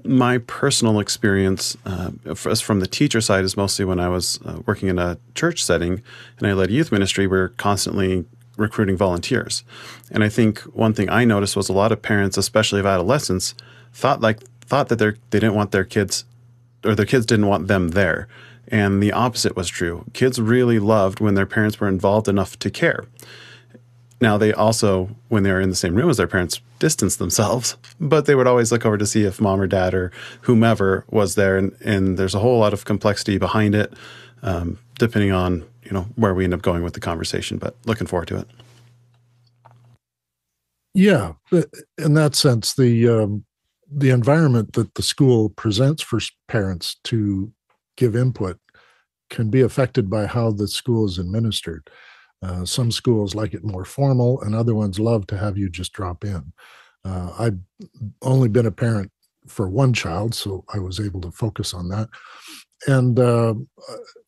My 0.04 0.40
personal 0.40 1.00
experience 1.00 1.78
uh, 1.86 2.12
from 2.34 2.80
the 2.80 2.88
teacher 2.88 3.22
side 3.22 3.44
is 3.44 3.58
mostly 3.58 3.86
when 3.86 4.00
I 4.00 4.08
was 4.08 4.40
uh, 4.46 4.60
working 4.66 4.88
in 4.88 4.98
a 4.98 5.18
church 5.36 5.64
setting 5.64 6.02
and 6.38 6.48
I 6.48 6.54
led 6.54 6.72
youth 6.72 6.92
ministry. 6.92 7.28
We 7.28 7.38
we're 7.38 7.50
constantly 7.50 8.26
recruiting 8.58 8.98
volunteers. 8.98 9.64
And 10.10 10.24
I 10.24 10.30
think 10.30 10.60
one 10.60 10.94
thing 10.94 11.10
I 11.10 11.26
noticed 11.26 11.56
was 11.56 11.70
a 11.70 11.74
lot 11.74 11.92
of 11.92 12.02
parents, 12.02 12.38
especially 12.38 12.80
of 12.80 12.86
adolescents, 12.86 13.56
thought 13.94 14.22
like 14.22 14.42
thought 14.62 14.90
that 14.90 14.98
they 14.98 15.12
they 15.30 15.40
didn't 15.40 15.56
want 15.56 15.72
their 15.72 15.84
kids 15.84 16.26
or 16.84 16.96
their 16.96 17.06
kids 17.06 17.26
didn't 17.26 17.48
want 17.48 17.68
them 17.68 17.90
there. 17.90 18.28
And 18.68 19.04
the 19.04 19.12
opposite 19.12 19.56
was 19.56 19.68
true. 19.68 20.06
Kids 20.14 20.40
really 20.40 20.80
loved 20.80 21.20
when 21.20 21.36
their 21.36 21.46
parents 21.46 21.80
were 21.80 21.90
involved 21.90 22.28
enough 22.28 22.58
to 22.60 22.70
care. 22.70 23.06
Now, 24.22 24.38
they 24.38 24.54
also, 24.54 25.10
when 25.30 25.44
they 25.44 25.52
were 25.52 25.60
in 25.60 25.70
the 25.70 25.76
same 25.76 25.96
room 25.96 26.10
as 26.10 26.18
their 26.18 26.28
parents, 26.28 26.62
distanced 26.78 27.20
themselves, 27.20 27.76
but 28.00 28.28
they 28.28 28.36
would 28.36 28.48
always 28.48 28.72
look 28.72 28.86
over 28.86 28.98
to 28.98 29.06
see 29.06 29.24
if 29.24 29.42
mom 29.42 29.60
or 29.60 29.68
dad 29.68 29.94
or 29.94 30.12
whomever 30.42 31.06
was 31.10 31.36
there. 31.36 31.58
And, 31.58 31.76
and 31.84 32.18
there's 32.18 32.36
a 32.36 32.40
whole 32.40 32.60
lot 32.60 32.72
of 32.72 32.86
complexity 32.86 33.40
behind 33.40 33.74
it, 33.76 33.94
um, 34.44 34.78
depending 34.98 35.32
on 35.32 35.66
you 35.84 35.92
know 35.92 36.04
where 36.16 36.34
we 36.34 36.44
end 36.44 36.54
up 36.54 36.62
going 36.62 36.84
with 36.84 36.94
the 36.94 37.00
conversation. 37.00 37.58
But 37.58 37.76
looking 37.86 38.08
forward 38.08 38.28
to 38.30 38.38
it. 38.38 38.48
Yeah, 40.94 41.34
in 41.98 42.14
that 42.14 42.36
sense, 42.36 42.74
the 42.74 43.08
um, 43.08 43.46
the 43.92 44.10
environment 44.10 44.74
that 44.74 44.94
the 44.96 45.04
school 45.04 45.50
presents 45.50 46.02
for 46.02 46.20
parents 46.48 46.98
to 47.06 47.52
give 47.98 48.16
input 48.16 48.58
can 49.30 49.50
be 49.50 49.62
affected 49.62 50.10
by 50.10 50.26
how 50.26 50.52
the 50.52 50.68
school 50.68 51.06
is 51.06 51.18
administered. 51.18 51.90
Uh, 52.42 52.66
some 52.66 52.92
schools 52.92 53.36
like 53.36 53.54
it 53.54 53.64
more 53.64 53.86
formal, 53.86 54.42
and 54.42 54.56
other 54.56 54.74
ones 54.74 55.00
love 55.00 55.28
to 55.28 55.38
have 55.38 55.58
you 55.58 55.70
just 55.70 55.94
drop 55.94 56.24
in. 56.24 56.52
Uh, 57.06 57.32
I've 57.38 57.60
only 58.22 58.50
been 58.50 58.66
a 58.66 58.72
parent 58.72 59.12
for 59.48 59.70
one 59.70 59.94
child, 59.94 60.34
so 60.34 60.64
I 60.74 60.80
was 60.80 61.00
able 61.00 61.22
to 61.22 61.32
focus 61.32 61.74
on 61.74 61.90
that 61.90 62.10
and 62.88 63.20
uh, 63.20 63.54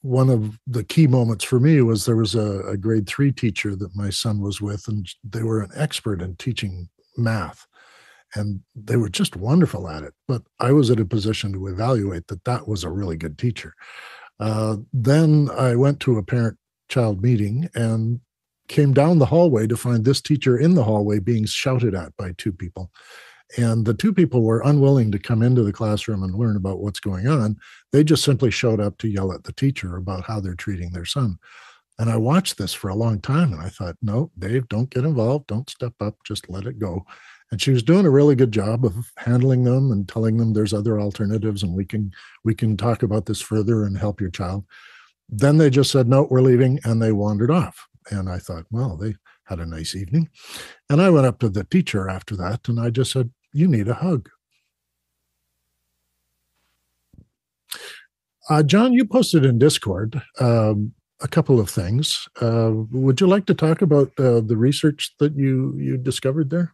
one 0.02 0.30
of 0.30 0.60
the 0.68 0.84
key 0.84 1.08
moments 1.08 1.44
for 1.44 1.60
me 1.60 1.82
was 1.82 2.06
there 2.06 2.16
was 2.16 2.36
a, 2.36 2.62
a, 2.68 2.78
grade 2.78 3.08
three 3.08 3.32
teacher 3.32 3.76
that 3.76 3.96
my 3.96 4.10
son 4.10 4.42
was 4.42 4.62
with, 4.62 4.88
and 4.88 5.08
they 5.24 5.44
were 5.44 5.62
an 5.62 5.72
expert 5.76 6.22
in 6.22 6.36
teaching 6.36 6.88
math, 7.18 7.66
and 8.36 8.62
they 8.76 8.96
were 8.96 9.10
just 9.10 9.36
wonderful 9.36 9.90
at 9.90 10.04
it. 10.04 10.14
But 10.28 10.44
I 10.60 10.72
was 10.72 10.90
in 10.90 11.00
a 11.00 11.06
position 11.06 11.54
to 11.54 11.68
evaluate 11.68 12.28
that 12.28 12.44
that 12.46 12.68
was 12.68 12.84
a 12.84 12.90
really 12.90 13.18
good 13.18 13.38
teacher. 13.38 13.74
Uh, 14.40 14.78
then 14.92 15.50
I 15.56 15.76
went 15.76 16.00
to 16.02 16.18
a 16.18 16.24
parent-child 16.24 17.22
meeting 17.22 17.70
and 17.76 18.20
came 18.68 18.94
down 18.94 19.20
the 19.20 19.26
hallway 19.26 19.68
to 19.68 19.78
find 19.78 20.04
this 20.04 20.22
teacher 20.22 20.58
in 20.58 20.74
the 20.74 20.84
hallway 20.84 21.20
being 21.20 21.46
shouted 21.46 21.94
at 21.94 22.16
by 22.18 22.34
two 22.38 22.52
people 22.52 22.92
and 23.58 23.86
the 23.86 23.94
two 23.94 24.14
people 24.14 24.42
were 24.42 24.62
unwilling 24.66 25.12
to 25.12 25.20
come 25.20 25.42
into 25.42 25.64
the 25.64 25.74
classroom 25.74 26.24
and 26.24 26.34
learn 26.34 26.56
about 26.56 26.80
what's 26.80 27.00
going 27.00 27.28
on. 27.28 27.58
They 27.92 28.04
just 28.04 28.24
simply 28.24 28.52
showed 28.52 28.80
up 28.80 28.98
to 29.00 29.08
yell 29.08 29.32
at 29.32 29.44
the 29.44 29.54
teacher 29.54 29.96
about 29.96 30.24
how 30.24 30.40
they're 30.40 30.56
treating 30.56 30.92
their 30.92 31.06
son. 31.06 31.38
And 32.00 32.10
I 32.10 32.18
watched 32.18 32.58
this 32.58 32.74
for 32.74 32.90
a 32.90 32.96
long 32.96 33.22
time 33.22 33.54
and 33.54 33.62
I 33.62 33.70
thought, 33.70 33.96
no, 34.02 34.32
Dave, 34.40 34.68
don't 34.70 34.90
get 34.90 35.06
involved. 35.06 35.48
Don't 35.48 35.70
step 35.70 35.94
up. 36.00 36.16
Just 36.26 36.50
let 36.50 36.66
it 36.66 36.80
go. 36.80 37.06
And 37.54 37.62
she 37.62 37.70
was 37.70 37.84
doing 37.84 38.08
a 38.08 38.10
really 38.10 38.34
good 38.34 38.52
job 38.52 38.84
of 38.84 39.12
handling 39.16 39.64
them 39.64 39.92
and 39.92 40.10
telling 40.10 40.38
them 40.38 40.54
there's 40.54 40.74
other 40.74 41.00
alternatives 41.00 41.62
and 41.62 41.76
we 41.76 41.86
can 41.86 42.12
we 42.44 42.56
can 42.56 42.76
talk 42.76 43.04
about 43.04 43.28
this 43.28 43.42
further 43.42 43.86
and 43.86 43.96
help 43.96 44.20
your 44.20 44.32
child. 44.32 44.66
Then 45.30 45.60
they 45.60 45.70
just 45.70 45.92
said, 45.92 46.08
no, 46.08 46.28
we're 46.32 46.42
leaving, 46.42 46.80
and 46.84 47.00
they 47.00 47.12
wandered 47.12 47.52
off. 47.52 47.88
And 48.10 48.28
I 48.28 48.40
thought, 48.40 48.66
well, 48.72 48.98
they 48.98 49.14
had 49.44 49.60
a 49.60 49.68
nice 49.68 49.96
evening. 49.96 50.30
And 50.90 51.00
I 51.00 51.12
went 51.12 51.28
up 51.28 51.38
to 51.42 51.50
the 51.50 51.64
teacher 51.64 52.10
after 52.10 52.36
that 52.38 52.68
and 52.68 52.80
I 52.80 52.90
just 52.90 53.12
said, 53.12 53.30
You 53.54 53.68
need 53.68 53.88
a 53.88 53.94
hug. 53.94 54.30
Uh, 58.50 58.64
John, 58.64 58.94
you 58.94 59.06
posted 59.06 59.46
in 59.46 59.60
Discord 59.60 60.20
um, 60.40 60.96
a 61.22 61.28
couple 61.28 61.60
of 61.60 61.70
things. 61.70 62.28
Uh, 62.42 62.72
would 62.90 63.22
you 63.22 63.28
like 63.28 63.46
to 63.46 63.54
talk 63.54 63.84
about 63.84 64.12
uh, 64.18 64.42
the 64.42 64.58
research 64.58 65.14
that 65.20 65.36
you 65.36 65.78
you 65.78 65.98
discovered 65.98 66.50
there? 66.50 66.74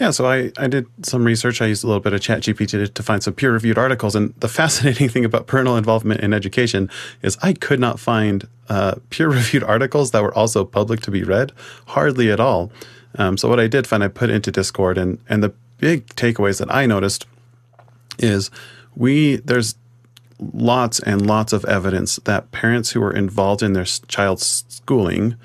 Yeah, 0.00 0.12
so 0.12 0.26
I, 0.26 0.50
I 0.56 0.66
did 0.66 0.86
some 1.04 1.24
research. 1.24 1.60
I 1.60 1.66
used 1.66 1.84
a 1.84 1.86
little 1.86 2.00
bit 2.00 2.14
of 2.14 2.20
ChatGPT 2.20 2.70
to, 2.70 2.88
to 2.88 3.02
find 3.02 3.22
some 3.22 3.34
peer 3.34 3.52
reviewed 3.52 3.76
articles. 3.76 4.14
And 4.14 4.34
the 4.40 4.48
fascinating 4.60 5.10
thing 5.10 5.26
about 5.26 5.46
parental 5.46 5.76
involvement 5.76 6.22
in 6.22 6.32
education 6.32 6.88
is 7.20 7.36
I 7.42 7.52
could 7.52 7.78
not 7.78 8.00
find 8.00 8.48
uh, 8.70 8.94
peer 9.10 9.28
reviewed 9.28 9.62
articles 9.74 10.12
that 10.12 10.22
were 10.22 10.34
also 10.34 10.64
public 10.64 11.00
to 11.02 11.10
be 11.10 11.22
read, 11.22 11.52
hardly 11.88 12.30
at 12.30 12.40
all. 12.40 12.72
Um, 13.18 13.36
so 13.36 13.48
what 13.48 13.60
I 13.60 13.66
did 13.66 13.86
find, 13.86 14.02
I 14.02 14.08
put 14.08 14.30
into 14.30 14.50
Discord, 14.50 14.96
and 14.96 15.18
and 15.28 15.42
the 15.42 15.52
big 15.78 16.06
takeaways 16.14 16.58
that 16.60 16.72
I 16.72 16.86
noticed 16.86 17.26
is 18.18 18.50
we 18.94 19.36
there's 19.36 19.74
lots 20.38 21.00
and 21.00 21.26
lots 21.26 21.52
of 21.52 21.64
evidence 21.64 22.16
that 22.24 22.50
parents 22.52 22.92
who 22.92 23.02
are 23.02 23.12
involved 23.12 23.62
in 23.62 23.72
their 23.72 23.84
child's 23.84 24.64
schooling 24.68 25.36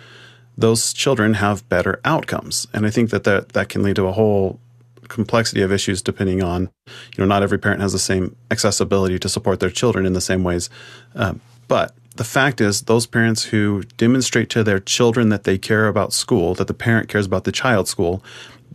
those 0.57 0.94
children 0.94 1.36
have 1.36 1.68
better 1.69 1.99
outcomes. 2.06 2.68
And 2.73 2.86
I 2.86 2.90
think 2.90 3.10
that 3.10 3.23
that, 3.26 3.49
that 3.49 3.69
can 3.69 3.84
lead 3.84 3.98
to 3.98 4.07
a 4.07 4.11
whole 4.11 4.60
complexity 5.07 5.61
of 5.61 5.72
issues 5.72 6.02
depending 6.02 6.41
on, 6.41 6.69
you 6.88 7.19
know, 7.19 7.26
not 7.26 7.44
every 7.44 7.60
parent 7.60 7.82
has 7.82 7.94
the 7.94 7.99
same 7.99 8.36
accessibility 8.49 9.19
to 9.19 9.30
support 9.30 9.60
their 9.60 9.69
children 9.69 10.06
in 10.06 10.14
the 10.14 10.22
same 10.22 10.44
ways. 10.44 10.69
Uh, 11.15 11.36
but 11.68 11.94
the 12.15 12.23
fact 12.23 12.61
is, 12.61 12.84
those 12.84 13.06
parents 13.06 13.44
who 13.44 13.84
demonstrate 13.98 14.49
to 14.52 14.64
their 14.64 14.80
children 14.80 15.30
that 15.30 15.44
they 15.44 15.57
care 15.57 15.88
about 15.88 16.14
school, 16.14 16.53
that 16.56 16.68
the 16.68 16.73
parent 16.73 17.10
cares 17.10 17.26
about 17.26 17.44
the 17.44 17.52
child's 17.52 17.90
school, 17.90 18.23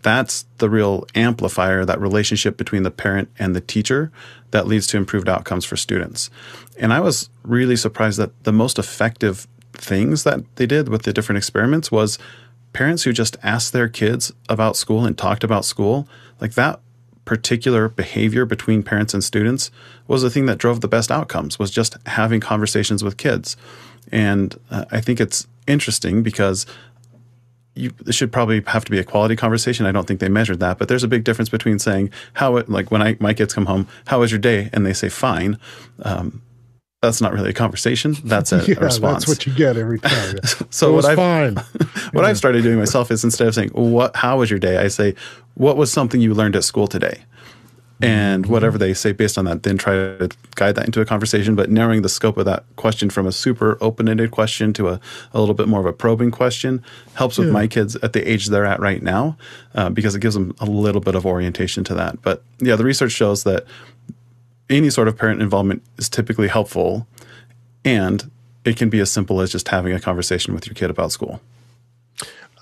that's 0.03 0.47
the 0.59 0.71
real 0.71 1.07
amplifier, 1.15 1.85
that 1.85 2.01
relationship 2.01 2.57
between 2.57 2.83
the 2.83 2.91
parent 2.91 3.31
and 3.39 3.55
the 3.55 3.61
teacher 3.61 4.11
that 4.51 4.67
leads 4.67 4.87
to 4.89 4.97
improved 4.97 5.29
outcomes 5.29 5.65
for 5.65 5.77
students. 5.77 6.31
And 6.79 6.93
I 6.93 7.01
was 7.01 7.31
really 7.43 7.77
surprised 7.77 8.19
that 8.19 8.45
the 8.45 8.53
most 8.53 8.79
effective 8.79 9.47
things 9.81 10.25
that 10.25 10.41
they 10.57 10.67
did 10.67 10.89
with 10.89 11.03
the 11.03 11.13
different 11.13 11.39
experiments 11.39 11.91
was 11.91 12.19
parents 12.73 13.03
who 13.03 13.13
just 13.13 13.37
asked 13.43 13.73
their 13.73 13.89
kids 13.89 14.33
about 14.49 14.77
school 14.77 15.05
and 15.05 15.17
talked 15.17 15.45
about 15.45 15.65
school. 15.65 16.09
Like 16.41 16.55
that 16.55 16.81
particular 17.25 17.89
behavior 17.89 18.45
between 18.45 18.83
parents 18.83 19.15
and 19.15 19.23
students 19.23 19.71
was 20.07 20.23
the 20.23 20.31
thing 20.31 20.47
that 20.47 20.59
drove 20.59 20.81
the 20.81 20.89
best 20.89 21.11
outcomes 21.11 21.59
was 21.59 21.71
just 21.71 21.97
having 22.07 22.41
conversations 22.41 23.05
with 23.05 23.17
kids. 23.17 23.57
And 24.11 24.59
uh, 24.71 24.87
I 24.91 25.01
think 25.01 25.21
it's 25.21 25.47
interesting 25.67 26.23
because 26.23 26.67
you 27.75 27.93
it 28.07 28.15
should 28.15 28.33
probably 28.33 28.63
have 28.67 28.85
to 28.85 28.91
be 28.91 28.99
a 28.99 29.05
quality 29.05 29.37
conversation. 29.37 29.87
I 29.87 29.93
don't 29.93 30.07
think 30.07 30.21
they 30.21 30.29
measured 30.29 30.61
that, 30.61 30.79
but 30.79 30.89
there's 30.89 31.05
a 31.05 31.09
big 31.09 31.23
difference 31.23 31.49
between 31.49 31.79
saying 31.79 32.11
how 32.35 32.57
it, 32.57 32.69
like 32.69 32.91
when 32.91 33.01
I 33.01 33.17
my 33.21 33.33
kids 33.33 33.55
come 33.55 33.67
home, 33.67 33.87
how 34.07 34.21
was 34.21 34.33
your 34.33 34.41
day, 34.41 34.69
and 34.73 34.85
they 34.85 34.93
say 34.93 35.09
fine. 35.09 35.59
Um, 36.03 36.43
that's 37.03 37.21
not 37.21 37.33
really 37.33 37.51
a 37.51 37.55
conversation. 37.55 38.17
That's 38.25 38.53
a, 38.53 38.65
yeah, 38.69 38.77
a 38.79 38.85
response. 38.85 39.25
That's 39.25 39.39
what 39.39 39.47
you 39.47 39.55
get 39.55 39.77
every 39.77 39.99
time. 39.99 40.39
so 40.71 40.93
what 40.95 41.05
I've 41.05 41.17
fine. 41.17 41.57
what 42.13 42.25
I've 42.25 42.37
started 42.37 42.63
doing 42.63 42.79
myself 42.79 43.11
is 43.11 43.25
instead 43.25 43.49
of 43.49 43.55
saying 43.55 43.71
what 43.71 44.15
how 44.17 44.39
was 44.39 44.51
your 44.51 44.59
day, 44.59 44.79
I 44.79 44.89
say 44.89 45.15
what 45.55 45.77
was 45.77 45.93
something 45.93 46.21
you 46.21 46.35
learned 46.35 46.57
at 46.57 46.65
school 46.65 46.87
today 46.87 47.25
and 48.03 48.45
mm-hmm. 48.45 48.53
whatever 48.53 48.79
they 48.79 48.95
say 48.95 49.13
based 49.13 49.37
on 49.37 49.45
that, 49.45 49.63
then 49.63 49.77
try 49.77 49.93
to 49.93 50.31
guide 50.55 50.75
that 50.75 50.87
into 50.87 51.01
a 51.01 51.05
conversation, 51.05 51.55
but 51.55 51.71
narrowing 51.71 52.03
the 52.03 52.09
scope 52.09 52.37
of 52.37 52.47
that 52.47 52.65
question 52.77 53.11
from 53.11 53.27
a 53.27 53.33
super 53.33 53.77
open 53.81 54.09
ended 54.09 54.31
question 54.31 54.73
to 54.73 54.89
a, 54.89 55.01
a 55.33 55.41
little 55.41 55.55
bit 55.55 55.69
more 55.69 55.81
of 55.81 55.87
a 55.87 55.93
probing 55.93 56.31
question 56.31 56.83
helps 57.15 57.37
with 57.37 57.49
yeah. 57.49 57.53
my 57.53 57.67
kids 57.67 57.97
at 57.97 58.13
the 58.13 58.31
age 58.31 58.47
they're 58.47 58.65
at 58.65 58.81
right 58.81 59.03
now 59.03 59.37
uh, 59.75 59.91
because 59.91 60.15
it 60.15 60.21
gives 60.21 60.35
them 60.35 60.55
a 60.61 60.67
little 60.67 61.01
bit 61.01 61.15
of 61.15 61.27
orientation 61.27 61.85
to 61.85 61.95
that. 61.95 62.21
But 62.23 62.43
yeah, 62.59 62.77
the 62.77 62.85
research 62.85 63.13
shows 63.13 63.45
that 63.45 63.67
any 64.71 64.89
sort 64.89 65.09
of 65.09 65.17
parent 65.17 65.43
involvement 65.43 65.83
is 65.99 66.09
typically 66.09 66.49
helpful 66.49 67.07
and 67.85 68.31
it 68.65 68.77
can 68.77 68.89
be 68.89 69.01
as 69.01 69.11
simple 69.11 69.41
as 69.41 69.51
just 69.51 69.69
having 69.69 69.93
a 69.93 70.01
conversation 70.01 70.55
with 70.55 70.67
your 70.67 70.75
kid 70.75 70.91
about 70.91 71.13
school. 71.13 71.41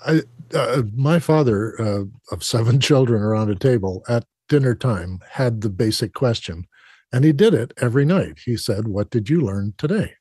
I, 0.05 0.21
uh, 0.53 0.83
my 0.95 1.19
father 1.19 1.79
uh, 1.79 2.03
of 2.31 2.43
seven 2.43 2.79
children 2.89 3.21
around 3.21 3.49
a 3.49 3.55
table 3.55 4.03
at 4.07 4.25
dinner 4.47 4.75
time 4.75 5.19
had 5.29 5.61
the 5.61 5.69
basic 5.69 6.13
question. 6.13 6.65
And 7.11 7.25
he 7.25 7.31
did 7.31 7.53
it 7.53 7.73
every 7.77 8.05
night. 8.05 8.39
He 8.45 8.55
said, 8.55 8.87
What 8.87 9.09
did 9.09 9.29
you 9.29 9.41
learn 9.41 9.73
today? 9.77 10.13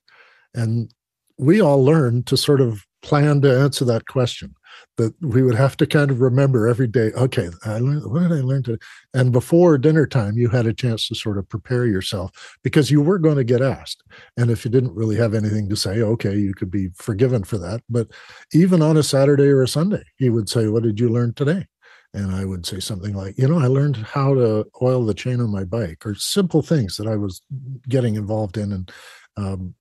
And 0.55 0.93
we 1.39 1.60
all 1.60 1.85
learned 1.85 2.27
to 2.27 2.36
sort 2.36 2.60
of 2.60 2.85
plan 3.02 3.40
to 3.43 3.60
answer 3.60 3.85
that 3.85 4.06
question 4.06 4.55
that 4.99 5.15
we 5.23 5.43
would 5.43 5.55
have 5.55 5.77
to 5.79 5.87
kind 5.87 6.11
of 6.11 6.20
remember 6.20 6.69
every 6.69 6.87
day 6.87 7.11
okay 7.12 7.49
i 7.65 7.79
learned 7.79 8.05
what 8.11 8.20
did 8.20 8.33
i 8.33 8.41
learn 8.43 8.62
today? 8.62 8.85
And 9.15 9.33
before 9.33 9.79
dinner 9.79 10.07
time 10.07 10.37
you 10.37 10.49
had 10.49 10.66
a 10.66 10.75
chance 10.75 11.09
to 11.09 11.15
sort 11.15 11.39
of 11.39 11.49
prepare 11.49 11.87
yourself 11.87 12.59
because 12.62 12.91
you 12.91 13.01
were 13.01 13.19
going 13.19 13.37
to 13.37 13.45
get 13.45 13.62
asked. 13.62 14.03
And 14.37 14.51
if 14.51 14.65
you 14.65 14.70
didn't 14.70 14.95
really 14.95 15.16
have 15.16 15.35
anything 15.35 15.69
to 15.70 15.77
say 15.77 16.03
okay 16.03 16.37
you 16.37 16.53
could 16.53 16.70
be 16.70 16.91
forgiven 16.95 17.45
for 17.45 17.57
that. 17.59 17.81
But 17.89 18.09
even 18.53 18.83
on 18.83 18.99
a 18.99 19.03
saturday 19.03 19.49
or 19.49 19.62
a 19.62 19.69
sunday 19.69 20.05
he 20.16 20.29
would 20.29 20.49
say 20.49 20.69
what 20.69 20.83
did 20.83 21.01
you 21.01 21.09
learn 21.09 21.33
today? 21.33 21.66
And 22.15 22.35
I 22.35 22.45
would 22.45 22.65
say 22.65 22.81
something 22.81 23.15
like, 23.15 23.37
you 23.37 23.47
know, 23.47 23.59
I 23.59 23.66
learned 23.66 23.99
how 23.99 24.35
to 24.35 24.66
oil 24.81 25.05
the 25.05 25.15
chain 25.15 25.41
on 25.41 25.51
my 25.51 25.65
bike, 25.65 26.07
or 26.07 26.15
simple 26.15 26.62
things 26.62 26.97
that 26.97 27.07
I 27.07 27.16
was 27.16 27.43
getting 27.87 28.15
involved 28.15 28.57
in. 28.57 28.73
And 28.73 28.93
um, 29.37 29.75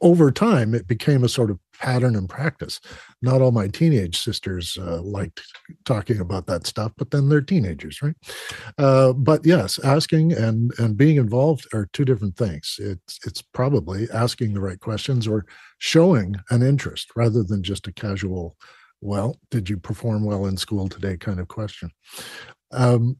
over 0.00 0.32
time, 0.32 0.74
it 0.74 0.88
became 0.88 1.22
a 1.22 1.28
sort 1.28 1.50
of 1.50 1.60
pattern 1.80 2.14
and 2.14 2.28
practice. 2.28 2.80
Not 3.22 3.40
all 3.40 3.52
my 3.52 3.68
teenage 3.68 4.20
sisters 4.20 4.76
uh, 4.78 5.00
liked 5.02 5.40
talking 5.84 6.20
about 6.20 6.46
that 6.46 6.66
stuff, 6.66 6.92
but 6.96 7.10
then 7.10 7.28
they're 7.28 7.40
teenagers, 7.40 8.00
right? 8.02 8.14
Uh, 8.78 9.12
but 9.14 9.44
yes, 9.44 9.78
asking 9.82 10.32
and 10.32 10.72
and 10.78 10.96
being 10.96 11.16
involved 11.16 11.66
are 11.72 11.88
two 11.92 12.04
different 12.04 12.36
things. 12.36 12.76
It's 12.78 13.18
it's 13.26 13.42
probably 13.42 14.08
asking 14.12 14.54
the 14.54 14.60
right 14.60 14.78
questions 14.78 15.26
or 15.26 15.46
showing 15.78 16.36
an 16.50 16.62
interest 16.62 17.08
rather 17.16 17.42
than 17.42 17.62
just 17.62 17.86
a 17.86 17.92
casual 17.92 18.56
well, 19.02 19.36
did 19.50 19.70
you 19.70 19.78
perform 19.78 20.24
well 20.24 20.46
in 20.46 20.58
school 20.58 20.86
today 20.86 21.16
kind 21.16 21.40
of 21.40 21.48
question. 21.48 21.90
Um, 22.70 23.18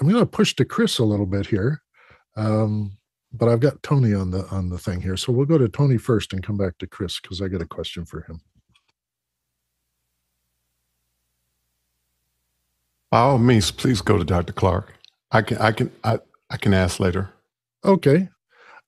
I'm 0.00 0.08
going 0.08 0.20
to 0.20 0.26
push 0.26 0.54
to 0.54 0.64
Chris 0.64 0.98
a 0.98 1.04
little 1.04 1.26
bit 1.26 1.46
here, 1.46 1.82
um, 2.36 2.96
but 3.38 3.48
I've 3.48 3.60
got 3.60 3.82
Tony 3.82 4.14
on 4.14 4.30
the 4.30 4.46
on 4.48 4.68
the 4.68 4.78
thing 4.78 5.00
here, 5.00 5.16
so 5.16 5.32
we'll 5.32 5.46
go 5.46 5.58
to 5.58 5.68
Tony 5.68 5.98
first 5.98 6.32
and 6.32 6.42
come 6.42 6.56
back 6.56 6.78
to 6.78 6.86
Chris 6.86 7.20
because 7.20 7.40
I 7.40 7.48
got 7.48 7.62
a 7.62 7.66
question 7.66 8.04
for 8.04 8.22
him. 8.22 8.40
By 13.10 13.20
all 13.20 13.38
means, 13.38 13.70
please 13.70 14.00
go 14.00 14.18
to 14.18 14.24
Dr. 14.24 14.52
Clark. 14.52 14.92
I 15.30 15.42
can 15.42 15.58
I 15.58 15.72
can 15.72 15.90
I, 16.04 16.18
I 16.50 16.56
can 16.56 16.74
ask 16.74 17.00
later. 17.00 17.30
Okay, 17.84 18.28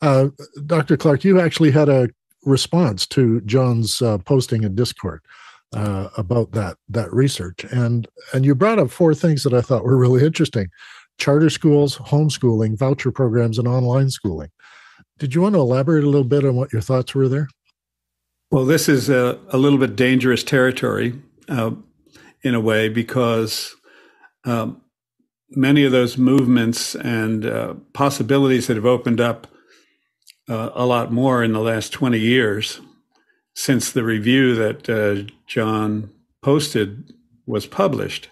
uh, 0.02 0.28
Dr. 0.66 0.96
Clark, 0.96 1.24
you 1.24 1.40
actually 1.40 1.70
had 1.70 1.88
a 1.88 2.08
response 2.44 3.06
to 3.08 3.40
John's 3.42 4.00
uh, 4.00 4.18
posting 4.18 4.62
in 4.62 4.74
Discord 4.74 5.20
uh, 5.74 6.08
about 6.16 6.52
that 6.52 6.76
that 6.88 7.12
research. 7.12 7.64
And 7.64 8.08
and 8.32 8.44
you 8.44 8.54
brought 8.54 8.78
up 8.78 8.90
four 8.90 9.14
things 9.14 9.42
that 9.44 9.54
I 9.54 9.60
thought 9.60 9.84
were 9.84 9.96
really 9.96 10.24
interesting: 10.24 10.68
charter 11.18 11.50
schools, 11.50 11.98
homeschooling, 11.98 12.78
voucher 12.78 13.10
programs, 13.10 13.58
and 13.58 13.68
online 13.68 14.10
schooling. 14.10 14.50
Did 15.18 15.34
you 15.34 15.42
want 15.42 15.54
to 15.54 15.60
elaborate 15.60 16.04
a 16.04 16.08
little 16.08 16.24
bit 16.24 16.44
on 16.44 16.54
what 16.54 16.72
your 16.72 16.82
thoughts 16.82 17.14
were 17.14 17.28
there? 17.28 17.48
Well, 18.50 18.64
this 18.64 18.88
is 18.88 19.10
a, 19.10 19.38
a 19.50 19.58
little 19.58 19.78
bit 19.78 19.96
dangerous 19.96 20.42
territory 20.42 21.20
uh, 21.48 21.72
in 22.42 22.54
a 22.54 22.60
way 22.60 22.88
because 22.88 23.74
um, 24.44 24.80
many 25.50 25.84
of 25.84 25.92
those 25.92 26.16
movements 26.16 26.94
and 26.94 27.44
uh, 27.44 27.74
possibilities 27.92 28.66
that 28.68 28.76
have 28.76 28.86
opened 28.86 29.20
up 29.20 29.48
uh, 30.48 30.70
a 30.74 30.86
lot 30.86 31.12
more 31.12 31.42
in 31.42 31.52
the 31.52 31.60
last 31.60 31.92
20 31.92 32.18
years 32.18 32.80
since 33.54 33.90
the 33.90 34.04
review 34.04 34.54
that 34.54 34.88
uh, 34.88 35.30
John 35.46 36.10
posted 36.42 37.12
was 37.44 37.66
published 37.66 38.28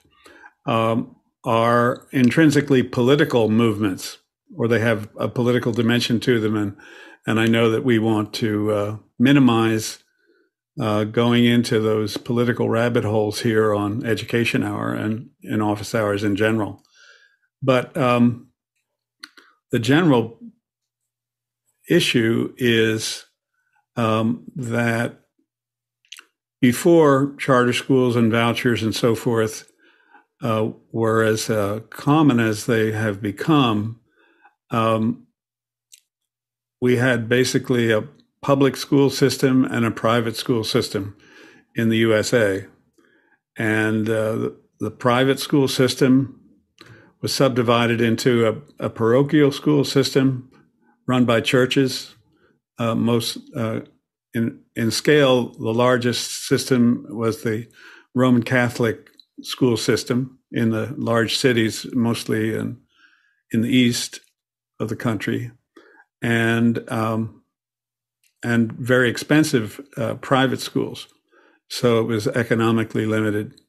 um, 0.67 1.16
are 1.47 2.07
intrinsically 2.11 2.83
political 2.83 3.49
movements, 3.49 4.19
or 4.57 4.69
they 4.69 4.81
have 4.81 5.09
a 5.19 5.29
political 5.29 5.73
dimension 5.73 6.21
to 6.21 6.41
them, 6.41 6.57
and 6.57 6.77
and 7.27 7.41
I 7.41 7.47
know 7.47 7.71
that 7.71 7.85
we 7.85 7.99
want 7.99 8.35
to 8.35 8.73
uh, 8.73 8.97
minimize 9.19 9.99
uh, 10.81 11.05
going 11.05 11.45
into 11.45 11.81
those 11.81 12.17
political 12.17 12.69
rabbit 12.69 13.05
holes 13.05 13.41
here 13.41 13.75
on 13.75 14.05
Education 14.05 14.63
Hour 14.63 14.93
and 14.93 15.31
in 15.43 15.63
office 15.63 15.95
hours 15.95 16.23
in 16.23 16.37
general. 16.37 16.83
But 17.63 17.97
um, 17.97 18.49
the 19.71 19.79
general 19.79 20.39
issue 21.89 22.55
is 22.59 23.25
um, 23.97 24.45
that 24.55 25.21
before 26.61 27.35
charter 27.39 27.73
schools 27.73 28.17
and 28.17 28.31
vouchers 28.31 28.83
and 28.83 28.95
so 28.95 29.15
forth 29.15 29.71
uh, 30.43 30.71
were 30.93 31.23
as 31.23 31.49
uh, 31.51 31.81
common 31.91 32.41
as 32.41 32.67
they 32.67 32.93
have 32.93 33.23
become, 33.23 34.01
um, 34.71 35.27
we 36.81 36.97
had 36.97 37.29
basically 37.29 37.91
a 37.91 38.05
public 38.43 38.77
school 38.77 39.11
system 39.11 39.65
and 39.65 39.85
a 39.85 39.91
private 39.91 40.37
school 40.37 40.63
system 40.63 41.17
in 41.75 41.89
the 41.89 41.97
USA. 41.99 42.67
And 43.57 44.09
uh, 44.09 44.51
the, 44.79 44.91
private 44.91 45.41
school 45.41 45.69
system 45.69 46.39
was 47.23 47.35
subdivided 47.35 48.01
into 48.01 48.47
a, 48.47 48.87
a 48.87 48.91
parochial 48.91 49.51
school 49.51 49.85
system 49.85 50.51
run 51.07 51.25
by 51.25 51.41
churches, 51.41 52.15
uh, 52.79 52.95
most 52.95 53.39
uh, 53.57 53.81
in 54.35 54.61
in 54.75 54.91
scale, 54.91 55.49
the 55.55 55.73
largest 55.73 56.47
system 56.47 57.07
was 57.09 57.43
the 57.43 57.67
Roman 58.15 58.43
Catholic 58.43 59.09
school 59.43 59.77
system 59.77 60.39
in 60.53 60.71
the 60.71 60.95
large 60.97 61.37
cities, 61.37 61.87
mostly 61.93 62.55
in 62.55 62.79
in 63.53 63.63
the 63.63 63.69
east 63.69 64.21
of 64.81 64.89
the 64.89 64.97
country, 64.97 65.51
and 66.23 66.91
um, 66.91 67.43
and 68.43 68.73
very 68.73 69.09
expensive 69.09 69.81
uh, 69.97 70.15
private 70.15 70.61
schools. 70.61 71.09
So 71.69 72.01
it 72.01 72.05
was 72.05 72.29
economically 72.29 73.07
limited. 73.07 73.61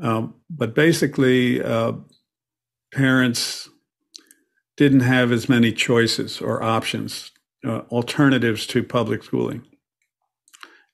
Um, 0.00 0.34
but 0.50 0.74
basically, 0.74 1.62
uh, 1.62 1.92
parents 2.92 3.68
didn't 4.76 5.00
have 5.00 5.32
as 5.32 5.48
many 5.48 5.72
choices 5.72 6.40
or 6.40 6.62
options, 6.62 7.32
uh, 7.66 7.80
alternatives 7.90 8.66
to 8.68 8.82
public 8.82 9.24
schooling 9.24 9.64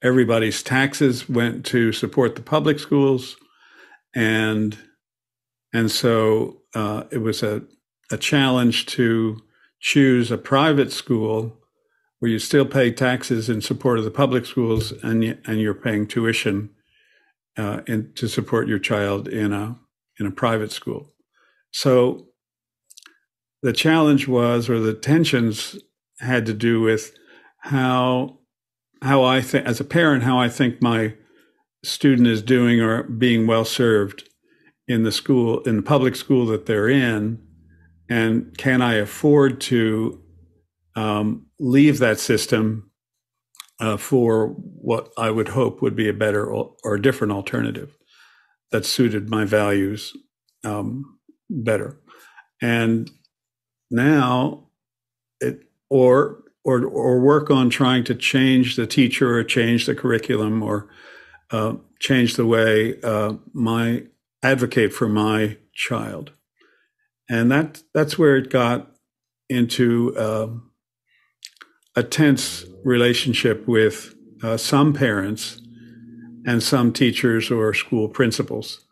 everybody's 0.03 0.63
taxes 0.63 1.29
went 1.29 1.65
to 1.67 1.93
support 1.93 2.35
the 2.35 2.43
public 2.43 2.79
schools, 2.79 3.37
and 4.15 4.79
and 5.73 5.91
so 5.91 6.63
uh, 6.75 7.05
it 7.11 7.19
was 7.19 7.43
a 7.43 7.63
a 8.11 8.17
challenge 8.17 8.87
to 8.87 9.41
choose 9.81 10.31
a 10.31 10.39
private 10.39 10.93
school 10.93 11.59
where 12.19 12.31
you 12.31 12.39
still 12.39 12.67
pay 12.67 12.93
taxes 12.93 13.49
in 13.49 13.61
support 13.61 13.99
of 13.99 14.05
the 14.05 14.11
public 14.11 14.47
schools 14.47 14.93
and 15.03 15.39
and 15.45 15.61
you're 15.61 15.75
paying 15.75 16.07
tuition 16.07 16.71
uh, 17.57 17.81
in, 17.87 18.13
to 18.15 18.29
support 18.29 18.69
your 18.69 18.79
child 18.79 19.29
in 19.29 19.53
a 19.53 19.77
in 20.19 20.27
a 20.27 20.31
private 20.31 20.73
school. 20.73 21.13
So 21.73 22.29
the 23.63 23.73
challenge 23.73 24.29
was, 24.29 24.69
or 24.69 24.81
the 24.81 24.95
tensions 24.95 25.79
had 26.19 26.47
to 26.47 26.55
do 26.55 26.81
with 26.81 27.15
how 27.59 28.39
how 29.01 29.25
I 29.25 29.41
think 29.41 29.67
as 29.67 29.81
a 29.81 29.85
parent, 29.85 30.23
how 30.23 30.39
I 30.39 30.49
think 30.49 30.81
my 30.81 31.15
student 31.85 32.29
is 32.29 32.43
doing 32.43 32.81
or 32.81 33.03
being 33.05 33.47
well 33.47 33.65
served 33.65 34.29
in 34.89 35.03
the 35.03 35.13
school 35.13 35.61
in 35.61 35.77
the 35.77 35.83
public 35.83 36.17
school 36.17 36.47
that 36.47 36.67
they're 36.67 36.89
in, 36.89 37.41
and 38.09 38.57
can 38.59 38.83
I 38.83 38.95
afford 38.95 39.61
to 39.63 40.23
um, 40.97 41.47
leave 41.59 41.99
that 41.99 42.19
system 42.19 42.91
uh, 43.81 43.97
for 43.97 44.49
what 44.49 45.13
I 45.19 45.31
would 45.31 45.49
hope 45.49 45.83
would 45.83 45.97
be 45.97 46.09
a 46.09 46.15
better 46.15 46.47
or, 46.47 46.99
different 46.99 47.33
alternative 47.33 47.97
that 48.71 48.87
suited 48.87 49.29
my 49.29 49.45
values 49.45 50.17
um, 50.65 51.19
better. 51.51 51.99
And 52.61 53.11
now, 53.91 54.69
it 55.41 55.65
or 55.91 56.45
or 56.65 56.85
or 56.85 57.21
work 57.21 57.51
on 57.51 57.71
trying 57.71 58.05
to 58.05 58.15
change 58.15 58.77
the 58.77 58.87
teacher 58.87 59.37
or 59.37 59.43
change 59.43 59.87
the 59.87 59.97
curriculum 59.97 60.63
or 60.63 60.89
uh, 61.53 61.75
change 62.01 62.35
the 62.35 62.47
way 62.47 63.01
uh, 63.03 63.35
my 63.53 64.05
advocate 64.43 64.93
for 64.93 65.09
my 65.09 65.59
child, 65.75 66.33
and 67.29 67.51
that 67.53 67.83
that's 67.95 68.19
where 68.19 68.37
it 68.37 68.51
got 68.51 68.91
into. 69.49 70.17
Uh, 70.17 70.49
a 71.95 72.03
tense 72.03 72.65
relationship 72.85 73.67
with 73.67 74.15
uh, 74.43 74.57
some 74.57 74.93
parents 74.93 75.61
and 76.47 76.63
some 76.63 76.93
teachers 76.93 77.51
or 77.51 77.73
school 77.75 78.09
principals. 78.09 78.87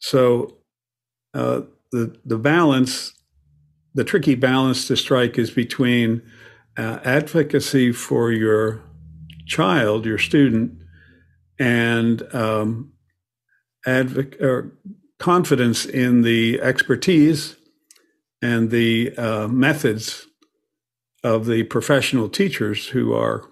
So 0.00 0.58
uh, 1.34 1.62
the 1.92 2.16
the 2.24 2.38
balance, 2.38 3.12
the 3.94 4.04
tricky 4.04 4.34
balance 4.34 4.86
to 4.88 4.96
strike 4.96 5.38
is 5.38 5.50
between 5.50 6.22
advocacy 6.76 7.92
for 7.92 8.32
your 8.32 8.82
child, 9.46 10.06
your 10.06 10.16
student, 10.16 10.79
and 11.60 12.22
um, 12.34 12.92
advoc- 13.86 14.40
or 14.40 14.72
confidence 15.18 15.84
in 15.84 16.22
the 16.22 16.60
expertise 16.60 17.56
and 18.42 18.70
the 18.70 19.14
uh, 19.16 19.46
methods 19.46 20.26
of 21.22 21.44
the 21.44 21.62
professional 21.64 22.30
teachers 22.30 22.88
who 22.88 23.12
are 23.12 23.44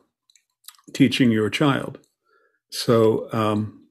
teaching 0.94 1.30
your 1.30 1.50
child. 1.50 1.98
So 2.70 3.28
um, 3.32 3.86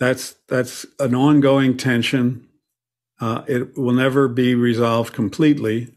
that's 0.00 0.34
that's 0.48 0.86
an 0.98 1.14
ongoing 1.14 1.76
tension. 1.76 2.48
Uh, 3.20 3.42
it 3.46 3.76
will 3.76 3.92
never 3.92 4.28
be 4.28 4.54
resolved 4.54 5.12
completely. 5.12 5.94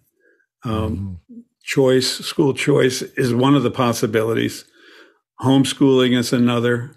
Um, 0.64 1.20
mm-hmm. 1.32 1.40
Choice, 1.64 2.26
school 2.26 2.54
choice, 2.54 3.02
is 3.02 3.34
one 3.34 3.56
of 3.56 3.64
the 3.64 3.72
possibilities. 3.72 4.66
Homeschooling 5.42 6.18
is 6.18 6.34
another. 6.34 6.96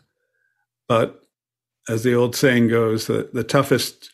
But 0.88 1.22
as 1.88 2.02
the 2.02 2.14
old 2.14 2.36
saying 2.36 2.68
goes, 2.68 3.06
the, 3.06 3.30
the 3.32 3.44
toughest 3.44 4.10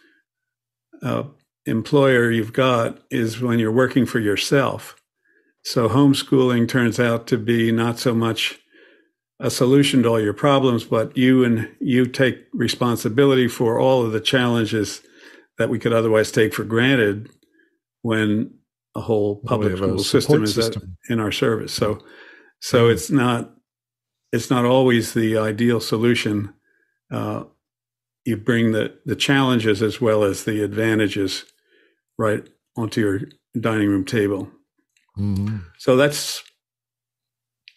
uh, 1.03 1.25
employer 1.67 2.31
you've 2.31 2.53
got 2.53 2.99
is 3.11 3.41
when 3.41 3.59
you're 3.59 3.73
working 3.73 4.07
for 4.07 4.19
yourself. 4.19 4.97
So 5.65 5.89
homeschooling 5.89 6.69
turns 6.69 6.99
out 6.99 7.27
to 7.29 7.39
be 7.39 7.73
not 7.73 7.99
so 7.99 8.15
much 8.15 8.59
a 9.41 9.51
solution 9.51 10.03
to 10.03 10.09
all 10.09 10.21
your 10.21 10.33
problems, 10.33 10.85
but 10.85 11.17
you 11.17 11.45
and 11.45 11.69
you 11.81 12.07
take 12.07 12.47
responsibility 12.53 13.49
for 13.49 13.79
all 13.79 14.05
of 14.05 14.13
the 14.13 14.21
challenges 14.21 15.03
that 15.59 15.69
we 15.69 15.79
could 15.79 15.93
otherwise 15.93 16.33
take 16.33 16.55
for 16.55 16.65
granted 16.65 17.29
when 18.03 18.53
a 18.95 19.01
whole 19.01 19.37
public 19.37 19.77
school 19.77 19.99
system 19.99 20.43
is 20.43 20.55
system. 20.55 20.97
in 21.09 21.21
our 21.21 21.31
service. 21.31 21.73
So, 21.73 22.01
so 22.61 22.85
mm-hmm. 22.85 22.93
it's 22.93 23.11
not 23.11 23.53
it's 24.33 24.51
not 24.51 24.65
always 24.65 25.15
the 25.15 25.37
ideal 25.37 25.81
solution. 25.81 26.53
Uh, 27.11 27.45
you 28.25 28.37
bring 28.37 28.73
the 28.73 28.99
the 29.07 29.17
challenges 29.17 29.83
as 29.83 30.01
well 30.01 30.23
as 30.23 30.45
the 30.45 30.63
advantages 30.63 31.45
right 32.19 32.47
onto 32.77 33.01
your 33.01 33.21
dining 33.59 33.89
room 33.89 34.05
table. 34.05 34.51
Mm-hmm. 35.19 35.59
So 35.79 35.97
that's 35.97 36.43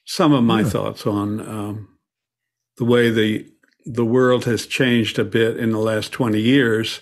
some 0.06 0.34
of 0.34 0.44
my 0.44 0.62
yeah. 0.62 0.70
thoughts 0.70 1.08
on 1.08 1.40
um, 1.40 1.98
the 2.78 2.86
way 2.86 3.10
the 3.10 3.48
the 3.86 4.06
world 4.06 4.46
has 4.46 4.68
changed 4.68 5.18
a 5.18 5.24
bit 5.24 5.58
in 5.58 5.72
the 5.72 5.80
last 5.80 6.12
20 6.12 6.40
years 6.40 7.02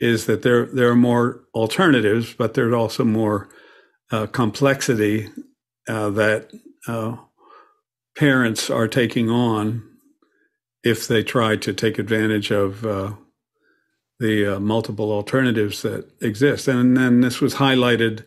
is 0.00 0.26
that 0.26 0.42
there 0.42 0.66
there 0.66 0.88
are 0.88 0.96
more 0.96 1.42
alternatives, 1.54 2.34
but 2.34 2.54
there's 2.54 2.74
also 2.74 3.04
more 3.04 3.48
uh, 4.12 4.26
complexity 4.26 5.28
uh, 5.88 6.10
that 6.10 6.50
uh, 6.86 7.16
parents 8.16 8.70
are 8.70 8.88
taking 8.88 9.30
on 9.30 9.82
if 10.82 11.06
they 11.06 11.22
try 11.22 11.56
to 11.56 11.72
take 11.72 11.98
advantage 11.98 12.50
of 12.50 12.86
uh, 12.86 13.12
the 14.18 14.56
uh, 14.56 14.60
multiple 14.60 15.12
alternatives 15.12 15.82
that 15.82 16.08
exist. 16.22 16.68
And 16.68 16.96
then 16.96 17.20
this 17.20 17.40
was 17.40 17.54
highlighted 17.54 18.24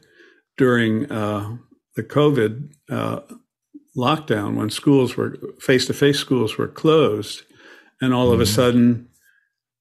during 0.57 1.11
uh, 1.11 1.57
the 1.95 2.03
COVID 2.03 2.71
uh, 2.89 3.21
lockdown 3.97 4.55
when 4.55 4.69
schools 4.69 5.17
were 5.17 5.37
face 5.59 5.87
to 5.87 5.93
face 5.93 6.19
schools 6.19 6.57
were 6.57 6.67
closed, 6.67 7.43
and 8.01 8.13
all 8.13 8.25
mm-hmm. 8.25 8.33
of 8.35 8.39
a 8.41 8.43
mm-hmm. 8.43 8.55
sudden, 8.55 9.09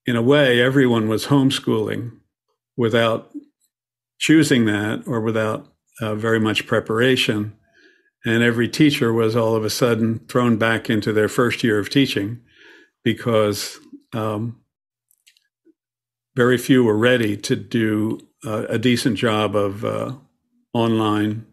in 0.06 0.16
a 0.16 0.22
way, 0.22 0.60
everyone 0.60 1.09
was 1.09 1.26
homeschooling 1.26 2.12
without 2.76 3.30
choosing 4.18 4.64
that 4.64 5.02
or 5.06 5.20
without 5.20 5.66
uh, 6.01 6.14
very 6.14 6.40
much 6.40 6.66
preparation. 6.66 7.55
And 8.24 8.43
every 8.43 8.69
teacher 8.69 9.12
was 9.12 9.36
all 9.36 9.55
of 9.55 9.65
a 9.65 9.70
sudden 9.70 10.19
thrown 10.28 10.57
back 10.57 10.90
into 10.90 11.12
their 11.12 11.28
first 11.28 11.62
year 11.62 11.78
of 11.78 11.89
teaching 11.89 12.40
because 13.05 13.78
um, 14.12 14.61
very 16.36 16.59
few 16.59 16.85
were 16.85 16.97
ready 16.97 17.36
to 17.36 17.57
do 17.57 18.20
uh, 18.45 18.66
a 18.69 18.78
decent 18.78 19.16
job 19.16 19.55
of 19.57 19.85
uh, 19.85 20.12
online 20.73 21.47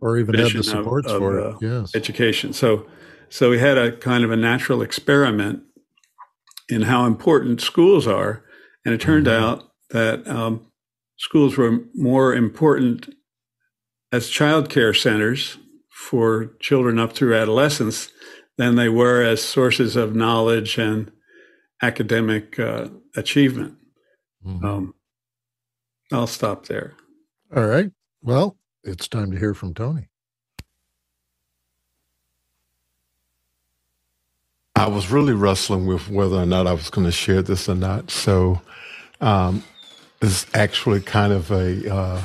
or 0.00 0.18
even 0.18 0.34
have 0.34 0.52
the 0.52 0.62
supports 0.62 1.10
of, 1.10 1.18
for 1.18 1.38
it. 1.38 1.46
Uh, 1.46 1.58
yes. 1.60 1.94
education. 1.94 2.52
So, 2.52 2.86
so 3.28 3.50
we 3.50 3.58
had 3.58 3.78
a 3.78 3.92
kind 3.92 4.24
of 4.24 4.30
a 4.30 4.36
natural 4.36 4.82
experiment 4.82 5.62
in 6.68 6.82
how 6.82 7.06
important 7.06 7.60
schools 7.60 8.06
are, 8.06 8.42
and 8.84 8.94
it 8.94 9.00
turned 9.00 9.26
mm-hmm. 9.26 9.42
out 9.44 9.70
that 9.90 10.26
um, 10.28 10.66
schools 11.16 11.56
were 11.56 11.80
more 11.94 12.34
important 12.34 13.14
as 14.12 14.28
childcare 14.28 14.96
centers 14.96 15.58
for 15.94 16.46
children 16.58 16.98
up 16.98 17.12
through 17.12 17.36
adolescence 17.36 18.10
than 18.58 18.74
they 18.74 18.88
were 18.88 19.22
as 19.22 19.40
sources 19.42 19.94
of 19.94 20.14
knowledge 20.14 20.76
and 20.76 21.12
academic 21.80 22.58
uh, 22.58 22.88
achievement. 23.16 23.76
Mm-hmm. 24.44 24.64
Um, 24.64 24.94
I'll 26.12 26.26
stop 26.26 26.66
there. 26.66 26.94
All 27.54 27.66
right. 27.66 27.92
Well, 28.22 28.56
it's 28.82 29.06
time 29.06 29.30
to 29.30 29.38
hear 29.38 29.54
from 29.54 29.72
Tony. 29.72 30.08
I 34.74 34.88
was 34.88 35.12
really 35.12 35.32
wrestling 35.32 35.86
with 35.86 36.10
whether 36.10 36.36
or 36.36 36.46
not 36.46 36.66
I 36.66 36.72
was 36.72 36.90
going 36.90 37.06
to 37.06 37.12
share 37.12 37.40
this 37.40 37.68
or 37.68 37.76
not. 37.76 38.10
So, 38.10 38.60
um, 39.20 39.62
it's 40.20 40.46
actually 40.54 41.00
kind 41.00 41.32
of 41.32 41.52
a 41.52 41.94
uh, 41.94 42.24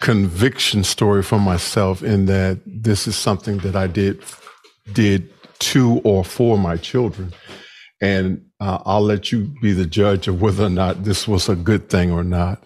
conviction 0.00 0.84
story 0.84 1.22
for 1.22 1.38
myself 1.38 2.02
in 2.02 2.26
that 2.26 2.60
this 2.66 3.06
is 3.06 3.16
something 3.16 3.58
that 3.58 3.74
I 3.74 3.86
did 3.86 4.22
did 4.92 5.32
to 5.58 6.00
or 6.04 6.24
for 6.24 6.56
my 6.56 6.76
children, 6.76 7.32
and 8.00 8.44
uh, 8.60 8.78
I'll 8.84 9.02
let 9.02 9.32
you 9.32 9.52
be 9.60 9.72
the 9.72 9.86
judge 9.86 10.28
of 10.28 10.40
whether 10.40 10.66
or 10.66 10.70
not 10.70 11.04
this 11.04 11.26
was 11.26 11.48
a 11.48 11.56
good 11.56 11.88
thing 11.88 12.12
or 12.12 12.24
not. 12.24 12.62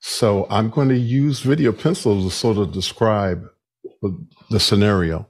So 0.00 0.46
I'm 0.48 0.70
going 0.70 0.88
to 0.88 0.98
use 0.98 1.40
video 1.40 1.72
pencil 1.72 2.22
to 2.22 2.30
sort 2.30 2.56
of 2.56 2.72
describe 2.72 3.46
the 4.50 4.60
scenario. 4.60 5.28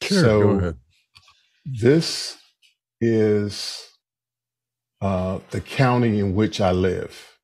Sure, 0.00 0.20
so 0.22 0.40
go 0.40 0.48
ahead. 0.50 0.76
This 1.66 2.38
is 3.00 3.86
uh, 5.00 5.40
the 5.50 5.60
county 5.60 6.18
in 6.18 6.34
which 6.34 6.60
I 6.60 6.72
live. 6.72 7.37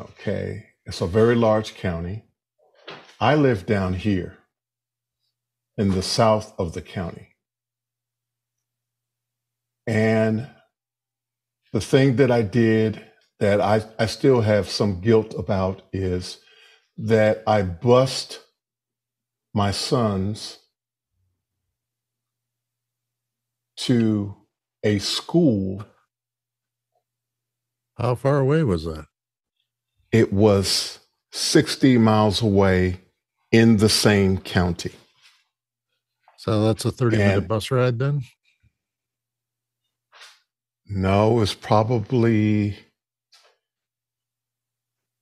Okay, 0.00 0.66
it's 0.86 1.00
a 1.00 1.06
very 1.06 1.34
large 1.34 1.74
county. 1.74 2.24
I 3.20 3.34
live 3.34 3.66
down 3.66 3.94
here 3.94 4.38
in 5.76 5.90
the 5.90 6.02
south 6.02 6.54
of 6.58 6.72
the 6.72 6.82
county. 6.82 7.36
And 9.86 10.48
the 11.72 11.80
thing 11.80 12.16
that 12.16 12.30
I 12.30 12.42
did 12.42 13.04
that 13.40 13.60
I, 13.60 13.82
I 13.98 14.06
still 14.06 14.42
have 14.42 14.68
some 14.68 15.00
guilt 15.00 15.34
about 15.36 15.82
is 15.92 16.38
that 16.96 17.42
I 17.46 17.62
bust 17.62 18.40
my 19.52 19.70
sons 19.70 20.58
to 23.78 24.36
a 24.84 24.98
school. 24.98 25.84
How 27.98 28.14
far 28.14 28.38
away 28.38 28.62
was 28.62 28.84
that? 28.84 29.06
It 30.12 30.32
was 30.32 30.98
60 31.32 31.96
miles 31.98 32.42
away 32.42 33.00
in 33.50 33.78
the 33.78 33.88
same 33.88 34.38
county. 34.38 34.92
So 36.36 36.64
that's 36.64 36.84
a 36.84 36.90
30 36.90 37.16
And- 37.16 37.24
minute 37.26 37.48
bus 37.48 37.70
ride 37.70 37.98
then? 37.98 38.22
No, 40.86 41.36
it 41.36 41.40
was 41.40 41.54
probably 41.54 42.76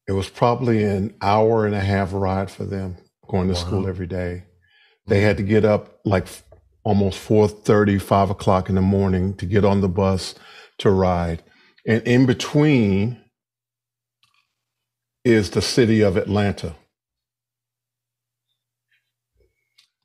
it 0.09 0.13
was 0.13 0.29
probably 0.29 0.83
an 0.83 1.15
hour 1.21 1.65
and 1.67 1.75
a 1.75 1.81
half 1.81 2.13
ride 2.13 2.51
for 2.51 2.65
them 2.65 2.97
going 3.29 3.47
to 3.47 3.55
school 3.55 3.87
every 3.87 4.09
day. 4.09 4.43
They 5.07 5.21
had 5.21 5.37
to 5.37 5.45
get 5.45 5.65
up 5.65 6.01
like 6.05 6.27
almost 6.83 7.19
4 7.19 7.49
5 7.49 8.31
o'clock 8.31 8.69
in 8.69 8.75
the 8.75 8.81
morning 8.81 9.35
to 9.35 9.47
get 9.47 9.65
on 9.65 9.83
the 9.83 9.89
bus 9.89 10.35
to 10.79 10.91
ride. 10.91 11.45
And 11.87 12.03
in 12.03 12.27
between 12.27 13.20
is 15.25 15.51
the 15.51 15.63
city 15.63 16.01
of 16.01 16.17
Atlanta. 16.17 16.75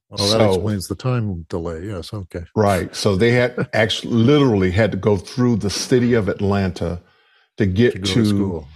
Well, 0.10 0.30
that 0.30 0.40
So- 0.40 0.54
explains 0.54 0.88
the 0.88 0.96
time 0.96 1.44
delay. 1.50 1.86
Yes. 1.86 2.14
Okay. 2.14 2.44
Right. 2.56 2.96
So 2.96 3.16
they 3.16 3.32
had 3.32 3.68
actually 3.74 4.14
literally 4.14 4.72
had 4.72 4.92
to 4.92 4.98
go 4.98 5.18
through 5.18 5.58
the 5.58 5.70
city 5.70 6.14
of 6.14 6.30
Atlanta 6.30 7.02
to 7.58 7.66
get 7.66 7.94
To 7.94 8.00
to, 8.00 8.14
to 8.14 8.26
school. 8.26 8.68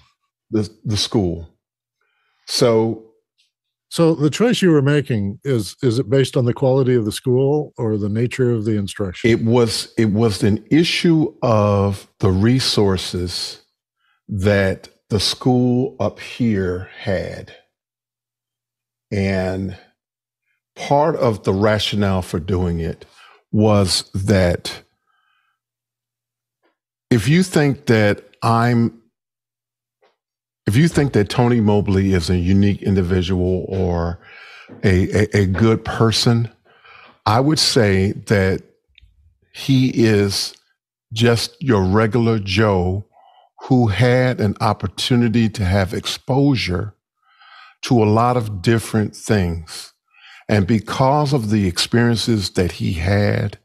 the 0.51 0.69
the 0.85 0.97
school. 0.97 1.47
So 2.47 3.05
So 3.91 4.15
the 4.15 4.29
choice 4.29 4.61
you 4.61 4.71
were 4.71 4.81
making 4.81 5.39
is 5.43 5.75
is 5.83 5.99
it 5.99 6.09
based 6.09 6.35
on 6.35 6.45
the 6.45 6.53
quality 6.53 6.95
of 6.95 7.05
the 7.05 7.11
school 7.11 7.73
or 7.77 7.97
the 7.97 8.09
nature 8.09 8.51
of 8.51 8.65
the 8.65 8.75
instruction? 8.77 9.29
it 9.29 9.43
was 9.43 9.93
it 9.97 10.11
was 10.11 10.43
an 10.43 10.65
issue 10.71 11.33
of 11.43 12.07
the 12.19 12.31
resources 12.31 13.61
that 14.27 14.89
the 15.09 15.19
school 15.19 15.95
up 15.99 16.19
here 16.19 16.89
had. 16.99 17.55
And 19.11 19.77
part 20.75 21.15
of 21.15 21.43
the 21.43 21.53
rationale 21.53 22.21
for 22.21 22.39
doing 22.39 22.79
it 22.79 23.05
was 23.51 24.09
that 24.13 24.83
if 27.09 27.27
you 27.27 27.43
think 27.43 27.87
that 27.87 28.23
I'm 28.43 29.01
if 30.67 30.75
you 30.75 30.87
think 30.87 31.13
that 31.13 31.29
Tony 31.29 31.59
Mobley 31.59 32.13
is 32.13 32.29
a 32.29 32.37
unique 32.37 32.83
individual 32.83 33.65
or 33.67 34.19
a, 34.83 35.09
a, 35.35 35.41
a 35.41 35.45
good 35.47 35.83
person, 35.83 36.47
I 37.25 37.39
would 37.39 37.57
say 37.57 38.11
that 38.27 38.61
he 39.51 39.89
is 39.89 40.53
just 41.11 41.59
your 41.59 41.83
regular 41.83 42.37
Joe 42.37 43.08
who 43.69 43.85
had 43.85 44.41
an 44.41 44.55
opportunity 44.61 45.47
to 45.47 45.63
have 45.63 45.93
exposure 45.93 46.95
to 47.83 48.03
a 48.03 48.09
lot 48.09 48.35
of 48.35 48.63
different 48.63 49.15
things. 49.15 49.93
And 50.49 50.65
because 50.65 51.33
of 51.33 51.51
the 51.51 51.67
experiences 51.67 52.49
that 52.51 52.71
he 52.71 52.93
had, 52.93 53.59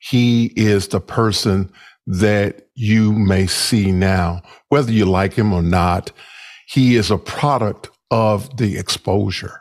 he 0.00 0.46
is 0.56 0.88
the 0.88 1.00
person 1.00 1.70
that 2.06 2.68
you 2.74 3.12
may 3.12 3.46
see 3.46 3.92
now, 3.92 4.40
whether 4.70 4.90
you 4.90 5.04
like 5.04 5.34
him 5.34 5.52
or 5.52 5.62
not. 5.62 6.10
He 6.66 6.96
is 6.96 7.10
a 7.10 7.18
product 7.18 7.90
of 8.10 8.56
the 8.56 8.78
exposure. 8.78 9.60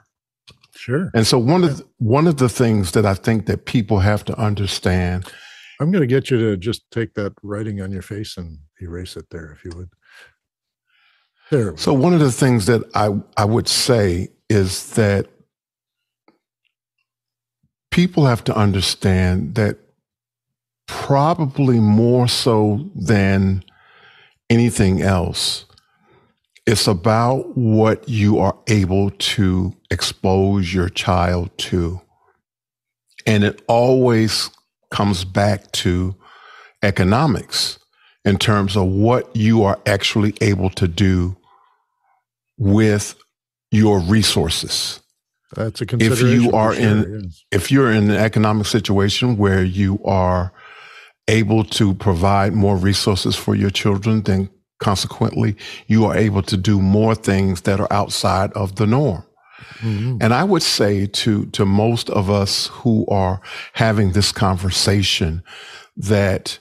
Sure. 0.75 1.11
And 1.13 1.27
so 1.27 1.37
one 1.37 1.65
of 1.65 1.77
the, 1.77 1.85
one 1.97 2.27
of 2.27 2.37
the 2.37 2.47
things 2.47 2.93
that 2.93 3.05
I 3.05 3.15
think 3.15 3.47
that 3.47 3.65
people 3.65 3.99
have 3.99 4.23
to 4.25 4.39
understand 4.39 5.29
I'm 5.83 5.91
going 5.91 6.01
to 6.01 6.07
get 6.07 6.31
you 6.31 6.37
to 6.37 6.57
just 6.57 6.89
take 6.91 7.13
that 7.15 7.33
writing 7.43 7.81
on 7.81 7.91
your 7.91 8.01
face 8.01 8.37
and 8.37 8.57
erase 8.81 9.17
it 9.17 9.25
there, 9.29 9.51
if 9.51 9.63
you 9.65 9.71
would. 9.75 9.89
There. 11.51 11.75
So 11.77 11.93
one 11.93 12.13
of 12.13 12.19
the 12.19 12.31
things 12.31 12.65
that 12.67 12.83
I 12.95 13.09
I 13.37 13.45
would 13.45 13.67
say 13.67 14.29
is 14.49 14.91
that 14.91 15.27
people 17.91 18.25
have 18.25 18.43
to 18.45 18.55
understand 18.55 19.55
that 19.55 19.77
probably 20.87 21.79
more 21.79 22.27
so 22.27 22.89
than 22.95 23.63
anything 24.49 25.01
else 25.01 25.65
it's 26.65 26.87
about 26.87 27.57
what 27.57 28.07
you 28.07 28.39
are 28.39 28.57
able 28.67 29.09
to 29.11 29.75
expose 29.91 30.73
your 30.73 30.89
child 30.89 31.55
to 31.57 31.99
and 33.25 33.43
it 33.43 33.61
always 33.67 34.49
comes 34.93 35.25
back 35.25 35.69
to 35.71 36.15
economics 36.83 37.79
in 38.23 38.37
terms 38.37 38.77
of 38.77 38.85
what 38.85 39.35
you 39.35 39.63
are 39.63 39.79
actually 39.87 40.35
able 40.39 40.69
to 40.69 40.87
do 40.87 41.35
with 42.57 43.15
your 43.71 43.99
resources. 43.99 45.01
That's 45.55 45.81
a 45.81 45.87
consideration. 45.87 46.27
If 46.27 46.33
you 46.33 46.51
are 46.51 46.75
sure, 46.75 46.83
in, 46.83 47.23
yes. 47.23 47.43
if 47.51 47.71
you're 47.71 47.91
in 47.91 48.11
an 48.11 48.17
economic 48.17 48.67
situation 48.67 49.35
where 49.35 49.63
you 49.63 49.99
are 50.05 50.53
able 51.27 51.63
to 51.63 51.95
provide 51.95 52.53
more 52.53 52.77
resources 52.77 53.35
for 53.35 53.55
your 53.55 53.71
children, 53.71 54.21
then 54.21 54.47
consequently 54.79 55.55
you 55.87 56.05
are 56.05 56.15
able 56.15 56.43
to 56.43 56.55
do 56.55 56.79
more 56.79 57.15
things 57.15 57.61
that 57.61 57.79
are 57.79 57.91
outside 57.91 58.53
of 58.53 58.75
the 58.75 58.85
norm. 58.85 59.23
Mhm. 59.81 60.17
And 60.21 60.33
I 60.33 60.43
would 60.43 60.63
say 60.63 61.05
to 61.05 61.45
to 61.47 61.65
most 61.65 62.09
of 62.09 62.29
us 62.29 62.67
who 62.67 63.05
are 63.07 63.41
having 63.73 64.11
this 64.11 64.31
conversation 64.31 65.43
that 65.97 66.59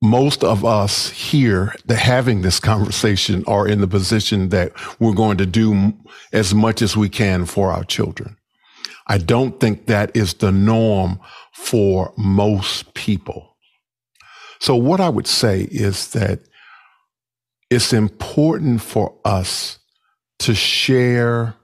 most 0.00 0.44
of 0.44 0.64
us 0.64 1.10
here 1.10 1.74
that 1.86 1.98
having 1.98 2.42
this 2.42 2.60
conversation 2.60 3.44
are 3.46 3.66
in 3.66 3.80
the 3.80 3.88
position 3.88 4.50
that 4.50 4.72
we're 5.00 5.12
going 5.12 5.36
to 5.38 5.46
do 5.46 5.92
as 6.32 6.54
much 6.54 6.82
as 6.82 6.96
we 6.96 7.08
can 7.08 7.44
for 7.44 7.72
our 7.72 7.84
children. 7.84 8.36
I 9.08 9.18
don't 9.18 9.58
think 9.58 9.86
that 9.86 10.14
is 10.14 10.34
the 10.34 10.52
norm 10.52 11.18
for 11.52 12.12
most 12.16 12.94
people. 12.94 13.56
So 14.60 14.76
what 14.76 15.00
I 15.00 15.08
would 15.08 15.26
say 15.26 15.62
is 15.70 16.08
that 16.08 16.40
it's 17.70 17.92
important 17.92 18.82
for 18.82 19.14
us 19.24 19.78
to 20.40 20.54
share 20.54 21.54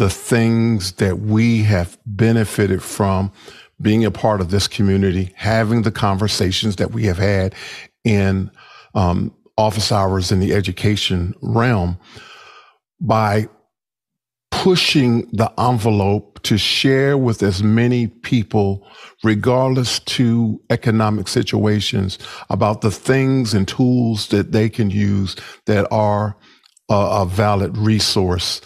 the 0.00 0.08
things 0.08 0.92
that 0.92 1.18
we 1.18 1.62
have 1.62 1.98
benefited 2.06 2.82
from 2.82 3.30
being 3.82 4.02
a 4.02 4.10
part 4.10 4.40
of 4.40 4.50
this 4.50 4.66
community, 4.66 5.30
having 5.36 5.82
the 5.82 5.92
conversations 5.92 6.76
that 6.76 6.92
we 6.92 7.04
have 7.04 7.18
had 7.18 7.54
in 8.02 8.50
um, 8.94 9.30
office 9.58 9.92
hours 9.92 10.32
in 10.32 10.40
the 10.40 10.54
education 10.54 11.34
realm 11.42 11.98
by 12.98 13.46
pushing 14.50 15.28
the 15.32 15.52
envelope 15.60 16.42
to 16.44 16.56
share 16.56 17.18
with 17.18 17.42
as 17.42 17.62
many 17.62 18.06
people, 18.06 18.88
regardless 19.22 19.98
to 20.00 20.58
economic 20.70 21.28
situations, 21.28 22.18
about 22.48 22.80
the 22.80 22.90
things 22.90 23.52
and 23.52 23.68
tools 23.68 24.28
that 24.28 24.52
they 24.52 24.70
can 24.70 24.88
use 24.88 25.36
that 25.66 25.86
are 25.90 26.38
a, 26.88 26.94
a 26.94 27.26
valid 27.26 27.76
resource. 27.76 28.62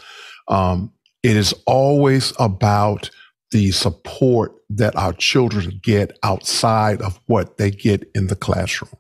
Um, 0.47 0.93
it 1.25 1.37
is 1.37 1.55
always 1.67 2.33
about 2.39 3.11
the 3.51 3.71
support 3.73 4.53
that 4.69 4.95
our 4.95 5.13
children 5.15 5.81
get 5.83 6.17
outside 6.23 7.01
of 7.01 7.19
what 7.27 7.57
they 7.57 7.71
get 7.71 8.09
in 8.15 8.27
the 8.27 8.37
classroom. 8.37 8.93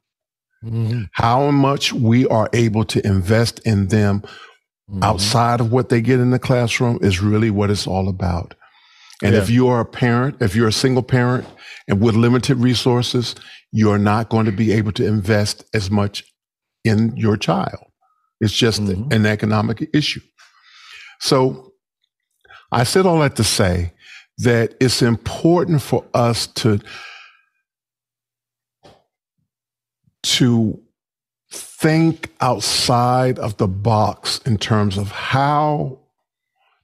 Mhm. 0.65 1.09
How 1.13 1.51
much 1.51 1.93
we 1.93 2.27
are 2.29 2.49
able 2.55 2.85
to 2.87 3.07
invest 3.07 3.59
in 3.61 3.89
them 3.89 4.23
Mhm. 4.91 5.05
outside 5.05 5.61
of 5.61 5.71
what 5.71 5.91
they 5.91 6.01
get 6.01 6.19
in 6.21 6.31
the 6.31 6.39
classroom 6.39 6.99
is 7.03 7.21
really 7.21 7.51
what 7.51 7.71
it's 7.71 7.87
all 7.87 8.09
about. 8.09 8.55
And 9.23 9.35
if 9.35 9.49
you 9.49 9.69
are 9.69 9.81
a 9.81 9.85
parent, 9.87 10.37
if 10.41 10.55
you're 10.57 10.69
a 10.69 10.73
single 10.73 11.03
parent 11.03 11.47
and 11.89 12.01
with 12.01 12.15
limited 12.15 12.57
resources, 12.59 13.35
you're 13.73 13.99
not 13.99 14.29
going 14.29 14.47
to 14.47 14.53
be 14.53 14.73
able 14.73 14.93
to 14.93 15.07
invest 15.07 15.65
as 15.75 15.91
much 15.91 16.25
in 16.85 17.17
your 17.17 17.37
child. 17.37 17.85
It's 18.41 18.53
just 18.53 18.83
Mhm. 18.83 19.13
an 19.13 19.27
economic 19.27 19.89
issue. 19.93 20.21
So 21.21 21.73
I 22.75 22.83
said 22.83 23.07
all 23.07 23.21
that 23.21 23.37
to 23.37 23.45
say 23.45 23.93
that 24.39 24.75
it's 24.81 25.01
important 25.01 25.81
for 25.81 26.05
us 26.13 26.49
to 26.49 26.81
to 30.25 30.81
think 31.53 32.33
outside 32.41 33.39
of 33.39 33.59
the 33.59 33.69
box 33.69 34.41
in 34.45 34.59
terms 34.59 34.99
of 34.99 35.13
how 35.13 36.01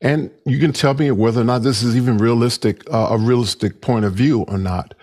and 0.01 0.31
you 0.47 0.61
can 0.61 0.73
tell 0.73 0.95
me 0.95 1.11
whether 1.11 1.41
or 1.41 1.45
not 1.45 1.65
this 1.65 1.83
is 1.83 1.97
even 1.97 2.19
realistic 2.19 2.83
uh, 2.93 3.09
a 3.11 3.19
realistic 3.19 3.81
point 3.81 4.05
of 4.05 4.13
view 4.13 4.43
or 4.43 4.59
not. 4.59 4.95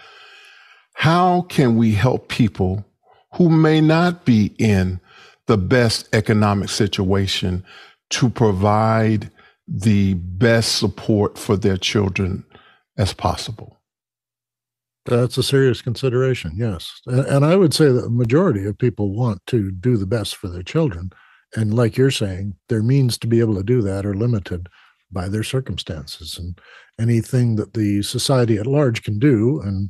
How 0.93 1.41
can 1.49 1.75
we 1.75 1.91
help 1.91 2.29
people 2.29 2.85
who 3.33 3.49
may 3.49 3.81
not 3.81 4.23
be 4.23 4.55
in 4.57 5.01
the 5.47 5.57
best 5.57 6.07
economic 6.13 6.69
situation 6.69 7.65
to 8.11 8.29
provide 8.29 9.29
the 9.67 10.13
best 10.13 10.77
support 10.77 11.37
for 11.37 11.57
their 11.57 11.77
children 11.77 12.45
as 12.97 13.13
possible. 13.13 13.77
That's 15.05 15.37
a 15.37 15.43
serious 15.43 15.81
consideration, 15.81 16.53
yes. 16.55 17.01
And 17.05 17.45
I 17.45 17.55
would 17.55 17.73
say 17.73 17.85
that 17.91 18.01
the 18.01 18.09
majority 18.09 18.65
of 18.65 18.77
people 18.77 19.15
want 19.15 19.45
to 19.47 19.71
do 19.71 19.95
the 19.95 20.05
best 20.05 20.35
for 20.35 20.49
their 20.49 20.63
children. 20.63 21.11
And 21.55 21.73
like 21.73 21.95
you're 21.95 22.11
saying, 22.11 22.55
their 22.67 22.83
means 22.83 23.17
to 23.19 23.27
be 23.27 23.39
able 23.39 23.55
to 23.55 23.63
do 23.63 23.81
that 23.83 24.05
are 24.05 24.13
limited 24.13 24.67
by 25.09 25.29
their 25.29 25.43
circumstances. 25.43 26.37
And 26.37 26.59
anything 26.99 27.55
that 27.55 27.73
the 27.73 28.01
society 28.03 28.57
at 28.57 28.67
large 28.67 29.03
can 29.03 29.17
do, 29.17 29.61
and 29.61 29.89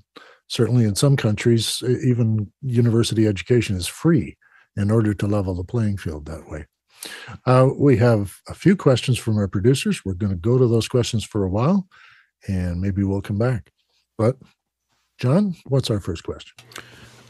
certainly 0.50 0.86
in 0.86 0.94
some 0.94 1.18
countries, 1.18 1.82
even 1.84 2.52
university 2.62 3.26
education 3.26 3.76
is 3.76 3.88
free 3.88 4.38
in 4.76 4.92
order 4.92 5.16
to 5.16 5.26
level 5.26 5.56
the 5.56 5.64
playing 5.64 5.98
field 5.98 6.28
that 6.28 6.48
way. 6.48 6.68
Uh, 7.46 7.70
we 7.76 7.98
have 7.98 8.38
a 8.48 8.54
few 8.54 8.76
questions 8.76 9.18
from 9.18 9.38
our 9.38 9.48
producers. 9.48 10.04
We're 10.04 10.14
going 10.14 10.32
to 10.32 10.38
go 10.38 10.58
to 10.58 10.68
those 10.68 10.88
questions 10.88 11.24
for 11.24 11.44
a 11.44 11.50
while 11.50 11.88
and 12.48 12.82
maybe 12.82 13.04
we'll 13.04 13.22
come 13.22 13.38
back. 13.38 13.72
But, 14.18 14.38
John, 15.18 15.56
what's 15.66 15.90
our 15.90 16.00
first 16.00 16.24
question? 16.24 16.54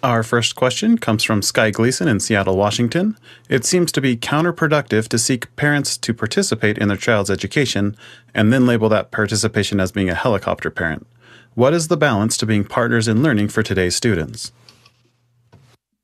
Our 0.03 0.21
first 0.21 0.55
question 0.55 0.99
comes 0.99 1.23
from 1.23 1.41
Sky 1.41 1.71
Gleason 1.71 2.07
in 2.07 2.19
Seattle, 2.19 2.55
Washington. 2.55 3.17
It 3.49 3.65
seems 3.65 3.91
to 3.93 4.01
be 4.01 4.15
counterproductive 4.15 5.07
to 5.07 5.17
seek 5.17 5.53
parents 5.55 5.97
to 5.97 6.13
participate 6.13 6.77
in 6.77 6.87
their 6.87 6.97
child's 6.97 7.31
education 7.31 7.95
and 8.33 8.53
then 8.53 8.67
label 8.67 8.89
that 8.89 9.11
participation 9.11 9.79
as 9.79 9.91
being 9.91 10.09
a 10.09 10.15
helicopter 10.15 10.69
parent. 10.69 11.07
What 11.55 11.73
is 11.73 11.87
the 11.87 11.97
balance 11.97 12.37
to 12.37 12.45
being 12.45 12.63
partners 12.63 13.07
in 13.07 13.23
learning 13.23 13.47
for 13.47 13.63
today's 13.63 13.95
students? 13.95 14.51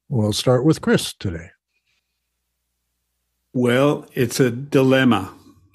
We'll 0.10 0.34
start 0.34 0.66
with 0.66 0.82
Chris 0.82 1.14
today. 1.14 1.52
Well, 3.54 4.08
it's 4.14 4.40
a 4.40 4.50
dilemma, 4.50 5.32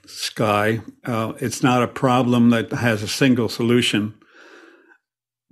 Sky. 0.06 0.80
Uh, 1.04 1.34
it's 1.38 1.62
not 1.62 1.82
a 1.82 1.88
problem 1.88 2.50
that 2.50 2.72
has 2.72 3.04
a 3.04 3.08
single 3.08 3.48
solution. 3.48 4.14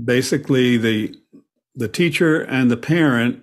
Basically, 0.04 0.76
the 0.76 1.14
the 1.76 1.88
teacher 1.88 2.40
and 2.40 2.70
the 2.70 2.76
parent 2.76 3.42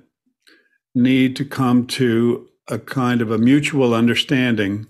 need 0.96 1.36
to 1.38 1.46
come 1.46 1.88
to 1.88 2.48
a 2.68 2.80
kind 2.80 3.22
of 3.22 3.32
a 3.32 3.38
mutual 3.38 3.94
understanding 3.94 4.88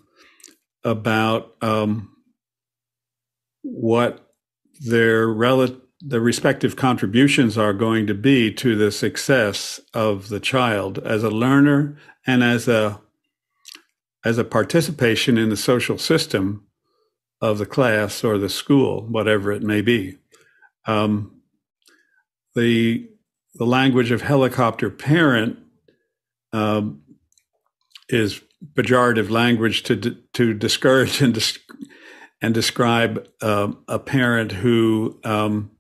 about 0.84 1.56
um, 1.62 2.10
what 3.62 4.28
their 4.82 5.28
rel- 5.28 5.78
the 6.02 6.20
respective 6.20 6.76
contributions 6.76 7.58
are 7.60 7.74
going 7.74 8.08
to 8.08 8.16
be 8.16 8.52
to 8.54 8.76
the 8.76 8.92
success 8.92 9.80
of 9.94 10.30
the 10.30 10.40
child 10.40 11.00
as 11.00 11.24
a 11.24 11.30
learner 11.30 11.98
and 12.26 12.44
as 12.44 12.68
a 12.68 13.00
as 14.26 14.38
a 14.38 14.44
participation 14.44 15.38
in 15.38 15.50
the 15.50 15.58
social 15.58 15.98
system 15.98 16.66
of 17.42 17.58
the 17.58 17.66
class 17.66 18.24
or 18.24 18.38
the 18.38 18.50
school, 18.50 19.06
whatever 19.08 19.52
it 19.52 19.62
may 19.62 19.82
be. 19.82 20.18
Um, 20.86 21.42
the 22.56 23.10
the 23.56 23.66
language 23.66 24.12
of 24.12 24.22
helicopter 24.22 24.90
parent 24.90 25.60
um, 26.54 27.02
is 28.10 28.42
pejorative 28.74 29.30
language 29.30 29.84
to 29.84 29.96
to 30.34 30.54
discourage 30.54 31.22
and 31.22 31.58
and 32.42 32.54
describe 32.54 33.28
uh, 33.42 33.72
a 33.88 34.00
parent 34.00 34.52
who 34.52 35.20
um, 35.24 35.72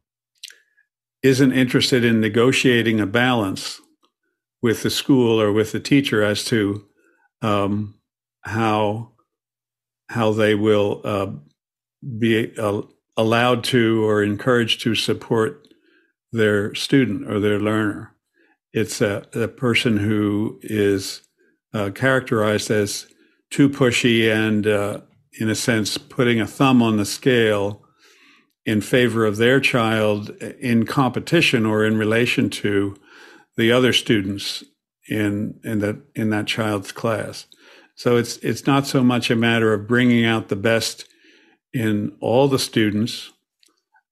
not 1.23 1.53
interested 1.53 2.03
in 2.03 2.19
negotiating 2.19 2.99
a 2.99 3.05
balance 3.05 3.81
with 4.61 4.83
the 4.83 4.89
school 4.89 5.41
or 5.41 5.51
with 5.51 5.71
the 5.71 5.79
teacher 5.79 6.23
as 6.23 6.45
to 6.45 6.85
um, 7.41 7.95
how 8.43 9.11
how 10.09 10.31
they 10.31 10.53
will 10.53 11.01
uh, 11.03 11.27
be 12.19 12.55
uh, 12.57 12.81
allowed 13.17 13.63
to 13.63 14.05
or 14.05 14.21
encouraged 14.21 14.81
to 14.81 14.95
support 14.95 15.67
their 16.31 16.75
student 16.75 17.29
or 17.29 17.39
their 17.39 17.59
learner. 17.59 18.15
It's 18.73 19.01
a, 19.01 19.25
a 19.33 19.47
person 19.47 19.97
who 19.97 20.59
is 20.61 21.21
uh, 21.73 21.91
characterized 21.91 22.69
as 22.69 23.07
too 23.49 23.69
pushy 23.69 24.31
and, 24.31 24.67
uh, 24.67 25.01
in 25.39 25.49
a 25.49 25.55
sense, 25.55 25.97
putting 25.97 26.41
a 26.41 26.47
thumb 26.47 26.81
on 26.81 26.97
the 26.97 27.05
scale 27.05 27.83
in 28.65 28.81
favor 28.81 29.25
of 29.25 29.37
their 29.37 29.59
child 29.59 30.29
in 30.59 30.85
competition 30.85 31.65
or 31.65 31.85
in 31.85 31.97
relation 31.97 32.49
to 32.49 32.95
the 33.57 33.71
other 33.71 33.93
students 33.93 34.63
in 35.09 35.59
in 35.63 35.79
that 35.79 35.97
in 36.15 36.29
that 36.29 36.47
child's 36.47 36.91
class. 36.91 37.45
So 38.03 38.17
it's 38.17 38.35
it's 38.39 38.67
not 38.67 38.85
so 38.85 39.01
much 39.01 39.31
a 39.31 39.35
matter 39.37 39.71
of 39.73 39.87
bringing 39.87 40.25
out 40.25 40.49
the 40.49 40.57
best 40.57 41.07
in 41.71 42.11
all 42.19 42.49
the 42.49 42.59
students. 42.59 43.31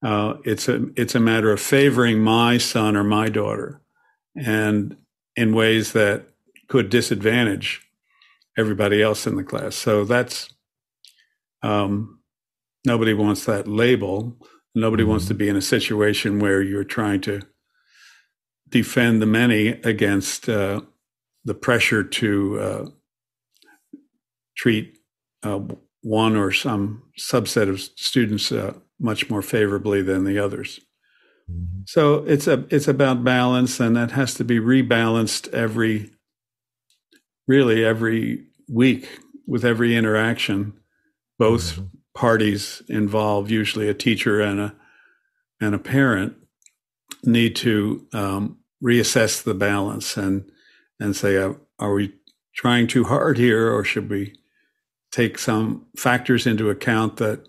Uh, 0.01 0.35
it's 0.45 0.69
a 0.69 0.85
it's 0.95 1.13
a 1.13 1.19
matter 1.19 1.51
of 1.51 1.59
favoring 1.59 2.21
my 2.21 2.57
son 2.57 2.95
or 2.95 3.03
my 3.03 3.27
daughter, 3.27 3.81
and 4.33 4.95
in 5.35 5.53
ways 5.53 5.91
that 5.91 6.29
could 6.69 6.89
disadvantage 6.89 7.85
everybody 8.57 9.01
else 9.01 9.27
in 9.27 9.35
the 9.35 9.43
class. 9.43 9.75
So 9.75 10.05
that's 10.05 10.53
um, 11.61 12.21
nobody 12.85 13.13
wants 13.13 13.43
that 13.43 13.67
label. 13.67 14.37
Nobody 14.73 15.03
mm-hmm. 15.03 15.09
wants 15.09 15.25
to 15.25 15.33
be 15.33 15.49
in 15.49 15.57
a 15.57 15.61
situation 15.61 16.39
where 16.39 16.61
you're 16.61 16.85
trying 16.85 17.19
to 17.23 17.41
defend 18.69 19.21
the 19.21 19.25
many 19.25 19.67
against 19.67 20.47
uh, 20.47 20.79
the 21.43 21.55
pressure 21.55 22.05
to 22.05 22.59
uh, 22.61 22.85
treat 24.61 24.99
uh, 25.41 25.59
one 26.03 26.35
or 26.35 26.51
some 26.51 27.01
subset 27.19 27.67
of 27.67 27.81
students 27.81 28.51
uh, 28.51 28.73
much 28.99 29.27
more 29.27 29.41
favorably 29.41 30.03
than 30.03 30.23
the 30.23 30.37
others. 30.37 30.79
Mm-hmm. 31.49 31.81
So 31.87 32.23
it's 32.25 32.47
a 32.47 32.65
it's 32.69 32.87
about 32.87 33.23
balance, 33.23 33.79
and 33.79 33.95
that 33.95 34.11
has 34.11 34.35
to 34.35 34.43
be 34.43 34.59
rebalanced 34.59 35.51
every 35.51 36.11
really 37.47 37.83
every 37.83 38.45
week 38.69 39.19
with 39.47 39.65
every 39.65 39.95
interaction. 39.95 40.73
Both 41.39 41.73
mm-hmm. 41.73 41.85
parties 42.13 42.83
involved, 42.87 43.49
usually 43.49 43.89
a 43.89 43.95
teacher 43.95 44.41
and 44.41 44.59
a 44.59 44.75
and 45.59 45.73
a 45.73 45.79
parent, 45.79 46.35
need 47.23 47.55
to 47.57 48.07
um, 48.13 48.59
reassess 48.83 49.41
the 49.41 49.55
balance 49.55 50.17
and 50.17 50.51
and 50.99 51.15
say, 51.15 51.37
uh, 51.37 51.53
are 51.79 51.93
we 51.93 52.13
trying 52.55 52.85
too 52.85 53.05
hard 53.05 53.39
here, 53.39 53.73
or 53.73 53.83
should 53.83 54.07
we 54.07 54.35
take 55.11 55.37
some 55.37 55.85
factors 55.95 56.47
into 56.47 56.69
account 56.69 57.17
that 57.17 57.45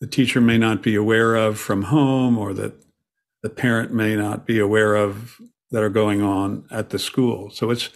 the 0.00 0.06
teacher 0.06 0.40
may 0.40 0.58
not 0.58 0.82
be 0.82 0.94
aware 0.94 1.34
of 1.34 1.58
from 1.58 1.82
home 1.82 2.38
or 2.38 2.52
that 2.54 2.74
the 3.42 3.50
parent 3.50 3.92
may 3.92 4.16
not 4.16 4.46
be 4.46 4.58
aware 4.58 4.94
of 4.94 5.40
that 5.70 5.82
are 5.82 5.88
going 5.88 6.22
on 6.22 6.64
at 6.70 6.90
the 6.90 6.98
school. 6.98 7.50
So 7.50 7.70
it's 7.70 7.90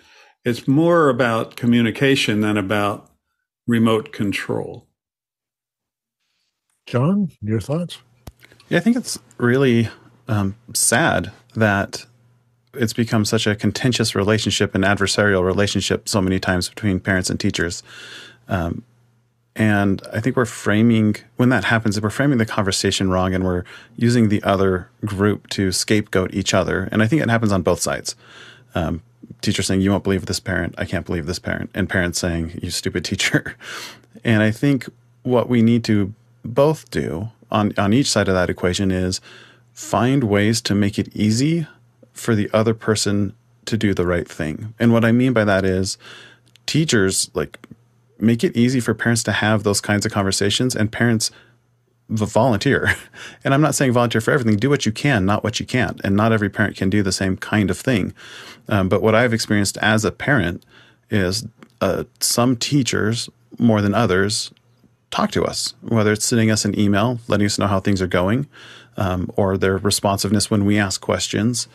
it's 0.44 0.66
more 0.66 1.08
about 1.08 1.54
communication 1.56 2.40
than 2.40 2.56
about 2.56 3.10
remote 3.66 4.12
control. 4.12 4.88
John, 6.86 7.30
your 7.40 7.60
thoughts? 7.60 7.98
Yeah, 8.68 8.78
I 8.78 8.80
think 8.80 8.96
it's 8.96 9.18
really 9.38 9.88
um, 10.26 10.56
sad 10.74 11.30
that 11.54 12.04
it's 12.74 12.92
become 12.92 13.24
such 13.24 13.46
a 13.46 13.54
contentious 13.54 14.14
relationship 14.14 14.74
and 14.74 14.82
adversarial 14.82 15.44
relationship 15.44 16.08
so 16.08 16.20
many 16.20 16.40
times 16.40 16.68
between 16.68 16.98
parents 16.98 17.30
and 17.30 17.38
teachers. 17.38 17.82
Um, 18.48 18.82
and 19.54 20.00
I 20.12 20.20
think 20.20 20.36
we're 20.36 20.46
framing, 20.46 21.16
when 21.36 21.50
that 21.50 21.64
happens, 21.64 22.00
we're 22.00 22.10
framing 22.10 22.38
the 22.38 22.46
conversation 22.46 23.10
wrong 23.10 23.34
and 23.34 23.44
we're 23.44 23.64
using 23.96 24.28
the 24.28 24.42
other 24.42 24.88
group 25.04 25.48
to 25.50 25.72
scapegoat 25.72 26.32
each 26.32 26.54
other. 26.54 26.88
And 26.90 27.02
I 27.02 27.06
think 27.06 27.22
it 27.22 27.28
happens 27.28 27.52
on 27.52 27.62
both 27.62 27.80
sides. 27.80 28.16
Um, 28.74 29.02
teacher 29.42 29.62
saying, 29.62 29.82
You 29.82 29.90
won't 29.90 30.04
believe 30.04 30.24
this 30.24 30.40
parent. 30.40 30.74
I 30.78 30.86
can't 30.86 31.04
believe 31.04 31.26
this 31.26 31.38
parent. 31.38 31.70
And 31.74 31.88
parents 31.88 32.18
saying, 32.18 32.60
You 32.62 32.70
stupid 32.70 33.04
teacher. 33.04 33.56
and 34.24 34.42
I 34.42 34.50
think 34.50 34.88
what 35.22 35.50
we 35.50 35.60
need 35.60 35.84
to 35.84 36.14
both 36.44 36.90
do 36.90 37.28
on, 37.50 37.74
on 37.76 37.92
each 37.92 38.10
side 38.10 38.28
of 38.28 38.34
that 38.34 38.48
equation 38.48 38.90
is 38.90 39.20
find 39.74 40.24
ways 40.24 40.62
to 40.62 40.74
make 40.74 40.98
it 40.98 41.14
easy 41.14 41.66
for 42.14 42.34
the 42.34 42.48
other 42.54 42.72
person 42.72 43.34
to 43.66 43.76
do 43.76 43.92
the 43.92 44.06
right 44.06 44.28
thing. 44.28 44.74
And 44.78 44.92
what 44.92 45.04
I 45.04 45.12
mean 45.12 45.32
by 45.32 45.44
that 45.44 45.64
is 45.64 45.98
teachers, 46.66 47.30
like 47.34 47.58
make 48.22 48.44
it 48.44 48.56
easy 48.56 48.80
for 48.80 48.94
parents 48.94 49.22
to 49.24 49.32
have 49.32 49.64
those 49.64 49.80
kinds 49.80 50.06
of 50.06 50.12
conversations 50.12 50.74
and 50.74 50.90
parents 50.92 51.30
volunteer. 52.08 52.94
And 53.44 53.52
I'm 53.52 53.60
not 53.60 53.74
saying 53.74 53.92
volunteer 53.92 54.20
for 54.20 54.30
everything. 54.30 54.56
Do 54.56 54.70
what 54.70 54.86
you 54.86 54.92
can, 54.92 55.26
not 55.26 55.42
what 55.42 55.58
you 55.58 55.66
can't. 55.66 56.00
And 56.04 56.14
not 56.14 56.32
every 56.32 56.48
parent 56.48 56.76
can 56.76 56.88
do 56.90 57.02
the 57.02 57.10
same 57.10 57.36
kind 57.36 57.70
of 57.70 57.78
thing. 57.78 58.14
Um, 58.68 58.88
but 58.88 59.02
what 59.02 59.16
I've 59.16 59.34
experienced 59.34 59.76
as 59.78 60.04
a 60.04 60.12
parent 60.12 60.64
is 61.10 61.44
uh, 61.80 62.04
some 62.20 62.54
teachers, 62.54 63.28
more 63.58 63.82
than 63.82 63.94
others, 63.94 64.52
talk 65.10 65.32
to 65.32 65.44
us, 65.44 65.74
whether 65.82 66.12
it's 66.12 66.24
sending 66.24 66.52
us 66.52 66.64
an 66.64 66.78
email, 66.78 67.18
letting 67.26 67.46
us 67.46 67.58
know 67.58 67.66
how 67.66 67.80
things 67.80 68.00
are 68.00 68.06
going, 68.06 68.46
um, 68.96 69.28
or 69.36 69.58
their 69.58 69.76
responsiveness 69.78 70.50
when 70.50 70.64
we 70.64 70.78
ask 70.78 71.00
questions, 71.00 71.66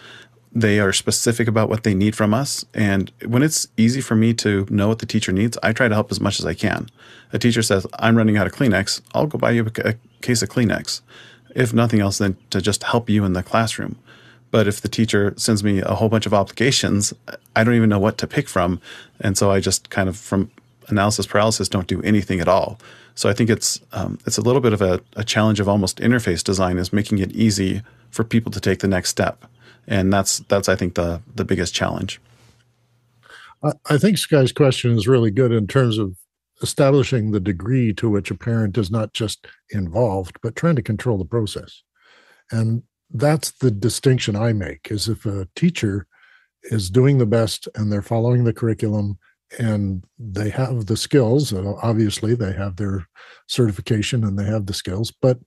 they 0.52 0.80
are 0.80 0.94
specific 0.94 1.48
about 1.48 1.70
what 1.70 1.84
they 1.84 1.94
need 1.94 2.16
from 2.16 2.34
us. 2.34 2.66
And 2.74 3.12
when 3.26 3.44
it's 3.44 3.68
easy 3.78 4.02
for 4.02 4.16
me 4.16 4.34
to 4.36 4.66
know 4.70 4.88
what 4.88 5.00
the 5.00 5.06
teacher 5.06 5.32
needs, 5.32 5.58
I 5.62 5.74
try 5.74 5.88
to 5.88 5.94
help 5.94 6.12
as 6.12 6.20
much 6.20 6.40
as 6.40 6.46
I 6.46 6.54
can. 6.54 6.90
A 7.34 7.40
teacher 7.40 7.62
says, 7.62 7.86
I'm 8.00 8.16
running 8.16 8.38
out 8.38 8.48
of 8.48 8.54
Kleenex, 8.54 9.02
I'll 9.14 9.28
go 9.28 9.38
buy 9.38 9.52
you 9.52 9.68
a, 9.84 9.96
case 10.22 10.42
of 10.42 10.50
Kleenex. 10.50 11.02
If 11.56 11.74
nothing 11.74 12.00
else, 12.00 12.18
then 12.18 12.38
to 12.50 12.62
just 12.62 12.84
help 12.84 13.10
you 13.10 13.24
in 13.24 13.34
the 13.34 13.44
classroom. 13.44 13.98
But 14.50 14.68
if 14.68 14.82
the 14.82 14.88
teacher 14.88 15.34
sends 15.38 15.64
me 15.64 15.80
a 15.80 15.94
whole 15.96 16.10
bunch 16.10 16.26
of 16.26 16.34
obligations, 16.34 17.14
I 17.56 17.64
don't 17.64 17.76
even 17.76 17.90
know 17.90 18.00
what 18.00 18.18
to 18.20 18.28
pick 18.28 18.48
from. 18.48 18.82
And 19.20 19.38
so 19.38 19.52
I 19.52 19.60
just 19.60 19.90
kind 19.90 20.08
of, 20.08 20.18
from 20.18 20.50
analysis 20.88 21.28
paralysis, 21.28 21.68
don't 21.68 21.88
do 21.88 22.02
anything 22.02 22.40
at 22.40 22.48
all. 22.48 22.80
So 23.16 23.30
I 23.30 23.34
think 23.34 23.50
it's 23.50 23.82
um, 23.94 24.20
it's 24.26 24.38
a 24.38 24.42
little 24.42 24.62
bit 24.62 24.74
of 24.74 24.82
a, 24.82 25.02
a 25.16 25.24
challenge 25.24 25.60
of 25.60 25.68
almost 25.68 25.98
interface 25.98 26.44
design 26.44 26.78
is 26.78 26.94
making 26.94 27.18
it 27.18 27.32
easy 27.32 27.82
for 28.12 28.24
people 28.24 28.52
to 28.52 28.60
take 28.60 28.80
the 28.80 28.88
next 28.88 29.10
step 29.10 29.46
and 29.88 30.12
that's 30.12 30.40
that's 30.40 30.70
I 30.70 30.76
think 30.76 30.96
the 30.96 31.22
the 31.36 31.46
biggest 31.46 31.74
challenge. 31.74 32.20
I 33.90 33.98
think 33.98 34.20
Sky's 34.20 34.52
question 34.52 34.92
is 34.92 35.08
really 35.08 35.32
good 35.32 35.52
in 35.52 35.66
terms 35.66 35.98
of 35.98 36.16
establishing 36.62 37.32
the 37.32 37.40
degree 37.40 37.92
to 37.94 38.10
which 38.10 38.30
a 38.30 38.36
parent 38.36 38.78
is 38.78 38.92
not 38.92 39.14
just 39.14 39.48
involved, 39.72 40.38
but 40.44 40.56
trying 40.56 40.76
to 40.76 40.84
control 40.84 41.18
the 41.18 41.26
process. 41.26 41.82
And 42.52 42.84
that's 43.12 43.52
the 43.52 43.72
distinction 43.72 44.36
I 44.36 44.54
make 44.54 44.92
is 44.92 45.08
if 45.08 45.26
a 45.26 45.48
teacher 45.56 46.08
is 46.64 46.90
doing 46.90 47.18
the 47.18 47.26
best 47.26 47.68
and 47.76 47.92
they're 47.92 48.02
following 48.02 48.44
the 48.44 48.54
curriculum 48.54 49.18
and 49.60 50.04
they 50.20 50.50
have 50.50 50.88
the 50.88 50.98
skills. 50.98 51.54
Obviously, 51.54 52.36
they 52.36 52.54
have 52.54 52.76
their 52.76 53.08
certification 53.48 54.24
and 54.24 54.38
they 54.38 54.44
have 54.44 54.66
the 54.66 54.74
skills. 54.74 55.12
But 55.22 55.40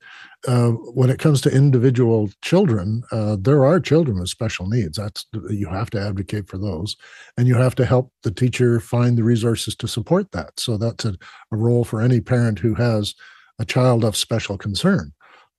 uh, 0.48 0.70
when 0.70 1.10
it 1.10 1.18
comes 1.18 1.40
to 1.43 1.55
individual 1.55 2.31
children, 2.43 3.02
uh, 3.12 3.36
there 3.39 3.64
are 3.64 3.78
children 3.78 4.18
with 4.18 4.31
special 4.31 4.66
needs. 4.66 4.97
That's 4.97 5.27
you 5.51 5.68
have 5.68 5.90
to 5.90 6.01
advocate 6.01 6.48
for 6.48 6.56
those, 6.56 6.97
and 7.36 7.47
you 7.47 7.56
have 7.56 7.74
to 7.77 7.85
help 7.85 8.12
the 8.22 8.31
teacher 8.31 8.81
find 8.81 9.18
the 9.18 9.24
resources 9.24 9.77
to 9.77 9.89
support 9.89 10.32
that. 10.32 10.59
So 10.59 10.77
that's 10.77 11.05
a, 11.05 11.14
a 11.52 11.56
role 11.56 11.85
for 11.85 12.01
any 12.01 12.20
parent 12.20 12.59
who 12.59 12.74
has 12.74 13.14
a 13.59 13.64
child 13.64 14.05
of 14.05 14.16
special 14.16 14.56
concern. 14.56 15.12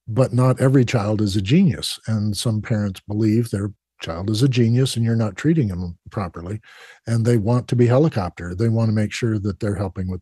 But 0.08 0.34
not 0.34 0.60
every 0.60 0.84
child 0.84 1.22
is 1.22 1.36
a 1.36 1.42
genius, 1.42 2.00
and 2.08 2.36
some 2.36 2.62
parents 2.62 3.02
believe 3.08 3.50
their 3.52 3.72
child 4.02 4.30
is 4.30 4.44
a 4.44 4.50
genius 4.50 4.96
and 4.96 5.06
you're 5.06 5.16
not 5.16 5.36
treating 5.36 5.68
them 5.68 5.98
properly 6.10 6.60
and 7.08 7.26
they 7.26 7.38
want 7.38 7.68
to 7.68 7.76
be 7.76 7.88
helicopter 7.88 8.54
they 8.56 8.70
want 8.70 8.90
to 8.90 8.94
make 8.94 9.12
sure 9.12 9.40
that 9.40 9.60
they're 9.60 9.76
helping 9.76 10.10
with 10.10 10.22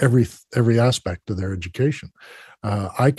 every 0.00 0.26
every 0.54 0.80
aspect 0.80 1.30
of 1.30 1.36
their 1.36 1.52
education. 1.52 2.10
Uh, 2.62 2.88
I, 2.98 3.14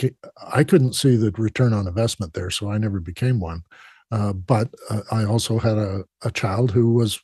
I 0.53 0.63
couldn't 0.63 0.93
see 0.93 1.15
the 1.15 1.31
return 1.31 1.73
on 1.73 1.87
investment 1.87 2.33
there 2.33 2.49
so 2.49 2.69
i 2.69 2.77
never 2.77 2.99
became 2.99 3.39
one. 3.39 3.63
Uh, 4.11 4.33
but 4.33 4.69
uh, 4.89 5.01
i 5.11 5.23
also 5.23 5.57
had 5.57 5.77
a, 5.77 6.03
a 6.23 6.31
child 6.31 6.71
who 6.71 6.93
was 6.93 7.19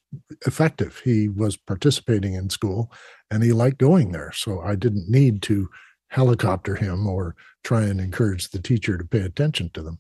effective. 0.46 1.02
He 1.04 1.28
was 1.28 1.58
participating 1.58 2.34
in 2.34 2.50
school 2.50 2.92
and 3.30 3.44
he 3.44 3.52
liked 3.52 3.78
going 3.78 4.12
there 4.12 4.32
so 4.32 4.62
i 4.62 4.76
didn't 4.76 5.10
need 5.10 5.42
to 5.44 5.70
helicopter 6.10 6.76
him 6.76 7.06
or 7.06 7.36
try 7.64 7.84
and 7.84 8.00
encourage 8.00 8.50
the 8.50 8.62
teacher 8.62 8.98
to 8.98 9.04
pay 9.04 9.20
attention 9.20 9.70
to 9.74 9.82
them. 9.82 10.00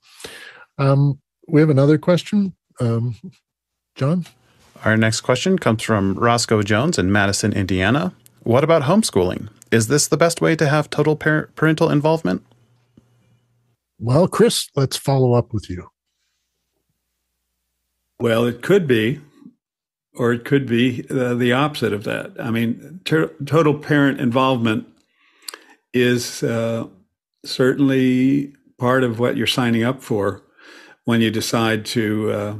Um, 0.77 1.19
we 1.49 1.59
have 1.59 1.69
another 1.69 1.97
question 1.97 2.55
um, 2.79 3.15
John? 3.95 4.25
Our 4.85 4.97
next 4.97 5.21
question 5.21 5.57
comes 5.57 5.83
from 5.83 6.13
Roscoe 6.15 6.61
Jones 6.61 6.97
in 6.97 7.11
Madison, 7.11 7.53
Indiana. 7.53 8.13
What 8.43 8.63
about 8.63 8.83
homeschooling? 8.83 9.49
Is 9.71 9.87
this 9.87 10.07
the 10.07 10.17
best 10.17 10.39
way 10.39 10.55
to 10.55 10.67
have 10.69 10.89
total 10.89 11.15
par- 11.15 11.49
parental 11.55 11.89
involvement? 11.89 12.45
Well, 13.99 14.27
Chris, 14.27 14.69
let's 14.75 14.95
follow 14.95 15.33
up 15.33 15.53
with 15.53 15.69
you. 15.69 15.89
Well, 18.19 18.45
it 18.45 18.61
could 18.61 18.87
be, 18.87 19.19
or 20.13 20.31
it 20.31 20.45
could 20.45 20.65
be 20.65 21.05
uh, 21.09 21.33
the 21.33 21.53
opposite 21.53 21.93
of 21.93 22.03
that. 22.05 22.31
I 22.39 22.51
mean, 22.51 23.01
ter- 23.05 23.33
total 23.45 23.77
parent 23.77 24.19
involvement 24.19 24.87
is 25.93 26.43
uh, 26.43 26.87
certainly 27.43 28.53
part 28.77 29.03
of 29.03 29.19
what 29.19 29.37
you're 29.37 29.47
signing 29.47 29.83
up 29.83 30.03
for 30.03 30.43
when 31.05 31.21
you 31.21 31.31
decide 31.31 31.85
to 31.87 32.31
uh, 32.31 32.55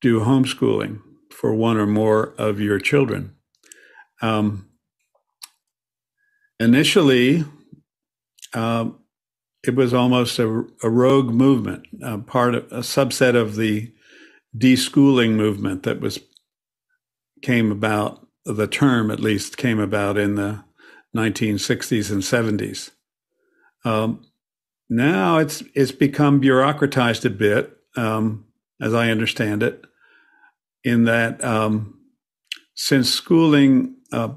do 0.00 0.20
homeschooling 0.20 1.00
for 1.30 1.54
one 1.54 1.76
or 1.76 1.86
more 1.86 2.34
of 2.38 2.60
your 2.60 2.78
children. 2.78 3.34
Um, 4.22 4.68
initially, 6.58 7.44
uh, 8.52 8.90
it 9.66 9.74
was 9.74 9.92
almost 9.92 10.38
a, 10.38 10.64
a 10.82 10.90
rogue 10.90 11.30
movement, 11.30 11.86
a 12.02 12.18
part 12.18 12.54
of 12.54 12.64
a 12.72 12.80
subset 12.80 13.34
of 13.34 13.56
the 13.56 13.92
deschooling 14.56 15.32
movement 15.32 15.82
that 15.84 16.00
was 16.00 16.18
came 17.42 17.70
about. 17.70 18.26
The 18.46 18.66
term, 18.66 19.10
at 19.10 19.20
least, 19.20 19.58
came 19.58 19.78
about 19.78 20.16
in 20.16 20.34
the 20.34 20.64
1960s 21.14 22.10
and 22.10 22.22
70s. 22.22 22.90
Um, 23.84 24.24
now 24.88 25.38
it's 25.38 25.62
it's 25.74 25.92
become 25.92 26.40
bureaucratized 26.40 27.24
a 27.24 27.30
bit, 27.30 27.76
um, 27.96 28.46
as 28.80 28.94
I 28.94 29.10
understand 29.10 29.62
it, 29.62 29.84
in 30.84 31.04
that 31.04 31.42
um, 31.44 31.98
since 32.74 33.10
schooling 33.10 33.96
uh, 34.12 34.30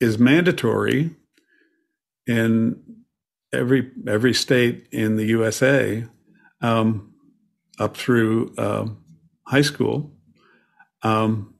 is 0.00 0.18
mandatory 0.18 1.10
in 2.26 2.82
every 3.52 3.90
every 4.06 4.34
state 4.34 4.88
in 4.92 5.16
the 5.16 5.26
USA 5.26 6.04
um, 6.60 7.12
up 7.78 7.96
through 7.96 8.54
uh, 8.56 8.86
high 9.46 9.62
school. 9.62 10.12
Um, 11.02 11.54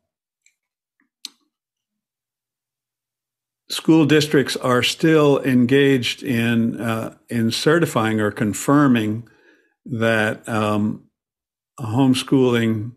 school 3.69 4.05
districts 4.05 4.57
are 4.57 4.83
still 4.83 5.43
engaged 5.43 6.23
in 6.23 6.81
uh, 6.81 7.17
in 7.29 7.51
certifying 7.51 8.21
or 8.21 8.31
confirming 8.31 9.29
that 9.85 10.49
um, 10.49 11.05
homeschooling 11.81 12.93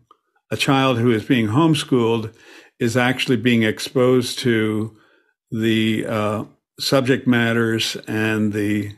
a 0.50 0.56
child 0.56 0.98
who 0.98 1.10
is 1.10 1.24
being 1.24 1.48
homeschooled 1.48 2.32
is 2.78 2.96
actually 2.96 3.36
being 3.36 3.62
exposed 3.62 4.38
to 4.40 4.96
the 5.50 6.06
uh, 6.06 6.44
subject 6.78 7.26
matters 7.26 7.96
and 8.06 8.52
the 8.52 8.92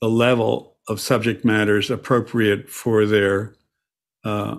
the 0.00 0.08
level 0.08 0.76
of 0.88 1.00
subject 1.00 1.44
matters 1.44 1.90
appropriate 1.90 2.70
for 2.70 3.04
their 3.04 3.54
uh, 4.24 4.56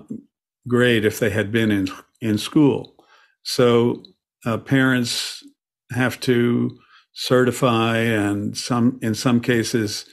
grade 0.68 1.06
if 1.06 1.20
they 1.20 1.30
had 1.30 1.52
been 1.52 1.72
in 1.72 1.88
in 2.22 2.38
school. 2.38 2.96
So 3.44 4.04
uh, 4.46 4.58
parents 4.58 5.44
have 5.92 6.20
to 6.22 6.78
certify, 7.14 7.98
and 7.98 8.58
some 8.58 9.00
in 9.02 9.16
some 9.16 9.40
cases, 9.42 10.06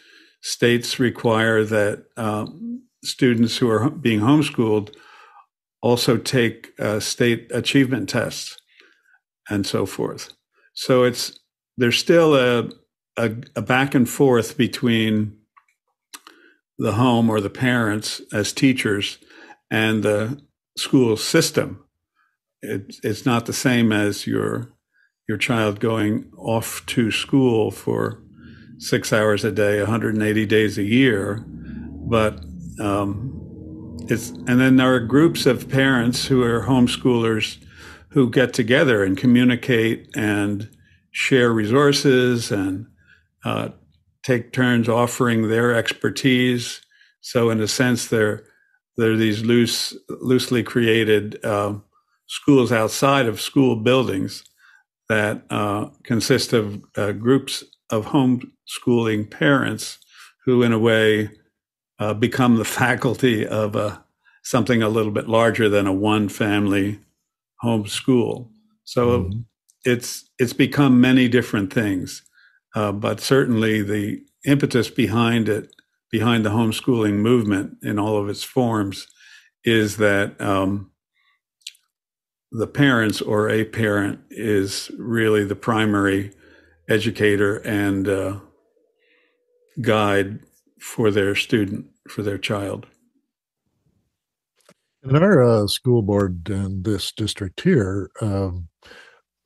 states 0.42 0.98
require 0.98 1.64
that 1.64 2.04
uh, 2.16 2.46
students 3.04 3.56
who 3.56 3.68
are 3.68 3.90
being 3.90 4.20
homeschooled 4.20 4.94
also 5.82 6.16
take 6.16 6.73
uh, 6.78 7.01
state 7.01 7.51
achievement 7.53 8.09
tests 8.09 8.57
and 9.48 9.66
so 9.66 9.86
forth. 9.86 10.32
So 10.74 11.05
it's 11.05 11.39
there's 11.77 11.98
still 11.98 12.35
a, 12.35 12.70
a, 13.16 13.32
a 13.55 13.62
back 13.62 13.94
and 13.94 14.09
forth 14.09 14.57
between 14.57 15.36
the 16.78 16.93
home 16.93 17.31
or 17.31 17.40
the 17.40 17.51
parents 17.51 18.20
as 18.32 18.53
teachers 18.53 19.19
and 19.70 20.03
the 20.03 20.40
school 20.77 21.16
system. 21.16 21.85
It, 22.62 22.97
it's 23.03 23.27
not 23.27 23.47
the 23.47 23.53
same 23.53 23.93
as 23.93 24.27
your 24.27 24.73
your 25.28 25.39
child 25.39 25.81
going 25.81 26.31
off 26.39 26.85
to 26.86 27.11
school 27.11 27.70
for 27.70 28.23
six 28.78 29.12
hours 29.12 29.44
a 29.44 29.51
day, 29.51 29.78
180 29.78 30.47
days 30.47 30.78
a 30.78 30.85
year, 30.85 31.44
but 31.48 32.40
um, 32.78 33.35
it's, 34.08 34.30
and 34.30 34.60
then 34.60 34.76
there 34.76 34.94
are 34.94 35.00
groups 35.00 35.46
of 35.46 35.68
parents 35.68 36.26
who 36.26 36.42
are 36.42 36.62
homeschoolers 36.62 37.58
who 38.10 38.30
get 38.30 38.54
together 38.54 39.04
and 39.04 39.16
communicate 39.16 40.08
and 40.16 40.68
share 41.10 41.52
resources 41.52 42.50
and 42.50 42.86
uh, 43.44 43.68
take 44.22 44.52
turns 44.52 44.88
offering 44.88 45.48
their 45.48 45.74
expertise. 45.74 46.80
So, 47.20 47.50
in 47.50 47.60
a 47.60 47.68
sense, 47.68 48.08
they're 48.08 48.44
they're 48.96 49.16
these 49.16 49.44
loose, 49.44 49.94
loosely 50.08 50.62
created 50.62 51.44
uh, 51.44 51.74
schools 52.26 52.72
outside 52.72 53.26
of 53.26 53.40
school 53.40 53.76
buildings 53.76 54.42
that 55.08 55.42
uh, 55.50 55.86
consist 56.04 56.52
of 56.52 56.82
uh, 56.96 57.12
groups 57.12 57.62
of 57.90 58.06
homeschooling 58.06 59.30
parents 59.30 59.98
who, 60.44 60.62
in 60.62 60.72
a 60.72 60.78
way, 60.78 61.30
uh, 61.98 62.14
become 62.14 62.56
the 62.56 62.64
faculty 62.82 63.47
of 63.47 63.77
a, 63.77 64.05
something 64.43 64.82
a 64.82 64.89
little 64.89 65.12
bit 65.12 65.28
larger 65.28 65.68
than 65.68 65.86
a 65.86 65.93
one 65.93 66.28
family 66.28 67.01
home 67.60 67.86
school. 67.86 68.51
So 68.85 69.23
mm-hmm. 69.23 69.40
it's 69.85 70.31
it's 70.39 70.52
become 70.52 71.01
many 71.01 71.28
different 71.28 71.73
things, 71.73 72.23
uh, 72.74 72.93
but 72.93 73.20
certainly 73.20 73.82
the 73.82 74.23
impetus 74.44 74.90
behind 74.90 75.48
it, 75.48 75.74
behind 76.10 76.44
the 76.44 76.51
homeschooling 76.51 77.14
movement 77.14 77.78
in 77.82 77.98
all 77.98 78.18
of 78.18 78.28
its 78.28 78.44
forms, 78.44 79.09
is 79.64 79.97
that 79.97 80.40
um, 80.40 80.93
the 82.52 82.66
parents 82.66 83.20
or 83.20 83.48
a 83.48 83.64
parent 83.64 84.20
is 84.31 84.90
really 84.98 85.44
the 85.44 85.56
primary 85.56 86.32
educator 86.89 87.56
and 87.59 88.09
uh, 88.09 88.39
guide 89.81 90.39
for 90.81 91.11
their 91.11 91.35
student, 91.35 91.86
for 92.09 92.23
their 92.23 92.39
child. 92.39 92.86
In 95.03 95.16
our 95.16 95.43
uh, 95.43 95.66
school 95.66 96.03
board 96.03 96.48
in 96.51 96.82
this 96.82 97.12
district 97.12 97.61
here, 97.61 98.11
um, 98.20 98.69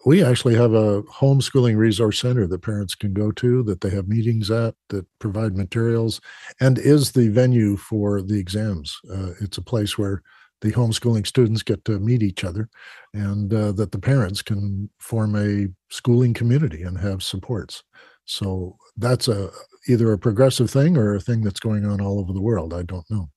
we 0.07 0.25
actually 0.25 0.55
have 0.55 0.73
a 0.73 1.03
homeschooling 1.03 1.77
resource 1.77 2.21
center 2.21 2.47
that 2.47 2.63
parents 2.63 2.95
can 2.95 3.13
go 3.13 3.31
to 3.33 3.63
that 3.65 3.81
they 3.81 3.91
have 3.91 4.09
meetings 4.09 4.51
at 4.51 4.75
that 4.89 5.07
provide 5.19 5.57
materials 5.57 6.21
and 6.61 6.79
is 6.79 7.13
the 7.13 7.29
venue 7.29 7.77
for 7.77 8.23
the 8.23 8.39
exams 8.39 8.99
uh, 9.13 9.33
it's 9.41 9.59
a 9.59 9.63
place 9.63 9.99
where 9.99 10.23
the 10.63 10.73
homeschooling 10.73 11.27
students 11.27 11.63
get 11.63 11.85
to 11.85 11.99
meet 11.99 12.23
each 12.23 12.45
other 12.45 12.69
and 13.15 13.53
uh, 13.53 13.73
that 13.73 13.93
the 13.93 13.99
parents 13.99 14.43
can 14.43 14.89
form 14.99 15.37
a 15.37 15.69
schooling 15.91 16.35
community 16.35 16.83
and 16.83 16.99
have 16.99 17.23
supports 17.23 17.83
so 18.25 18.77
that's 18.97 19.29
a 19.29 19.51
either 19.91 20.13
a 20.13 20.19
progressive 20.19 20.71
thing 20.71 20.97
or 20.97 21.15
a 21.15 21.21
thing 21.21 21.43
that's 21.43 21.61
going 21.61 21.85
on 21.85 22.01
all 22.01 22.19
over 22.19 22.33
the 22.33 22.41
world 22.41 22.73
i 22.73 22.83
don't 22.83 23.09
know 23.11 23.29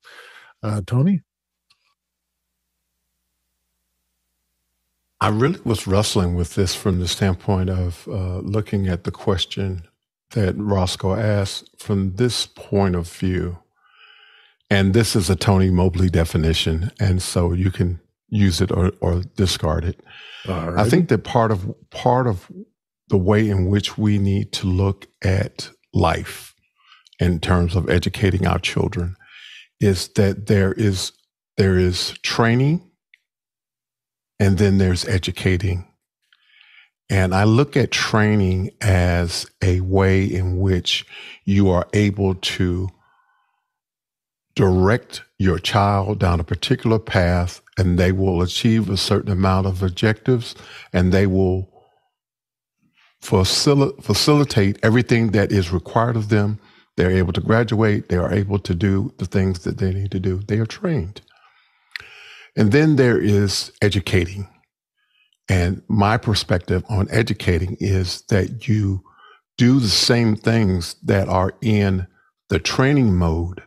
uh, 0.64 0.82
tony 0.86 1.22
I 5.24 5.30
really 5.30 5.62
was 5.64 5.88
wrestling 5.88 6.36
with 6.36 6.56
this 6.56 6.76
from 6.76 7.00
the 7.00 7.08
standpoint 7.08 7.70
of 7.70 8.06
uh, 8.10 8.40
looking 8.40 8.90
at 8.90 9.06
the 9.06 9.12
question 9.12 9.88
that 10.32 10.54
Roscoe 10.58 11.16
asked 11.16 11.70
from 11.80 12.16
this 12.16 12.46
point 12.46 12.96
of 12.96 13.10
view. 13.10 13.60
And 14.70 14.94
this 14.94 15.16
is 15.16 15.30
a 15.30 15.38
Tony 15.38 15.70
Mobley 15.70 16.10
definition. 16.10 16.92
And 17.00 17.22
so 17.22 17.54
you 17.54 17.72
can 17.72 18.02
use 18.28 18.60
it 18.60 18.70
or, 18.70 18.92
or 19.00 19.22
discard 19.38 19.86
it. 19.86 20.02
Right. 20.46 20.78
I 20.78 20.90
think 20.90 21.08
that 21.08 21.24
part 21.24 21.52
of 21.52 21.74
part 21.90 22.28
of 22.28 22.52
the 23.08 23.18
way 23.18 23.48
in 23.48 23.68
which 23.68 23.98
we 23.98 24.18
need 24.18 24.52
to 24.54 24.68
look 24.68 25.08
at 25.24 25.70
life 25.94 26.54
in 27.20 27.40
terms 27.40 27.76
of 27.76 27.90
educating 27.90 28.48
our 28.48 28.60
children 28.60 29.16
is 29.80 30.10
that 30.10 30.48
there 30.48 30.74
is 30.74 31.12
there 31.58 31.78
is 31.78 32.18
training 32.24 32.90
and 34.40 34.58
then 34.58 34.78
there's 34.78 35.06
educating. 35.06 35.88
And 37.10 37.36
I 37.36 37.44
look 37.44 37.78
at 37.78 37.92
training 37.92 38.72
as 38.82 39.46
a 39.62 39.82
way 39.82 40.24
in 40.26 40.58
which 40.58 41.06
you 41.46 41.70
are 41.70 41.88
able 41.94 42.36
to 42.36 42.90
direct 44.56 45.24
your 45.38 45.60
child 45.60 46.20
down 46.20 46.40
a 46.40 46.44
particular 46.44 47.00
path 47.00 47.62
and 47.78 47.98
they 47.98 48.12
will 48.12 48.42
achieve 48.42 48.90
a 48.90 48.98
certain 48.98 49.32
amount 49.32 49.68
of 49.68 49.84
objectives 49.84 50.56
and 50.92 51.12
they 51.12 51.28
will 51.28 51.73
facil- 53.24 54.02
facilitate 54.04 54.78
everything 54.84 55.32
that 55.32 55.52
is 55.52 55.72
required 55.72 56.16
of 56.16 56.30
them. 56.30 56.60
They're 56.98 57.12
able 57.12 57.34
to 57.34 57.42
graduate. 57.42 58.10
They 58.10 58.18
are 58.18 58.32
able 58.32 58.60
to 58.60 58.76
do 58.76 59.14
the 59.18 59.26
things 59.26 59.60
that 59.60 59.78
they 59.78 59.94
need 59.94 60.12
to 60.12 60.20
do. 60.20 60.40
They 60.40 60.60
are 60.60 60.66
trained. 60.66 61.22
And 62.56 62.72
then 62.72 62.98
there 62.98 63.18
is 63.18 63.72
educating. 63.82 64.48
And 65.50 65.82
my 65.88 66.18
perspective 66.18 66.84
on 66.90 67.08
educating 67.10 67.78
is 67.80 68.22
that 68.30 68.68
you 68.68 69.04
do 69.58 69.80
the 69.80 69.88
same 69.88 70.36
things 70.36 70.96
that 71.04 71.28
are 71.28 71.54
in 71.62 72.08
the 72.50 72.60
training 72.60 73.16
mode, 73.16 73.64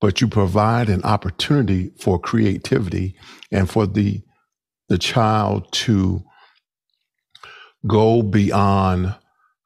but 0.00 0.20
you 0.20 0.28
provide 0.28 0.88
an 0.88 1.02
opportunity 1.04 1.92
for 2.00 2.18
creativity 2.18 3.14
and 3.52 3.70
for 3.70 3.86
the, 3.86 4.22
the 4.88 4.98
child 4.98 5.70
to 5.72 6.24
go 7.86 8.22
beyond 8.22 9.14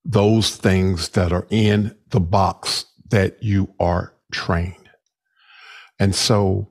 those 0.04 0.56
things 0.56 1.10
that 1.10 1.32
are 1.32 1.46
in 1.50 1.94
the 2.10 2.20
box 2.20 2.86
that 3.10 3.42
you 3.42 3.72
are 3.78 4.14
trained. 4.32 4.76
And 5.98 6.14
so 6.14 6.70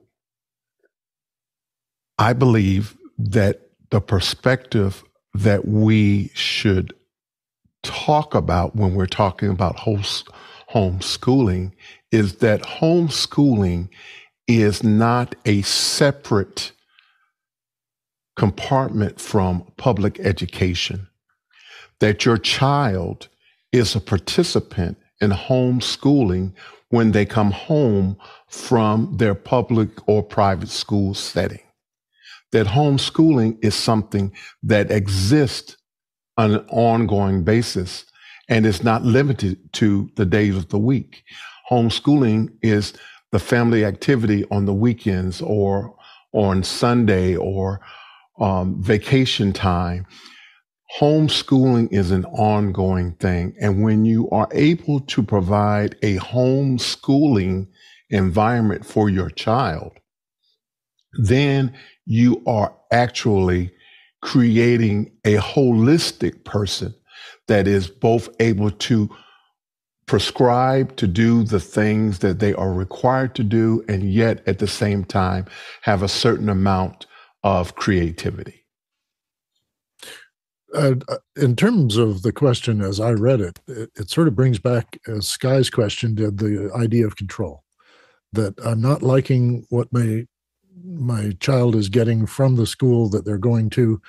I 2.18 2.32
believe 2.32 2.96
that 3.18 3.70
the 3.90 4.00
perspective 4.00 5.04
that 5.34 5.66
we 5.66 6.30
should 6.34 6.92
talk 7.82 8.34
about 8.34 8.76
when 8.76 8.94
we're 8.94 9.06
talking 9.06 9.48
about 9.48 9.76
homeschooling 9.76 11.72
is 12.10 12.36
that 12.36 12.62
homeschooling 12.62 13.88
is 14.48 14.82
not 14.82 15.34
a 15.44 15.62
separate 15.62 16.72
compartment 18.36 19.20
from 19.20 19.70
public 19.76 20.18
education. 20.20 21.06
That 22.00 22.24
your 22.24 22.38
child 22.38 23.28
is 23.72 23.94
a 23.94 24.00
participant 24.00 24.98
in 25.20 25.30
homeschooling 25.30 26.52
when 26.88 27.12
they 27.12 27.24
come 27.24 27.52
home 27.52 28.16
from 28.48 29.16
their 29.16 29.34
public 29.34 29.90
or 30.08 30.22
private 30.22 30.70
school 30.70 31.14
setting 31.14 31.60
that 32.52 32.66
homeschooling 32.66 33.58
is 33.62 33.74
something 33.74 34.32
that 34.62 34.90
exists 34.90 35.76
on 36.36 36.52
an 36.52 36.66
ongoing 36.68 37.44
basis 37.44 38.04
and 38.48 38.66
is 38.66 38.82
not 38.82 39.04
limited 39.04 39.72
to 39.74 40.10
the 40.16 40.26
days 40.26 40.56
of 40.56 40.68
the 40.68 40.78
week. 40.78 41.22
Homeschooling 41.70 42.52
is 42.62 42.92
the 43.30 43.38
family 43.38 43.84
activity 43.84 44.44
on 44.50 44.64
the 44.64 44.74
weekends 44.74 45.40
or 45.40 45.94
on 46.32 46.64
Sunday 46.64 47.36
or 47.36 47.80
um, 48.40 48.82
vacation 48.82 49.52
time. 49.52 50.06
Homeschooling 50.98 51.92
is 51.92 52.10
an 52.10 52.24
ongoing 52.26 53.12
thing. 53.12 53.54
And 53.60 53.82
when 53.82 54.04
you 54.04 54.28
are 54.30 54.48
able 54.52 55.00
to 55.00 55.22
provide 55.22 55.96
a 56.02 56.16
homeschooling 56.18 57.68
environment 58.10 58.84
for 58.84 59.08
your 59.08 59.30
child, 59.30 59.92
then 61.22 61.74
you 62.06 62.42
are 62.46 62.74
actually 62.90 63.72
creating 64.22 65.12
a 65.24 65.36
holistic 65.36 66.44
person 66.44 66.94
that 67.46 67.66
is 67.66 67.88
both 67.88 68.28
able 68.40 68.70
to 68.70 69.08
prescribe 70.06 70.96
to 70.96 71.06
do 71.06 71.44
the 71.44 71.60
things 71.60 72.18
that 72.18 72.40
they 72.40 72.52
are 72.54 72.72
required 72.72 73.34
to 73.36 73.44
do 73.44 73.84
and 73.88 74.12
yet 74.12 74.42
at 74.46 74.58
the 74.58 74.66
same 74.66 75.04
time 75.04 75.46
have 75.82 76.02
a 76.02 76.08
certain 76.08 76.48
amount 76.48 77.06
of 77.44 77.76
creativity 77.76 78.59
uh, 80.74 80.94
uh 81.08 81.16
in 81.36 81.56
terms 81.56 81.96
of 81.96 82.22
the 82.22 82.32
question 82.32 82.80
as 82.80 83.00
i 83.00 83.10
read 83.10 83.40
it, 83.40 83.58
it, 83.66 83.90
it 83.96 84.10
sort 84.10 84.28
of 84.28 84.36
brings 84.36 84.58
back 84.58 84.98
as 85.08 85.26
sky's 85.26 85.70
question 85.70 86.14
did 86.14 86.38
the 86.38 86.70
idea 86.74 87.06
of 87.06 87.16
control 87.16 87.64
that 88.32 88.54
i'm 88.64 88.80
not 88.80 89.02
liking 89.02 89.64
what 89.70 89.92
my 89.92 90.24
my 90.84 91.32
child 91.40 91.74
is 91.74 91.88
getting 91.88 92.26
from 92.26 92.56
the 92.56 92.66
school 92.66 93.08
that 93.10 93.24
they're 93.24 93.38
going 93.38 93.70
to, 93.70 94.00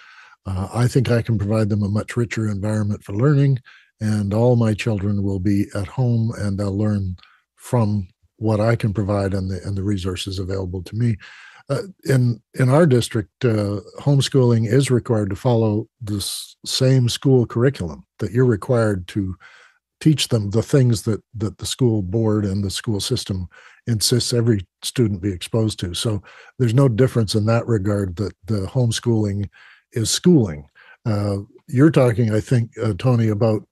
uh, 0.46 0.70
I 0.74 0.88
think 0.88 1.10
I 1.10 1.22
can 1.22 1.38
provide 1.38 1.70
them 1.70 1.84
a 1.84 1.90
much 1.90 2.18
richer 2.18 2.48
environment 2.48 3.04
for 3.04 3.14
learning, 3.14 3.60
and 4.00 4.34
all 4.34 4.56
my 4.56 4.74
children 4.74 5.24
will 5.24 5.40
be 5.40 5.68
at 5.76 5.88
home 5.88 6.32
and 6.38 6.58
they'll 6.58 6.78
learn 6.78 7.18
from 7.56 8.08
what 8.38 8.60
I 8.60 8.76
can 8.76 8.92
provide 8.92 9.36
and 9.36 9.52
the 9.52 9.62
and 9.64 9.78
the 9.78 9.84
resources 9.84 10.40
available 10.40 10.82
to 10.84 10.96
me. 10.96 11.18
Uh, 11.72 11.84
in 12.04 12.42
in 12.60 12.68
our 12.68 12.86
district, 12.86 13.46
uh, 13.46 13.80
homeschooling 13.98 14.68
is 14.68 14.92
required 14.92 15.30
to 15.30 15.38
follow 15.38 15.88
the 16.02 16.20
same 16.66 17.08
school 17.08 17.46
curriculum 17.46 18.04
that 18.20 18.32
you're 18.32 18.44
required 18.44 19.08
to 19.08 19.38
teach 20.02 20.28
them 20.28 20.50
the 20.50 20.62
things 20.62 21.04
that 21.04 21.24
that 21.34 21.58
the 21.60 21.66
school 21.66 22.02
board 22.02 22.44
and 22.44 22.62
the 22.62 22.70
school 22.70 23.00
system 23.00 23.48
insists 23.88 24.34
every 24.34 24.68
student 24.82 25.22
be 25.22 25.32
exposed 25.32 25.80
to. 25.80 25.94
So 25.94 26.22
there's 26.60 26.74
no 26.74 26.90
difference 26.90 27.36
in 27.36 27.46
that 27.46 27.66
regard 27.68 28.18
that 28.18 28.34
the 28.46 28.68
homeschooling 28.68 29.50
is 29.94 30.10
schooling. 30.10 30.68
Uh, 31.06 31.38
you're 31.68 31.90
talking, 31.92 32.34
I 32.34 32.42
think, 32.42 32.72
uh, 32.84 32.96
Tony, 32.98 33.30
about 33.30 33.66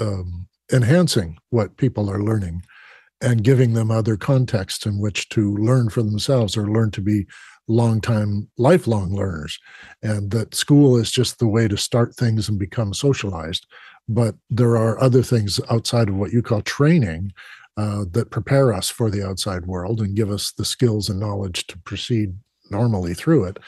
um, 0.00 0.46
enhancing 0.72 1.36
what 1.50 1.76
people 1.78 2.08
are 2.08 2.22
learning 2.22 2.62
and 3.20 3.42
giving 3.42 3.74
them 3.74 3.90
other 3.90 4.16
contexts 4.16 4.86
in 4.86 4.98
which 4.98 5.28
to 5.30 5.54
learn 5.56 5.90
for 5.90 6.02
themselves 6.02 6.56
or 6.56 6.70
learn 6.70 6.90
to 6.92 7.00
be 7.00 7.26
long 7.66 8.00
time 8.00 8.48
lifelong 8.56 9.14
learners. 9.14 9.58
And 10.02 10.30
that 10.30 10.54
school 10.54 10.96
is 10.96 11.10
just 11.10 11.38
the 11.38 11.48
way 11.48 11.68
to 11.68 11.76
start 11.76 12.14
things 12.14 12.48
and 12.48 12.58
become 12.58 12.94
socialized. 12.94 13.66
But 14.08 14.36
there 14.48 14.76
are 14.76 15.00
other 15.00 15.22
things 15.22 15.60
outside 15.70 16.08
of 16.08 16.16
what 16.16 16.32
you 16.32 16.42
call 16.42 16.62
training 16.62 17.32
uh, 17.76 18.06
that 18.10 18.30
prepare 18.30 18.72
us 18.72 18.88
for 18.88 19.10
the 19.10 19.26
outside 19.26 19.66
world 19.66 20.00
and 20.00 20.16
give 20.16 20.30
us 20.30 20.52
the 20.52 20.64
skills 20.64 21.08
and 21.08 21.20
knowledge 21.20 21.66
to 21.68 21.78
proceed 21.78 22.34
normally 22.70 23.14
through 23.14 23.44
it. 23.44 23.58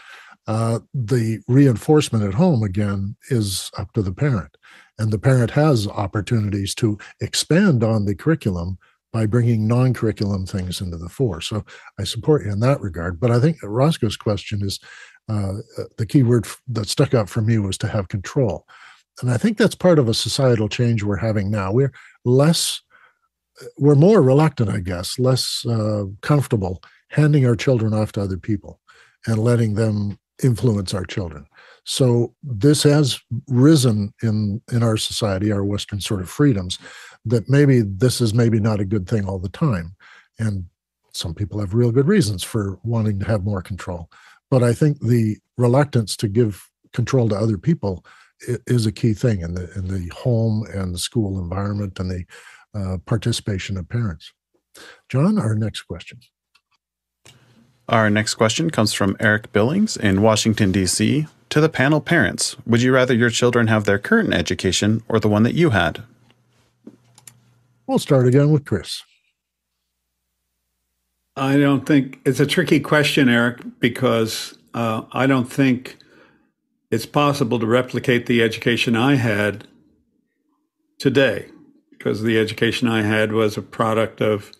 Uh, 0.46 0.80
the 0.94 1.38
reinforcement 1.46 2.24
at 2.24 2.34
home 2.34 2.62
again 2.62 3.14
is 3.28 3.70
up 3.78 3.92
to 3.92 4.02
the 4.02 4.12
parent, 4.12 4.56
and 4.98 5.12
the 5.12 5.18
parent 5.18 5.52
has 5.52 5.86
opportunities 5.86 6.74
to 6.74 6.98
expand 7.20 7.84
on 7.84 8.04
the 8.04 8.14
curriculum 8.14 8.78
by 9.12 9.26
bringing 9.26 9.66
non-curriculum 9.66 10.46
things 10.46 10.80
into 10.80 10.96
the 10.96 11.08
fore. 11.08 11.40
So 11.40 11.64
I 11.98 12.04
support 12.04 12.44
you 12.44 12.52
in 12.52 12.60
that 12.60 12.80
regard. 12.80 13.18
But 13.18 13.30
I 13.30 13.40
think 13.40 13.58
Roscoe's 13.62 14.16
question 14.16 14.62
is 14.62 14.78
uh, 15.28 15.54
the 15.98 16.06
key 16.06 16.22
word 16.22 16.46
that 16.68 16.88
stuck 16.88 17.14
out 17.14 17.28
for 17.28 17.40
me 17.40 17.58
was 17.58 17.78
to 17.78 17.88
have 17.88 18.08
control, 18.08 18.66
and 19.20 19.30
I 19.30 19.36
think 19.36 19.58
that's 19.58 19.74
part 19.74 19.98
of 19.98 20.08
a 20.08 20.14
societal 20.14 20.68
change 20.68 21.02
we're 21.02 21.16
having 21.16 21.50
now. 21.50 21.72
We're 21.72 21.92
less, 22.24 22.80
we're 23.78 23.94
more 23.94 24.22
reluctant, 24.22 24.70
I 24.70 24.80
guess, 24.80 25.18
less 25.18 25.64
uh, 25.66 26.04
comfortable 26.22 26.82
handing 27.10 27.46
our 27.46 27.56
children 27.56 27.92
off 27.92 28.12
to 28.12 28.22
other 28.22 28.38
people 28.38 28.80
and 29.26 29.38
letting 29.38 29.74
them 29.74 30.18
influence 30.42 30.94
our 30.94 31.04
children. 31.04 31.46
So 31.90 32.36
this 32.44 32.84
has 32.84 33.18
risen 33.48 34.14
in 34.22 34.62
in 34.70 34.84
our 34.84 34.96
society, 34.96 35.50
our 35.50 35.64
Western 35.64 36.00
sort 36.00 36.20
of 36.20 36.30
freedoms, 36.30 36.78
that 37.24 37.48
maybe 37.48 37.80
this 37.80 38.20
is 38.20 38.32
maybe 38.32 38.60
not 38.60 38.78
a 38.78 38.84
good 38.84 39.08
thing 39.08 39.24
all 39.26 39.40
the 39.40 39.48
time. 39.48 39.96
And 40.38 40.66
some 41.12 41.34
people 41.34 41.58
have 41.58 41.74
real 41.74 41.90
good 41.90 42.06
reasons 42.06 42.44
for 42.44 42.78
wanting 42.84 43.18
to 43.18 43.26
have 43.26 43.42
more 43.42 43.60
control. 43.60 44.08
But 44.52 44.62
I 44.62 44.72
think 44.72 45.00
the 45.00 45.38
reluctance 45.58 46.16
to 46.18 46.28
give 46.28 46.64
control 46.92 47.28
to 47.28 47.36
other 47.36 47.58
people 47.58 48.04
is 48.68 48.86
a 48.86 48.92
key 48.92 49.12
thing 49.12 49.40
in 49.40 49.54
the 49.54 49.68
in 49.74 49.88
the 49.88 50.12
home 50.14 50.64
and 50.72 50.94
the 50.94 50.98
school 50.98 51.40
environment 51.40 51.98
and 51.98 52.08
the 52.08 52.24
uh, 52.72 52.98
participation 53.04 53.76
of 53.76 53.88
parents. 53.88 54.32
John, 55.08 55.40
our 55.40 55.56
next 55.56 55.82
question. 55.82 56.20
Our 57.88 58.10
next 58.10 58.34
question 58.34 58.70
comes 58.70 58.92
from 58.92 59.16
Eric 59.18 59.52
Billings 59.52 59.96
in 59.96 60.22
Washington, 60.22 60.70
D.C. 60.70 61.26
To 61.50 61.60
the 61.60 61.68
panel 61.68 62.00
parents, 62.00 62.56
would 62.64 62.80
you 62.80 62.92
rather 62.92 63.12
your 63.12 63.28
children 63.28 63.66
have 63.66 63.84
their 63.84 63.98
current 63.98 64.32
education 64.32 65.02
or 65.08 65.18
the 65.18 65.28
one 65.28 65.42
that 65.42 65.54
you 65.54 65.70
had? 65.70 66.04
We'll 67.88 67.98
start 67.98 68.28
again 68.28 68.52
with 68.52 68.64
Chris. 68.64 69.02
I 71.36 71.56
don't 71.56 71.84
think 71.86 72.20
it's 72.24 72.38
a 72.38 72.46
tricky 72.46 72.78
question, 72.78 73.28
Eric, 73.28 73.80
because 73.80 74.56
uh, 74.74 75.02
I 75.10 75.26
don't 75.26 75.52
think 75.52 75.96
it's 76.92 77.06
possible 77.06 77.58
to 77.58 77.66
replicate 77.66 78.26
the 78.26 78.42
education 78.44 78.94
I 78.94 79.16
had 79.16 79.66
today, 81.00 81.48
because 81.90 82.22
the 82.22 82.38
education 82.38 82.86
I 82.86 83.02
had 83.02 83.32
was 83.32 83.56
a 83.56 83.62
product 83.62 84.20
of 84.20 84.52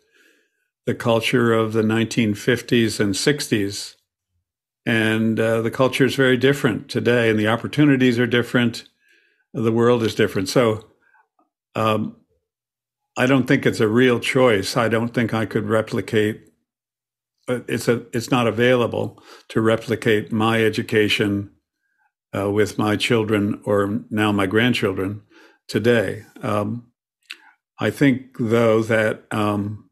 the 0.86 0.94
culture 0.94 1.52
of 1.52 1.72
the 1.72 1.82
1950s 1.82 2.98
and 2.98 3.14
60s 3.14 3.94
and 4.90 5.38
uh, 5.38 5.62
the 5.62 5.70
culture 5.70 6.04
is 6.04 6.16
very 6.16 6.36
different 6.36 6.88
today, 6.88 7.30
and 7.30 7.38
the 7.38 7.46
opportunities 7.46 8.18
are 8.18 8.26
different. 8.26 8.88
The 9.54 9.70
world 9.70 10.02
is 10.02 10.16
different. 10.16 10.48
So 10.48 10.84
um, 11.76 12.16
I 13.16 13.26
don't 13.26 13.46
think 13.46 13.66
it's 13.66 13.78
a 13.78 13.86
real 13.86 14.18
choice. 14.18 14.76
I 14.76 14.88
don't 14.88 15.14
think 15.14 15.32
I 15.32 15.46
could 15.46 15.68
replicate. 15.68 16.42
Uh, 17.46 17.60
it's 17.68 17.86
a. 17.86 18.04
It's 18.12 18.32
not 18.32 18.48
available 18.48 19.22
to 19.50 19.60
replicate 19.60 20.32
my 20.32 20.64
education 20.64 21.52
uh, 22.36 22.50
with 22.50 22.76
my 22.76 22.96
children 22.96 23.60
or 23.64 24.00
now 24.10 24.32
my 24.32 24.46
grandchildren 24.46 25.22
today. 25.68 26.24
Um, 26.42 26.90
I 27.78 27.90
think, 27.90 28.38
though, 28.40 28.82
that 28.82 29.22
um, 29.30 29.89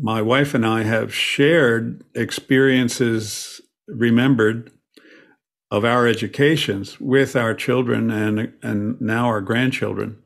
my 0.00 0.20
wife 0.20 0.54
and 0.54 0.66
I 0.66 0.82
have 0.82 1.14
shared 1.14 2.04
experiences 2.14 3.60
remembered 3.86 4.70
of 5.70 5.84
our 5.84 6.06
educations 6.06 7.00
with 7.00 7.36
our 7.36 7.54
children 7.54 8.10
and 8.10 8.52
and 8.62 9.00
now 9.00 9.26
our 9.26 9.40
grandchildren 9.40 10.18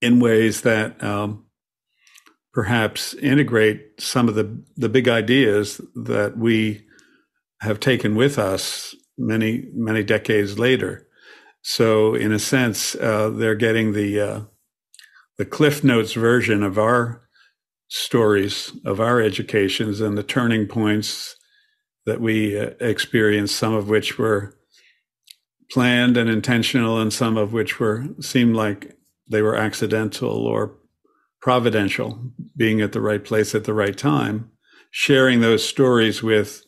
in 0.00 0.20
ways 0.20 0.62
that 0.62 1.02
um, 1.02 1.44
perhaps 2.52 3.14
integrate 3.14 4.00
some 4.00 4.28
of 4.28 4.34
the 4.34 4.62
the 4.76 4.88
big 4.88 5.08
ideas 5.08 5.80
that 5.94 6.36
we 6.36 6.84
have 7.60 7.80
taken 7.80 8.14
with 8.14 8.38
us 8.38 8.94
many 9.16 9.68
many 9.72 10.02
decades 10.02 10.58
later. 10.58 11.06
So 11.62 12.14
in 12.14 12.30
a 12.32 12.38
sense, 12.38 12.94
uh, 12.96 13.30
they're 13.30 13.54
getting 13.54 13.92
the 13.92 14.20
uh, 14.20 14.40
the 15.38 15.44
Cliff 15.44 15.82
Notes 15.82 16.12
version 16.12 16.62
of 16.62 16.78
our 16.78 17.23
stories 17.88 18.72
of 18.84 19.00
our 19.00 19.20
educations 19.20 20.00
and 20.00 20.16
the 20.16 20.22
turning 20.22 20.66
points 20.66 21.36
that 22.06 22.20
we 22.20 22.58
uh, 22.58 22.70
experienced, 22.80 23.56
some 23.56 23.74
of 23.74 23.88
which 23.88 24.18
were 24.18 24.54
planned 25.70 26.16
and 26.16 26.28
intentional, 26.28 27.00
and 27.00 27.12
some 27.12 27.36
of 27.36 27.52
which 27.52 27.80
were 27.80 28.04
seemed 28.20 28.54
like 28.54 28.96
they 29.30 29.42
were 29.42 29.56
accidental 29.56 30.46
or 30.46 30.76
providential, 31.40 32.30
being 32.56 32.80
at 32.80 32.92
the 32.92 33.00
right 33.00 33.24
place 33.24 33.54
at 33.54 33.64
the 33.64 33.74
right 33.74 33.96
time. 33.96 34.50
Sharing 34.90 35.40
those 35.40 35.66
stories 35.66 36.22
with 36.22 36.62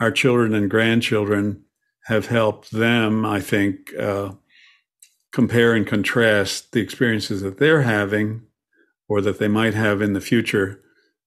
our 0.00 0.10
children 0.10 0.54
and 0.54 0.70
grandchildren 0.70 1.64
have 2.06 2.26
helped 2.26 2.70
them, 2.72 3.24
I 3.24 3.40
think, 3.40 3.94
uh, 3.98 4.32
compare 5.32 5.74
and 5.74 5.86
contrast 5.86 6.72
the 6.72 6.80
experiences 6.80 7.42
that 7.42 7.58
they're 7.58 7.82
having 7.82 8.42
or 9.10 9.20
that 9.20 9.40
they 9.40 9.48
might 9.48 9.74
have 9.74 10.00
in 10.00 10.12
the 10.12 10.20
future 10.20 10.80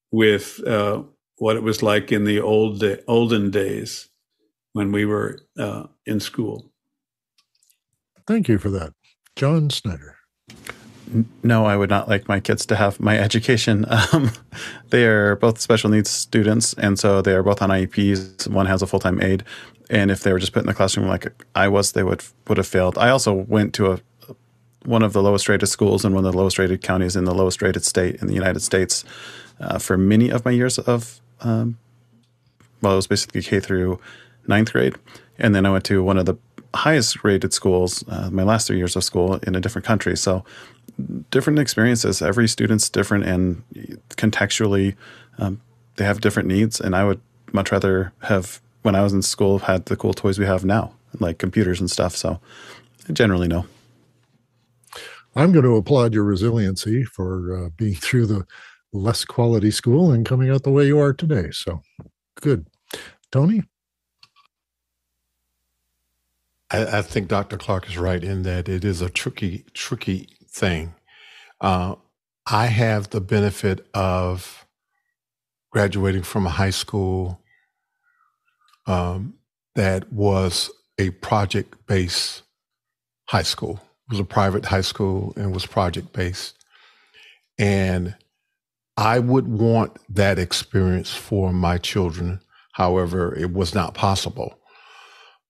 with 0.09 0.65
uh, 0.65 1.03
what 1.37 1.57
it 1.57 1.63
was 1.63 1.83
like 1.83 2.11
in 2.13 2.23
the 2.23 2.39
old 2.39 2.81
olden 3.07 3.51
days 3.51 4.09
when 4.71 4.91
we 4.91 5.05
were 5.05 5.37
uh, 5.59 5.83
in 6.05 6.19
school. 6.19 6.71
Thank 8.25 8.47
you 8.47 8.57
for 8.57 8.69
that, 8.69 8.93
John 9.35 9.69
Snyder. 9.69 10.15
No, 11.43 11.65
I 11.65 11.75
would 11.75 11.89
not 11.89 12.07
like 12.07 12.27
my 12.29 12.39
kids 12.39 12.65
to 12.67 12.75
have 12.75 12.99
my 12.99 13.19
education. 13.19 13.85
Um, 14.13 14.31
they 14.89 15.05
are 15.05 15.35
both 15.35 15.59
special 15.59 15.89
needs 15.89 16.09
students, 16.09 16.73
and 16.75 16.97
so 16.97 17.21
they 17.21 17.33
are 17.33 17.43
both 17.43 17.61
on 17.61 17.69
IEPs. 17.69 18.47
One 18.47 18.67
has 18.67 18.81
a 18.81 18.87
full 18.87 18.99
time 18.99 19.21
aide, 19.21 19.43
and 19.89 20.09
if 20.09 20.21
they 20.21 20.31
were 20.31 20.39
just 20.39 20.53
put 20.53 20.61
in 20.61 20.67
the 20.67 20.73
classroom 20.73 21.07
like 21.07 21.27
I 21.53 21.67
was, 21.67 21.91
they 21.91 22.03
would 22.03 22.23
would 22.47 22.57
have 22.57 22.67
failed. 22.67 22.97
I 22.97 23.09
also 23.09 23.33
went 23.33 23.73
to 23.75 23.91
a 23.91 23.99
one 24.85 25.03
of 25.03 25.13
the 25.13 25.21
lowest 25.21 25.47
rated 25.49 25.69
schools 25.69 26.05
in 26.05 26.13
one 26.13 26.25
of 26.25 26.31
the 26.31 26.37
lowest 26.37 26.59
rated 26.59 26.81
counties 26.81 27.15
in 27.15 27.25
the 27.25 27.33
lowest 27.33 27.61
rated 27.61 27.85
state 27.85 28.15
in 28.21 28.27
the 28.27 28.33
United 28.33 28.61
States 28.61 29.05
uh, 29.59 29.77
for 29.77 29.97
many 29.97 30.29
of 30.29 30.43
my 30.45 30.51
years 30.51 30.77
of, 30.79 31.21
um, 31.41 31.77
well, 32.81 32.93
it 32.93 32.97
was 32.97 33.07
basically 33.07 33.41
K 33.41 33.59
through 33.59 33.99
ninth 34.47 34.71
grade. 34.73 34.95
And 35.39 35.55
then 35.55 35.65
I 35.65 35.71
went 35.71 35.85
to 35.85 36.03
one 36.03 36.17
of 36.17 36.25
the 36.25 36.35
highest 36.73 37.23
rated 37.23 37.53
schools, 37.53 38.03
uh, 38.07 38.29
my 38.31 38.43
last 38.43 38.67
three 38.67 38.77
years 38.77 38.95
of 38.95 39.03
school 39.03 39.35
in 39.35 39.55
a 39.55 39.61
different 39.61 39.85
country. 39.85 40.17
So 40.17 40.43
different 41.31 41.59
experiences. 41.59 42.21
Every 42.21 42.47
student's 42.47 42.89
different 42.89 43.25
and 43.25 43.63
contextually, 44.09 44.95
um, 45.37 45.61
they 45.95 46.05
have 46.05 46.21
different 46.21 46.47
needs. 46.47 46.79
And 46.79 46.95
I 46.95 47.05
would 47.05 47.21
much 47.51 47.71
rather 47.71 48.11
have, 48.23 48.61
when 48.81 48.95
I 48.95 49.01
was 49.01 49.13
in 49.13 49.21
school, 49.21 49.59
had 49.59 49.85
the 49.85 49.95
cool 49.95 50.13
toys 50.13 50.39
we 50.39 50.45
have 50.45 50.65
now, 50.65 50.93
like 51.19 51.37
computers 51.37 51.79
and 51.79 51.89
stuff. 51.89 52.15
So 52.15 52.39
generally, 53.11 53.47
no. 53.47 53.65
I'm 55.35 55.51
going 55.51 55.65
to 55.65 55.75
applaud 55.75 56.13
your 56.13 56.23
resiliency 56.23 57.03
for 57.03 57.65
uh, 57.65 57.69
being 57.75 57.95
through 58.01 58.27
the 58.27 58.45
less 58.91 59.25
quality 59.25 59.71
school 59.71 60.11
and 60.11 60.25
coming 60.25 60.49
out 60.49 60.63
the 60.63 60.71
way 60.71 60.85
you 60.85 60.99
are 60.99 61.13
today. 61.13 61.49
So 61.51 61.81
good. 62.39 62.67
Tony? 63.31 63.63
I, 66.69 66.99
I 66.99 67.01
think 67.01 67.27
Dr. 67.27 67.57
Clark 67.57 67.89
is 67.89 67.97
right 67.97 68.23
in 68.23 68.43
that 68.43 68.69
it 68.69 68.85
is 68.85 69.01
a 69.01 69.09
tricky, 69.09 69.65
tricky 69.73 70.29
thing. 70.47 70.93
Uh, 71.59 71.95
I 72.45 72.67
have 72.67 73.09
the 73.09 73.21
benefit 73.21 73.87
of 73.93 74.65
graduating 75.71 76.23
from 76.23 76.45
a 76.45 76.51
high 76.51 76.69
school 76.69 77.39
um, 78.85 79.35
that 79.75 80.11
was 80.11 80.69
a 80.99 81.09
project 81.11 81.87
based 81.87 82.43
high 83.25 83.43
school 83.43 83.81
was 84.09 84.19
a 84.19 84.23
private 84.23 84.65
high 84.65 84.81
school 84.81 85.33
and 85.35 85.53
was 85.53 85.65
project 85.65 86.13
based. 86.13 86.57
And 87.57 88.15
I 88.97 89.19
would 89.19 89.47
want 89.47 89.97
that 90.09 90.37
experience 90.37 91.13
for 91.13 91.51
my 91.51 91.77
children. 91.77 92.41
However, 92.73 93.35
it 93.35 93.51
was 93.53 93.73
not 93.73 93.93
possible. 93.93 94.59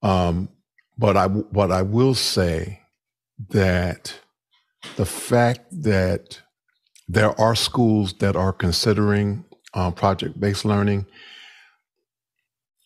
Um, 0.02 0.50
but 0.98 1.18
I, 1.18 1.28
what 1.28 1.72
I 1.72 1.82
will 1.82 2.14
say 2.14 2.82
that 3.50 4.20
the 4.96 5.06
fact 5.06 5.66
that 5.72 6.42
there 7.08 7.40
are 7.40 7.56
schools 7.56 8.14
that 8.16 8.36
are 8.36 8.54
considering 8.54 9.46
um, 9.74 9.94
project 9.94 10.40
based 10.40 10.66
learning 10.66 11.06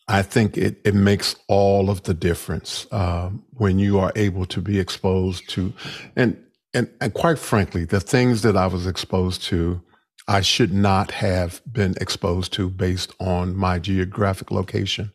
I 0.08 0.22
think 0.22 0.56
it, 0.56 0.80
it 0.84 0.94
makes 0.94 1.36
all 1.48 1.90
of 1.90 2.04
the 2.04 2.14
difference 2.14 2.86
uh, 2.90 3.30
when 3.52 3.78
you 3.78 3.98
are 3.98 4.12
able 4.16 4.46
to 4.46 4.62
be 4.62 4.78
exposed 4.78 5.48
to, 5.50 5.74
and, 6.16 6.42
and 6.72 6.88
and 7.00 7.12
quite 7.12 7.38
frankly, 7.38 7.84
the 7.84 8.00
things 8.00 8.42
that 8.42 8.56
I 8.56 8.66
was 8.66 8.86
exposed 8.86 9.42
to, 9.44 9.82
I 10.26 10.40
should 10.40 10.72
not 10.72 11.10
have 11.10 11.60
been 11.70 11.94
exposed 12.00 12.54
to 12.54 12.70
based 12.70 13.14
on 13.20 13.54
my 13.54 13.78
geographic 13.78 14.50
location, 14.50 15.12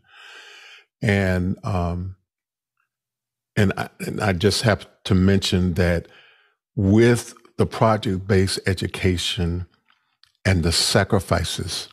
and 1.01 1.57
um, 1.65 2.15
and 3.55 3.73
I, 3.75 3.89
and 3.99 4.21
I 4.21 4.33
just 4.33 4.61
have 4.61 4.87
to 5.05 5.15
mention 5.15 5.73
that 5.73 6.07
with 6.75 7.33
the 7.57 7.65
project 7.65 8.27
based 8.27 8.59
education, 8.67 9.65
and 10.45 10.61
the 10.61 10.71
sacrifices 10.71 11.89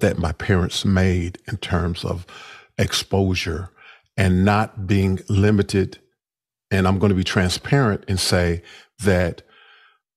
that 0.00 0.18
my 0.18 0.32
parents 0.32 0.84
made 0.84 1.38
in 1.48 1.56
terms 1.58 2.04
of 2.04 2.26
exposure 2.78 3.70
and 4.16 4.44
not 4.44 4.86
being 4.86 5.20
limited. 5.28 5.98
And 6.70 6.86
I'm 6.86 6.98
going 6.98 7.10
to 7.10 7.16
be 7.16 7.24
transparent 7.24 8.04
and 8.08 8.18
say 8.18 8.62
that 9.04 9.42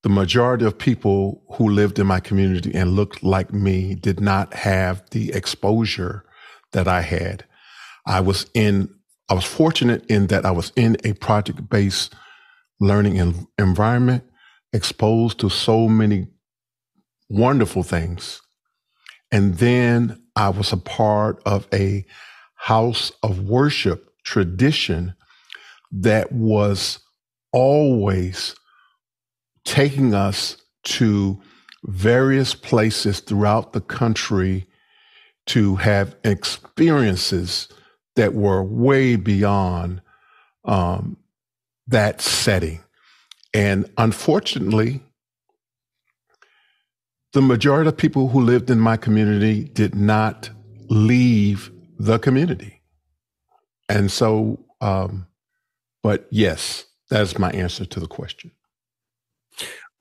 the 0.04 0.10
majority 0.10 0.66
of 0.66 0.78
people 0.78 1.44
who 1.56 1.70
lived 1.70 2.00
in 2.00 2.08
my 2.08 2.20
community 2.20 2.74
and 2.74 2.96
looked 2.96 3.22
like 3.22 3.54
me 3.54 3.96
did 3.96 4.20
not 4.20 4.54
have 4.54 5.04
the 5.12 5.32
exposure 5.34 6.24
that 6.72 6.88
I 6.88 7.02
had. 7.02 7.44
I 8.06 8.22
was 8.22 8.50
in, 8.54 8.90
I 9.30 9.34
was 9.34 9.44
fortunate 9.46 10.06
in 10.08 10.28
that 10.28 10.46
I 10.46 10.52
was 10.52 10.72
in 10.76 10.98
a 11.04 11.14
project 11.14 11.70
based 11.70 12.16
learning 12.80 13.46
environment, 13.58 14.24
exposed 14.72 15.40
to 15.40 15.50
so 15.50 15.90
many 15.90 16.28
wonderful 17.30 17.84
things. 17.84 18.41
And 19.32 19.56
then 19.56 20.22
I 20.36 20.50
was 20.50 20.72
a 20.72 20.78
part 20.78 21.42
of 21.46 21.68
a 21.74 22.06
house 22.56 23.12
of 23.24 23.42
worship 23.42 24.10
tradition 24.24 25.14
that 25.92 26.32
was 26.32 27.00
always 27.52 28.56
taking 29.66 30.14
us 30.14 30.58
to 30.84 31.42
various 31.84 32.54
places 32.56 33.20
throughout 33.20 33.74
the 33.74 33.82
country 33.82 34.68
to 35.48 35.76
have 35.78 36.16
experiences 36.24 37.68
that 38.16 38.34
were 38.34 38.64
way 38.64 39.16
beyond 39.16 40.02
um, 40.66 41.18
that 41.88 42.22
setting. 42.22 42.82
And 43.54 43.90
unfortunately, 43.98 45.02
the 47.34 47.42
majority 47.42 47.88
of 47.88 47.98
people 47.98 48.30
who 48.30 48.42
lived 48.42 48.70
in 48.70 48.80
my 48.80 48.98
community 48.98 49.66
did 49.66 49.96
not 49.96 50.50
leave 50.90 51.72
the 52.00 52.18
community. 52.20 52.82
And 53.88 54.12
so, 54.12 54.66
um, 54.82 55.28
but 56.02 56.28
yes, 56.32 56.86
that's 57.10 57.38
my 57.38 57.52
answer 57.52 57.86
to 57.86 58.00
the 58.00 58.08
question. 58.08 58.52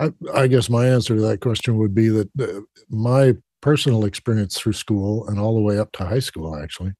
I, 0.01 0.13
I, 0.33 0.47
guess 0.47 0.71
my 0.71 0.87
answer 0.87 1.17
to 1.17 1.21
that 1.23 1.41
question 1.41 1.77
would 1.79 1.95
be 1.95 2.09
that 2.09 2.29
uh, 2.41 2.61
my 2.89 3.35
personal 3.61 4.05
experience 4.05 4.57
through 4.57 4.75
school 4.75 5.27
and 5.27 5.41
all 5.41 5.55
the 5.55 5.61
way 5.61 5.79
up 5.79 5.91
to 5.93 6.07
high 6.07 6.21
school, 6.21 6.57
actually, 6.57 6.93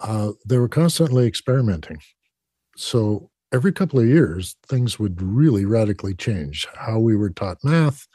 uh, 0.00 0.32
they 0.46 0.56
were 0.56 0.68
constantly 0.68 1.26
experimenting. 1.26 1.98
So 2.76 3.30
every 3.52 3.72
couple 3.72 4.00
of 4.00 4.06
years, 4.06 4.56
things 4.66 4.98
would 4.98 5.20
really 5.20 5.66
radically 5.66 6.14
change. 6.14 6.66
How 6.74 6.98
we 6.98 7.16
were 7.16 7.30
taught 7.30 7.58
math, 7.62 8.06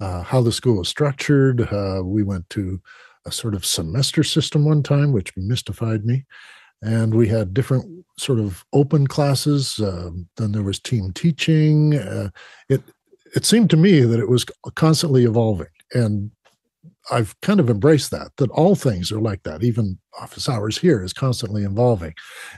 uh, 0.00 0.22
how 0.22 0.40
the 0.40 0.52
school 0.52 0.78
was 0.78 0.88
structured. 0.88 1.60
Uh, 1.72 2.02
we 2.04 2.22
went 2.22 2.48
to 2.50 2.80
a 3.26 3.32
sort 3.32 3.54
of 3.54 3.64
semester 3.64 4.22
system 4.22 4.64
one 4.64 4.82
time, 4.82 5.12
which 5.12 5.36
mystified 5.36 6.04
me. 6.04 6.24
And 6.82 7.14
we 7.14 7.28
had 7.28 7.54
different 7.54 8.04
sort 8.18 8.40
of 8.40 8.64
open 8.72 9.06
classes. 9.06 9.78
Uh, 9.78 10.10
then 10.36 10.52
there 10.52 10.64
was 10.64 10.80
team 10.80 11.12
teaching. 11.12 11.94
Uh, 11.94 12.30
it 12.68 12.82
it 13.34 13.44
seemed 13.46 13.70
to 13.70 13.76
me 13.76 14.00
that 14.00 14.20
it 14.20 14.28
was 14.28 14.44
constantly 14.74 15.24
evolving, 15.24 15.68
and 15.94 16.30
I've 17.10 17.40
kind 17.40 17.60
of 17.60 17.70
embraced 17.70 18.10
that. 18.10 18.32
That 18.36 18.50
all 18.50 18.74
things 18.74 19.12
are 19.12 19.20
like 19.20 19.44
that. 19.44 19.62
Even 19.62 19.98
office 20.20 20.48
hours 20.48 20.76
here 20.76 21.02
is 21.02 21.12
constantly 21.12 21.62
evolving, 21.62 22.14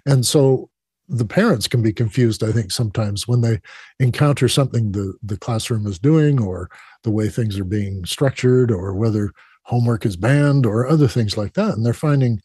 and 0.07 0.25
so 0.25 0.71
the 1.09 1.25
parents 1.25 1.69
can 1.69 1.83
be 1.83 1.93
confused 1.93 2.43
i 2.43 2.53
think 2.53 2.71
sometimes 2.71 3.29
when 3.29 3.41
they 3.41 3.61
encounter 4.01 4.49
something 4.49 4.93
the, 4.93 5.15
the 5.23 5.37
classroom 5.37 5.87
is 5.87 5.99
doing 5.99 6.41
or 6.41 6.71
the 7.03 7.11
way 7.11 7.29
things 7.29 7.59
are 7.59 7.65
being 7.65 8.05
structured 8.05 8.71
or 8.71 8.95
whether 8.95 9.33
homework 9.65 10.07
is 10.07 10.17
banned 10.17 10.67
or 10.67 10.87
other 10.87 11.09
things 11.09 11.37
like 11.37 11.55
that 11.55 11.75
and 11.75 11.85
they're 11.85 11.93
finding 11.93 12.41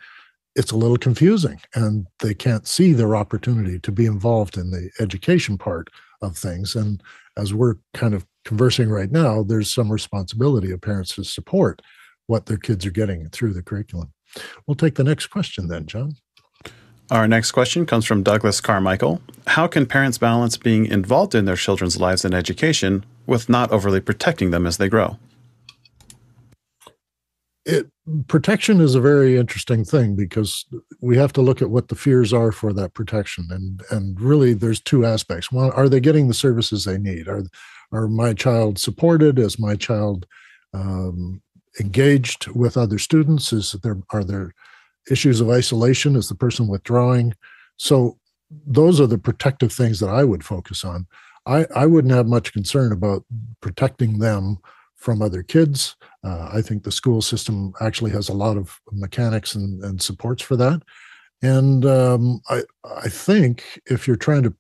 it's 0.56 0.72
a 0.72 0.78
little 0.78 0.98
confusing 0.98 1.60
and 1.76 2.08
they 2.20 2.34
can't 2.34 2.68
see 2.68 2.92
their 2.92 3.16
opportunity 3.16 3.80
to 3.80 3.92
be 3.92 4.06
involved 4.06 4.58
in 4.58 4.72
the 4.72 4.90
education 5.00 5.58
part 5.58 5.90
of 6.22 6.38
things. 6.38 6.76
And 6.76 7.02
as 7.38 7.54
we're 7.54 7.76
kind 7.94 8.14
of 8.14 8.26
conversing 8.46 8.90
right 8.90 9.12
now 9.12 9.44
there's 9.44 9.74
some 9.74 9.92
responsibility 9.92 10.72
of 10.72 10.82
parents 10.82 11.16
to 11.16 11.24
support 11.24 11.82
what 12.28 12.46
their 12.46 12.58
kids 12.58 12.86
are 12.86 12.92
getting 12.92 13.30
through 13.30 13.54
the 13.54 13.64
curriculum. 13.64 14.12
We'll 14.68 14.76
take 14.76 14.96
the 14.96 15.04
next 15.04 15.28
question 15.28 15.68
then 15.68 15.88
john 15.88 16.16
our 17.12 17.28
next 17.28 17.52
question 17.52 17.86
comes 17.86 18.06
from 18.06 18.24
Douglas 18.24 18.62
Carmichael. 18.62 19.22
How 19.48 19.68
can 19.68 19.86
parents 19.86 20.18
balance 20.18 20.58
being 20.58 20.86
involved 20.86 21.34
in 21.34 21.46
their 21.46 21.56
children's 21.56 22.00
lives 22.00 22.24
and 22.24 22.34
education 22.34 23.06
with 23.26 23.50
not 23.50 23.72
overly 23.72 24.00
protecting 24.00 24.52
them 24.52 24.66
as 24.66 24.78
they 24.78 24.90
grow? 24.90 25.18
It, 27.66 27.88
protection 28.28 28.80
is 28.80 28.96
a 28.96 29.02
very 29.02 29.38
interesting 29.38 29.84
thing 29.84 30.16
because 30.16 30.66
we 31.02 31.18
have 31.18 31.34
to 31.34 31.42
look 31.42 31.62
at 31.62 31.70
what 31.70 31.88
the 31.88 31.96
fears 31.96 32.34
are 32.34 32.52
for 32.52 32.74
that 32.74 32.94
protection. 32.94 33.48
And 33.50 33.82
and 33.92 34.20
really 34.20 34.54
there's 34.54 34.82
two 34.82 35.06
aspects. 35.06 35.52
One 35.52 35.72
are 35.72 35.90
they 35.90 36.00
getting 36.00 36.28
the 36.28 36.34
services 36.34 36.86
they 36.86 36.98
need? 36.98 37.28
Are 37.28 37.44
are 37.92 38.08
my 38.08 38.34
child 38.34 38.80
supported? 38.80 39.38
Is 39.38 39.60
my 39.60 39.76
child 39.76 40.26
um, 40.74 41.42
engaged 41.80 42.48
with 42.48 42.78
other 42.78 42.98
students? 42.98 43.52
Is 43.54 43.74
there 43.84 43.98
are 44.12 44.24
there 44.24 44.54
issues 45.10 45.42
of 45.42 45.50
isolation 45.50 46.16
is 46.16 46.30
the 46.30 46.36
person 46.36 46.68
withdrawing. 46.68 47.34
So 47.78 48.18
those 48.66 49.00
are 49.00 49.08
the 49.08 49.18
protective 49.18 49.72
things 49.72 50.00
that 50.00 50.10
i 50.10 50.24
would 50.24 50.44
focus 50.44 50.84
on. 50.84 51.08
I 51.46 51.66
i 51.76 51.86
wouldn't 51.86 52.14
have 52.14 52.28
much 52.28 52.54
concern 52.54 52.92
about 52.92 53.24
protecting 53.62 54.20
them 54.20 54.58
from 54.96 55.22
other 55.22 55.44
kids. 55.44 55.96
Uh, 56.24 56.50
i 56.52 56.62
think 56.62 56.84
the 56.84 56.92
school 56.92 57.22
system 57.22 57.74
actually 57.82 58.12
has 58.12 58.30
a 58.30 58.34
lot 58.34 58.58
of 58.58 58.80
mechanics 58.92 59.56
and, 59.56 59.84
and 59.84 60.02
supports 60.02 60.42
for 60.42 60.56
that. 60.58 60.82
And 61.42 61.86
um, 61.86 62.42
i 62.50 62.64
i 63.04 63.10
think 63.10 63.64
if 63.86 64.08
you're 64.08 64.16
trying 64.28 64.44
to 64.44 64.54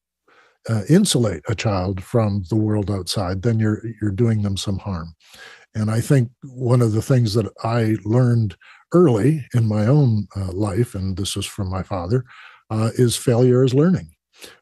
uh, 0.69 0.83
insulate 0.89 1.41
a 1.47 1.55
child 1.55 2.03
from 2.03 2.43
the 2.49 2.55
world 2.55 2.91
outside 2.91 3.41
then 3.41 3.59
you're 3.59 3.81
you're 4.01 4.11
doing 4.11 4.41
them 4.43 4.57
some 4.57 4.77
harm. 4.77 5.15
And 5.73 5.89
i 5.89 5.99
think 6.01 6.29
one 6.43 6.81
of 6.81 6.91
the 6.91 7.01
things 7.01 7.33
that 7.33 7.51
i 7.63 7.95
learned 8.05 8.55
early 8.93 9.47
in 9.53 9.67
my 9.67 9.85
own 9.85 10.27
uh, 10.35 10.51
life, 10.51 10.95
and 10.95 11.17
this 11.17 11.35
is 11.35 11.45
from 11.45 11.69
my 11.69 11.83
father, 11.83 12.25
uh, 12.69 12.91
is 12.95 13.15
failure 13.15 13.63
is 13.63 13.73
learning. 13.73 14.09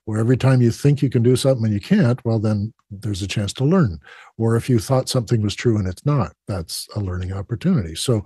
Where 0.05 0.19
every 0.19 0.37
time 0.37 0.61
you 0.61 0.71
think 0.71 1.01
you 1.01 1.09
can 1.09 1.21
do 1.21 1.35
something 1.35 1.65
and 1.65 1.73
you 1.73 1.79
can't, 1.79 2.23
well, 2.25 2.39
then 2.39 2.73
there's 2.89 3.21
a 3.21 3.27
chance 3.27 3.53
to 3.53 3.63
learn. 3.63 3.99
Or 4.37 4.55
if 4.55 4.69
you 4.69 4.79
thought 4.79 5.09
something 5.09 5.41
was 5.41 5.53
true 5.55 5.77
and 5.77 5.87
it's 5.87 6.05
not, 6.05 6.33
that's 6.47 6.87
a 6.95 6.99
learning 6.99 7.31
opportunity. 7.31 7.93
So 7.93 8.25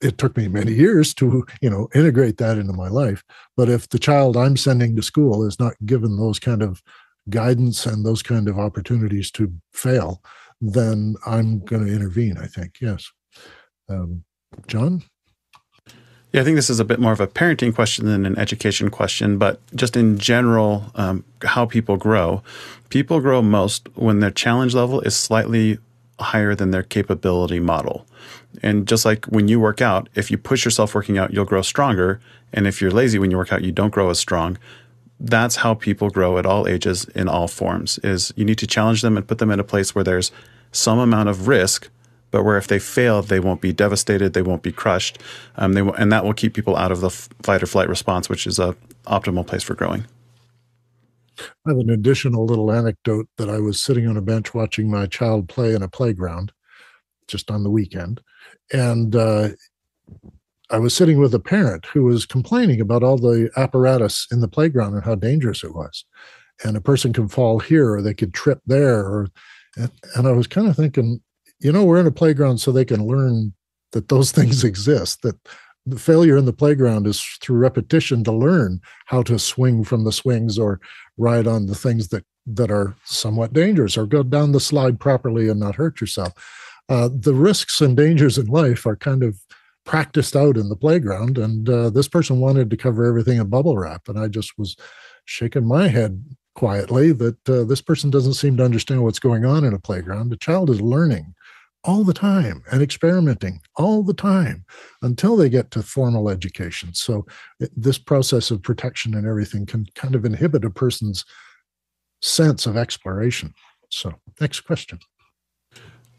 it 0.00 0.18
took 0.18 0.36
me 0.36 0.46
many 0.46 0.72
years 0.72 1.14
to, 1.14 1.44
you 1.60 1.68
know, 1.68 1.88
integrate 1.94 2.36
that 2.36 2.58
into 2.58 2.72
my 2.72 2.88
life. 2.88 3.24
But 3.56 3.68
if 3.68 3.88
the 3.88 3.98
child 3.98 4.36
I'm 4.36 4.56
sending 4.56 4.94
to 4.94 5.02
school 5.02 5.44
is 5.44 5.58
not 5.58 5.74
given 5.84 6.16
those 6.16 6.38
kind 6.38 6.62
of 6.62 6.80
guidance 7.28 7.84
and 7.84 8.06
those 8.06 8.22
kind 8.22 8.48
of 8.48 8.58
opportunities 8.58 9.32
to 9.32 9.52
fail, 9.72 10.22
then 10.60 11.16
I'm 11.26 11.60
going 11.64 11.84
to 11.84 11.92
intervene. 11.92 12.38
I 12.38 12.46
think 12.46 12.76
yes. 12.80 13.10
Um, 13.88 14.24
John. 14.66 15.02
Yeah, 16.32 16.42
I 16.42 16.44
think 16.44 16.56
this 16.56 16.68
is 16.68 16.78
a 16.78 16.84
bit 16.84 17.00
more 17.00 17.12
of 17.12 17.20
a 17.20 17.26
parenting 17.26 17.74
question 17.74 18.04
than 18.04 18.26
an 18.26 18.38
education 18.38 18.90
question, 18.90 19.38
but 19.38 19.60
just 19.74 19.96
in 19.96 20.18
general, 20.18 20.84
um, 20.94 21.24
how 21.42 21.64
people 21.64 21.96
grow. 21.96 22.42
People 22.90 23.20
grow 23.20 23.40
most 23.40 23.88
when 23.94 24.20
their 24.20 24.30
challenge 24.30 24.74
level 24.74 25.00
is 25.00 25.16
slightly 25.16 25.78
higher 26.20 26.54
than 26.54 26.70
their 26.70 26.82
capability 26.82 27.60
model. 27.60 28.06
And 28.62 28.86
just 28.86 29.04
like 29.04 29.24
when 29.26 29.48
you 29.48 29.58
work 29.58 29.80
out, 29.80 30.08
if 30.14 30.30
you 30.30 30.36
push 30.36 30.64
yourself 30.64 30.94
working 30.94 31.16
out, 31.16 31.32
you'll 31.32 31.46
grow 31.46 31.62
stronger. 31.62 32.20
And 32.52 32.66
if 32.66 32.80
you're 32.80 32.90
lazy 32.90 33.18
when 33.18 33.30
you 33.30 33.38
work 33.38 33.52
out, 33.52 33.62
you 33.62 33.72
don't 33.72 33.90
grow 33.90 34.10
as 34.10 34.18
strong. 34.18 34.58
That's 35.20 35.56
how 35.56 35.74
people 35.74 36.10
grow 36.10 36.38
at 36.38 36.44
all 36.44 36.68
ages 36.68 37.04
in 37.14 37.28
all 37.28 37.48
forms 37.48 37.98
is 37.98 38.32
you 38.36 38.44
need 38.44 38.58
to 38.58 38.66
challenge 38.66 39.02
them 39.02 39.16
and 39.16 39.26
put 39.26 39.38
them 39.38 39.50
in 39.50 39.60
a 39.60 39.64
place 39.64 39.94
where 39.94 40.04
there's 40.04 40.30
some 40.72 40.98
amount 40.98 41.28
of 41.28 41.48
risk 41.48 41.88
but 42.30 42.44
where 42.44 42.56
if 42.56 42.66
they 42.66 42.78
fail, 42.78 43.22
they 43.22 43.40
won't 43.40 43.60
be 43.60 43.72
devastated, 43.72 44.32
they 44.32 44.42
won't 44.42 44.62
be 44.62 44.72
crushed, 44.72 45.18
um, 45.56 45.72
they 45.72 45.80
and 45.80 46.12
that 46.12 46.24
will 46.24 46.34
keep 46.34 46.54
people 46.54 46.76
out 46.76 46.92
of 46.92 47.00
the 47.00 47.10
fight 47.10 47.62
or 47.62 47.66
flight 47.66 47.88
response, 47.88 48.28
which 48.28 48.46
is 48.46 48.58
a 48.58 48.76
optimal 49.06 49.46
place 49.46 49.62
for 49.62 49.74
growing. 49.74 50.06
I 51.38 51.70
have 51.70 51.78
an 51.78 51.90
additional 51.90 52.44
little 52.44 52.72
anecdote 52.72 53.28
that 53.36 53.48
I 53.48 53.58
was 53.58 53.80
sitting 53.80 54.08
on 54.08 54.16
a 54.16 54.22
bench 54.22 54.54
watching 54.54 54.90
my 54.90 55.06
child 55.06 55.48
play 55.48 55.74
in 55.74 55.82
a 55.82 55.88
playground 55.88 56.52
just 57.26 57.50
on 57.50 57.62
the 57.62 57.70
weekend, 57.70 58.20
and 58.72 59.14
uh, 59.14 59.50
I 60.70 60.78
was 60.78 60.94
sitting 60.94 61.18
with 61.18 61.34
a 61.34 61.40
parent 61.40 61.86
who 61.86 62.04
was 62.04 62.26
complaining 62.26 62.80
about 62.80 63.02
all 63.02 63.16
the 63.16 63.50
apparatus 63.56 64.26
in 64.30 64.40
the 64.40 64.48
playground 64.48 64.94
and 64.94 65.04
how 65.04 65.14
dangerous 65.14 65.64
it 65.64 65.74
was. 65.74 66.04
And 66.64 66.76
a 66.76 66.80
person 66.80 67.12
can 67.12 67.28
fall 67.28 67.60
here, 67.60 67.94
or 67.94 68.02
they 68.02 68.14
could 68.14 68.34
trip 68.34 68.60
there, 68.66 68.98
or 68.98 69.28
and 69.76 70.26
I 70.26 70.32
was 70.32 70.46
kind 70.46 70.66
of 70.66 70.76
thinking, 70.76 71.20
you 71.60 71.72
know, 71.72 71.84
we're 71.84 72.00
in 72.00 72.06
a 72.06 72.12
playground 72.12 72.58
so 72.58 72.70
they 72.70 72.84
can 72.84 73.06
learn 73.06 73.52
that 73.92 74.08
those 74.08 74.32
things 74.38 74.64
exist, 74.64 75.22
that 75.22 75.36
the 75.86 75.98
failure 75.98 76.36
in 76.36 76.44
the 76.44 76.52
playground 76.52 77.06
is 77.06 77.22
through 77.40 77.56
repetition 77.56 78.22
to 78.24 78.32
learn 78.32 78.80
how 79.06 79.22
to 79.22 79.38
swing 79.38 79.84
from 79.84 80.04
the 80.04 80.12
swings 80.12 80.58
or 80.58 80.80
ride 81.16 81.46
on 81.46 81.66
the 81.66 81.74
things 81.74 82.08
that 82.08 82.24
that 82.50 82.70
are 82.70 82.94
somewhat 83.04 83.52
dangerous 83.52 83.98
or 83.98 84.06
go 84.06 84.22
down 84.22 84.52
the 84.52 84.60
slide 84.60 84.98
properly 84.98 85.50
and 85.50 85.60
not 85.60 85.74
hurt 85.74 86.00
yourself 86.00 86.32
uh, 86.88 87.08
the 87.12 87.34
risks 87.34 87.80
and 87.80 87.96
dangers 87.96 88.38
in 88.38 88.46
life 88.46 88.86
are 88.86 88.96
kind 88.96 89.22
of 89.22 89.38
practiced 89.84 90.36
out 90.36 90.56
in 90.56 90.68
the 90.68 90.76
playground. 90.76 91.38
And 91.38 91.68
uh, 91.68 91.90
this 91.90 92.08
person 92.08 92.40
wanted 92.40 92.70
to 92.70 92.76
cover 92.76 93.04
everything 93.04 93.38
in 93.38 93.48
bubble 93.48 93.76
wrap. 93.76 94.08
And 94.08 94.18
I 94.18 94.28
just 94.28 94.58
was 94.58 94.76
shaking 95.24 95.66
my 95.66 95.88
head 95.88 96.24
quietly 96.54 97.12
that 97.12 97.48
uh, 97.48 97.64
this 97.64 97.80
person 97.80 98.10
doesn't 98.10 98.34
seem 98.34 98.56
to 98.56 98.64
understand 98.64 99.02
what's 99.02 99.18
going 99.18 99.44
on 99.44 99.64
in 99.64 99.74
a 99.74 99.78
playground. 99.78 100.30
The 100.30 100.36
child 100.36 100.70
is 100.70 100.80
learning 100.80 101.34
all 101.84 102.04
the 102.04 102.14
time 102.14 102.62
and 102.70 102.82
experimenting 102.82 103.60
all 103.76 104.02
the 104.02 104.14
time 104.14 104.64
until 105.02 105.36
they 105.36 105.48
get 105.48 105.70
to 105.70 105.82
formal 105.82 106.28
education. 106.28 106.92
So, 106.94 107.26
it, 107.60 107.70
this 107.76 107.98
process 107.98 108.50
of 108.50 108.62
protection 108.62 109.14
and 109.14 109.26
everything 109.26 109.66
can 109.66 109.86
kind 109.94 110.14
of 110.14 110.24
inhibit 110.24 110.64
a 110.64 110.70
person's 110.70 111.24
sense 112.20 112.66
of 112.66 112.76
exploration. 112.76 113.54
So, 113.90 114.14
next 114.40 114.60
question. 114.60 114.98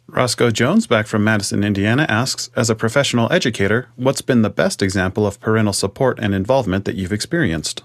Roscoe 0.08 0.50
Jones, 0.50 0.88
back 0.88 1.06
from 1.06 1.24
Madison, 1.24 1.64
Indiana, 1.64 2.06
asks 2.10 2.50
As 2.56 2.70
a 2.70 2.76
professional 2.76 3.32
educator, 3.32 3.90
what's 3.96 4.22
been 4.22 4.42
the 4.42 4.50
best 4.50 4.82
example 4.82 5.28
of 5.28 5.40
parental 5.40 5.74
support 5.74 6.18
and 6.20 6.34
involvement 6.34 6.86
that 6.86 6.96
you've 6.96 7.14
experienced? 7.14 7.84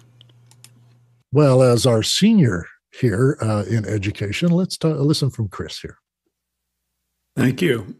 Well, 1.32 1.62
as 1.62 1.84
our 1.84 2.02
senior 2.02 2.66
here 2.98 3.36
uh, 3.42 3.64
in 3.68 3.84
education, 3.84 4.50
let's 4.50 4.78
talk, 4.78 4.96
listen 4.98 5.30
from 5.30 5.48
Chris 5.48 5.80
here. 5.80 5.98
Thank 7.36 7.60
you. 7.60 7.96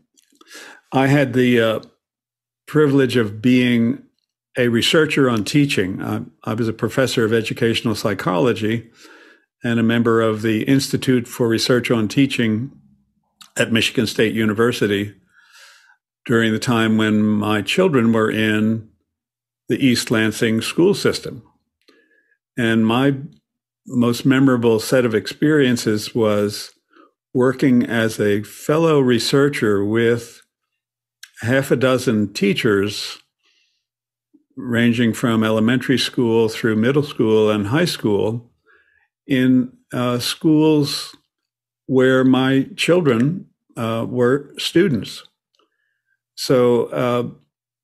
I 0.92 1.08
had 1.08 1.32
the 1.32 1.60
uh, 1.60 1.80
privilege 2.66 3.16
of 3.16 3.42
being 3.42 4.04
a 4.56 4.68
researcher 4.68 5.28
on 5.28 5.44
teaching. 5.44 6.02
I, 6.02 6.22
I 6.44 6.54
was 6.54 6.68
a 6.68 6.72
professor 6.72 7.24
of 7.24 7.32
educational 7.32 7.94
psychology 7.94 8.90
and 9.64 9.80
a 9.80 9.82
member 9.82 10.20
of 10.20 10.42
the 10.42 10.62
Institute 10.64 11.26
for 11.26 11.48
Research 11.48 11.90
on 11.90 12.06
Teaching 12.06 12.70
at 13.56 13.72
Michigan 13.72 14.06
State 14.06 14.34
University 14.34 15.14
during 16.26 16.52
the 16.52 16.58
time 16.58 16.96
when 16.96 17.22
my 17.22 17.62
children 17.62 18.12
were 18.12 18.30
in 18.30 18.88
the 19.68 19.84
East 19.84 20.10
Lansing 20.10 20.60
school 20.60 20.94
system. 20.94 21.42
And 22.56 22.86
my 22.86 23.16
most 23.86 24.24
memorable 24.24 24.78
set 24.80 25.04
of 25.04 25.14
experiences 25.14 26.14
was 26.14 26.72
working 27.34 27.84
as 27.84 28.20
a 28.20 28.42
fellow 28.44 29.00
researcher 29.00 29.84
with 29.84 30.40
half 31.40 31.72
a 31.72 31.76
dozen 31.76 32.32
teachers, 32.32 33.18
ranging 34.56 35.12
from 35.12 35.42
elementary 35.42 35.98
school 35.98 36.48
through 36.48 36.76
middle 36.76 37.02
school 37.02 37.50
and 37.50 37.66
high 37.66 37.84
school, 37.84 38.50
in 39.26 39.72
uh, 39.92 40.18
schools 40.20 41.16
where 41.86 42.24
my 42.24 42.68
children 42.76 43.46
uh, 43.76 44.06
were 44.08 44.54
students. 44.56 45.24
So 46.36 46.86
uh, 46.86 47.28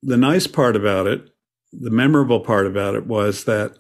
the 0.03 0.17
nice 0.17 0.47
part 0.47 0.77
about 0.77 1.07
it, 1.07 1.29
the 1.73 1.91
memorable 1.91 2.41
part 2.41 2.67
about 2.67 2.95
it 2.95 3.07
was 3.07 3.45
that 3.45 3.73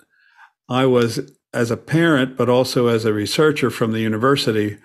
I 0.69 0.87
was, 0.87 1.33
as 1.53 1.71
a 1.71 1.77
parent, 1.77 2.37
but 2.37 2.49
also 2.49 2.89
as 2.89 3.05
a 3.05 3.13
researcher 3.13 3.71
from 3.71 3.93
the 3.93 4.01
university, 4.01 4.79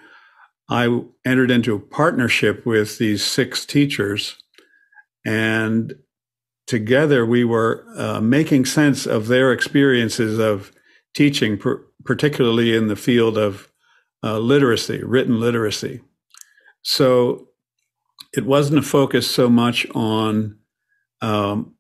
I 0.70 1.02
entered 1.26 1.52
into 1.52 1.76
a 1.76 1.80
partnership 1.80 2.66
with 2.66 2.98
these 2.98 3.24
six 3.24 3.66
teachers, 3.66 4.36
and 5.26 5.94
together 6.66 7.26
we 7.26 7.44
were 7.44 7.86
uh, 7.96 8.20
making 8.22 8.66
sense 8.66 9.06
of 9.06 9.28
their 9.28 9.52
experiences 9.52 10.40
of 10.40 10.72
teaching, 11.14 11.62
particularly 12.04 12.76
in 12.76 12.88
the 12.88 12.96
field 12.96 13.38
of 13.38 13.72
uh, 14.24 14.40
literacy, 14.40 15.04
written 15.04 15.40
literacy. 15.40 16.02
So 16.82 17.50
it 18.34 18.46
wasn't 18.46 18.80
a 18.80 18.84
focus 18.84 19.30
so 19.30 19.50
much 19.50 19.86
on 19.94 20.58
um, 21.22 21.76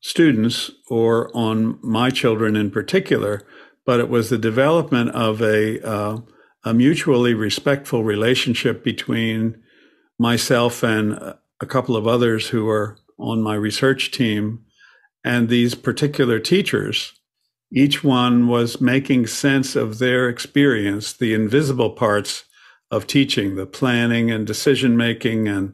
students 0.00 0.70
or 0.88 1.30
on 1.36 1.78
my 1.82 2.10
children 2.10 2.56
in 2.56 2.70
particular, 2.70 3.42
but 3.84 4.00
it 4.00 4.08
was 4.08 4.30
the 4.30 4.38
development 4.38 5.10
of 5.10 5.42
a 5.42 5.86
uh, 5.86 6.18
a 6.68 6.74
mutually 6.74 7.32
respectful 7.32 8.04
relationship 8.04 8.84
between 8.84 9.56
myself 10.18 10.82
and 10.82 11.14
a 11.14 11.66
couple 11.66 11.96
of 11.96 12.06
others 12.06 12.48
who 12.48 12.68
are 12.68 12.98
on 13.18 13.40
my 13.40 13.54
research 13.54 14.10
team 14.10 14.62
and 15.24 15.48
these 15.48 15.74
particular 15.74 16.38
teachers. 16.38 17.14
Each 17.72 18.04
one 18.04 18.48
was 18.48 18.82
making 18.82 19.28
sense 19.28 19.76
of 19.76 19.98
their 19.98 20.28
experience, 20.28 21.14
the 21.14 21.32
invisible 21.32 21.88
parts 21.88 22.44
of 22.90 23.06
teaching, 23.06 23.56
the 23.56 23.64
planning 23.64 24.30
and 24.30 24.46
decision 24.46 24.94
making 24.94 25.48
and 25.48 25.72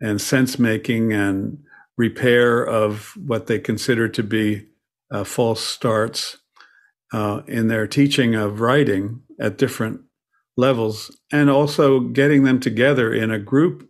and 0.00 0.20
sense 0.20 0.60
making 0.60 1.12
and 1.12 1.58
repair 1.98 2.64
of 2.64 3.14
what 3.16 3.48
they 3.48 3.58
consider 3.58 4.08
to 4.08 4.22
be 4.22 4.68
uh, 5.10 5.24
false 5.24 5.60
starts 5.60 6.36
uh, 7.12 7.42
in 7.48 7.66
their 7.66 7.88
teaching 7.88 8.36
of 8.36 8.60
writing 8.60 9.22
at 9.40 9.58
different 9.58 10.02
levels 10.60 11.10
and 11.32 11.50
also 11.50 12.00
getting 12.00 12.44
them 12.44 12.60
together 12.60 13.12
in 13.12 13.30
a 13.30 13.38
group 13.38 13.88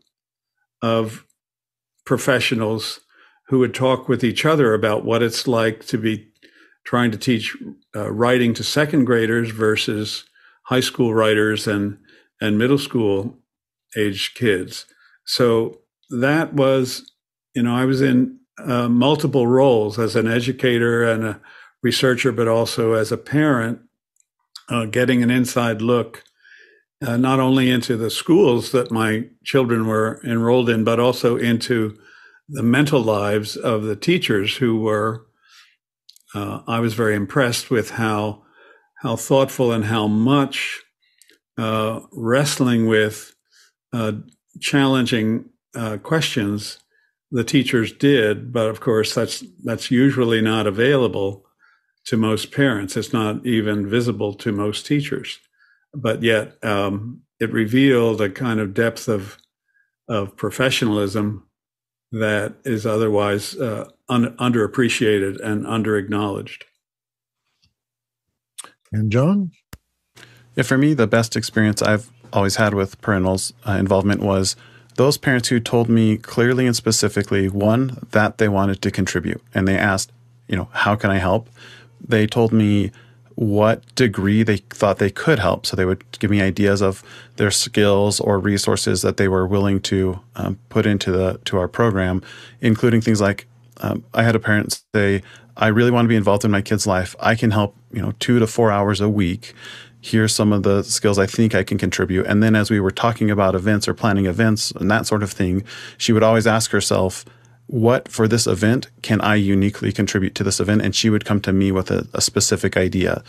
of 0.81 1.27
professionals 2.07 3.01
who 3.49 3.59
would 3.59 3.75
talk 3.75 4.09
with 4.09 4.25
each 4.25 4.47
other 4.47 4.73
about 4.73 5.05
what 5.05 5.23
it's 5.23 5.47
like 5.47 5.85
to 5.85 5.99
be 5.99 6.29
trying 6.85 7.11
to 7.11 7.19
teach 7.19 7.57
uh, 7.95 8.11
writing 8.11 8.55
to 8.55 8.65
second 8.65 9.05
graders 9.05 9.51
versus 9.51 10.25
high 10.65 10.81
school 10.81 11.13
writers 11.13 11.67
and 11.67 11.99
and 12.41 12.57
middle 12.57 12.79
school 12.79 13.39
age 13.97 14.35
kids. 14.35 14.87
So 15.25 15.81
that 16.09 16.55
was, 16.55 17.13
you 17.55 17.63
know, 17.63 17.75
I 17.75 17.85
was 17.85 18.01
in 18.01 18.39
uh, 18.59 18.89
multiple 18.89 19.47
roles 19.47 19.99
as 19.99 20.17
an 20.17 20.27
educator 20.27 21.05
and 21.05 21.25
a 21.25 21.41
researcher, 21.83 22.33
but 22.33 22.49
also 22.49 22.95
as 22.95 23.13
a 23.13 23.17
parent, 23.17 23.81
uh, 24.69 24.87
getting 24.87 25.23
an 25.23 25.31
inside 25.31 25.83
look 25.83 26.25
uh, 27.03 27.17
not 27.17 27.41
only 27.41 27.71
into 27.71 27.97
the 27.97 28.11
schools 28.11 28.73
that 28.73 28.91
my 28.91 29.25
children 29.45 29.87
were 29.87 30.21
enrolled 30.25 30.69
in, 30.69 30.85
but 30.85 31.01
also 31.01 31.37
into 31.37 31.99
the 32.49 32.63
mental 32.63 33.01
lives 33.01 33.57
of 33.57 33.85
the 33.85 33.97
teachers 33.97 34.57
who 34.57 34.81
were. 34.81 35.27
Uh, 36.35 36.61
I 36.67 36.81
was 36.81 36.95
very 36.95 37.15
impressed 37.15 37.71
with 37.71 37.91
how 37.93 38.43
how 38.99 39.17
thoughtful 39.17 39.73
and 39.73 39.87
how 39.87 40.07
much 40.07 40.83
uh, 41.57 42.01
wrestling 42.13 42.87
with 42.87 43.35
uh, 43.95 44.13
challenging 44.61 45.47
uh, 45.75 45.97
questions 45.97 46.79
the 47.31 47.45
teachers 47.45 47.93
did, 47.93 48.53
but 48.53 48.69
of 48.69 48.81
course 48.81 49.15
that's 49.15 49.43
that's 49.65 49.91
usually 49.91 50.43
not 50.43 50.67
available 50.67 51.47
to 52.05 52.17
most 52.17 52.53
parents. 52.53 52.97
It's 52.97 53.13
not 53.13 53.47
even 53.47 53.89
visible 53.89 54.35
to 54.35 54.53
most 54.53 54.85
teachers 54.85 55.39
but 55.95 56.23
yet 56.23 56.63
um, 56.65 57.23
it 57.39 57.53
revealed 57.53 58.21
a 58.21 58.31
kind 58.31 58.61
of 58.61 58.75
depth 58.75 59.09
of 59.09 59.39
of 60.09 60.37
professionalism 60.37 61.47
that 62.13 62.57
is 62.65 62.85
otherwise 62.85 63.57
uh, 63.57 63.89
un- 64.09 64.37
underappreciated 64.39 65.41
and 65.41 65.65
underacknowledged. 65.65 66.65
And 68.93 69.13
John, 69.13 69.53
yeah, 70.57 70.65
for 70.65 70.77
me, 70.77 70.95
the 70.95 71.07
best 71.07 71.37
experience 71.37 71.81
I've 71.81 72.11
always 72.33 72.57
had 72.57 72.75
with 72.75 73.01
parentals 73.01 73.53
uh, 73.67 73.73
involvement 73.73 74.21
was 74.21 74.57
those 74.97 75.17
parents 75.17 75.49
who 75.49 75.61
told 75.61 75.89
me 75.89 76.17
clearly 76.17 76.67
and 76.67 76.75
specifically 76.75 77.49
one 77.49 78.05
that 78.11 78.39
they 78.39 78.49
wanted 78.49 78.83
to 78.83 78.91
contribute, 78.91 79.41
and 79.55 79.69
they 79.69 79.77
asked, 79.77 80.11
you 80.49 80.57
know, 80.57 80.69
how 80.73 80.97
can 80.97 81.11
I 81.11 81.19
help? 81.19 81.49
They 82.07 82.27
told 82.27 82.53
me 82.53 82.91
what 83.37 83.95
degree 83.95 84.43
they 84.43 84.59
thought 84.59 84.99
they 84.99 85.11
could 85.11 85.39
help. 85.39 85.67
So 85.67 85.77
they 85.77 85.85
would 85.85 86.05
give 86.19 86.31
me 86.31 86.41
ideas 86.41 86.83
of 86.83 87.03
their 87.37 87.51
skills 87.51 88.21
or 88.21 88.39
resources 88.39 89.03
that 89.03 89.17
they 89.17 89.29
were 89.29 89.47
willing 89.47 89.81
to 89.83 90.21
um, 90.37 90.59
put 90.69 90.87
into 90.87 91.11
the 91.11 91.41
to 91.47 91.59
our 91.59 91.69
program, 91.69 92.23
including 92.61 93.01
things 93.01 93.21
like 93.21 93.47
um, 93.79 94.05
I 94.13 94.23
had 94.23 94.37
a 94.37 94.41
parent 94.41 94.83
say, 94.95 95.23
"I 95.57 95.69
really 95.69 95.91
want 95.91 96.05
to 96.05 96.09
be 96.09 96.17
involved 96.17 96.45
in 96.45 96.51
my 96.51 96.63
kid's 96.63 96.87
life. 96.87 97.17
I 97.21 97.35
can 97.35 97.51
help, 97.51 97.77
you 97.93 98.03
know, 98.03 98.13
two 98.19 98.39
to 98.39 98.47
four 98.47 98.71
hours 98.71 99.01
a 99.01 99.09
week." 99.09 99.55
Here's 100.03 100.35
some 100.35 100.51
of 100.55 100.63
the 100.63 100.83
skills 100.83 101.19
I 101.19 101.27
think 101.27 101.55
I 101.55 101.63
can 101.63 101.77
contribute. 101.77 102.27
And 102.27 102.43
then 102.43 102.57
as 102.57 102.71
we 102.71 102.81
were 102.81 102.91
talking 102.91 103.31
about 103.31 103.55
events 103.55 103.87
or 103.87 103.93
planning 103.93 104.25
events 104.25 104.71
and 104.71 104.91
that 104.91 105.07
sort 105.07 105.23
of 105.23 105.31
thing, 105.31 105.63
she 105.99 106.15
would 106.15 106.23
always 106.23 106.47
ask 106.47 106.71
herself, 106.71 107.27
what 107.71 108.09
for 108.09 108.27
this 108.27 108.49
event 108.49 108.89
can 109.01 109.21
I 109.21 109.37
uniquely 109.37 109.93
contribute 109.93 110.35
to 110.35 110.43
this 110.43 110.59
event? 110.59 110.83
And 110.83 110.95
she 110.95 111.09
would 111.09 111.25
come 111.25 111.41
to 111.43 111.53
me 111.53 111.71
with 111.71 111.89
a, 111.93 112.09
a 112.13 112.21
specific 112.21 112.77
idea. 112.77 113.23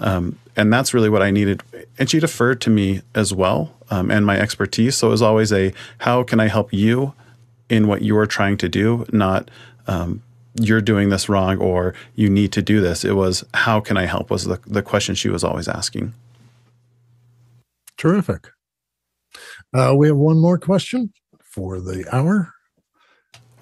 Um, 0.00 0.38
and 0.54 0.72
that's 0.72 0.94
really 0.94 1.08
what 1.08 1.20
I 1.20 1.32
needed. 1.32 1.64
And 1.98 2.08
she 2.08 2.20
deferred 2.20 2.60
to 2.60 2.70
me 2.70 3.02
as 3.16 3.34
well 3.34 3.74
um, 3.90 4.08
and 4.12 4.24
my 4.24 4.38
expertise. 4.38 4.96
So 4.96 5.08
it 5.08 5.10
was 5.10 5.22
always 5.22 5.52
a 5.52 5.72
how 5.98 6.22
can 6.22 6.38
I 6.38 6.46
help 6.46 6.72
you 6.72 7.12
in 7.68 7.88
what 7.88 8.02
you're 8.02 8.26
trying 8.26 8.56
to 8.58 8.68
do, 8.68 9.04
not 9.12 9.50
um, 9.88 10.22
you're 10.54 10.80
doing 10.80 11.08
this 11.08 11.28
wrong 11.28 11.58
or 11.58 11.92
you 12.14 12.30
need 12.30 12.52
to 12.52 12.62
do 12.62 12.80
this. 12.80 13.04
It 13.04 13.14
was 13.14 13.44
how 13.52 13.80
can 13.80 13.96
I 13.96 14.06
help 14.06 14.30
was 14.30 14.44
the, 14.44 14.60
the 14.64 14.82
question 14.82 15.16
she 15.16 15.28
was 15.28 15.42
always 15.42 15.66
asking. 15.66 16.14
Terrific. 17.96 18.46
Uh, 19.74 19.92
we 19.96 20.06
have 20.06 20.16
one 20.16 20.40
more 20.40 20.56
question 20.56 21.12
for 21.42 21.80
the 21.80 22.06
hour. 22.12 22.54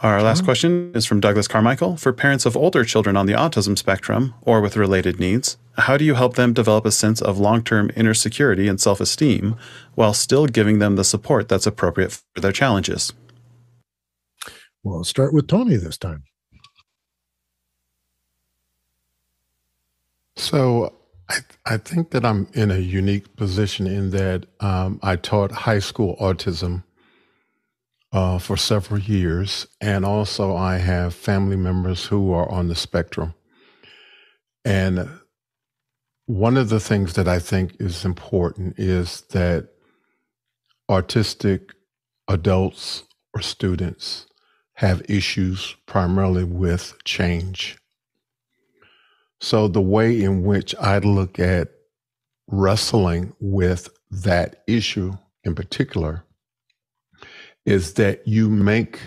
Our 0.03 0.23
last 0.23 0.45
question 0.45 0.93
is 0.95 1.07
from 1.07 1.21
Douglas 1.21 1.49
Carmichael. 1.49 1.97
For 1.97 2.13
parents 2.13 2.45
of 2.45 2.55
older 2.55 2.85
children 2.85 3.17
on 3.17 3.25
the 3.25 3.33
autism 3.33 3.79
spectrum 3.79 4.35
or 4.43 4.61
with 4.61 4.77
related 4.77 5.19
needs, 5.19 5.57
how 5.79 5.97
do 5.97 6.05
you 6.05 6.15
help 6.15 6.35
them 6.35 6.53
develop 6.53 6.85
a 6.85 6.93
sense 6.93 7.23
of 7.23 7.39
long 7.39 7.65
term 7.65 7.91
inner 7.97 8.13
security 8.13 8.69
and 8.69 8.79
self 8.79 9.01
esteem 9.01 9.57
while 9.95 10.13
still 10.13 10.47
giving 10.47 10.81
them 10.81 10.97
the 10.97 11.05
support 11.05 11.49
that's 11.49 11.67
appropriate 11.67 12.13
for 12.13 12.43
their 12.43 12.53
challenges? 12.53 13.15
Well, 14.85 14.99
let's 14.99 15.09
start 15.09 15.33
with 15.33 15.49
Tony 15.49 15.77
this 15.77 15.97
time. 15.97 16.25
So 20.37 20.93
I, 21.31 21.39
I 21.65 21.77
think 21.79 22.11
that 22.11 22.27
I'm 22.27 22.49
in 22.53 22.71
a 22.71 22.79
unique 22.79 23.35
position 23.37 23.87
in 23.87 24.11
that 24.11 24.45
um, 24.61 25.01
I 25.03 25.17
taught 25.17 25.53
high 25.53 25.79
school 25.79 26.17
autism 26.21 26.85
uh, 28.17 28.39
for 28.39 28.57
several 28.57 28.99
years. 28.99 29.67
And 29.79 30.03
also, 30.03 30.57
I 30.57 30.79
have 30.79 31.15
family 31.15 31.57
members 31.57 32.07
who 32.07 32.33
are 32.33 32.51
on 32.51 32.69
the 32.69 32.75
spectrum. 32.75 33.35
And 34.65 35.11
one 36.25 36.57
of 36.57 36.71
the 36.71 36.81
things 36.81 37.13
that 37.13 37.29
I 37.29 37.39
think 37.39 37.77
is 37.79 38.07
important 38.07 38.79
is 38.79 39.21
that 39.33 39.69
autistic 40.91 41.73
adults 42.27 43.03
or 43.35 43.43
students 43.43 44.27
have 44.77 45.03
issues 45.11 45.77
primarily 45.85 46.45
with 46.45 46.97
change. 47.05 47.77
So, 49.43 49.69
the 49.69 49.83
way 49.83 50.23
in 50.23 50.43
which 50.43 50.75
I 50.77 50.99
look 51.01 51.39
at 51.39 51.69
wrestling 52.49 53.35
with 53.41 53.91
that 54.11 54.63
issue 54.67 55.13
in 55.45 55.55
particular 55.55 56.26
is 57.67 57.95
that 57.95 58.27
you 58.27 58.49
make 58.49 59.01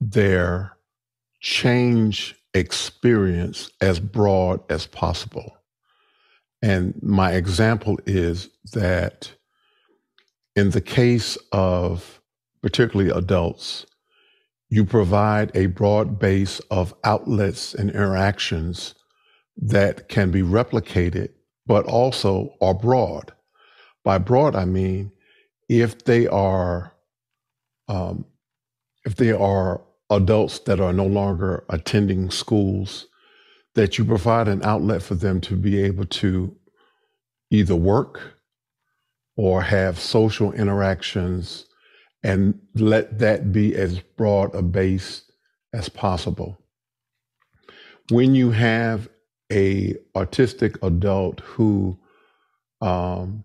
their 0.00 0.76
change 1.40 2.36
experience 2.54 3.70
as 3.80 3.98
broad 3.98 4.60
as 4.70 4.86
possible. 4.86 5.56
And 6.62 6.94
my 7.02 7.32
example 7.32 7.98
is 8.06 8.50
that 8.72 9.32
in 10.54 10.70
the 10.70 10.80
case 10.80 11.36
of 11.52 12.20
particularly 12.62 13.10
adults, 13.10 13.86
you 14.68 14.84
provide 14.84 15.50
a 15.54 15.66
broad 15.66 16.18
base 16.18 16.58
of 16.70 16.94
outlets 17.04 17.74
and 17.74 17.90
interactions 17.90 18.94
that 19.56 20.08
can 20.08 20.30
be 20.30 20.42
replicated, 20.42 21.30
but 21.66 21.84
also 21.86 22.54
are 22.60 22.74
broad. 22.74 23.32
By 24.04 24.18
broad, 24.18 24.56
I 24.56 24.64
mean 24.64 25.12
if 25.68 26.04
they 26.04 26.26
are 26.26 26.95
um, 27.88 28.24
if 29.04 29.16
they 29.16 29.32
are 29.32 29.82
adults 30.10 30.60
that 30.60 30.80
are 30.80 30.92
no 30.92 31.06
longer 31.06 31.64
attending 31.68 32.30
schools, 32.30 33.06
that 33.74 33.98
you 33.98 34.04
provide 34.04 34.48
an 34.48 34.62
outlet 34.64 35.02
for 35.02 35.14
them 35.14 35.40
to 35.42 35.54
be 35.54 35.82
able 35.82 36.06
to 36.06 36.56
either 37.50 37.76
work 37.76 38.34
or 39.36 39.62
have 39.62 39.98
social 39.98 40.52
interactions 40.52 41.66
and 42.22 42.58
let 42.74 43.18
that 43.18 43.52
be 43.52 43.74
as 43.76 44.00
broad 44.16 44.54
a 44.54 44.62
base 44.62 45.30
as 45.72 45.88
possible. 45.88 46.58
When 48.10 48.34
you 48.34 48.50
have 48.50 49.08
a 49.52 49.94
autistic 50.16 50.82
adult 50.82 51.40
who, 51.40 51.98
um, 52.80 53.44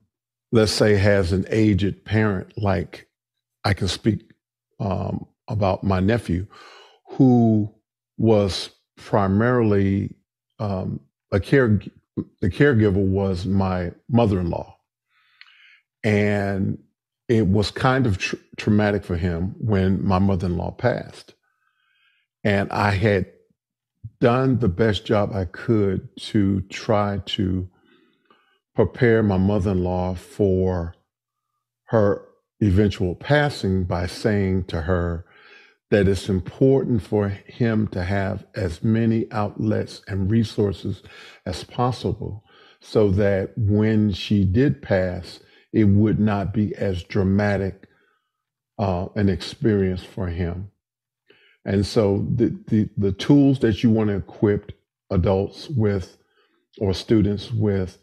let's 0.52 0.72
say, 0.72 0.96
has 0.96 1.32
an 1.32 1.46
aged 1.50 2.06
parent, 2.06 2.58
like 2.58 3.08
I 3.64 3.74
can 3.74 3.88
speak 3.88 4.31
um, 4.82 5.26
about 5.48 5.84
my 5.84 6.00
nephew, 6.00 6.48
who 7.12 7.74
was 8.18 8.72
primarily 8.98 10.14
um, 10.60 11.00
a 11.32 11.40
care. 11.40 11.80
The 12.42 12.50
caregiver 12.50 12.94
was 12.94 13.46
my 13.46 13.92
mother-in-law, 14.10 14.76
and 16.04 16.78
it 17.30 17.48
was 17.48 17.72
kind 17.72 18.06
of 18.06 18.18
tr- 18.18 18.36
traumatic 18.58 19.06
for 19.06 19.16
him 19.16 19.56
when 19.60 20.06
my 20.06 20.20
mother-in-law 20.20 20.72
passed, 20.72 21.36
and 22.44 22.70
I 22.72 22.92
had 22.92 23.28
done 24.20 24.60
the 24.60 24.68
best 24.68 25.06
job 25.06 25.32
I 25.34 25.46
could 25.46 26.10
to 26.18 26.62
try 26.62 27.22
to 27.28 27.70
prepare 28.76 29.22
my 29.22 29.38
mother-in-law 29.38 30.16
for 30.16 30.96
her 31.86 32.26
eventual 32.62 33.16
passing 33.16 33.84
by 33.84 34.06
saying 34.06 34.64
to 34.66 34.82
her 34.82 35.26
that 35.90 36.08
it's 36.08 36.30
important 36.30 37.02
for 37.02 37.30
him 37.30 37.88
to 37.88 38.04
have 38.04 38.46
as 38.56 38.84
many 38.84 39.30
outlets 39.32 40.02
and 40.08 40.32
resources 40.32 41.04
as 41.46 41.64
possible 41.66 42.44
so 42.80 43.10
that 43.12 43.52
when 43.58 44.12
she 44.12 44.46
did 44.46 44.82
pass, 44.82 45.40
it 45.74 45.84
would 45.86 46.20
not 46.20 46.54
be 46.54 46.74
as 46.76 47.04
dramatic 47.04 47.88
uh, 48.80 49.08
an 49.16 49.30
experience 49.30 50.04
for 50.04 50.28
him. 50.28 50.72
And 51.66 51.86
so 51.86 52.26
the, 52.34 52.58
the, 52.68 52.90
the 52.98 53.12
tools 53.12 53.60
that 53.60 53.84
you 53.84 53.90
want 53.92 54.10
to 54.10 54.16
equip 54.16 54.72
adults 55.12 55.70
with 55.70 56.18
or 56.80 56.94
students 56.94 57.52
with 57.52 58.00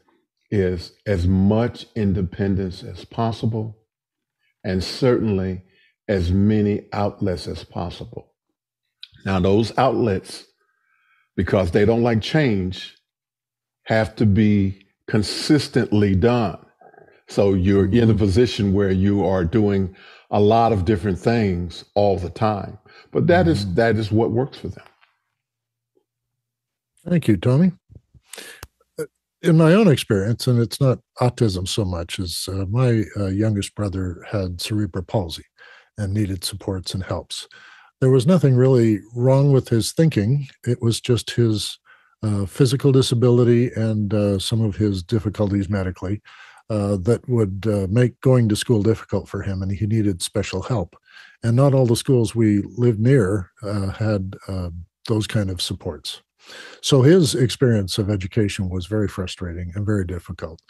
is 0.51 0.93
as 1.07 1.27
much 1.27 1.87
independence 1.97 2.83
as 2.83 3.05
possible 3.05 3.78
and 4.69 4.85
certainly 4.85 5.63
as 6.09 6.31
many 6.31 6.87
outlets 6.93 7.49
as 7.49 7.65
possible. 7.65 8.35
Now, 9.25 9.41
those 9.41 9.77
outlets, 9.79 10.45
because 11.37 11.71
they 11.71 11.87
don't 11.87 12.03
like 12.03 12.21
change, 12.21 12.95
have 13.85 14.15
to 14.17 14.27
be 14.27 14.87
consistently 15.07 16.15
done. 16.15 16.59
So 17.29 17.55
you're 17.55 17.91
in 17.91 18.11
a 18.11 18.15
position 18.15 18.75
where 18.75 18.91
you 18.91 19.25
are 19.25 19.43
doing 19.43 19.97
a 20.31 20.39
lot 20.39 20.73
of 20.73 20.85
different 20.85 21.19
things 21.19 21.87
all 21.95 22.19
the 22.19 22.29
time. 22.29 22.77
But 23.11 23.27
that 23.29 23.47
mm-hmm. 23.47 23.53
is 23.53 23.75
that 23.75 23.97
is 23.97 24.13
what 24.13 24.33
works 24.33 24.59
for 24.59 24.69
them. 24.69 24.85
Thank 27.07 27.27
you, 27.27 27.39
Tony 27.39 27.73
in 29.43 29.57
my 29.57 29.73
own 29.75 29.89
experience, 29.89 30.47
and 30.47 30.61
it's 30.61 30.81
not 30.81 30.99
autism 31.21 31.67
so 31.69 31.85
much 31.85 32.19
as 32.19 32.49
uh, 32.49 32.65
my 32.69 33.05
uh, 33.17 33.27
youngest 33.27 33.75
brother 33.75 34.25
had 34.31 34.61
cerebral 34.61 35.05
palsy 35.05 35.45
and 35.97 36.13
needed 36.13 36.45
supports 36.45 36.95
and 36.95 37.05
helps. 37.05 37.49
There 38.01 38.11
was 38.11 38.27
nothing 38.27 38.55
really 38.55 39.01
wrong 39.15 39.53
with 39.53 39.69
his 39.69 39.93
thinking. 39.93 40.49
It 40.67 40.81
was 40.81 41.01
just 41.01 41.31
his 41.31 41.79
uh, 42.23 42.47
physical 42.47 42.93
disability 42.93 43.71
and 43.75 44.13
uh, 44.13 44.39
some 44.39 44.61
of 44.61 44.77
his 44.77 45.03
difficulties 45.03 45.69
medically 45.69 46.21
uh, 46.71 46.97
that 46.99 47.27
would 47.29 47.67
uh, 47.69 47.87
make 47.91 48.21
going 48.21 48.49
to 48.49 48.57
school 48.57 48.83
difficult 48.83 49.29
for 49.29 49.43
him, 49.43 49.63
and 49.63 49.73
he 49.73 49.87
needed 49.87 50.21
special 50.21 50.63
help. 50.63 50.97
And 51.43 51.57
not 51.57 51.75
all 51.75 51.87
the 51.87 51.97
schools 51.97 52.35
we 52.35 52.63
lived 52.77 52.99
near 52.99 53.51
had 53.95 54.37
those 55.07 55.27
kind 55.27 55.51
of 55.51 55.63
supports. 55.63 56.23
So 56.83 57.03
his 57.03 57.35
experience 57.35 57.99
of 57.99 58.11
education 58.11 58.69
was 58.69 58.87
very 58.87 59.09
frustrating 59.09 59.73
and 59.75 59.85
very 59.85 60.05
difficult. 60.05 60.61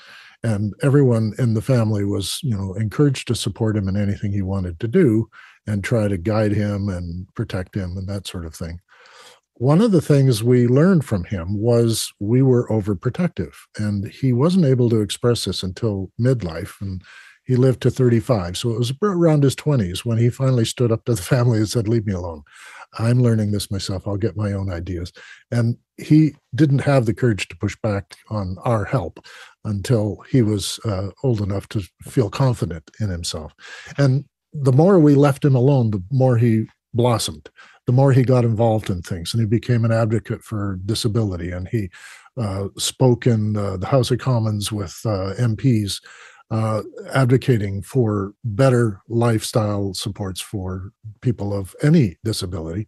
And 0.42 0.74
everyone 0.82 1.32
in 1.38 1.54
the 1.54 1.62
family 1.62 2.04
was, 2.04 2.38
you 2.42 2.56
know, 2.56 2.74
encouraged 2.74 3.28
to 3.28 3.34
support 3.34 3.76
him 3.76 3.88
in 3.88 3.96
anything 3.96 4.32
he 4.32 4.42
wanted 4.42 4.78
to 4.80 4.88
do 4.88 5.28
and 5.66 5.82
try 5.82 6.08
to 6.08 6.16
guide 6.16 6.52
him 6.52 6.88
and 6.88 7.26
protect 7.34 7.74
him 7.74 7.96
and 7.96 8.08
that 8.08 8.26
sort 8.26 8.46
of 8.46 8.54
thing. 8.54 8.80
One 9.54 9.80
of 9.80 9.90
the 9.90 10.00
things 10.00 10.44
we 10.44 10.68
learned 10.68 11.04
from 11.04 11.24
him 11.24 11.58
was 11.58 12.12
we 12.20 12.42
were 12.42 12.68
overprotective, 12.68 13.54
and 13.76 14.06
he 14.06 14.32
wasn't 14.32 14.66
able 14.66 14.88
to 14.90 15.00
express 15.00 15.46
this 15.46 15.64
until 15.64 16.12
midlife. 16.18 16.80
And 16.80 17.02
he 17.48 17.56
lived 17.56 17.80
to 17.80 17.90
35. 17.90 18.58
So 18.58 18.70
it 18.70 18.78
was 18.78 18.92
around 19.02 19.42
his 19.42 19.56
20s 19.56 20.04
when 20.04 20.18
he 20.18 20.28
finally 20.28 20.66
stood 20.66 20.92
up 20.92 21.06
to 21.06 21.14
the 21.14 21.22
family 21.34 21.58
and 21.58 21.68
said, 21.68 21.88
Leave 21.88 22.06
me 22.06 22.12
alone. 22.12 22.42
I'm 22.98 23.22
learning 23.22 23.50
this 23.50 23.70
myself. 23.70 24.06
I'll 24.06 24.16
get 24.16 24.36
my 24.36 24.52
own 24.52 24.70
ideas. 24.70 25.12
And 25.50 25.76
he 25.96 26.34
didn't 26.54 26.80
have 26.80 27.06
the 27.06 27.14
courage 27.14 27.48
to 27.48 27.56
push 27.56 27.76
back 27.82 28.16
on 28.28 28.56
our 28.64 28.84
help 28.84 29.24
until 29.64 30.22
he 30.30 30.42
was 30.42 30.78
uh, 30.84 31.08
old 31.22 31.40
enough 31.40 31.68
to 31.70 31.82
feel 32.02 32.30
confident 32.30 32.90
in 33.00 33.08
himself. 33.08 33.52
And 33.96 34.26
the 34.52 34.72
more 34.72 34.98
we 34.98 35.14
left 35.14 35.44
him 35.44 35.54
alone, 35.54 35.90
the 35.90 36.02
more 36.10 36.36
he 36.36 36.66
blossomed, 36.94 37.50
the 37.86 37.92
more 37.92 38.12
he 38.12 38.22
got 38.22 38.44
involved 38.44 38.90
in 38.90 39.02
things. 39.02 39.32
And 39.32 39.40
he 39.40 39.46
became 39.46 39.84
an 39.84 39.92
advocate 39.92 40.42
for 40.42 40.78
disability. 40.84 41.50
And 41.50 41.68
he 41.68 41.90
uh, 42.38 42.68
spoke 42.76 43.26
in 43.26 43.56
uh, 43.56 43.78
the 43.78 43.86
House 43.86 44.10
of 44.10 44.18
Commons 44.18 44.70
with 44.70 44.98
uh, 45.04 45.34
MPs 45.38 46.00
uh, 46.50 46.82
advocating 47.12 47.82
for 47.82 48.32
better 48.42 49.00
lifestyle 49.08 49.92
supports 49.92 50.40
for 50.40 50.92
people 51.20 51.52
of 51.52 51.74
any 51.82 52.16
disability, 52.24 52.86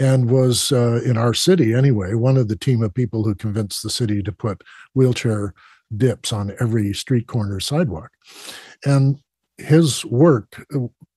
and 0.00 0.30
was 0.30 0.72
uh, 0.72 1.00
in 1.04 1.16
our 1.16 1.32
city 1.32 1.72
anyway 1.72 2.14
one 2.14 2.36
of 2.36 2.48
the 2.48 2.56
team 2.56 2.82
of 2.82 2.92
people 2.94 3.22
who 3.22 3.34
convinced 3.34 3.82
the 3.82 3.90
city 3.90 4.22
to 4.22 4.32
put 4.32 4.62
wheelchair 4.94 5.54
dips 5.96 6.32
on 6.32 6.52
every 6.60 6.92
street 6.92 7.28
corner 7.28 7.60
sidewalk. 7.60 8.10
And 8.84 9.20
his 9.58 10.04
work 10.04 10.66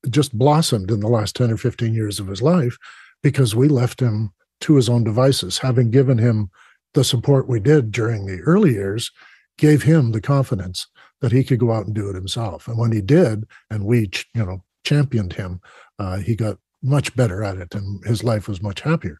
just 0.09 0.37
blossomed 0.37 0.91
in 0.91 0.99
the 0.99 1.07
last 1.07 1.35
10 1.35 1.51
or 1.51 1.57
15 1.57 1.93
years 1.93 2.19
of 2.19 2.27
his 2.27 2.41
life 2.41 2.77
because 3.21 3.55
we 3.55 3.67
left 3.67 3.99
him 3.99 4.31
to 4.61 4.75
his 4.75 4.89
own 4.89 5.03
devices, 5.03 5.57
having 5.57 5.89
given 5.89 6.17
him 6.17 6.49
the 6.93 7.03
support 7.03 7.47
we 7.47 7.59
did 7.59 7.91
during 7.91 8.25
the 8.25 8.39
early 8.41 8.71
years, 8.71 9.11
gave 9.57 9.83
him 9.83 10.11
the 10.11 10.21
confidence 10.21 10.87
that 11.21 11.31
he 11.31 11.43
could 11.43 11.59
go 11.59 11.71
out 11.71 11.85
and 11.85 11.95
do 11.95 12.09
it 12.09 12.15
himself. 12.15 12.67
And 12.67 12.77
when 12.77 12.91
he 12.91 13.01
did, 13.01 13.45
and 13.69 13.85
we, 13.85 14.09
you 14.33 14.45
know, 14.45 14.63
championed 14.83 15.33
him, 15.33 15.61
uh, 15.97 16.17
he 16.17 16.35
got 16.35 16.57
much 16.81 17.15
better 17.15 17.43
at 17.43 17.57
it, 17.57 17.75
and 17.75 18.03
his 18.05 18.23
life 18.23 18.47
was 18.47 18.61
much 18.61 18.81
happier. 18.81 19.19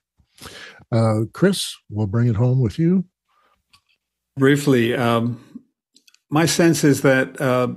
Uh, 0.92 1.22
Chris, 1.34 1.76
we'll 1.90 2.08
bring 2.08 2.28
it 2.28 2.36
home 2.36 2.62
with 2.62 2.80
you. 2.80 3.06
Briefly, 4.38 4.96
um, 4.96 5.64
my 6.30 6.46
sense 6.46 6.84
is 6.84 7.02
that 7.02 7.40
uh, 7.42 7.70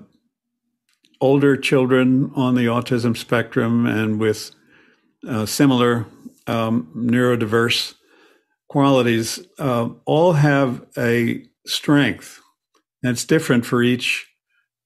older 1.21 1.57
children 1.57 2.31
on 2.35 2.55
the 2.55 2.67
autism 2.67 3.17
spectrum 3.17 3.87
and 3.87 4.21
with 4.21 4.53
uh, 5.27 5.47
similar 5.47 6.07
um, 6.47 6.91
neurodiverse 6.97 7.95
qualities 8.69 9.41
uh, 9.59 9.89
all 10.05 10.33
have 10.33 10.85
a 10.97 11.45
strength. 11.67 12.42
And 13.03 13.13
it's 13.13 13.25
different 13.25 13.67
for 13.67 13.83
each 13.83 14.27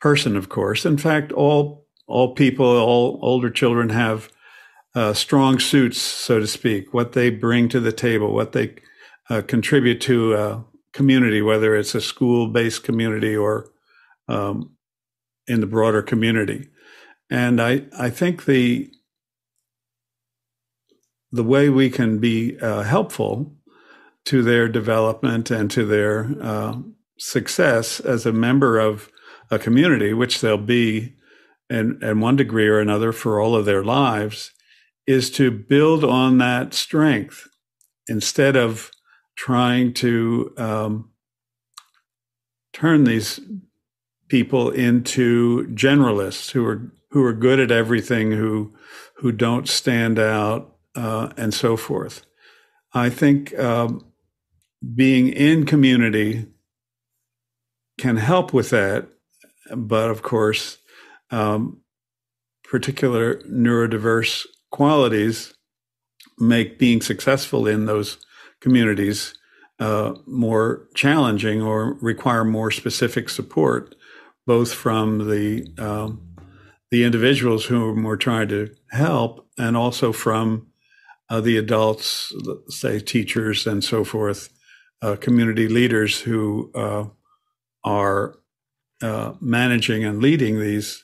person, 0.00 0.36
of 0.36 0.48
course. 0.48 0.84
In 0.84 0.98
fact, 0.98 1.32
all 1.32 1.86
all 2.08 2.34
people, 2.34 2.66
all 2.66 3.18
older 3.20 3.50
children 3.50 3.88
have 3.88 4.30
uh, 4.94 5.12
strong 5.12 5.58
suits, 5.58 6.00
so 6.00 6.38
to 6.38 6.46
speak, 6.46 6.94
what 6.94 7.12
they 7.12 7.30
bring 7.30 7.68
to 7.68 7.80
the 7.80 7.92
table, 7.92 8.32
what 8.32 8.52
they 8.52 8.76
uh, 9.28 9.42
contribute 9.42 10.00
to 10.00 10.34
a 10.34 10.64
community, 10.92 11.42
whether 11.42 11.74
it's 11.74 11.94
a 11.94 12.00
school 12.00 12.46
based 12.46 12.84
community 12.84 13.36
or 13.36 13.70
um, 14.28 14.76
in 15.46 15.60
the 15.60 15.66
broader 15.66 16.02
community. 16.02 16.68
And 17.28 17.60
I, 17.60 17.82
I 17.98 18.10
think 18.10 18.44
the 18.44 18.90
the 21.32 21.44
way 21.44 21.68
we 21.68 21.90
can 21.90 22.18
be 22.18 22.58
uh, 22.60 22.82
helpful 22.82 23.52
to 24.24 24.42
their 24.42 24.68
development 24.68 25.50
and 25.50 25.70
to 25.72 25.84
their 25.84 26.30
uh, 26.40 26.76
success 27.18 28.00
as 28.00 28.26
a 28.26 28.32
member 28.32 28.78
of 28.78 29.10
a 29.50 29.58
community, 29.58 30.12
which 30.12 30.40
they'll 30.40 30.58
be 30.58 31.14
in, 31.70 31.98
in 32.02 32.20
one 32.20 32.36
degree 32.36 32.68
or 32.68 32.78
another 32.78 33.12
for 33.12 33.40
all 33.40 33.54
of 33.54 33.64
their 33.64 33.84
lives, 33.84 34.52
is 35.06 35.30
to 35.30 35.50
build 35.50 36.04
on 36.04 36.38
that 36.38 36.74
strength 36.74 37.48
instead 38.08 38.56
of 38.56 38.90
trying 39.36 39.92
to 39.92 40.52
um, 40.56 41.10
turn 42.72 43.04
these 43.04 43.40
people 44.28 44.70
into 44.70 45.66
generalists 45.68 46.50
who 46.50 46.64
are 46.66 46.92
who 47.10 47.24
are 47.24 47.32
good 47.32 47.60
at 47.60 47.70
everything, 47.70 48.32
who 48.32 48.74
who 49.16 49.32
don't 49.32 49.68
stand 49.68 50.18
out, 50.18 50.76
uh, 50.94 51.30
and 51.36 51.54
so 51.54 51.76
forth. 51.76 52.26
I 52.92 53.10
think 53.10 53.56
um, 53.58 54.04
being 54.94 55.28
in 55.28 55.66
community 55.66 56.46
can 57.98 58.16
help 58.16 58.52
with 58.52 58.70
that, 58.70 59.08
but 59.74 60.10
of 60.10 60.22
course, 60.22 60.78
um, 61.30 61.80
particular 62.64 63.36
neurodiverse 63.42 64.46
qualities 64.70 65.54
make 66.38 66.78
being 66.78 67.00
successful 67.00 67.66
in 67.66 67.86
those 67.86 68.18
communities 68.60 69.34
uh, 69.78 70.14
more 70.26 70.88
challenging 70.94 71.62
or 71.62 71.94
require 72.00 72.44
more 72.44 72.70
specific 72.70 73.28
support, 73.28 73.94
both 74.46 74.72
from 74.72 75.30
the 75.30 75.66
um, 75.78 76.22
the 76.90 77.04
individuals 77.04 77.64
whom 77.64 78.04
we're 78.04 78.16
trying 78.16 78.48
to 78.48 78.72
help, 78.90 79.46
and 79.58 79.76
also 79.76 80.12
from 80.12 80.66
uh, 81.28 81.40
the 81.40 81.56
adults, 81.56 82.32
say 82.68 83.00
teachers 83.00 83.66
and 83.66 83.82
so 83.82 84.04
forth, 84.04 84.48
uh, 85.02 85.16
community 85.16 85.68
leaders 85.68 86.20
who 86.20 86.70
uh, 86.74 87.04
are 87.86 88.36
uh, 89.02 89.32
managing 89.40 90.04
and 90.04 90.20
leading 90.20 90.60
these 90.60 91.02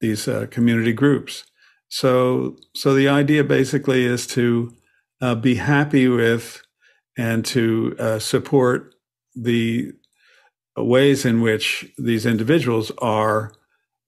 these 0.00 0.28
uh, 0.28 0.46
community 0.50 0.92
groups. 0.92 1.44
So, 1.88 2.56
so 2.74 2.94
the 2.94 3.08
idea 3.08 3.44
basically 3.44 4.04
is 4.04 4.26
to 4.28 4.74
uh, 5.20 5.36
be 5.36 5.54
happy 5.56 6.08
with 6.08 6.60
and 7.16 7.44
to 7.46 8.18
support 8.18 8.94
the 9.36 9.92
ways 10.76 11.24
in 11.24 11.40
which 11.40 11.86
these 11.98 12.26
individuals 12.26 12.90
are 12.98 13.52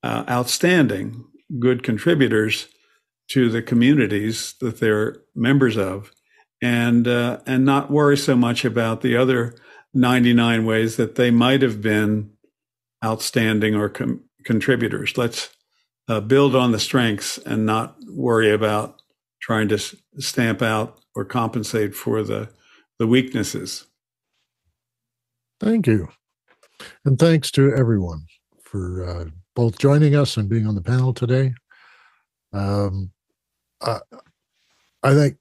outstanding, 0.04 1.24
good 1.60 1.84
contributors 1.84 2.66
to 3.28 3.48
the 3.48 3.62
communities 3.62 4.54
that 4.60 4.80
they're 4.80 5.16
members 5.34 5.76
of, 5.76 6.10
and 6.62 7.06
uh, 7.06 7.38
and 7.46 7.64
not 7.64 7.90
worry 7.90 8.16
so 8.16 8.36
much 8.36 8.64
about 8.64 9.00
the 9.00 9.16
other 9.16 9.54
99 9.94 10.64
ways 10.66 10.96
that 10.96 11.14
they 11.14 11.30
might 11.30 11.62
have 11.62 11.80
been 11.80 12.30
outstanding 13.04 13.74
or 13.74 13.88
com- 13.88 14.24
contributors. 14.44 15.16
Let's 15.16 15.50
uh, 16.08 16.20
build 16.20 16.54
on 16.54 16.72
the 16.72 16.80
strengths 16.80 17.38
and 17.38 17.64
not 17.64 17.96
worry 18.08 18.50
about 18.50 19.00
trying 19.40 19.68
to 19.68 19.76
s- 19.76 19.94
stamp 20.18 20.62
out 20.62 20.98
or 21.14 21.24
compensate 21.24 21.94
for 21.94 22.22
the 22.22 22.48
the 22.98 23.06
weaknesses. 23.06 23.86
Thank 25.60 25.86
you, 25.86 26.08
and 27.04 27.18
thanks 27.18 27.50
to 27.52 27.72
everyone 27.74 28.26
for 28.62 29.04
uh, 29.04 29.24
both 29.54 29.78
joining 29.78 30.14
us 30.14 30.36
and 30.36 30.48
being 30.48 30.66
on 30.66 30.74
the 30.74 30.82
panel 30.82 31.12
today. 31.12 31.54
Um, 32.52 33.10
I, 33.80 34.00
I 35.02 35.14
think 35.14 35.36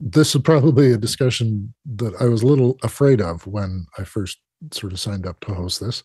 this 0.00 0.34
is 0.34 0.40
probably 0.40 0.92
a 0.92 0.98
discussion 0.98 1.72
that 1.96 2.14
I 2.20 2.24
was 2.24 2.42
a 2.42 2.46
little 2.46 2.78
afraid 2.82 3.20
of 3.20 3.46
when 3.46 3.86
I 3.98 4.04
first 4.04 4.38
sort 4.72 4.92
of 4.92 5.00
signed 5.00 5.26
up 5.26 5.38
to 5.40 5.54
host 5.54 5.80
this. 5.80 6.02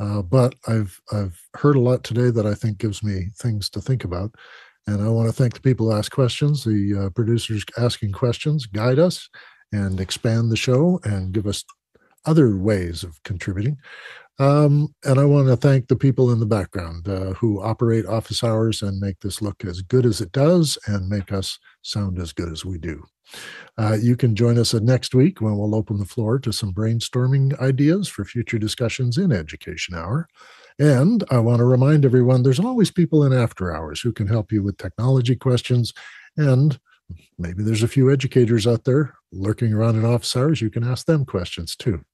Uh, 0.00 0.22
but 0.22 0.54
I've 0.66 1.00
I've 1.12 1.40
heard 1.54 1.76
a 1.76 1.80
lot 1.80 2.04
today 2.04 2.30
that 2.30 2.46
I 2.46 2.54
think 2.54 2.78
gives 2.78 3.02
me 3.02 3.28
things 3.36 3.68
to 3.70 3.80
think 3.80 4.04
about, 4.04 4.34
and 4.86 5.02
I 5.02 5.08
want 5.08 5.28
to 5.28 5.32
thank 5.32 5.54
the 5.54 5.60
people 5.60 5.90
who 5.90 5.96
ask 5.96 6.12
questions, 6.12 6.64
the 6.64 7.06
uh, 7.06 7.10
producers 7.10 7.64
asking 7.76 8.12
questions, 8.12 8.66
guide 8.66 8.98
us, 8.98 9.28
and 9.72 10.00
expand 10.00 10.50
the 10.50 10.56
show 10.56 11.00
and 11.04 11.32
give 11.32 11.46
us 11.46 11.64
other 12.26 12.56
ways 12.56 13.02
of 13.02 13.20
contributing. 13.24 13.76
Um, 14.40 14.94
and 15.04 15.18
I 15.18 15.24
want 15.24 15.48
to 15.48 15.56
thank 15.56 15.88
the 15.88 15.96
people 15.96 16.30
in 16.30 16.38
the 16.38 16.46
background 16.46 17.08
uh, 17.08 17.32
who 17.34 17.60
operate 17.60 18.06
office 18.06 18.44
hours 18.44 18.82
and 18.82 19.00
make 19.00 19.18
this 19.18 19.42
look 19.42 19.64
as 19.64 19.82
good 19.82 20.06
as 20.06 20.20
it 20.20 20.30
does 20.30 20.78
and 20.86 21.08
make 21.08 21.32
us 21.32 21.58
sound 21.82 22.20
as 22.20 22.32
good 22.32 22.52
as 22.52 22.64
we 22.64 22.78
do. 22.78 23.02
Uh, 23.76 23.96
you 24.00 24.16
can 24.16 24.34
join 24.34 24.58
us 24.58 24.74
next 24.74 25.14
week 25.14 25.40
when 25.40 25.56
we'll 25.56 25.74
open 25.74 25.98
the 25.98 26.04
floor 26.04 26.38
to 26.38 26.52
some 26.52 26.72
brainstorming 26.72 27.58
ideas 27.60 28.08
for 28.08 28.24
future 28.24 28.58
discussions 28.58 29.16
in 29.18 29.30
Education 29.30 29.94
Hour. 29.94 30.28
And 30.78 31.24
I 31.30 31.38
want 31.38 31.58
to 31.58 31.64
remind 31.64 32.04
everyone 32.04 32.42
there's 32.42 32.60
always 32.60 32.90
people 32.90 33.24
in 33.24 33.32
after 33.32 33.74
hours 33.74 34.00
who 34.00 34.12
can 34.12 34.26
help 34.26 34.52
you 34.52 34.62
with 34.62 34.78
technology 34.78 35.36
questions. 35.36 35.92
And 36.36 36.78
maybe 37.38 37.62
there's 37.62 37.82
a 37.82 37.88
few 37.88 38.12
educators 38.12 38.66
out 38.66 38.84
there 38.84 39.14
lurking 39.32 39.72
around 39.72 39.96
in 39.96 40.04
office 40.04 40.36
hours. 40.36 40.60
You 40.60 40.70
can 40.70 40.84
ask 40.84 41.06
them 41.06 41.24
questions 41.24 41.76
too. 41.76 42.04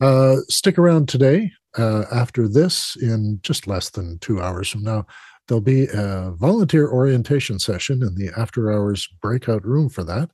Uh, 0.00 0.36
stick 0.48 0.78
around 0.78 1.08
today. 1.08 1.52
Uh, 1.76 2.04
after 2.10 2.48
this, 2.48 2.96
in 2.96 3.38
just 3.42 3.66
less 3.66 3.90
than 3.90 4.18
two 4.18 4.40
hours 4.40 4.68
from 4.68 4.82
now, 4.82 5.06
there'll 5.48 5.60
be 5.60 5.88
a 5.92 6.32
volunteer 6.36 6.88
orientation 6.88 7.58
session 7.58 8.02
in 8.02 8.14
the 8.14 8.30
after 8.36 8.70
hours 8.70 9.08
breakout 9.20 9.64
room 9.64 9.88
for 9.88 10.04
that. 10.04 10.30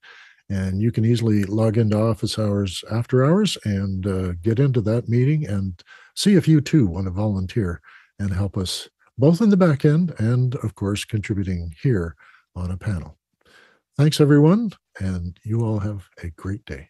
And 0.51 0.83
you 0.83 0.93
can 0.93 1.05
easily 1.05 1.45
log 1.45 1.79
into 1.79 1.99
office 1.99 2.39
hours 2.39 2.85
after 2.93 3.25
hours 3.25 3.57
and 3.65 4.07
uh, 4.07 4.33
get 4.43 4.59
into 4.59 4.83
that 4.83 5.09
meeting 5.09 5.47
and 5.47 5.83
see 6.15 6.35
if 6.35 6.47
you 6.47 6.61
too 6.61 6.87
want 6.87 7.07
to 7.07 7.11
volunteer 7.11 7.81
and 8.19 8.33
help 8.33 8.59
us 8.59 8.89
both 9.17 9.41
in 9.41 9.49
the 9.49 9.57
back 9.57 9.85
end 9.85 10.15
and, 10.19 10.57
of 10.57 10.75
course, 10.75 11.05
contributing 11.05 11.75
here 11.81 12.15
on 12.55 12.71
a 12.71 12.77
panel. 12.77 13.17
Thanks, 13.97 14.21
everyone, 14.21 14.73
and 15.01 15.39
you 15.45 15.65
all 15.65 15.79
have 15.79 16.09
a 16.23 16.31
great 16.31 16.65
day. 16.65 16.89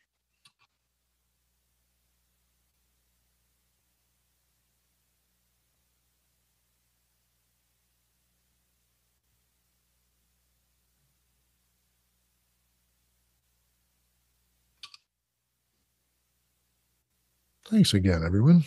Thanks 17.75 17.93
again, 17.93 18.23
everyone. 18.25 18.63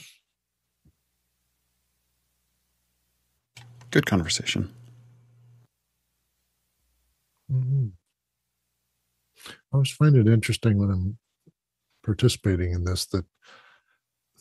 Good 3.90 4.06
conversation. 4.06 4.70
Mm-hmm. 7.50 7.86
I 9.48 9.52
always 9.72 9.92
find 9.92 10.18
it 10.18 10.28
interesting 10.28 10.78
when 10.78 10.90
I'm 10.90 11.18
participating 12.04 12.74
in 12.74 12.84
this 12.84 13.06
that 13.06 13.24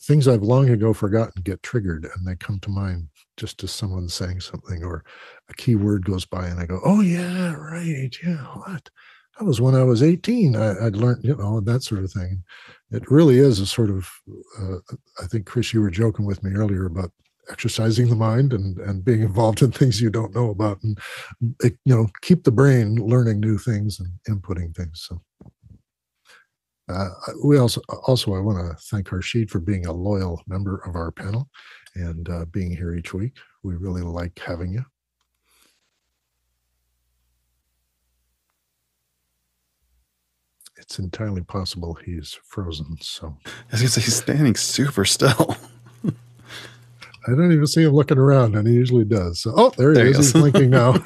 things 0.01 0.27
I've 0.27 0.43
long 0.43 0.69
ago 0.71 0.93
forgotten 0.93 1.43
get 1.45 1.63
triggered 1.63 2.05
and 2.05 2.27
they 2.27 2.35
come 2.35 2.59
to 2.59 2.69
mind 2.69 3.07
just 3.37 3.63
as 3.63 3.71
someone 3.71 4.09
saying 4.09 4.41
something 4.41 4.83
or 4.83 5.05
a 5.49 5.55
key 5.55 5.77
word 5.77 6.05
goes 6.05 6.25
by 6.25 6.49
and 6.49 6.59
I 6.59 6.67
go, 6.67 6.81
oh, 6.85 7.03
yeah, 7.03 7.55
right. 7.55 8.11
Yeah, 8.21 8.45
what? 8.47 8.91
That 9.39 9.45
was 9.45 9.61
when 9.61 9.77
I 9.77 9.85
was 9.85 10.03
18. 10.03 10.57
I, 10.57 10.83
would 10.83 10.97
learned, 10.97 11.23
you 11.23 11.37
know, 11.37 11.61
that 11.61 11.85
sort 11.85 12.03
of 12.03 12.11
thing. 12.11 12.43
It 12.91 13.11
really 13.11 13.39
is 13.39 13.59
a 13.61 13.67
sort 13.67 13.91
of, 13.91 14.09
uh, 14.61 14.79
I 15.23 15.27
think, 15.27 15.47
Chris, 15.47 15.73
you 15.75 15.81
were 15.81 15.91
joking 15.91 16.25
with 16.25 16.43
me 16.43 16.53
earlier 16.53 16.87
about 16.87 17.11
exercising 17.51 18.09
the 18.09 18.17
mind 18.17 18.53
and, 18.53 18.79
and 18.79 19.05
being 19.05 19.23
involved 19.23 19.63
in 19.63 19.73
things 19.73 20.01
you 20.01 20.11
don't 20.11 20.35
know 20.35 20.51
about 20.51 20.83
and, 20.83 20.99
you 21.63 21.77
know, 21.85 22.09
keep 22.23 22.45
the 22.45 22.53
brain 22.53 22.97
learning 22.97 23.41
new 23.41 23.59
things 23.59 24.01
and 24.01 24.11
inputting 24.29 24.75
things. 24.77 25.07
So. 25.09 25.21
Uh, 26.89 27.09
we 27.45 27.59
also 27.59 27.81
also 28.07 28.35
I 28.35 28.39
want 28.39 28.59
to 28.59 28.83
thank 28.85 29.09
Harshid 29.09 29.51
for 29.51 29.59
being 29.59 29.87
a 29.87 29.93
loyal 29.93 30.41
member 30.47 30.77
of 30.87 30.95
our 30.95 31.11
panel 31.11 31.49
and 31.97 32.29
uh, 32.29 32.45
being 32.47 32.71
here 32.71 32.95
each 32.95 33.13
week. 33.13 33.37
We 33.65 33.75
really 33.75 34.03
like 34.03 34.39
having 34.39 34.73
you. 34.73 34.85
It's 40.79 40.99
entirely 40.99 41.43
possible 41.43 41.95
he's 41.95 42.39
frozen. 42.45 42.99
So 43.01 43.37
I 43.47 43.81
was 43.81 43.95
he's 43.95 44.17
standing 44.17 44.55
super 44.57 45.05
still. 45.05 45.57
I 47.29 47.33
don't 47.33 47.51
even 47.51 47.67
see 47.67 47.83
him 47.83 47.93
looking 47.93 48.19
around, 48.19 48.55
and 48.55 48.69
he 48.69 48.75
usually 48.75 49.05
does. 49.05 49.41
So, 49.41 49.53
oh, 49.57 49.73
there 49.77 49.91
he 49.91 49.97
there 49.97 50.07
is. 50.07 50.17
He 50.17 50.23
he's 50.23 50.33
blinking 50.33 50.71
now. 50.71 50.93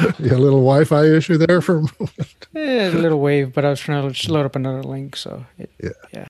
yeah, 0.18 0.34
a 0.34 0.40
little 0.40 0.60
Wi-Fi 0.60 1.04
issue 1.04 1.36
there 1.36 1.60
for 1.60 1.80
a 1.80 2.08
Yeah, 2.54 2.88
a 2.88 2.96
little 2.96 3.20
wave, 3.20 3.52
but 3.52 3.64
I 3.64 3.70
was 3.70 3.80
trying 3.80 4.10
to 4.10 4.32
load 4.32 4.46
up 4.46 4.56
another 4.56 4.82
link, 4.82 5.16
so 5.16 5.44
it, 5.58 5.70
yeah. 5.82 5.90
yeah. 6.12 6.28